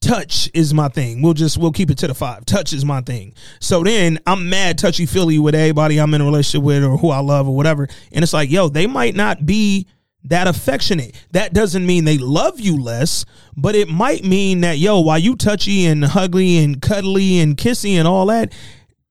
[0.00, 1.22] touch is my thing.
[1.22, 2.46] We'll just we'll keep it to the five.
[2.46, 3.34] Touch is my thing.
[3.60, 7.10] So then I'm mad touchy feely with everybody I'm in a relationship with or who
[7.10, 7.88] I love or whatever.
[8.12, 9.86] And it's like, yo, they might not be
[10.24, 11.14] that affectionate.
[11.32, 13.24] That doesn't mean they love you less,
[13.56, 17.94] but it might mean that yo, while you touchy and hugly and cuddly and kissy
[17.94, 18.52] and all that,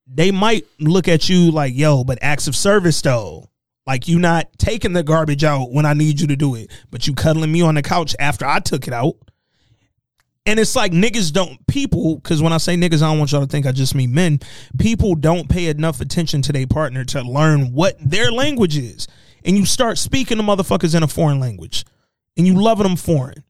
[0.06, 3.50] they might look at you like, yo, but acts of service though.
[3.86, 7.06] Like you not taking the garbage out when I need you to do it, but
[7.06, 9.14] you cuddling me on the couch after I took it out.
[10.46, 13.40] And it's like niggas don't people because when I say niggas, I don't want y'all
[13.40, 14.38] to think I just mean men.
[14.78, 19.08] People don't pay enough attention to their partner to learn what their language is,
[19.44, 21.84] and you start speaking to motherfuckers in a foreign language,
[22.36, 23.42] and you loving them foreign,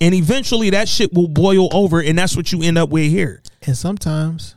[0.00, 3.42] and eventually that shit will boil over, and that's what you end up with here.
[3.62, 4.56] And sometimes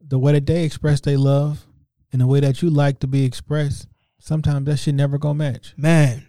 [0.00, 1.66] the way that they express their love
[2.12, 3.88] and the way that you like to be expressed,
[4.20, 5.74] sometimes that shit never gonna match.
[5.76, 6.26] Man,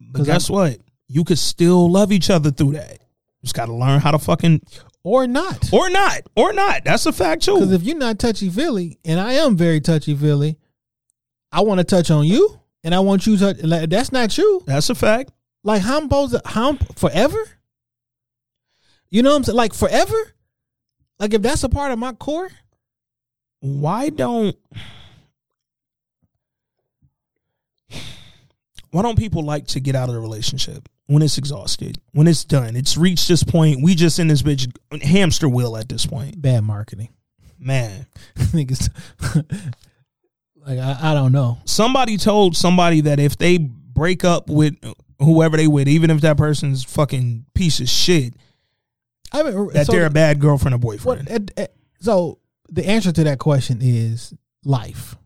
[0.00, 0.78] but guess I'm- what?
[1.06, 2.98] You could still love each other through that.
[3.42, 4.60] Just got to learn how to fucking
[5.02, 5.72] Or not.
[5.72, 6.84] or not or not.
[6.84, 7.54] That's a fact too.
[7.54, 10.58] Because if you're not touchy feely, and I am very touchy feely,
[11.52, 13.56] I want to touch on you, and I want you to.
[13.66, 14.62] Like, that's not you.
[14.66, 15.32] That's a fact.
[15.64, 16.42] Like how I'm supposed to?
[16.44, 17.38] How I'm, forever?
[19.10, 19.56] You know what I'm saying?
[19.56, 20.34] Like forever?
[21.18, 22.50] Like if that's a part of my core,
[23.60, 24.56] Why don't
[28.90, 32.44] why don't people like to get out of the relationship when it's exhausted, when it's
[32.44, 32.76] done?
[32.76, 33.82] It's reached this point.
[33.82, 34.72] We just in this bitch
[35.02, 36.40] hamster wheel at this point.
[36.40, 37.08] bad marketing.
[37.58, 38.06] man.
[38.36, 38.88] Niggas,
[40.66, 41.58] like I, I don't know.
[41.64, 44.76] Somebody told somebody that if they break up with
[45.18, 48.34] whoever they with, even if that person's fucking piece of shit,
[49.32, 51.28] I mean, that so they're a bad girlfriend or boyfriend.
[51.28, 51.66] What, eh, eh,
[51.98, 54.32] so the answer to that question is
[54.64, 55.16] life,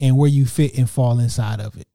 [0.00, 1.88] and where you fit and fall inside of it,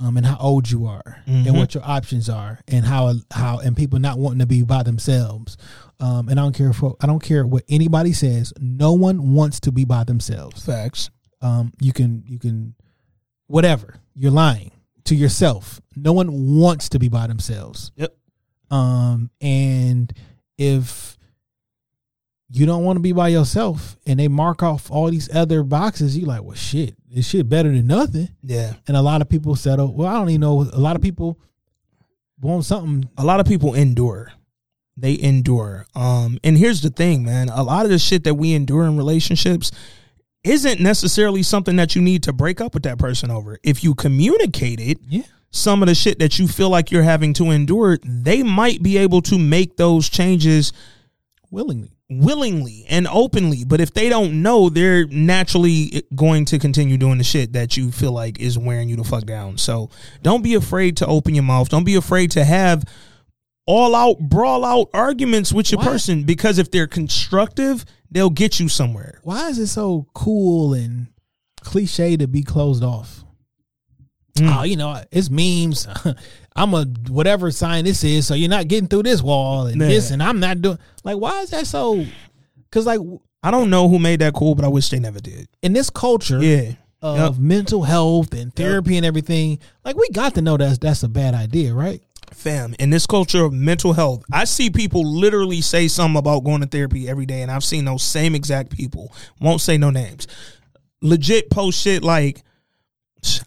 [0.00, 1.46] um, and how old you are, Mhm.
[1.48, 4.82] and what your options are, and how how and people not wanting to be by
[4.82, 5.56] themselves.
[6.00, 8.52] Um, and I don't care for I don't care what anybody says.
[8.60, 10.62] No one wants to be by themselves.
[10.62, 11.10] Facts.
[11.40, 12.74] Um, you can you can
[13.46, 14.72] whatever you're lying
[15.04, 15.80] to yourself.
[15.96, 17.92] No one wants to be by themselves.
[17.96, 18.14] Yep.
[18.70, 20.12] Um, and
[20.58, 21.16] if
[22.50, 26.16] you don't want to be by yourself and they mark off all these other boxes,
[26.18, 28.28] you like, well, shit, this shit better than nothing.
[28.42, 28.74] Yeah.
[28.86, 29.94] And a lot of people settle.
[29.94, 30.62] Well, I don't even know.
[30.72, 31.38] A lot of people
[32.40, 33.08] want something.
[33.16, 34.32] A lot of people endure.
[34.96, 35.86] They endure.
[35.94, 37.48] Um, and here's the thing, man.
[37.48, 39.70] A lot of the shit that we endure in relationships
[40.44, 43.58] isn't necessarily something that you need to break up with that person over.
[43.62, 45.22] If you communicate it, Yeah.
[45.50, 48.98] some of the shit that you feel like you're having to endure, they might be
[48.98, 50.72] able to make those changes
[51.50, 51.97] Willingly.
[52.10, 53.64] Willingly and openly.
[53.64, 57.90] But if they don't know, they're naturally going to continue doing the shit that you
[57.90, 59.58] feel like is wearing you the fuck down.
[59.58, 59.90] So
[60.22, 61.68] don't be afraid to open your mouth.
[61.68, 62.84] Don't be afraid to have
[63.66, 65.84] all out, brawl out arguments with your Why?
[65.84, 69.20] person because if they're constructive, they'll get you somewhere.
[69.22, 71.08] Why is it so cool and
[71.60, 73.24] cliche to be closed off?
[74.36, 74.56] Mm.
[74.56, 75.86] Oh, you know, it's memes.
[76.58, 79.88] I'm a whatever sign this is, so you're not getting through this wall and Yeah.
[79.88, 80.78] this, and I'm not doing.
[81.04, 82.04] Like, why is that so?
[82.68, 83.00] Because like
[83.42, 85.48] I don't know who made that cool, but I wish they never did.
[85.62, 86.72] in this culture Yeah.
[87.00, 87.38] of Yep.
[87.38, 91.34] mental health and therapy and everything, like we got to know that's that's a bad
[91.34, 92.02] idea, right?
[92.30, 96.60] fam in this culture of mental health i see people literally say something about going
[96.60, 100.26] to therapy every day and i've seen those same exact people won't say no names
[101.00, 102.42] legit post shit like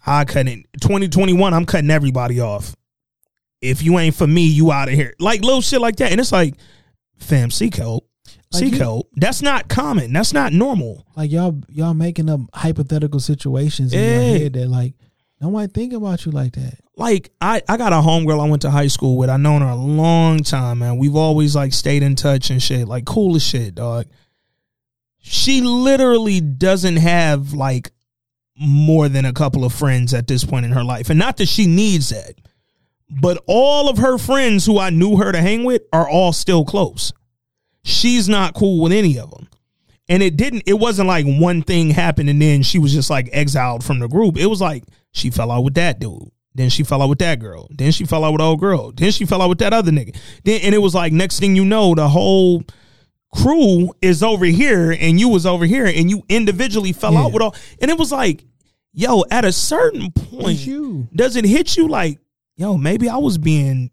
[0.04, 2.74] i couldn't 2021 i'm cutting everybody off
[3.62, 6.20] if you ain't for me you out of here like little shit like that and
[6.20, 6.54] it's like
[7.18, 8.06] fam seek help
[8.52, 12.40] Like seek you- help that's not common that's not normal Like y'all y'all making up
[12.52, 14.20] hypothetical situations in Yeah.
[14.30, 14.94] your head that like
[15.40, 16.78] nobody think about you like that.
[16.96, 19.30] like I, I got a homegirl I went to high school with.
[19.30, 20.98] I known her a long time, man.
[20.98, 22.86] We've always like stayed in touch and shit.
[22.86, 24.06] Like cool as shit, dog.
[25.18, 27.90] She literally doesn't have like
[28.58, 31.10] more than a couple of friends at this point in her life.
[31.10, 32.34] And not that she needs that.
[33.20, 36.64] But all of her friends who I knew her to hang with are all still
[36.64, 37.12] close.
[37.84, 39.48] She's not cool with any of them.
[40.08, 43.28] And it didn't, it wasn't like one thing happened and then she was just like
[43.32, 44.36] exiled from the group.
[44.38, 46.30] It was like she fell out with that dude.
[46.54, 47.66] Then she fell out with that girl.
[47.70, 48.92] Then she fell out with old girl.
[48.92, 50.16] Then she fell out with that other nigga.
[50.44, 52.62] Then and it was like next thing you know, the whole
[53.34, 57.22] crew is over here and you was over here and you individually fell Yeah.
[57.24, 58.44] out with all and it was like,
[58.92, 61.08] yo, at a certain point, you.
[61.14, 62.18] does it hit you like,
[62.62, 63.90] yo, maybe I was being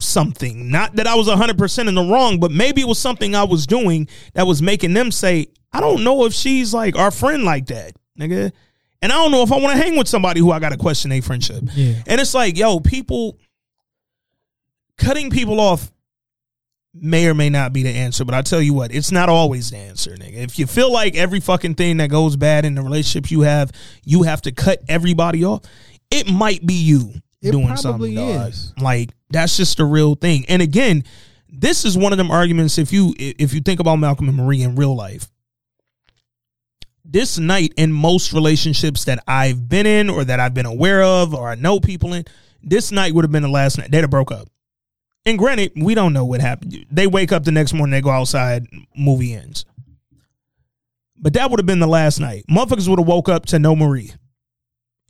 [0.00, 0.68] something.
[0.68, 3.68] Not that I was 100% in the wrong, but maybe it was something I was
[3.68, 7.66] doing that was making them say, I don't know if she's like our friend like
[7.66, 8.50] that, nigga.
[9.00, 10.76] And I don't know if I want to hang with somebody who I got to
[10.76, 11.62] question a friendship.
[11.72, 12.02] Yeah.
[12.08, 13.38] And it's like, yo, people
[14.96, 15.92] cutting people off
[16.92, 19.70] may or may not be the answer, but I tell you what, it's not always
[19.70, 20.38] the answer, nigga.
[20.38, 23.70] If you feel like every fucking thing that goes bad in the relationship you have,
[24.04, 25.62] you have to cut everybody off,
[26.10, 28.14] it might be you It doing probably something.
[28.14, 28.48] dog.
[28.48, 28.72] is.
[28.80, 30.44] Like that's just the real thing.
[30.48, 31.04] And again,
[31.48, 32.78] this is one of them arguments.
[32.78, 35.30] If you if you think about Malcolm and Marie in real life,
[37.04, 41.34] this night in most relationships that I've been in or that I've been aware of
[41.34, 42.24] or I know people in,
[42.62, 43.90] this night would have been the last night.
[43.90, 44.48] They'd have broke up.
[45.24, 46.86] And granted, we don't know what happened.
[46.90, 49.64] They wake up the next morning, they go outside, movie ends.
[51.16, 52.44] But that would have been the last night.
[52.48, 54.12] Motherfuckers would have woke up to no Marie.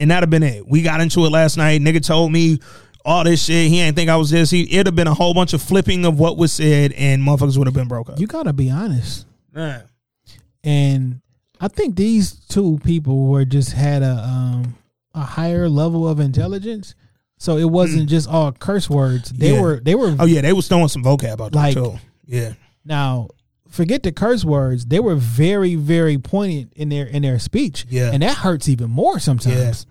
[0.01, 0.67] And that'd have been it.
[0.67, 1.81] We got into it last night.
[1.81, 2.61] Nigga told me
[3.05, 3.69] all this shit.
[3.69, 4.51] He ain't think I was this.
[4.51, 7.57] He, it'd have been a whole bunch of flipping of what was said, and motherfuckers
[7.59, 8.21] would have been broke up.
[8.21, 9.27] You gotta be honest.
[9.55, 9.83] Yeah.
[10.65, 11.21] And
[11.61, 14.77] I think these two people were just had a um
[15.15, 16.95] a higher level of intelligence.
[17.39, 19.31] So it wasn't just all curse words.
[19.31, 19.55] They Mm.
[19.55, 19.61] Yeah.
[19.63, 21.99] were they were Oh yeah, they was throwing some vocab out there Like- too.
[22.27, 22.53] Yeah.
[22.85, 23.29] now
[23.69, 24.87] forget the curse words.
[24.87, 27.87] They were very, very poignant in their in their speech.
[27.89, 28.11] Yeah.
[28.13, 29.87] And that hurts even more sometimes.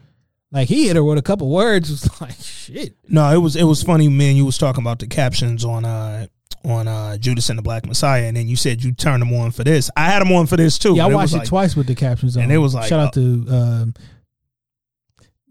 [0.51, 2.95] Like he hit her with a couple words, it was like shit.
[3.07, 4.35] No, it was it was funny, man.
[4.35, 6.27] You was talking about the captions on uh
[6.63, 9.51] on uh Judas and the Black Messiah, and then you said you turned them on
[9.51, 9.89] for this.
[9.97, 10.95] I had them on for this too.
[10.95, 12.43] yeah, I watched it like- twice with the captions on.
[12.43, 13.93] and it was like, shout out to um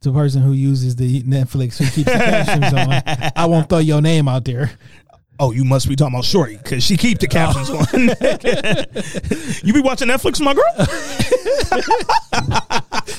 [0.02, 3.32] the person who uses the Netflix who keeps the captions on.
[3.36, 4.70] I won't throw your name out there.
[5.38, 7.86] Oh, you must be talking about Shorty because she keep the captions on.
[9.66, 10.86] you be watching Netflix, my girl?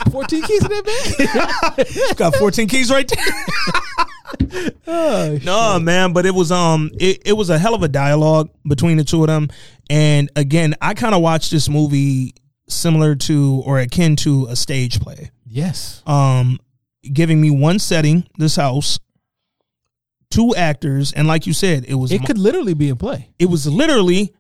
[0.12, 2.18] 14 keys in that bag?
[2.18, 4.72] Got 14 keys right there.
[4.88, 8.50] Oh, no, man, but it was um it, it was a hell of a dialogue
[8.68, 9.50] between the two of them.
[9.90, 12.34] And again, I kind of watched this movie
[12.68, 15.32] similar to or akin to a stage play.
[15.46, 16.02] Yes.
[16.08, 16.60] Um
[17.14, 19.00] giving me one setting, this house,
[20.30, 23.30] two actors, and like you said, it was It could literally be a play.
[23.40, 24.34] it was literally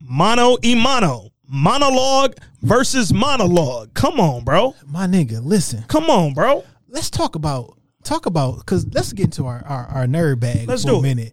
[0.00, 1.28] mono e mono.
[1.52, 3.92] Monologue versus monologue.
[3.94, 4.74] Come on, bro.
[4.86, 5.82] My nigga, listen.
[5.88, 6.64] Come on, bro.
[6.88, 10.82] Let's talk about talk about because let's get into our, our our nerd bag Let's
[10.82, 11.02] for do a it.
[11.02, 11.32] minute.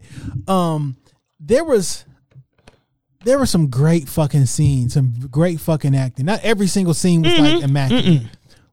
[0.49, 0.97] Um,
[1.39, 2.03] there was
[3.25, 6.25] there were some great fucking scenes, some great fucking acting.
[6.25, 8.23] Not every single scene was like immaculate,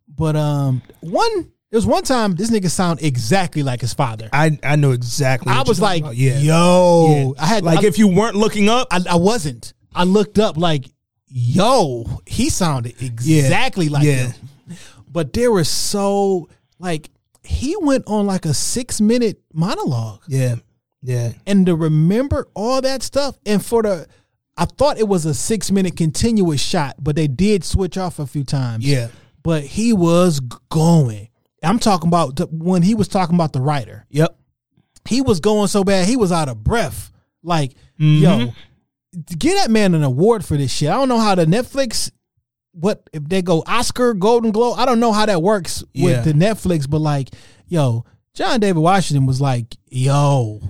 [0.09, 4.28] but um, one there was one time this nigga sound exactly like his father.
[4.33, 5.53] I I know exactly.
[5.53, 7.43] I was like, yeah, yo, Yeah.
[7.43, 9.75] I had like I, if you weren't looking up, I, I wasn't.
[9.93, 10.85] I looked up like,
[11.27, 14.28] yo, he sounded exactly like Yeah.
[14.28, 14.78] him.
[15.11, 17.11] But there was so like
[17.43, 20.55] he went on like a six minute monologue, yeah,
[21.03, 24.07] yeah, and to remember all that stuff, and for the,
[24.57, 28.28] I thought it was a six minute continuous shot, but they did switch off a
[28.28, 28.86] few times.
[28.86, 29.09] yeah,
[29.43, 30.39] but he was
[30.70, 31.31] going.
[31.65, 34.36] I'm talking about the, when he was talking about the writer yep.
[35.09, 37.10] he was going so bad he was out of breath.
[37.43, 38.23] Like, Mm-hmm.
[38.25, 38.52] yo,
[39.39, 40.89] get that man an award for this shit.
[40.91, 42.10] I don't know how the Netflix
[42.73, 44.76] what if they go Oscar, Golden Globe.
[44.78, 46.07] I don't know how that works Yeah.
[46.07, 47.28] with the Netflix, but like,
[47.68, 50.60] yo, John David Washington was like, yo,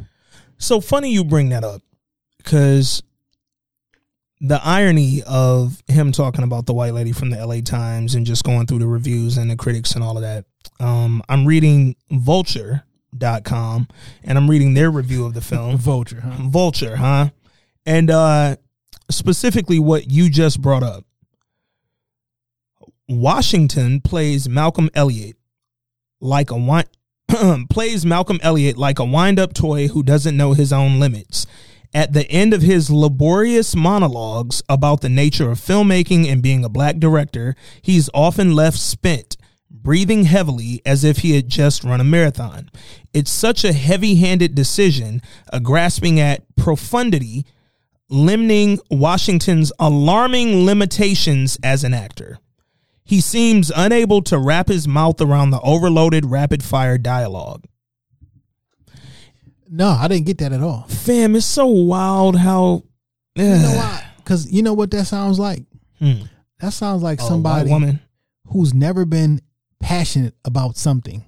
[0.59, 1.81] So funny you bring that up
[2.37, 3.03] because
[4.41, 8.45] the irony of him talking about the white lady from the LA Times and just
[8.45, 10.45] going through the reviews and the critics and all of that.
[10.81, 13.89] Um, I'm reading vulture.com
[14.23, 15.77] and I'm reading their review of the film.
[15.77, 16.37] Vulture, huh?
[16.43, 17.31] Vulture, huh?
[17.87, 18.57] And uh
[19.11, 21.05] specifically what you just brought up.
[23.09, 25.37] Washington plays Malcolm Elliott
[26.21, 26.87] like a wi-
[27.69, 31.47] plays Malcolm Elliott like a wind-up toy who doesn't know his own limits.
[31.93, 36.69] At the end of his laborious monologues about the nature of filmmaking and being a
[36.69, 39.37] black director, he's often left spent,
[39.75, 42.71] breathing heavily as if he had just run a marathon.
[43.13, 45.21] It's such a heavy-handed decision,
[45.53, 47.45] a grasping at profundity,
[48.09, 52.39] limiting Washington's alarming limitations as an actor.
[53.05, 57.65] He seems unable to wrap his mouth around the overloaded rapid fire dialogue.
[59.69, 60.83] No, I didn't get that at all.
[60.89, 62.85] Fam, it's so wild how
[63.35, 64.07] You know why?
[64.19, 65.65] Because you know what that sounds like?
[65.99, 66.23] Hmm.
[66.61, 68.01] That sounds like Oh, somebody woman.
[68.47, 69.41] who's never been
[69.85, 71.23] passionate about something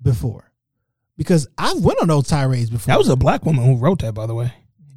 [0.00, 0.50] before.
[1.18, 2.90] Because I've went on those tirades before.
[2.90, 4.52] That was a black woman who wrote that, by the way.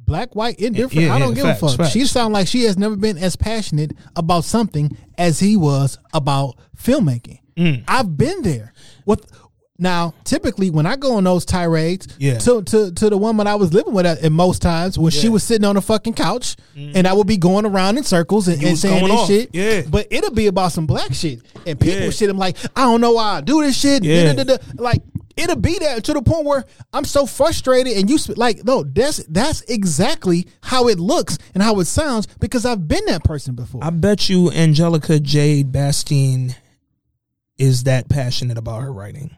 [0.06, 1.06] black, white, indifferent.
[1.06, 1.76] Yeah, I don't yeah, give facts, a fuck.
[1.76, 1.92] facts.
[1.92, 6.56] She sounds like she has never been as passionate about something as he was about
[6.76, 7.40] filmmaking.
[7.56, 7.84] Mm.
[7.86, 8.72] I've been there.
[9.04, 9.30] With
[9.78, 12.38] now, typically when I go on those tirades, Yeah.
[12.38, 15.28] to to to the woman I was living with at, at most times when she
[15.28, 16.92] was sitting on a fucking couch, mm.
[16.94, 19.26] and I would be going around in circles and, and saying this off.
[19.28, 19.50] shit.
[19.52, 19.82] Yeah.
[19.88, 22.10] but it'll be about some black shit, and people Yeah.
[22.10, 22.30] shit.
[22.30, 24.02] I'm like, I don't know why I do this shit.
[24.04, 24.32] Yeah.
[24.76, 25.02] Like
[25.36, 26.64] it'll be that to the point where
[26.94, 31.62] I'm so frustrated, and you sp- like, no, that's that's exactly how it looks and
[31.62, 33.84] how it sounds because I've been that person before.
[33.84, 36.54] I bet you Angelica Jade Bastién
[37.58, 39.36] is that passionate about her writing.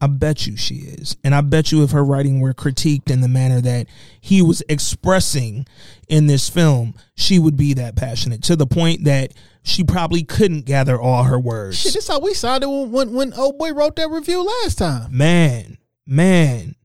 [0.00, 1.16] I bet you she is.
[1.22, 3.86] And I bet you if her writing were critiqued in the manner that
[4.20, 5.66] he was expressing
[6.08, 10.64] in this film, she would be that passionate to the point that she probably couldn't
[10.64, 11.78] gather all her words.
[11.78, 15.16] Shit, this how we sounded when, when when old boy wrote that review last time.
[15.16, 16.76] man, man,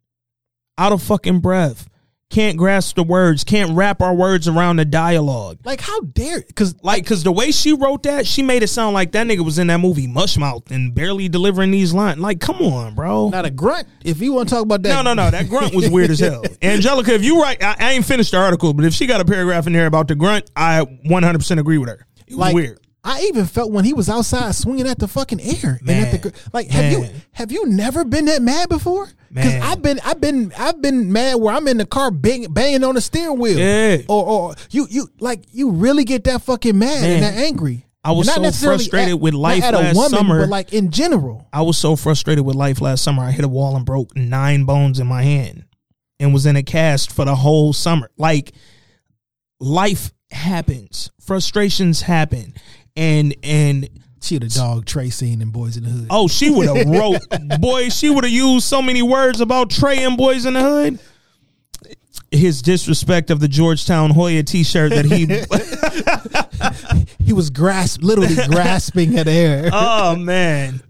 [0.78, 1.88] out of fucking breath.
[2.32, 5.60] Can't grasp the words, can't wrap our words around the dialogue.
[5.64, 6.42] Like, how dare?
[6.42, 9.46] Because Like, cause the way she wrote that, she made it sound like that nigga
[9.46, 12.20] was in that movie Mushmouth and barely delivering these lines.
[12.20, 13.30] Like, come on, bro.
[13.30, 13.88] not a grunt.
[14.04, 15.30] If you want to talk about that, No, no, no.
[15.30, 16.44] That grunt was weird as hell.
[16.64, 19.26] Angelica, if you write, I, I ain't finished the article, but if she got a
[19.26, 22.06] paragraph in there about the grunt, I 100% agree with her.
[22.28, 22.80] It was like weird.
[23.06, 26.30] I even felt when he was outside swinging at the fucking air and at the
[26.30, 26.34] Man.
[26.52, 26.68] like.
[26.70, 29.08] Have you have you never been that mad before?
[29.32, 32.84] Because I've been I've been I've been mad where I'm in the car bang, banging
[32.84, 33.58] on the steering wheel.
[33.60, 33.98] Yeah.
[34.10, 37.86] Or or you you like you really get that fucking mad and that angry.
[38.04, 40.40] I was not so necessarily frustrated at- with life at a last woman, summer.
[40.42, 41.48] but like in general.
[41.54, 43.24] I was so frustrated with life last summer.
[43.24, 45.66] I hit a wall and broke nine bones in my hand
[46.20, 48.10] and was in a cast for the whole summer.
[48.18, 48.54] Like
[49.60, 51.12] life happens.
[51.22, 52.54] Frustrations happen.
[52.96, 53.90] And and
[54.22, 56.08] She the dog Trey scene in Boyz n the Hood.
[56.10, 57.22] oh, she would have wrote
[57.60, 61.00] boy, she would have used so many words about Trey and Boyz n the Hood.
[62.32, 65.26] his disrespect of the Georgetown Hoya T-shirt that he.
[67.26, 69.70] He was grasp, literally grasping at air.
[69.74, 70.82] oh man,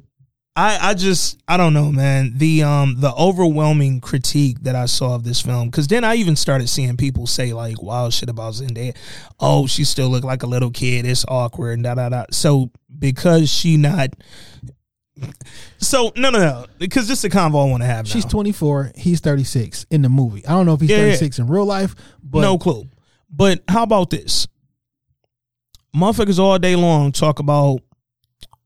[0.57, 2.33] I I just I don't know, man.
[2.37, 6.35] The um the overwhelming critique that I saw of this film, because then I even
[6.35, 8.95] started seeing people say like wild shit about Zendaya.
[9.39, 11.05] Oh, she still looked like a little kid.
[11.05, 12.25] It's awkward and da da da.
[12.31, 14.11] So because she not.
[15.77, 18.07] So no no no because this is a convo I want to have.
[18.07, 18.93] She's 24.
[18.95, 20.45] He's 36 in the movie.
[20.45, 21.03] I don't know if he's Yeah, yeah.
[21.11, 22.87] 36 in real life, but no clue.
[23.29, 24.47] But how about this?
[25.95, 27.79] Motherfuckers all day long talk about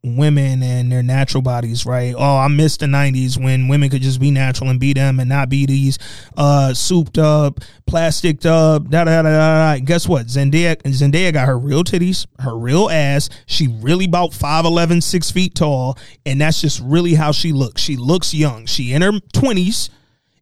[0.03, 2.15] women and their natural bodies, right?
[2.17, 5.29] Oh, I miss the '90s when women could just be natural and be them and
[5.29, 5.97] not be these
[6.37, 8.89] uh, souped up, plasticed up.
[8.89, 9.75] Da da da da.
[9.75, 9.79] da.
[9.83, 10.27] Guess what?
[10.27, 13.29] Zendaya Zendaya got her real titties, her real ass.
[13.45, 17.81] She really about 5'11", 6 feet tall, and that's just really how she looks.
[17.81, 18.65] She looks young.
[18.65, 19.89] She in her twenties,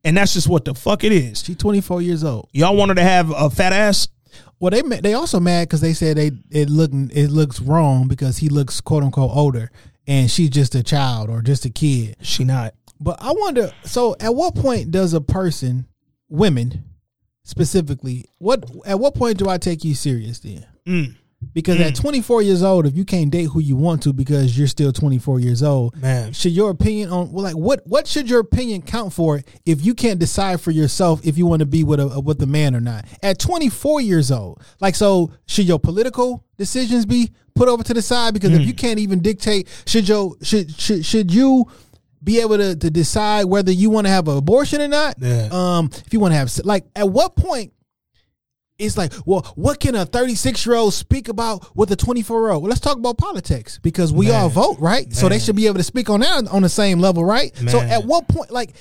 [0.03, 1.43] and that's just what the fuck it is.
[1.43, 2.49] she's 24 years old.
[2.51, 4.07] Y'all want her to have a fat ass?
[4.59, 8.37] Well, they they also mad because they said they it look it looks wrong because
[8.37, 9.71] he looks quote unquote older
[10.07, 12.15] and she's just a child or just a kid.
[12.21, 12.73] She not.
[12.99, 13.71] But I wonder.
[13.83, 15.85] So, at what point does a person,
[16.29, 16.85] women
[17.43, 20.65] specifically, what at what point do I take you serious then?
[20.87, 21.15] Mm.
[21.53, 24.67] Because at 24 years old, if you can't date who you want to because you're
[24.67, 26.33] still 24 years old, Man.
[26.33, 29.93] should your opinion on well, like what what should your opinion count for if you
[29.93, 32.79] can't decide for yourself if you want to be with a with a man or
[32.81, 33.05] not?
[33.21, 38.01] At 24 years old, like so, should your political decisions be put over to the
[38.01, 38.33] side?
[38.33, 38.61] Because Hmm.
[38.61, 41.65] if you can't even dictate, should your should should should you
[42.23, 45.15] be able to, to decide whether you want to have an abortion or not?
[45.19, 45.49] Yeah.
[45.51, 47.73] Um, if you want to have like at what point
[48.79, 52.49] it's like, well, what can a 36 year old speak about with a 24 year
[52.51, 52.63] old?
[52.63, 55.11] Well, let's talk about politics because we all vote, right?
[55.13, 57.55] So they should be able to speak on that on the same level, right?
[57.69, 58.73] So at what point, like,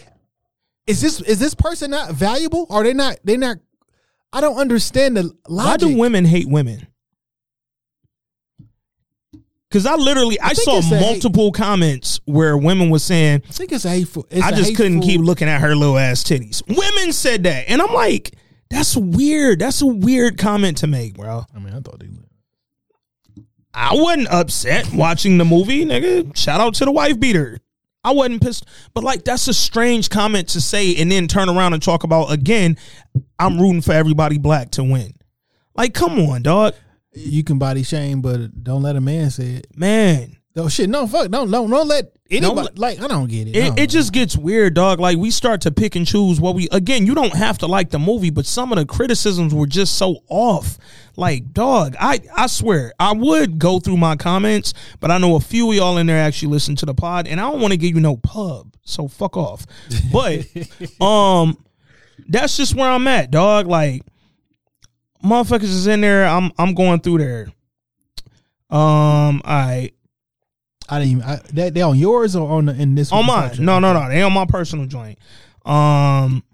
[0.86, 2.66] is this is this person not valuable?
[2.70, 3.18] Are they not?
[3.24, 3.56] They not?
[4.32, 5.88] I don't understand the logic.
[5.88, 6.86] Why do women hate women?
[9.68, 13.52] Because I literally I, think saw a hate- multiple comments where women were saying I
[13.52, 14.26] think it's hateful.
[14.30, 16.62] It's I just couldn't keep looking at her little ass titties.
[16.68, 18.32] Women said that, and I'm like,
[18.70, 19.58] that's weird.
[19.58, 21.44] That's a weird comment to make, bro.
[21.54, 22.08] I mean, I thought they.
[23.74, 26.34] I wasn't upset watching the movie, nigga.
[26.36, 27.58] Shout out to the wife beater.
[28.02, 28.64] I wasn't pissed,
[28.94, 32.30] but like that's a strange comment to say and then turn around and talk about
[32.30, 32.78] again.
[33.38, 35.12] I'm rooting for everybody black to win.
[35.74, 36.74] Like, come on, dog,
[37.12, 39.66] You can body shame, but don't let a man say it.
[39.76, 40.36] man.
[40.58, 40.88] Oh shit!
[40.88, 41.30] No, fuck!
[41.30, 42.54] Don't don't don't let anybody.
[42.62, 43.56] let- like I don't get it.
[43.56, 44.98] It, don't it just gets weird, dog.
[44.98, 46.66] Like we start to pick and choose what we.
[46.72, 49.96] Again, you don't have to like the movie, but some of the criticisms were just
[49.98, 50.78] so off.
[51.14, 55.40] Like, dog, I I swear I would go through my comments, but I know a
[55.40, 57.78] few of y'all in there actually listen to the pod, and I don't want to
[57.78, 59.66] give you no pub, so fuck off.
[60.10, 60.46] But
[61.04, 61.62] um,
[62.28, 63.66] that's just where I'm at, dog.
[63.66, 64.02] Like,
[65.22, 66.24] motherfuckers is in there.
[66.26, 67.48] I'm I'm going through there.
[68.68, 69.92] Um, I
[70.88, 71.22] I didn't even.
[71.24, 73.52] I, they they on yours or on the, in this on mine.
[73.58, 74.08] No, no, no.
[74.08, 75.18] They on my personal joint.
[75.64, 76.44] Um,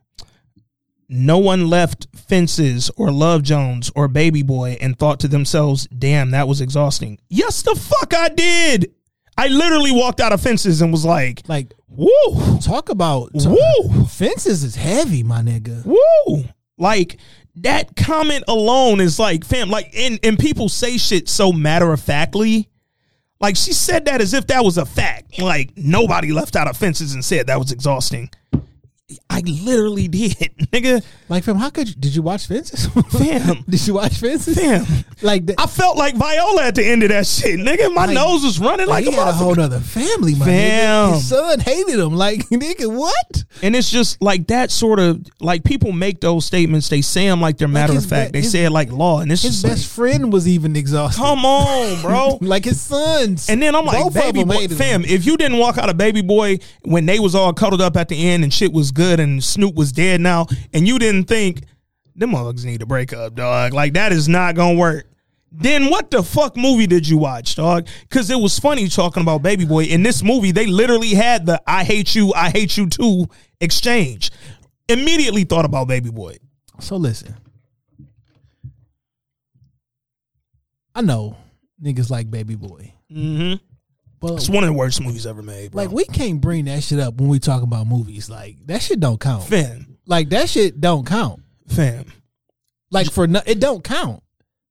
[1.08, 6.30] no one left fences or Love Jones or Baby Boy and thought to themselves, "Damn,
[6.30, 8.92] that was exhausting." Yes, the fuck I did.
[9.36, 14.62] I literally walked out of fences and was like, Like "Woo, talk about woo, fences
[14.64, 15.84] is heavy, my nigga.
[15.84, 16.44] woo!"
[16.78, 17.18] Like
[17.56, 19.68] that comment alone is like, fam.
[19.68, 22.68] Like, and and people say shit so matter of factly.
[23.42, 25.40] Like she said that as if that was a fact.
[25.40, 28.30] Like nobody left out of fences and said that was exhausting.
[29.30, 30.32] I literally did,
[30.72, 31.04] nigga.
[31.28, 31.94] Like, fam, how could you?
[31.94, 32.86] Did you watch fences?
[32.86, 33.64] Fam.
[33.68, 34.58] did you watch fences?
[34.58, 34.84] Fam.
[35.22, 37.92] like, the, I felt like Viola at the end of that shit, nigga.
[37.94, 41.10] My Like- nose was running like, he a had a whole other family, my Fam.
[41.10, 41.14] nigga.
[41.14, 42.14] His son hated him.
[42.14, 43.44] Like, nigga, what?
[43.62, 46.88] And it's just like that sort of like people make those statements.
[46.88, 48.32] They say them like they're matter his of fact.
[48.32, 51.20] be- they his- say it like law, and it's His best friend was even exhausted.
[51.20, 52.38] come on, bro.
[52.40, 53.48] like his sons.
[53.48, 55.10] And then I'm like, baby boy, fam, him.
[55.10, 58.08] if you didn't walk out of baby boy when they was all cuddled up at
[58.08, 61.62] the end and shit was good and Snoop was dead now, and you didn't think
[62.14, 63.72] them motherfuckers need to break up, dog.
[63.72, 65.06] Like that is not gonna work.
[65.50, 67.86] Then what the fuck movie did you watch, dog?
[68.08, 69.84] Because it was funny talking about Baby Boy.
[69.84, 73.26] In this movie, they literally had the "I hate you, I hate you too"
[73.60, 74.30] exchange.
[74.88, 76.36] Immediately thought about Baby Boy.
[76.80, 77.36] So listen,
[80.94, 81.36] I know
[81.82, 83.62] niggas like Baby Boy, Mm-hmm.
[84.22, 85.82] But It's one of the worst movies ever made, bro.
[85.82, 88.30] like we can't bring that shit up when we talk about movies.
[88.30, 89.44] Like that shit don't count.
[89.44, 91.42] fam, Like that shit don't count.
[91.68, 92.06] fam.
[92.90, 94.22] Like for no, it don't count.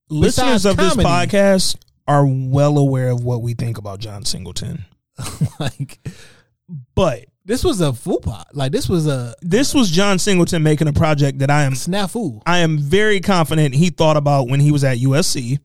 [0.09, 1.75] listeners Besides of this podcast
[2.07, 4.85] are well aware of what we think about John Singleton.
[5.59, 5.99] like
[6.95, 8.43] But This was a fupa.
[8.53, 12.41] Like this was a This was John Singleton making a project that I am snafu.
[12.45, 15.59] I am very confident he thought about when he was at USC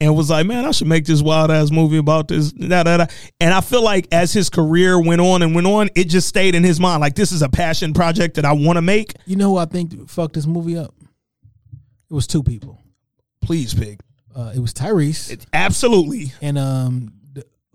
[0.00, 2.52] and was like, man, I should make this wild ass movie about this.
[2.52, 3.06] Da, da, da.
[3.40, 6.54] And I feel like as his career went on and went on, it just stayed
[6.54, 7.00] in his mind.
[7.00, 9.14] Like, this is a passion project that I want to make.
[9.26, 10.94] You know who I think fucked this movie up?
[12.10, 12.80] It was two people.
[13.42, 14.00] Please, Pig.
[14.34, 16.32] Uh, it was Tyrese Absolutely.
[16.40, 17.12] and um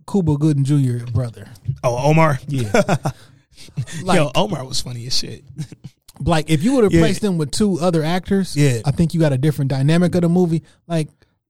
[0.10, 1.06] Cuba Gooding Jr.
[1.12, 1.48] brother.
[1.84, 2.40] Oh, Omar.
[2.48, 2.72] Yeah.
[4.04, 5.44] Like, Yo, Omar was funny as shit.
[6.20, 7.00] Like if you would have Yeah.
[7.02, 8.82] placed them with two other actors, Yeah.
[8.86, 10.64] I think you got a different dynamic of the movie.
[10.88, 11.08] Like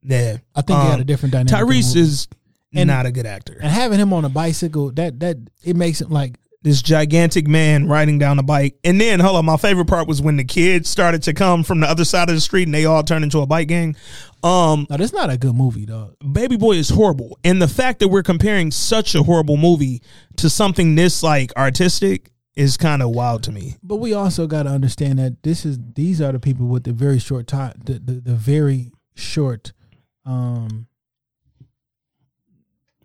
[0.07, 0.37] Yeah.
[0.55, 2.27] I think they had a different dynamic Tyrese is
[2.73, 3.57] And- not a good actor.
[3.61, 7.87] and having him on a bicycle, that that it makes it like this gigantic man
[7.87, 8.75] riding down a bike.
[8.83, 11.79] And then, hold on, my favorite part was when the kids started to come from
[11.79, 13.95] the other side of the street and they all turned into a bike gang.
[14.43, 16.15] Um, no, that's not a good movie, dog.
[16.31, 17.37] Baby Boy is horrible.
[17.43, 20.01] And the fact that we're comparing such a horrible movie
[20.37, 23.75] to something this like artistic is kind of wild to me.
[23.83, 26.93] But we also got to understand that this is these are the people with the
[26.93, 29.71] very short time, the the, the very short
[30.25, 30.87] um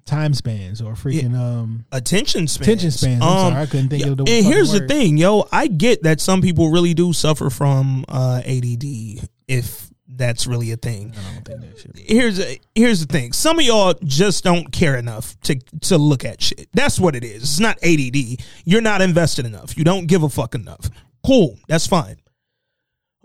[0.04, 2.66] time spans or freaking um Attention spans.
[2.66, 3.22] attention spans.
[3.22, 4.24] I'm Um, sorry, I couldn't think yeah, of the.
[4.28, 8.42] And here's the thing, yo, I get that some people really do suffer from uh,
[8.44, 11.14] ADD, if that's really a thing.
[11.16, 11.96] I don't think that shit.
[11.96, 13.32] here's here's the thing.
[13.32, 16.68] Some of y'all just don't care enough to to look at shit.
[16.72, 17.42] That's what it is.
[17.42, 18.42] It's not ADD.
[18.64, 19.78] You're not invested enough.
[19.78, 20.90] You don't give a fuck enough.
[21.24, 21.56] Cool.
[21.68, 22.16] That's fine.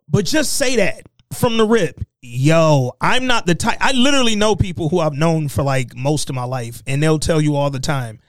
[0.07, 1.01] But just say that
[1.33, 1.99] from the rip.
[2.27, 3.77] Yo, I'm not the type.
[3.79, 7.19] I literally know people who I've known for like most of my life, and they'll
[7.19, 8.19] tell you all the time,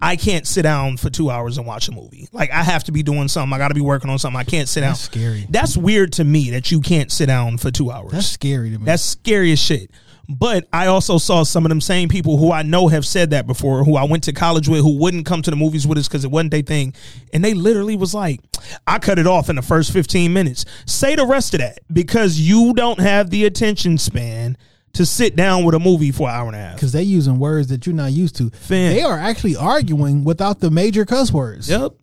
[0.00, 2.28] I can't sit down for two hours and watch a movie.
[2.32, 3.54] Like I have to be doing something.
[3.54, 4.38] I got to be working on something.
[4.38, 5.12] I can't sit That's down.
[5.12, 5.46] scary.
[5.48, 8.12] That's weird to me that you can't sit down for two hours.
[8.12, 8.84] That's scary to me.
[8.84, 9.90] That's scary as shit.
[10.28, 13.46] But I also saw some of them same people who I know have said that
[13.46, 16.08] before, who I went to college with, who wouldn't come to the movies with us
[16.08, 16.94] because it wasn't their thing.
[17.32, 18.40] And they literally was like,
[18.86, 20.64] I cut it off in the first 15 minutes.
[20.86, 24.56] Say the rest of that because you don't have the attention span
[24.94, 26.74] to sit down with a movie for an hour and a half.
[26.76, 28.50] because they using words that you're not used to.
[28.68, 31.68] They are actually arguing without the major cuss words.
[31.68, 31.94] Yep.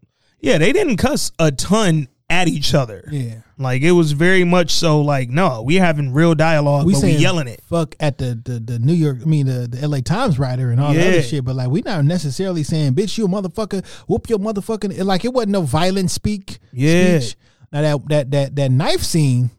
[0.42, 3.08] Yeah, they didn't cuss a ton at each other.
[3.12, 3.42] Yeah.
[3.58, 7.12] Like it was very much so like, no, we having real dialogue, We but we
[7.12, 7.62] yelling it.
[7.66, 10.02] fuck at the, the the New York, I mean the, the L.A.
[10.02, 13.26] Times writer and all that other shit, but like we not necessarily saying bitch you
[13.26, 16.60] a motherfucker, whoop your motherfucking like it wasn't no violent speak.
[16.72, 17.20] Yeah.
[17.20, 17.36] speech.
[17.72, 19.52] Now that that that that knife scene,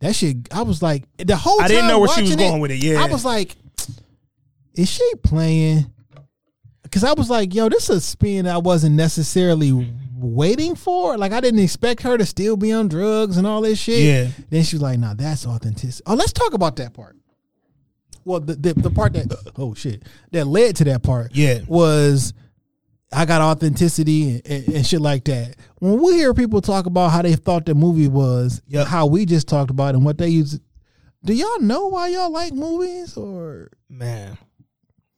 [0.00, 1.60] that shit, I was like the whole.
[1.60, 3.02] I didn't know where she was going with it, yeah.
[3.02, 3.56] I was like,
[4.74, 5.92] is she playing?
[6.82, 9.72] Because I was like, yo, this is a spin I wasn't necessarily
[10.20, 11.16] waiting for.
[11.16, 14.02] Like I didn't expect her to still be on drugs and all this shit.
[14.02, 14.28] Yeah.
[14.50, 16.02] Then she was like, nah, that's authenticity.
[16.06, 17.16] Oh, let's talk about that part.
[18.24, 21.60] Well, the, the the part that oh shit that led to that part Yeah.
[21.66, 22.34] was
[23.10, 25.56] I got authenticity and, and, shit like that.
[25.78, 28.86] When we hear people talk about how they thought the movie was, Yep.
[28.86, 30.60] how we just talked about and what they use,
[31.24, 34.36] do y'all know why y'all like movies or Man.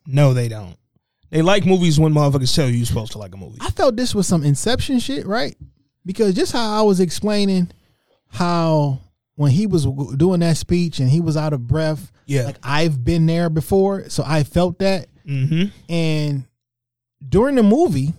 [0.07, 0.77] No, they don't.
[1.31, 3.59] They like movies when motherfuckers tell you you're supposed to like a movie.
[3.61, 5.57] I felt this was some Inception shit, right?
[6.05, 7.71] Because just how I was explaining
[8.29, 9.01] how
[9.37, 9.87] when he was
[10.17, 12.45] doing that speech and he was out of breath, Yeah.
[12.45, 15.09] like I've been there before, so I felt that.
[15.27, 15.67] Mm-hmm.
[15.93, 16.45] And
[17.27, 18.13] during the movie,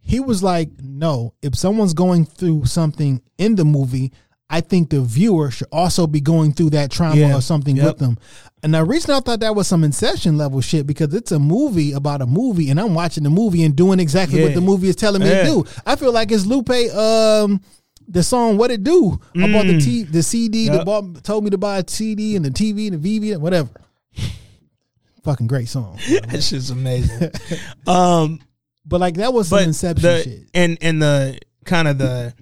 [0.00, 4.12] he was like, "No, if someone's going through something in the movie,
[4.48, 7.36] I think the viewer should also be going through that trauma Yeah.
[7.36, 7.86] or something Yep.
[7.86, 8.18] with them."
[8.62, 11.92] And the reason I thought that was some Inception level shit because it's a movie
[11.92, 14.96] about a movie, and I'm watching the movie and doing exactly what the movie is
[14.96, 15.42] telling me Yeah.
[15.42, 15.64] to do.
[15.84, 17.60] I feel like it's Lupe, um,
[18.08, 20.76] the song "What It Do" about the T, the CD, the Mm.
[20.78, 20.84] Yep.
[20.86, 23.70] bought, told me to buy a CD and the TV and the VV, and whatever.
[25.24, 25.98] Fucking great song.
[26.28, 27.30] That shit's amazing.
[27.86, 28.40] um,
[28.84, 30.48] But like that was some Inception the shit.
[30.54, 32.32] and and the kind of the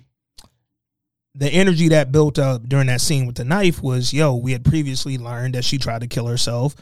[1.34, 4.34] the energy that built up during that scene with the knife was yo.
[4.36, 6.74] We had previously learned that she tried to kill herself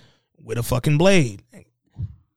[0.43, 1.43] with a fucking blade.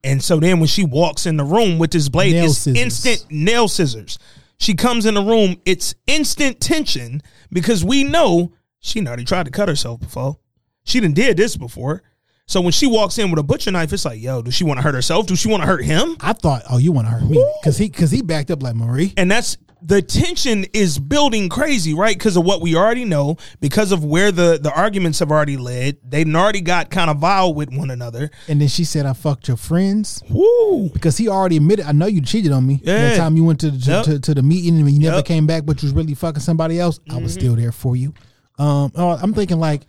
[0.03, 2.81] And so then when she walks in the room with this blade, Nail it's scissors.
[2.81, 4.19] instant nail scissors.
[4.57, 7.21] She comes in the room, it's instant tension
[7.51, 10.37] because we know she already tried to cut herself before.
[10.83, 12.03] She didn't did this before.
[12.47, 14.77] So when she walks in with a butcher knife, it's like, yo, does she want
[14.77, 15.25] to hurt herself?
[15.25, 16.15] Does she want to hurt him?
[16.21, 18.75] I thought, oh, you want to hurt me because he because he backed up like
[18.75, 19.13] Marie.
[19.17, 22.17] And that's the tension is building crazy, right?
[22.17, 25.97] Because of what we already know, because of where the the arguments have already led.
[26.03, 28.31] They'd already got kind of vile with one another.
[28.47, 30.89] And then she said, "I fucked your friends." Woo!
[30.89, 32.79] Because he already admitted, I know you cheated on me.
[32.83, 33.09] Yeah.
[33.09, 34.05] That time you went to to, Yep.
[34.05, 35.25] to, to the meeting and you never Yep.
[35.25, 36.99] came back, but you was really fucking somebody else.
[37.09, 38.13] I was still there for you.
[38.57, 39.81] Um, oh, I'm thinking like,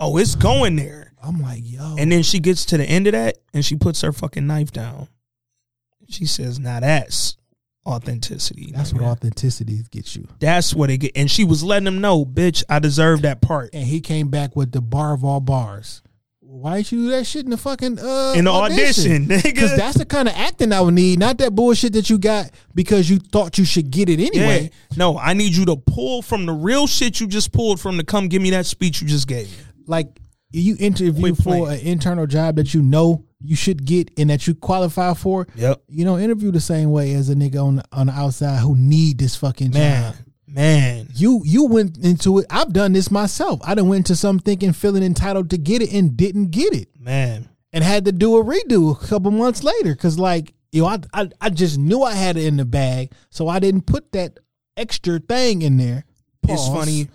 [0.00, 1.12] Oh, it's going there.
[1.22, 4.00] I'm like, yo, And then she gets to the end of that and she puts
[4.02, 5.08] her fucking knife down.
[6.08, 7.36] She says, "Not that's
[7.88, 8.72] authenticity.
[8.74, 10.28] That's what authenticity gets you.
[10.38, 11.12] That's what it get.
[11.16, 13.70] And she was letting him know, bitch, I deserve that part.
[13.72, 16.02] And he came back with the bar of all bars.
[16.40, 19.42] Why didn't you do that shit in the fucking uh In the audition, nigga.
[19.42, 22.50] Because that's the kind of acting I would need, not that bullshit that you got
[22.74, 24.62] because you thought you should get it anyway.
[24.62, 24.96] Yeah.
[24.96, 28.04] No, I need you to pull from the real shit you just pulled from to
[28.04, 29.54] come give me that speech you just gave.
[29.86, 30.18] Like
[30.50, 34.54] you interview for an internal job that you know you should get and that you
[34.54, 35.46] qualify for.
[35.54, 35.82] Yep.
[35.88, 38.76] You know, interview the same way as a nigga on the, on the outside who
[38.76, 40.22] need this fucking Man, job.
[40.46, 41.08] man.
[41.14, 42.46] You you went into it.
[42.50, 43.60] I've done this myself.
[43.64, 46.88] I done went into some thinking feeling entitled to get it and didn't get it.
[46.98, 47.48] Man.
[47.72, 50.98] and had to do a redo a couple months later because like you know I,
[51.12, 54.38] I I just knew I had it in the bag, so I didn't put that
[54.76, 56.04] extra thing in there.
[56.48, 57.08] It's funny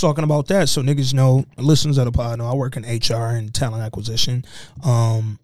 [0.00, 0.68] talking about that.
[0.68, 4.44] So niggas know, listeners of the pod know I work in HR and talent acquisition.
[4.84, 5.38] Um,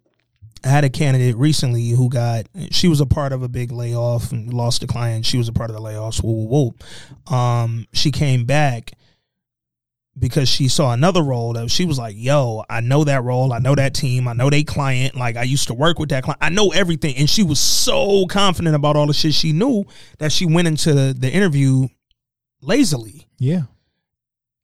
[0.64, 4.32] I had a candidate recently who got she was a part of a big layoff
[4.32, 5.24] and lost a client.
[5.24, 6.22] She was a part of the layoffs.
[6.22, 6.74] Woo woo
[7.28, 7.34] woo.
[7.34, 8.92] Um, she came back
[10.18, 13.54] because she saw another role that she was like, "Yo, I know that role.
[13.54, 14.28] I know that team.
[14.28, 15.14] I know they client.
[15.14, 16.38] Like I used to work with that client.
[16.42, 19.84] I know everything." And she was so confident about all the shit she knew
[20.18, 21.88] that she went into the interview
[22.60, 23.62] lazily Yeah,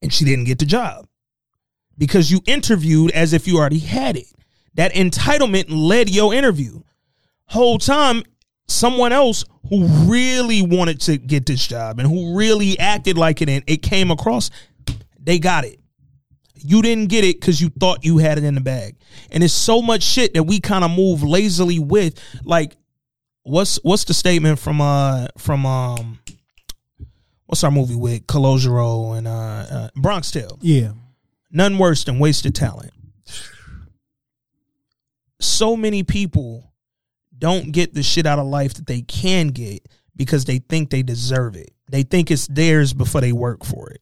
[0.01, 1.07] and she didn't get the job
[1.97, 4.27] because you interviewed as if you already had it.
[4.75, 6.81] That entitlement led your interview.
[7.47, 8.23] Whole time,
[8.67, 13.49] someone else who really wanted to get this job and who really acted like it
[13.49, 14.51] and it came across,
[15.19, 15.79] they got it.
[16.55, 18.95] You didn't get it because you thought you had it in the bag.
[19.31, 22.19] And it's so much shit that we kind of move lazily with.
[22.43, 22.75] Like,
[23.43, 26.19] what's what's the statement from uh from um
[27.47, 30.59] what's our movie with Calogero and uh, uh Bronx Tale?
[30.61, 30.91] yeah.
[31.49, 32.91] None worse than wasted talent.
[35.39, 36.73] So many people
[37.37, 41.03] don't get the shit out of life that they can get because they think they
[41.03, 41.71] deserve it.
[41.89, 44.01] They think it's theirs before they work for it.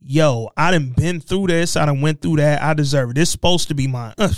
[0.00, 1.76] Yo, I done been through this.
[1.76, 2.60] I done went through that.
[2.60, 3.18] I deserve it.
[3.18, 4.14] It's supposed to be mine.
[4.18, 4.34] Ugh.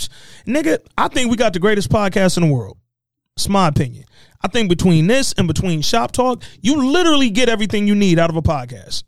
[0.47, 2.77] Nigga, I think we got the greatest podcast in the world.
[3.37, 4.05] It's my opinion.
[4.45, 8.31] I think between this and between Shop Talk, you literally get everything you need out
[8.31, 9.03] of a podcast.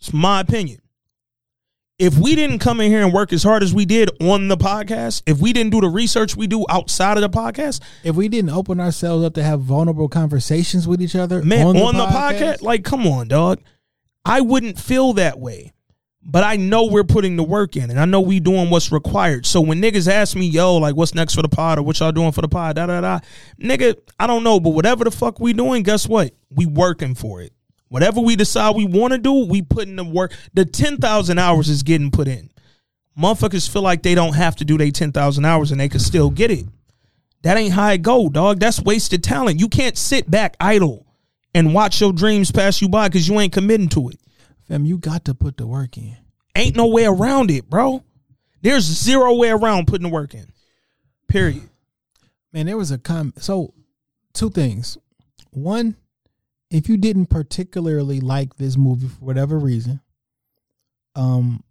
[0.00, 0.80] It's my opinion
[1.98, 4.56] if we didn't come in here and work as hard as we did on the
[4.56, 8.28] podcast, if we didn't do the research we do outside of the podcast, If we
[8.28, 12.06] didn't open ourselves up to have vulnerable conversations with each other man, on on the,
[12.06, 13.60] the, podcast, like, come on, dog.
[14.24, 15.72] I wouldn't feel that way.
[16.30, 19.46] But I know we're putting the work in and I know we doing what's required.
[19.46, 22.12] So when niggas ask me, yo, like what's next for the pod or what y'all
[22.12, 23.20] doing for the pod, da da da,
[23.58, 24.60] nigga, I don't know.
[24.60, 26.34] But whatever the fuck we doing, guess what?
[26.50, 27.54] We working for it.
[27.88, 30.34] Whatever we decide we want to do, we put in the work.
[30.52, 32.50] The 10,000 hours is getting put in.
[33.18, 36.28] Motherfuckers feel like they don't have to do their 10,000 hours and they can still
[36.28, 36.66] get it.
[37.40, 38.60] That ain't it go, dog.
[38.60, 39.60] That's wasted talent.
[39.60, 41.06] You can't sit back idle
[41.54, 44.20] and watch your dreams pass you by because you ain't committing to it.
[44.68, 46.16] Fam, you got to put the work in.
[46.54, 48.04] Ain't no way around it, bro.
[48.62, 50.46] There's zero way around putting the work in.
[51.28, 51.68] Period.
[52.52, 53.32] Man, there was a com.
[53.38, 53.74] So,
[54.32, 54.98] two things.
[55.50, 55.96] One,
[56.70, 60.00] if you didn't particularly like this movie for whatever reason,
[61.14, 61.62] um,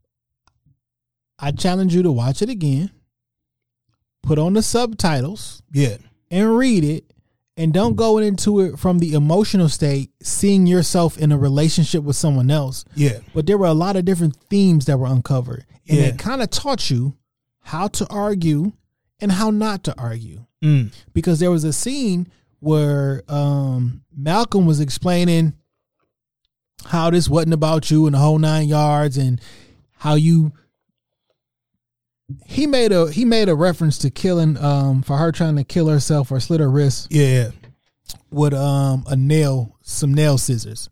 [1.40, 2.92] I challenge you to watch it again.
[4.24, 5.98] Put on the subtitles Yeah.
[6.32, 7.14] and read it,
[7.58, 12.16] and don't go into it from the emotional state, seeing yourself in a relationship with
[12.16, 12.86] someone else.
[12.96, 13.20] Yeah.
[13.34, 16.04] But there were a lot of different themes that were uncovered, and Yeah.
[16.06, 17.18] it kind of taught you
[17.62, 18.72] how to argue
[19.20, 20.92] and how not to argue Mm.
[21.14, 22.28] because there was a scene
[22.60, 25.54] where um, Malcolm was explaining
[26.86, 29.42] how this wasn't about you and the whole nine yards and
[29.98, 30.52] how you
[32.46, 35.88] he made a he made a reference to killing um for her trying to kill
[35.88, 37.52] herself or slit her wrist Yeah.
[38.32, 40.90] with um a nail some nail scissors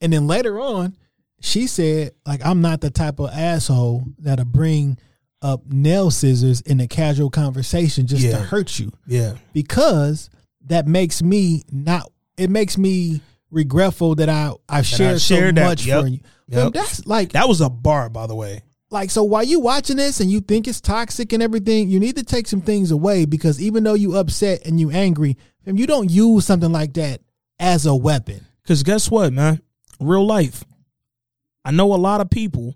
[0.00, 0.96] and then later on
[1.40, 4.96] she said like i'm not the type of asshole that'll bring
[5.42, 9.34] up nail scissors in a casual conversation just to hurt you Yeah.
[9.52, 10.30] because
[10.66, 15.66] that makes me not it makes me regretful that I I shared, shared so that.
[15.68, 16.00] much Yep.
[16.02, 16.20] for you.
[16.48, 16.72] Yep.
[16.74, 18.62] That's like That was a bar, by the way.
[18.90, 22.16] Like so while you watching this and you think it's toxic and everything, you need
[22.16, 25.36] to take some things away because even though you upset and you angry,
[25.66, 27.20] and you don't use something like that
[27.58, 28.46] as a weapon.
[28.62, 29.60] Because guess what, man?
[30.00, 30.64] Real life.
[31.64, 32.74] I know a lot of people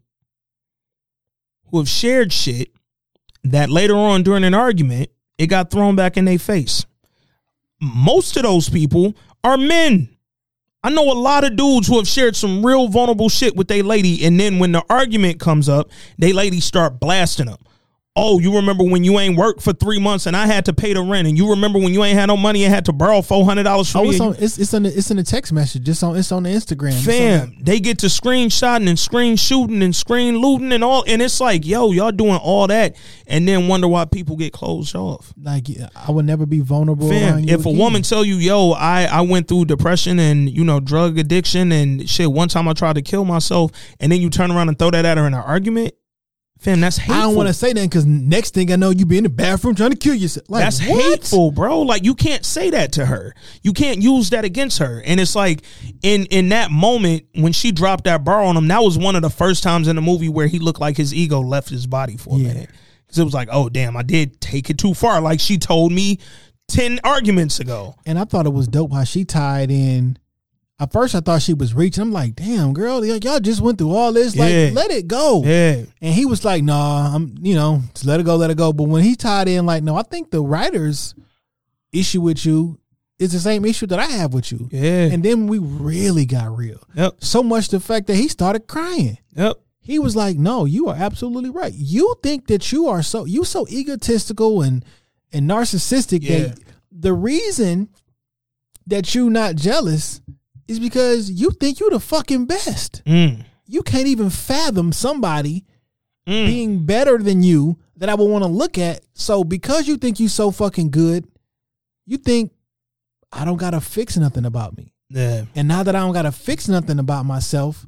[1.71, 2.71] who have shared shit
[3.45, 5.09] that later on during an argument,
[5.39, 6.85] it got thrown back in their face.
[7.81, 10.12] Most of those people are men.
[10.85, 13.85] I know a lot of dudes who have shared some real vulnerable shit with their
[13.85, 15.89] lady, and then when the argument comes up,
[16.19, 17.59] they lady start blasting them.
[18.15, 20.93] Oh, you remember when you ain't worked for three months and I had to pay
[20.93, 23.23] the rent, and you remember when you ain't had no money and had to borrow
[23.23, 24.37] four hundred dollars from Oh, it's on.
[24.39, 24.83] It's it's on.
[24.83, 25.89] The, it's in the text message.
[25.89, 26.19] It's on.
[26.19, 26.95] It's on the Instagram.
[26.95, 31.23] On Fam, they get to screenshotting and screen shooting and screen looting and all, and
[31.23, 35.33] it's like, yo, y'all doing all that, and then wonder why people get closed off.
[35.43, 37.09] like I would never be vulnerable.
[37.09, 40.81] Fam, if a woman tell you, yo, I I went through depression and you know
[40.81, 42.31] drug addiction and shit.
[42.31, 45.07] One time I tried to kill myself, and then you turn around and throw that
[45.07, 45.95] at her in an argument,
[46.63, 47.15] fam, that's hateful.
[47.15, 49.31] I don't want to say that because next thing I know, you be in the
[49.31, 50.47] bathroom trying to kill yourself.
[50.49, 51.03] Like That's what?
[51.03, 51.81] hateful, bro.
[51.83, 53.35] Like you can't say that to her.
[53.63, 55.03] You can't use that against her.
[55.05, 55.63] And it's like
[56.03, 59.23] in in that moment when she dropped that bar on him, that was one of
[59.23, 62.17] the first times in the movie where he looked like his ego left his body
[62.17, 62.49] for a Yeah.
[62.49, 62.71] minute.
[63.09, 65.93] Cuz it was like, "Oh damn, I did take it too far." Like she told
[65.93, 66.19] me
[66.69, 67.95] 10 arguments ago.
[68.07, 70.17] And I thought it was dope how she tied in.
[70.83, 72.03] At first, I thought she was reaching.
[72.03, 74.35] I'm like, damn, girl, y- y'all just went through all this.
[74.37, 74.71] Like, Yeah.
[74.73, 75.43] let it go.
[75.45, 75.83] Yeah.
[76.01, 78.73] And he was like, nah, I'm, you know, just let it go, let it go.
[78.73, 81.15] But when he tied in, like, no, I think the writer's
[81.93, 82.79] issue with you
[83.19, 84.69] is the same issue that I have with you.
[84.73, 85.05] Yeah.
[85.13, 86.81] And then we really got real.
[86.95, 87.17] Yep.
[87.23, 89.19] So much the fact that he started crying.
[89.37, 89.59] Yep.
[89.85, 91.73] He was like, "No, you are absolutely right.
[91.75, 94.85] You think that you are so you so egotistical and
[95.33, 96.39] and narcissistic Yeah.
[96.39, 96.59] that
[96.91, 97.89] the reason
[98.87, 100.21] that you not jealous
[100.69, 103.03] is because you think you're the fucking best.
[103.05, 103.45] Mm.
[103.67, 105.65] You can't even fathom somebody
[106.25, 106.47] Mm.
[106.47, 109.01] being better than you that I would want to look at.
[109.13, 111.27] So because you think you're so fucking good,
[112.07, 112.53] you think
[113.33, 114.93] I don't gotta fix nothing about me.
[115.09, 115.47] Yeah.
[115.57, 117.85] And now that I don't gotta fix nothing about myself,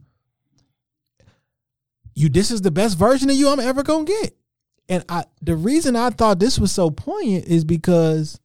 [2.15, 4.37] you this is the best version of you I'm ever gonna get.
[4.89, 8.41] And I the reason I thought this was so poignant is because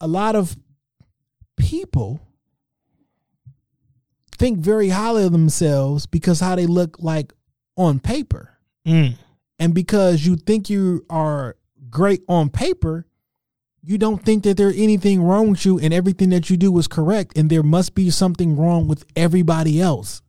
[0.00, 0.56] a lot of
[1.56, 2.20] people
[4.38, 7.32] think very highly of themselves because how they look like
[7.76, 8.58] on paper.
[8.86, 9.14] Mm.
[9.58, 11.56] And because you think you are
[11.90, 13.06] great on paper,
[13.82, 16.88] you don't think that there's anything wrong with you and everything that you do is
[16.88, 20.22] correct and there must be something wrong with everybody else.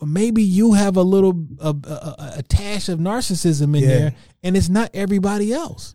[0.00, 3.88] Or maybe you have a little a, a, a, tash of narcissism in Yeah.
[3.88, 5.94] there and it's not everybody else.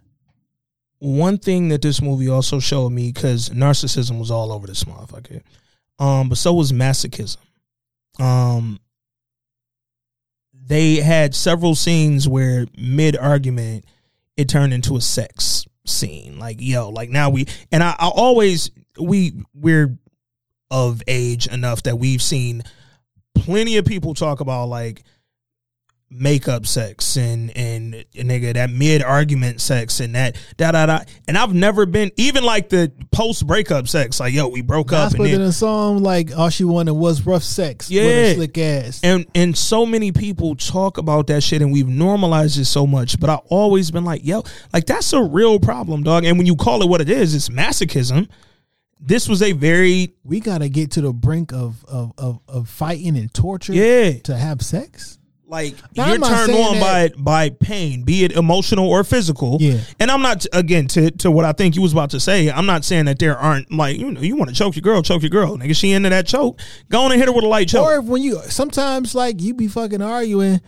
[1.00, 5.42] one thing that this movie also showed me because narcissism was all over this motherfucker
[6.00, 7.38] um but so was masochism.
[8.20, 8.80] Um
[10.66, 13.86] they had several scenes where mid argument
[14.38, 16.40] it turned into a sex scene.
[16.40, 19.98] Like yo like now we and I, I always we we're
[20.72, 22.64] of age enough that we've seen
[23.36, 25.04] plenty of people talk about like
[26.16, 31.38] makeup sex and and, nigga that mid argument sex and that da da da and
[31.38, 35.26] I've never been even like the post breakup sex like yo we broke up and
[35.26, 38.04] in then, a song like all she wanted was rough sex with Yeah.
[38.04, 39.00] a slick ass.
[39.04, 43.20] and and so many people talk about that shit and we've normalized it so much
[43.20, 44.44] but I've always been like yo
[44.74, 47.50] like that's a real problem dog and when you call it what it is it's
[47.50, 48.30] masochism
[49.06, 53.18] this was a very we gotta get to the brink of of of, of fighting
[53.18, 54.14] and torture Yeah.
[54.24, 55.20] to have sex.
[55.46, 59.58] Like you're turned on that- by by pain, be it emotional or physical.
[59.60, 59.80] Yeah.
[60.00, 62.50] And I'm not again to to what I think you was about to say.
[62.50, 65.02] I'm not saying that there aren't like you know you want to choke your girl,
[65.04, 65.76] choke your girl, nigga.
[65.76, 67.86] She into that choke, go on and hit her with a light choke.
[67.86, 70.62] Or if when you sometimes like you be fucking arguing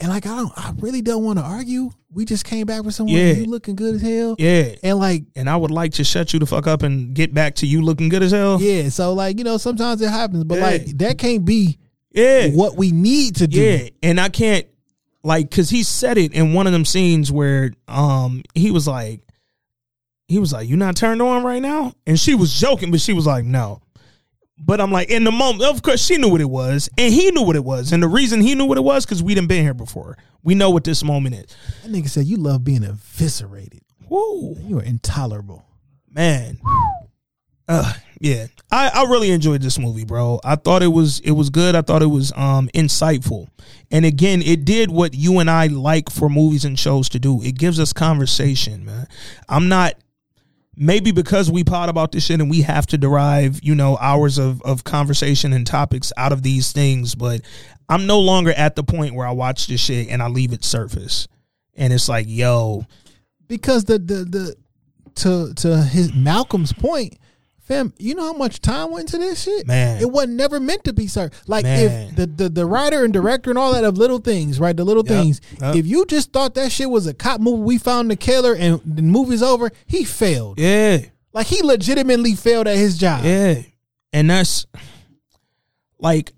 [0.00, 1.90] and like I don't I really don't want to argue.
[2.14, 3.32] We just came back with someone Yeah.
[3.32, 4.36] you looking good as hell.
[4.38, 7.32] yeah, And like and I would like to shut you the fuck up and get
[7.32, 8.60] back to you looking good as hell.
[8.60, 10.64] yeah, so like, you know, sometimes it happens, but Yeah.
[10.64, 11.78] like that can't be
[12.14, 12.48] yeah.
[12.48, 13.60] what we need to do.
[13.60, 14.66] Yeah, and I can't
[15.24, 19.20] like because he said it in one of them scenes where um he was like
[20.28, 23.12] he was like you not turned on right now and she was joking but she
[23.12, 23.80] was like no
[24.58, 27.30] but i'm like in the moment of course she knew what it was and he
[27.30, 29.48] knew what it was and the reason he knew what it was because we didn't
[29.48, 31.46] been here before we know what this moment is
[31.82, 33.82] That nigga said you love being eviscerated.
[34.08, 34.56] Woo.
[34.66, 35.64] You are intolerable.
[36.10, 36.58] man
[37.68, 37.92] uh
[38.22, 38.46] yeah.
[38.70, 40.40] I, I really enjoyed this movie bro.
[40.44, 41.74] I thought it was it was good.
[41.74, 43.48] I thought it was um insightful.
[43.90, 47.42] And again it did what you and i like for movies and shows to do.
[47.42, 49.06] It gives us conversation man.
[49.48, 49.94] I'm not
[50.76, 54.38] maybe because we pot about this shit and we have to derive you know hours
[54.38, 57.42] of of conversation and topics out of these things but
[57.90, 60.64] i'm no longer at the point where i watch this shit and i leave it
[60.64, 61.28] surface.
[61.74, 62.84] And it's like yo.
[63.46, 64.56] Because the the the
[65.16, 67.18] to to his Malcolm's point,
[67.62, 69.66] fam, you know how much time went into this shit?
[69.66, 70.00] Man.
[70.02, 71.30] It wasn't never meant to be sir.
[71.46, 72.08] Like Man.
[72.10, 74.76] if the, the the writer and director and all that of little things, right?
[74.76, 75.08] The little Yep.
[75.22, 75.40] things.
[75.60, 75.76] Yep.
[75.76, 78.80] If you just thought that shit was a cop movie, we found the killer and
[78.84, 80.58] the movie's over, he failed.
[80.60, 80.98] yeah
[81.32, 83.24] Like he legitimately failed at his job.
[83.24, 83.62] Yeah.
[84.12, 84.66] And that's
[85.98, 86.32] like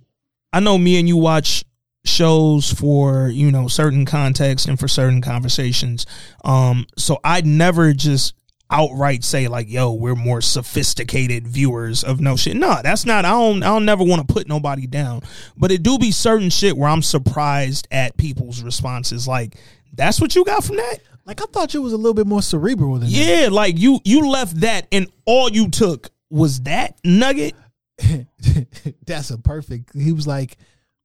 [0.53, 1.65] I know me and you watch
[2.07, 6.07] shows for you know certain context and for certain conversations.
[6.45, 8.35] Um, so I'd never just
[8.71, 13.25] outright say like, "Yo, we're more sophisticated viewers of no shit." No, that's not.
[13.25, 13.63] I don't.
[13.63, 15.23] I don't never want to put nobody down,
[15.57, 19.29] but it do be certain shit where I'm surprised at people's responses.
[19.29, 19.57] Like,
[19.93, 20.99] that's what you got from that.
[21.27, 23.09] Like I thought you was a little bit more cerebral than that.
[23.11, 27.55] Yeah, like you you left that and all you took was that nugget.
[29.07, 29.95] That's a perfect.
[29.95, 30.57] He was like,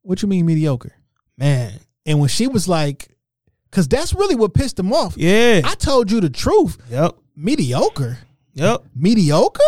[0.01, 0.93] "What you mean mediocre?"
[1.37, 1.73] Man,
[2.05, 3.07] And when she was like,
[3.71, 5.61] "Cause that's really what pissed him off." yeah.
[5.63, 6.77] I told you the truth.
[6.89, 7.15] Yep.
[7.39, 8.17] Mediocre.
[8.53, 8.83] Yep.
[8.95, 9.61] Mediocre.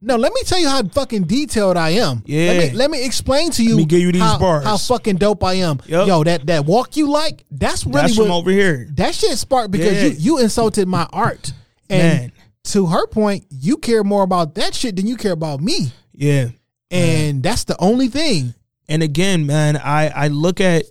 [0.00, 2.22] No, let me tell you how fucking detailed I am.
[2.24, 2.52] Yeah.
[2.52, 3.76] Let me, let me explain to you.
[3.76, 4.64] me give you these how, bars.
[4.64, 5.80] How fucking dope I am.
[5.86, 6.06] Yep.
[6.06, 7.44] Yo, that that walk you like.
[7.50, 8.86] That's really That's what from over here.
[8.94, 10.02] that shit sparked because Yeah.
[10.10, 11.52] you you insulted my art.
[11.90, 12.32] And Man.
[12.64, 15.90] to her point, you care more about that shit than you care about me.
[16.12, 16.50] Yeah.
[16.92, 18.54] And that's the only thing.
[18.88, 20.84] and again, man, I I look at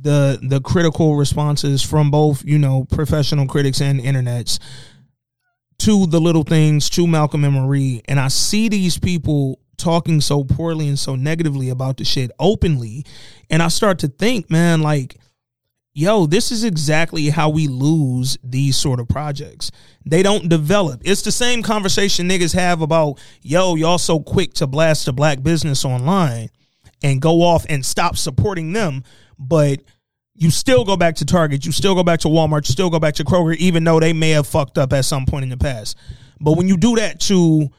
[0.00, 4.58] the the critical responses from both you know professional critics and internets
[5.78, 10.42] to the little things to Malcolm and Marie, and I see these people talking so
[10.42, 13.04] poorly and so negatively about the shit openly,
[13.50, 15.16] and I start to think, man, like.
[15.98, 19.70] Yo, this is exactly how we lose these sort of projects.
[20.04, 21.00] They don't develop.
[21.06, 25.42] It's the same conversation niggas have about, yo, y'all so quick to blast a black
[25.42, 26.50] business online
[27.02, 29.04] and go off and stop supporting them,
[29.38, 29.80] but
[30.34, 32.98] you still go back to Target, you still go back to Walmart, you still go
[32.98, 35.56] back to Kroger, even though they may have fucked up at some point in the
[35.56, 35.96] past.
[36.40, 37.70] But when you do that to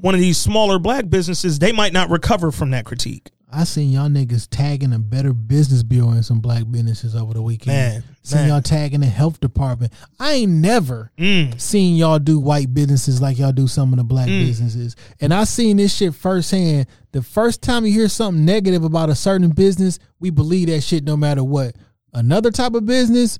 [0.00, 3.30] one of these smaller black businesses, they might not recover from that critique.
[3.52, 7.42] I seen y'all niggas tagging a better business bureau in some black businesses over the
[7.42, 7.76] weekend.
[7.76, 9.92] Man, seen y'all tagging the health department.
[10.18, 11.58] I ain't never Mm.
[11.60, 14.94] seen y'all do white businesses like y'all do some of the black businesses.
[15.20, 16.86] And I seen this shit firsthand.
[17.12, 21.04] The first time you hear something negative about a certain business, we believe that shit
[21.04, 21.76] no matter what.
[22.12, 23.38] Another type of business,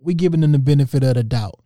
[0.00, 1.58] we giving them the benefit of the doubt.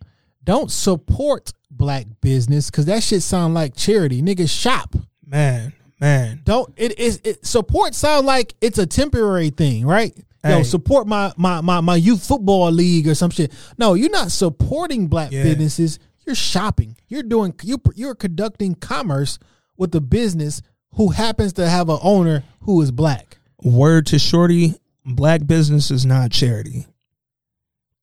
[0.43, 4.21] Don't support black business because that shit sound like charity.
[4.21, 4.95] Niggas shop.
[5.25, 6.41] Man, man.
[6.45, 10.15] Don't it is it support sound like it's a temporary thing, right?
[10.43, 10.63] Yo, Hey.
[10.63, 13.51] support my my my my youth football league or some shit.
[13.77, 15.43] No, you're not supporting black Yeah.
[15.43, 15.99] businesses.
[16.25, 16.95] You're shopping.
[17.07, 19.39] You're doing you you're conducting commerce
[19.77, 20.61] with a business
[20.95, 23.37] who happens to have an owner who is black.
[23.63, 24.75] Word to Shorty,
[25.05, 26.85] black business is not charity.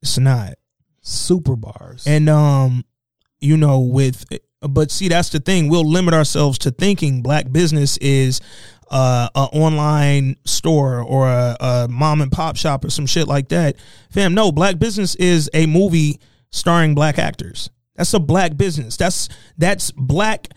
[0.03, 0.55] It's not.
[1.01, 2.05] Super bars.
[2.07, 2.85] And um,
[3.41, 4.25] you know, with
[4.61, 5.69] but see, that's the thing.
[5.69, 8.41] We'll limit ourselves to thinking black business is
[8.91, 13.49] uh, a online store or a, a mom and pop shop or some shit like
[13.49, 13.77] that.
[14.11, 17.71] Fam, no, black business is a movie starring black actors.
[17.97, 18.97] That's a black business.
[18.97, 20.49] That's that's black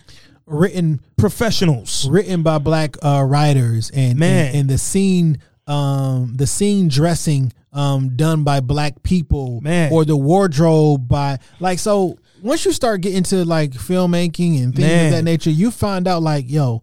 [0.45, 2.07] written professionals.
[2.09, 4.47] written by black uh, writers and, Man.
[4.47, 9.91] and and the scene um the scene dressing um done by black people Man.
[9.91, 14.87] or the wardrobe by like so once you start getting to like filmmaking and things
[14.87, 15.05] Man.
[15.07, 16.81] of that nature you find out like yo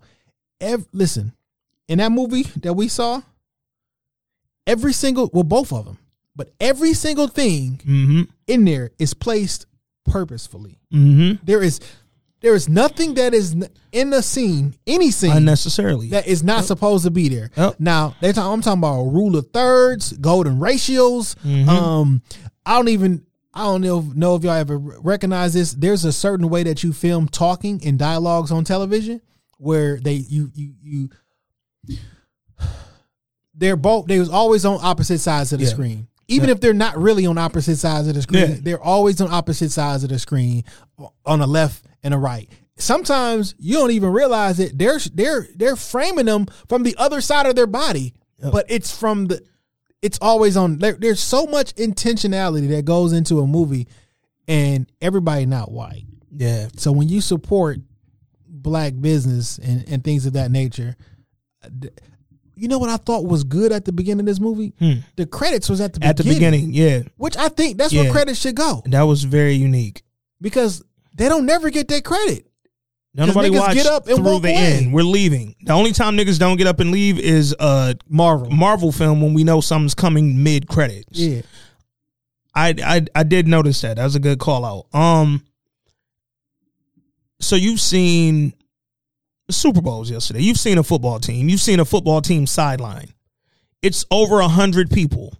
[0.60, 1.32] ev- listen
[1.88, 3.20] in that movie that we saw
[4.66, 5.98] every single well both of them
[6.36, 8.22] but every single thing Mm-hmm.
[8.46, 9.66] in there is placed
[10.04, 11.44] purposefully Mm-hmm.
[11.44, 11.80] there is
[12.40, 13.56] there is nothing that is
[13.92, 16.08] in the scene any scene Unnecessarily.
[16.10, 17.50] that is not supposed to be there.
[17.56, 17.76] Yep.
[17.78, 21.36] Now they talk, I'm talking about rule of thirds, golden ratios.
[21.36, 21.68] Mm-hmm.
[21.70, 22.22] Um,
[22.66, 23.24] I don't even
[23.54, 25.72] I don't know know if y'all ever recognize this.
[25.72, 29.22] There's a certain way that you film talking and dialogues on television
[29.64, 31.08] where they you you you
[33.54, 35.70] they're both they was always on opposite sides of the Yeah.
[35.70, 36.08] screen.
[36.26, 38.56] Even if they're not really on opposite sides of the screen, Yeah.
[38.62, 40.64] they're always on opposite sides of the screen,
[40.98, 42.48] uh, on the left and the right.
[42.76, 44.76] Sometimes you don't even realize it.
[44.78, 49.26] They're they're they're framing them from the other side of their body, but it's from
[49.26, 49.42] the.
[50.02, 50.78] It's always on.
[50.78, 53.86] There, there's so much intentionality that goes into a movie,
[54.48, 56.04] and everybody not white.
[56.30, 56.68] yeah.
[56.76, 57.78] So when you support
[58.64, 60.96] black business and, and things of that nature,
[62.56, 64.72] you know what I thought was good at the beginning of this movie?
[65.16, 66.04] The credits was at the Hmm.
[66.10, 67.02] At the beginning, yeah.
[67.16, 68.02] which I think that's Yeah.
[68.02, 70.02] where credits should go That was very unique.
[70.40, 70.82] because
[71.16, 72.46] they don't never get that credit.
[73.16, 74.54] Nobody watched get up and through the away.
[74.56, 74.92] end.
[74.92, 75.54] We're leaving.
[75.64, 79.34] The only time niggas don't get up and leave is a Marvel, Marvel film when
[79.34, 81.16] we know something's coming mid credits.
[81.16, 81.42] yeah,
[82.56, 83.96] I, I I did notice that.
[83.98, 84.86] That was a good call out.
[84.98, 85.44] Um
[87.40, 88.54] so you've seen
[89.50, 90.42] Super Bowls yesterday.
[90.42, 91.48] You've seen a football team.
[91.48, 93.12] You've seen a football team sideline.
[93.82, 95.36] It's over a hundred people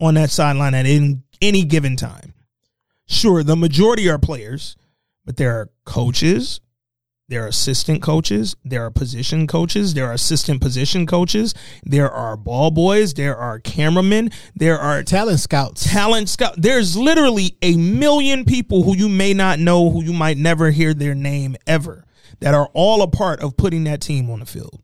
[0.00, 2.34] on that sideline at any, any given time.
[3.06, 4.76] Sure, the majority are players,
[5.24, 6.60] but there are coaches,
[7.28, 8.54] There are assistant coaches.
[8.64, 9.94] There are position coaches.
[9.94, 11.54] There are assistant position coaches.
[11.84, 13.14] There are ball boys.
[13.14, 14.30] There are cameramen.
[14.54, 15.90] There are Talent scouts.
[15.90, 16.54] talent scout.
[16.56, 20.94] There's literally a million people who you may not know, who you might never hear
[20.94, 22.04] their name ever,
[22.38, 24.80] that are all a part of putting that team on the field.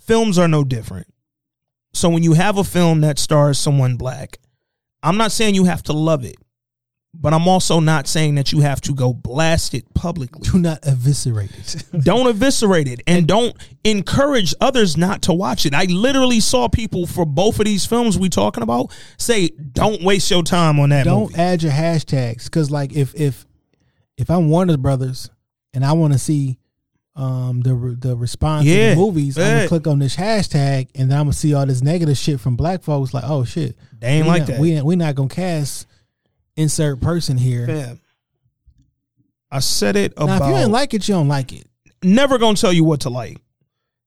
[0.00, 1.08] Films are no different.
[1.92, 4.38] So when you have a film that stars someone black,
[5.02, 6.36] I'm not saying you have to love it,
[7.14, 10.48] but I'm also not saying that you have to go blast it publicly.
[10.50, 11.84] Do not eviscerate it.
[12.04, 15.74] don't eviscerate it and don't encourage others not to watch it.
[15.74, 20.30] I literally saw people for both of these films we talking about say, "Don't waste
[20.30, 23.46] your time on that Don't movie." add your hashtags because, like, if if
[24.16, 25.30] if I'm Warner Brothers
[25.74, 26.58] and I want to see
[27.14, 31.18] um the the response to the movies, I'm gonna click on this hashtag and then
[31.18, 33.12] I'm gonna see all this negative shit from black folks.
[33.12, 34.60] Like, oh shit, They ain't we like not, that.
[34.60, 35.86] We ain't, we not gonna cast
[36.56, 37.66] insert person here.
[37.66, 38.00] Fam,
[39.50, 40.42] I said it Now, about.
[40.42, 41.66] if you ain't like it, you don't like it.
[42.02, 43.38] never gonna tell you what to like,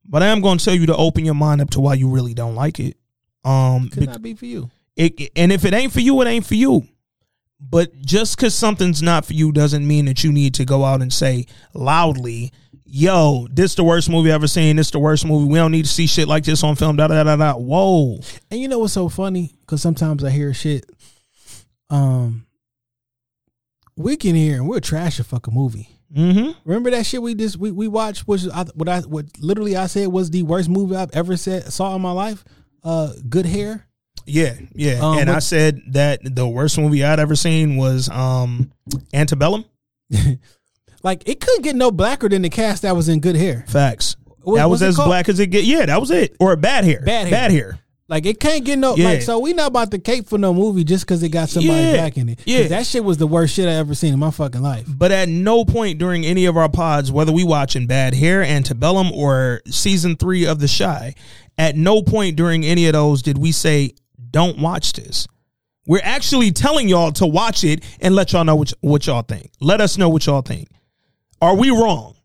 [0.07, 2.33] but I am gonna tell you to open your mind up to why you really
[2.33, 2.97] don't like it.
[3.43, 4.71] Um, Could bec- not be for you.
[4.95, 6.87] it, and if it ain't for you, it ain't for you.
[7.59, 11.01] But just because something's not for you doesn't mean that you need to go out
[11.01, 12.51] and say loudly,
[12.85, 14.75] "Yo, this the worst movie I've ever seen.
[14.75, 15.47] This the worst movie.
[15.47, 17.53] We don't need to see shit like this on film." Da da da da.
[17.53, 17.57] da.
[17.57, 18.19] Whoa,
[18.51, 19.55] And you know what's so funny?
[19.61, 20.85] Because sometimes I hear shit.
[21.95, 22.45] Um,
[23.97, 25.89] we can hear and we'll trash a fucking movie.
[26.13, 26.51] mm-hmm.
[26.65, 29.87] Remember that shit we just we, we watched, which I, what I what literally I
[29.87, 32.43] said was the worst movie I've ever said saw in my life.
[32.83, 33.87] Uh, Good Hair.
[34.25, 34.99] yeah, yeah.
[34.99, 38.71] Um, and I said that the worst movie I'd ever seen was um,
[39.13, 39.65] Antebellum.
[41.03, 43.65] Like it couldn't get no blacker than the cast that was in Good Hair.
[43.67, 44.15] Facts.
[44.41, 45.63] What- that was it as black as it get.
[45.63, 46.35] Yeah, that was it.
[46.39, 47.01] Or bad hair.
[47.01, 47.31] Bad hair.
[47.31, 47.79] Bad hair.
[48.07, 49.05] Like it can't get no Yeah.
[49.05, 51.79] like so we not about to cape for no movie just because it got somebody
[51.81, 51.93] Yeah.
[51.93, 52.39] black in it.
[52.45, 52.67] Yeah.
[52.67, 54.85] that shit was the worst shit I ever seen in my fucking life.
[54.87, 59.11] But at no point during any of our pods, whether we watching Bad Hair, Antebellum,
[59.11, 61.15] or season three of The Chi,
[61.57, 63.95] at no point during any of those did we say,
[64.29, 65.27] don't watch this.
[65.87, 69.51] We're actually telling y'all to watch it and let y'all know what, what y'all think.
[69.61, 70.67] Let us know what y'all think.
[71.41, 72.15] Are we wrong?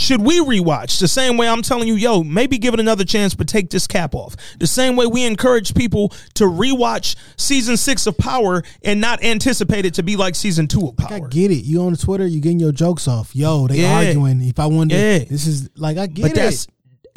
[0.00, 3.34] Should we rewatch the same way I'm telling you, yo, maybe give it another chance,
[3.34, 4.34] but take this cap off?
[4.58, 9.84] The same way we encourage people to rewatch season six of Power and not anticipate
[9.84, 11.26] it to be like season two of power.
[11.26, 11.66] I get it.
[11.66, 13.36] You on Twitter, you getting your jokes off.
[13.36, 13.94] Yo, they Yeah.
[13.94, 14.40] arguing.
[14.40, 15.24] If I wanted, Yeah.
[15.28, 16.34] this is like I get but it.
[16.34, 16.66] that's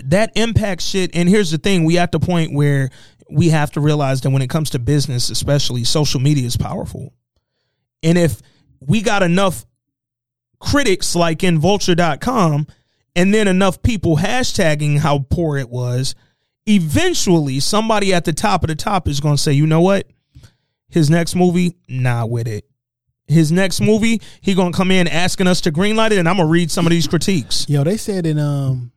[0.03, 1.11] that impacts shit.
[1.13, 2.89] And here's the thing: we at the point where
[3.31, 7.13] we have to realize that when it comes to business, especially social media, is powerful.
[8.03, 8.41] And if
[8.81, 9.65] we got enough
[10.64, 12.67] critics like in Vulture.com,
[13.16, 16.16] and then enough people hashtagging how poor it was,
[16.66, 20.08] eventually somebody at the top of the top is going to say, you know what?
[20.90, 22.66] His next movie, not with it.
[23.27, 26.50] His next movie, he gonna come in asking us to greenlight it, and I'm gonna
[26.50, 27.67] read some of these critiques.
[27.69, 28.92] Yo, they said in um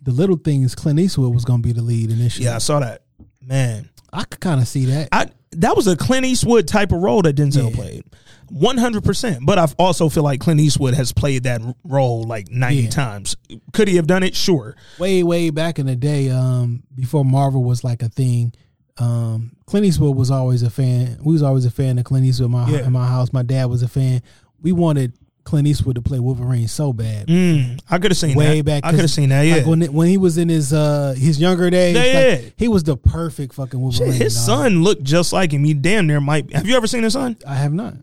[0.00, 2.46] the little things, Clint Eastwood was gonna be the lead initially.
[2.46, 3.02] Yeah, I saw that.
[3.40, 5.10] Man, I could kind of see that.
[5.12, 7.76] I that was a Clint Eastwood type of role that Denzel Yeah.
[7.76, 8.04] played,
[8.52, 9.44] one hundred percent.
[9.46, 12.90] But I also feel like Clint Eastwood has played that role like ninety Yeah.
[12.90, 13.36] times.
[13.72, 14.34] Could he have done it?
[14.36, 14.76] Sure.
[14.98, 18.52] way way back in the day um before marvel was like a thing
[18.98, 22.46] um clint eastwood was always a fan we was always a fan of clint eastwood
[22.46, 22.86] in my, Yeah.
[22.86, 24.20] in my house my dad was a fan
[24.60, 25.14] we wanted
[25.44, 28.64] clint eastwood to play wolverine so bad Mm, I could have seen way that.
[28.66, 29.42] back I could have seen that.
[29.42, 29.56] Yeah.
[29.56, 32.68] like when it- when he was in his uh his younger days Yeah, like, he
[32.68, 34.44] was the perfect fucking wolverine Shit, his dog.
[34.44, 35.64] son looked just like him.
[35.64, 36.52] He damn near might.
[36.52, 37.36] Have you ever seen his son?
[37.46, 37.94] i have not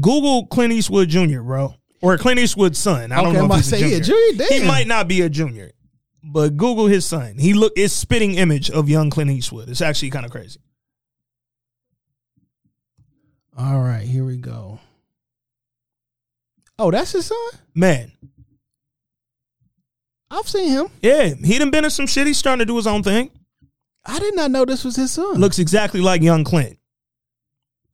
[0.00, 3.12] Google Clint Eastwood Jr., bro, or Clint Eastwood's son.
[3.12, 4.00] I don't Okay, know if he's a junior.
[4.00, 5.72] junior, He might not be a junior,
[6.22, 7.38] but Google his son.
[7.38, 9.68] He look it's spitting image of young Clint Eastwood.
[9.68, 10.60] It's actually kind of crazy.
[13.58, 14.78] all right here we go
[16.78, 17.36] oh that's his son
[17.74, 18.12] Man,
[20.30, 22.26] i've seen him yeah, he done been in some shit.
[22.28, 23.30] He's starting to do his own thing.
[24.04, 26.78] i did not know this was his son Looks exactly like young Clint.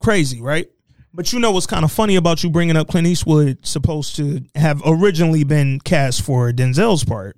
[0.00, 0.68] Crazy, right?
[1.16, 4.42] But you know what's kind of funny about you bringing up Clint Eastwood supposed to
[4.56, 7.36] have originally been cast for Denzel's part.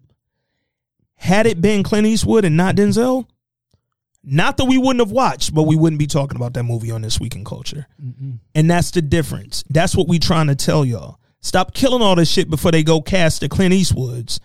[1.17, 3.27] Had it been Clint Eastwood and not Denzel,
[4.25, 7.03] not that we wouldn't have watched, but we wouldn't be talking about that movie on
[7.03, 7.87] This Week in Culture.
[8.55, 9.63] And that's the difference.
[9.69, 11.21] That's what we trying to tell y'all.
[11.41, 14.41] Stop killing all this shit before they go cast the Clint Eastwoods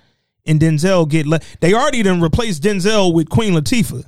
[0.45, 4.03] and Denzel get le- they already done replaced Denzel with Queen Latifah.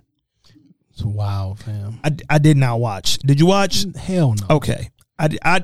[0.92, 3.18] it's wild fam I, I did not watch.
[3.20, 3.86] Did you watch?
[3.96, 4.90] hell no Okay.
[5.24, 5.64] I, I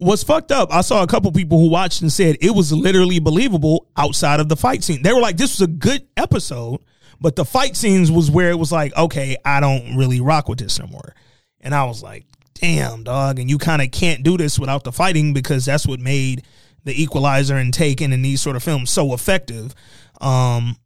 [0.00, 0.72] was fucked up.
[0.72, 4.48] I saw a couple people who watched and said it was literally believable outside of
[4.48, 5.02] the fight scene.
[5.02, 6.80] They were like, this was a good episode,
[7.20, 10.58] but the fight scenes was where it was like, okay, I don't really rock with
[10.58, 11.14] this no more.
[11.60, 13.38] And I was like, damn, dog.
[13.38, 16.44] And you kind of can't do this without the fighting because that's what made
[16.84, 19.74] The Equalizer and Taken and these sort of films so effective.
[20.20, 20.76] Um,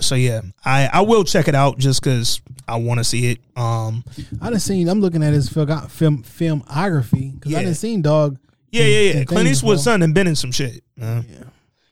[0.00, 3.38] so yeah, I I will check it out just because I want to see it.
[3.56, 4.04] Um,
[4.40, 4.88] I done seen.
[4.88, 8.38] I'm looking at his film film filmography because I didn't seen dog.
[8.70, 9.24] yeah, yeah, yeah.
[9.24, 10.82] Clint Eastwood's son and been in some shit.
[10.96, 11.24] Man.
[11.28, 11.44] Yeah,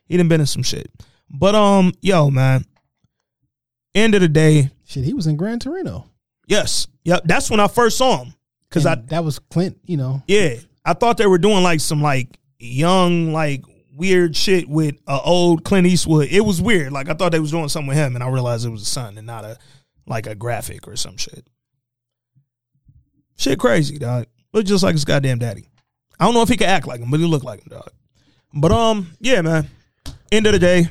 [0.06, 0.90] he done been in some shit.
[1.30, 2.64] But um, yo, man.
[3.94, 6.08] End of the day, Shit, he was in Gran Torino.
[6.46, 7.22] yes, yep.
[7.24, 8.34] That's when I first saw him
[8.68, 9.78] because I that was Clint.
[9.86, 13.64] You know, Yeah, I thought they were doing like some like young like
[13.99, 16.28] weird shit with a old Clint Eastwood.
[16.31, 16.93] It was weird.
[16.93, 18.86] Like I thought they was doing something with him, and I realized it was a
[18.86, 19.59] son and not a
[20.07, 21.47] like a graphic or some shit.
[23.36, 24.27] Shit, crazy dog.
[24.52, 25.68] Look just like his goddamn daddy.
[26.18, 27.91] I don't know if he could act like him, but he looked like him, dog.
[28.55, 29.68] But um, yeah, man.
[30.33, 30.89] End of the day,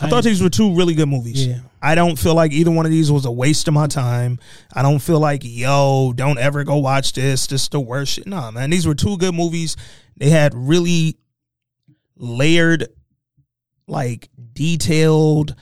[0.00, 1.46] I, thought these were two really good movies.
[1.46, 1.60] Yeah.
[1.82, 4.38] I don't feel like either one of these was a waste of my time.
[4.72, 7.46] I don't feel like, yo, don't ever go watch this.
[7.46, 8.26] This is the worst shit.
[8.26, 8.70] Nah, man.
[8.70, 9.76] These were two good movies.
[10.16, 11.16] They had really
[12.20, 12.86] layered,
[13.88, 15.56] like detailed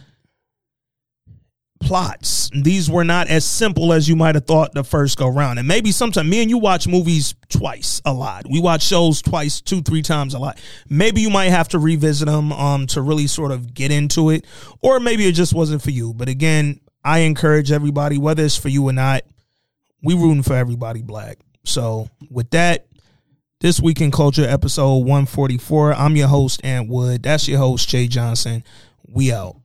[1.80, 2.50] plots.
[2.52, 5.58] These were not as simple as you might have thought the first go round.
[5.58, 8.46] And maybe sometimes me and you watch movies twice a lot.
[8.50, 10.60] We watch shows twice, two, three times a lot.
[10.88, 14.44] Maybe you might have to revisit them um to really sort of get into it.
[14.82, 16.12] Or maybe it just wasn't for you.
[16.12, 19.22] But again, I encourage everybody, whether it's for you or not,
[20.02, 21.38] we rooting for everybody black.
[21.64, 22.87] So with that,
[23.60, 25.94] this week in culture episode 144.
[25.94, 27.24] I'm your host, Ant Wood.
[27.24, 28.62] That's your host, Jay Johnson.
[29.08, 29.56] We out.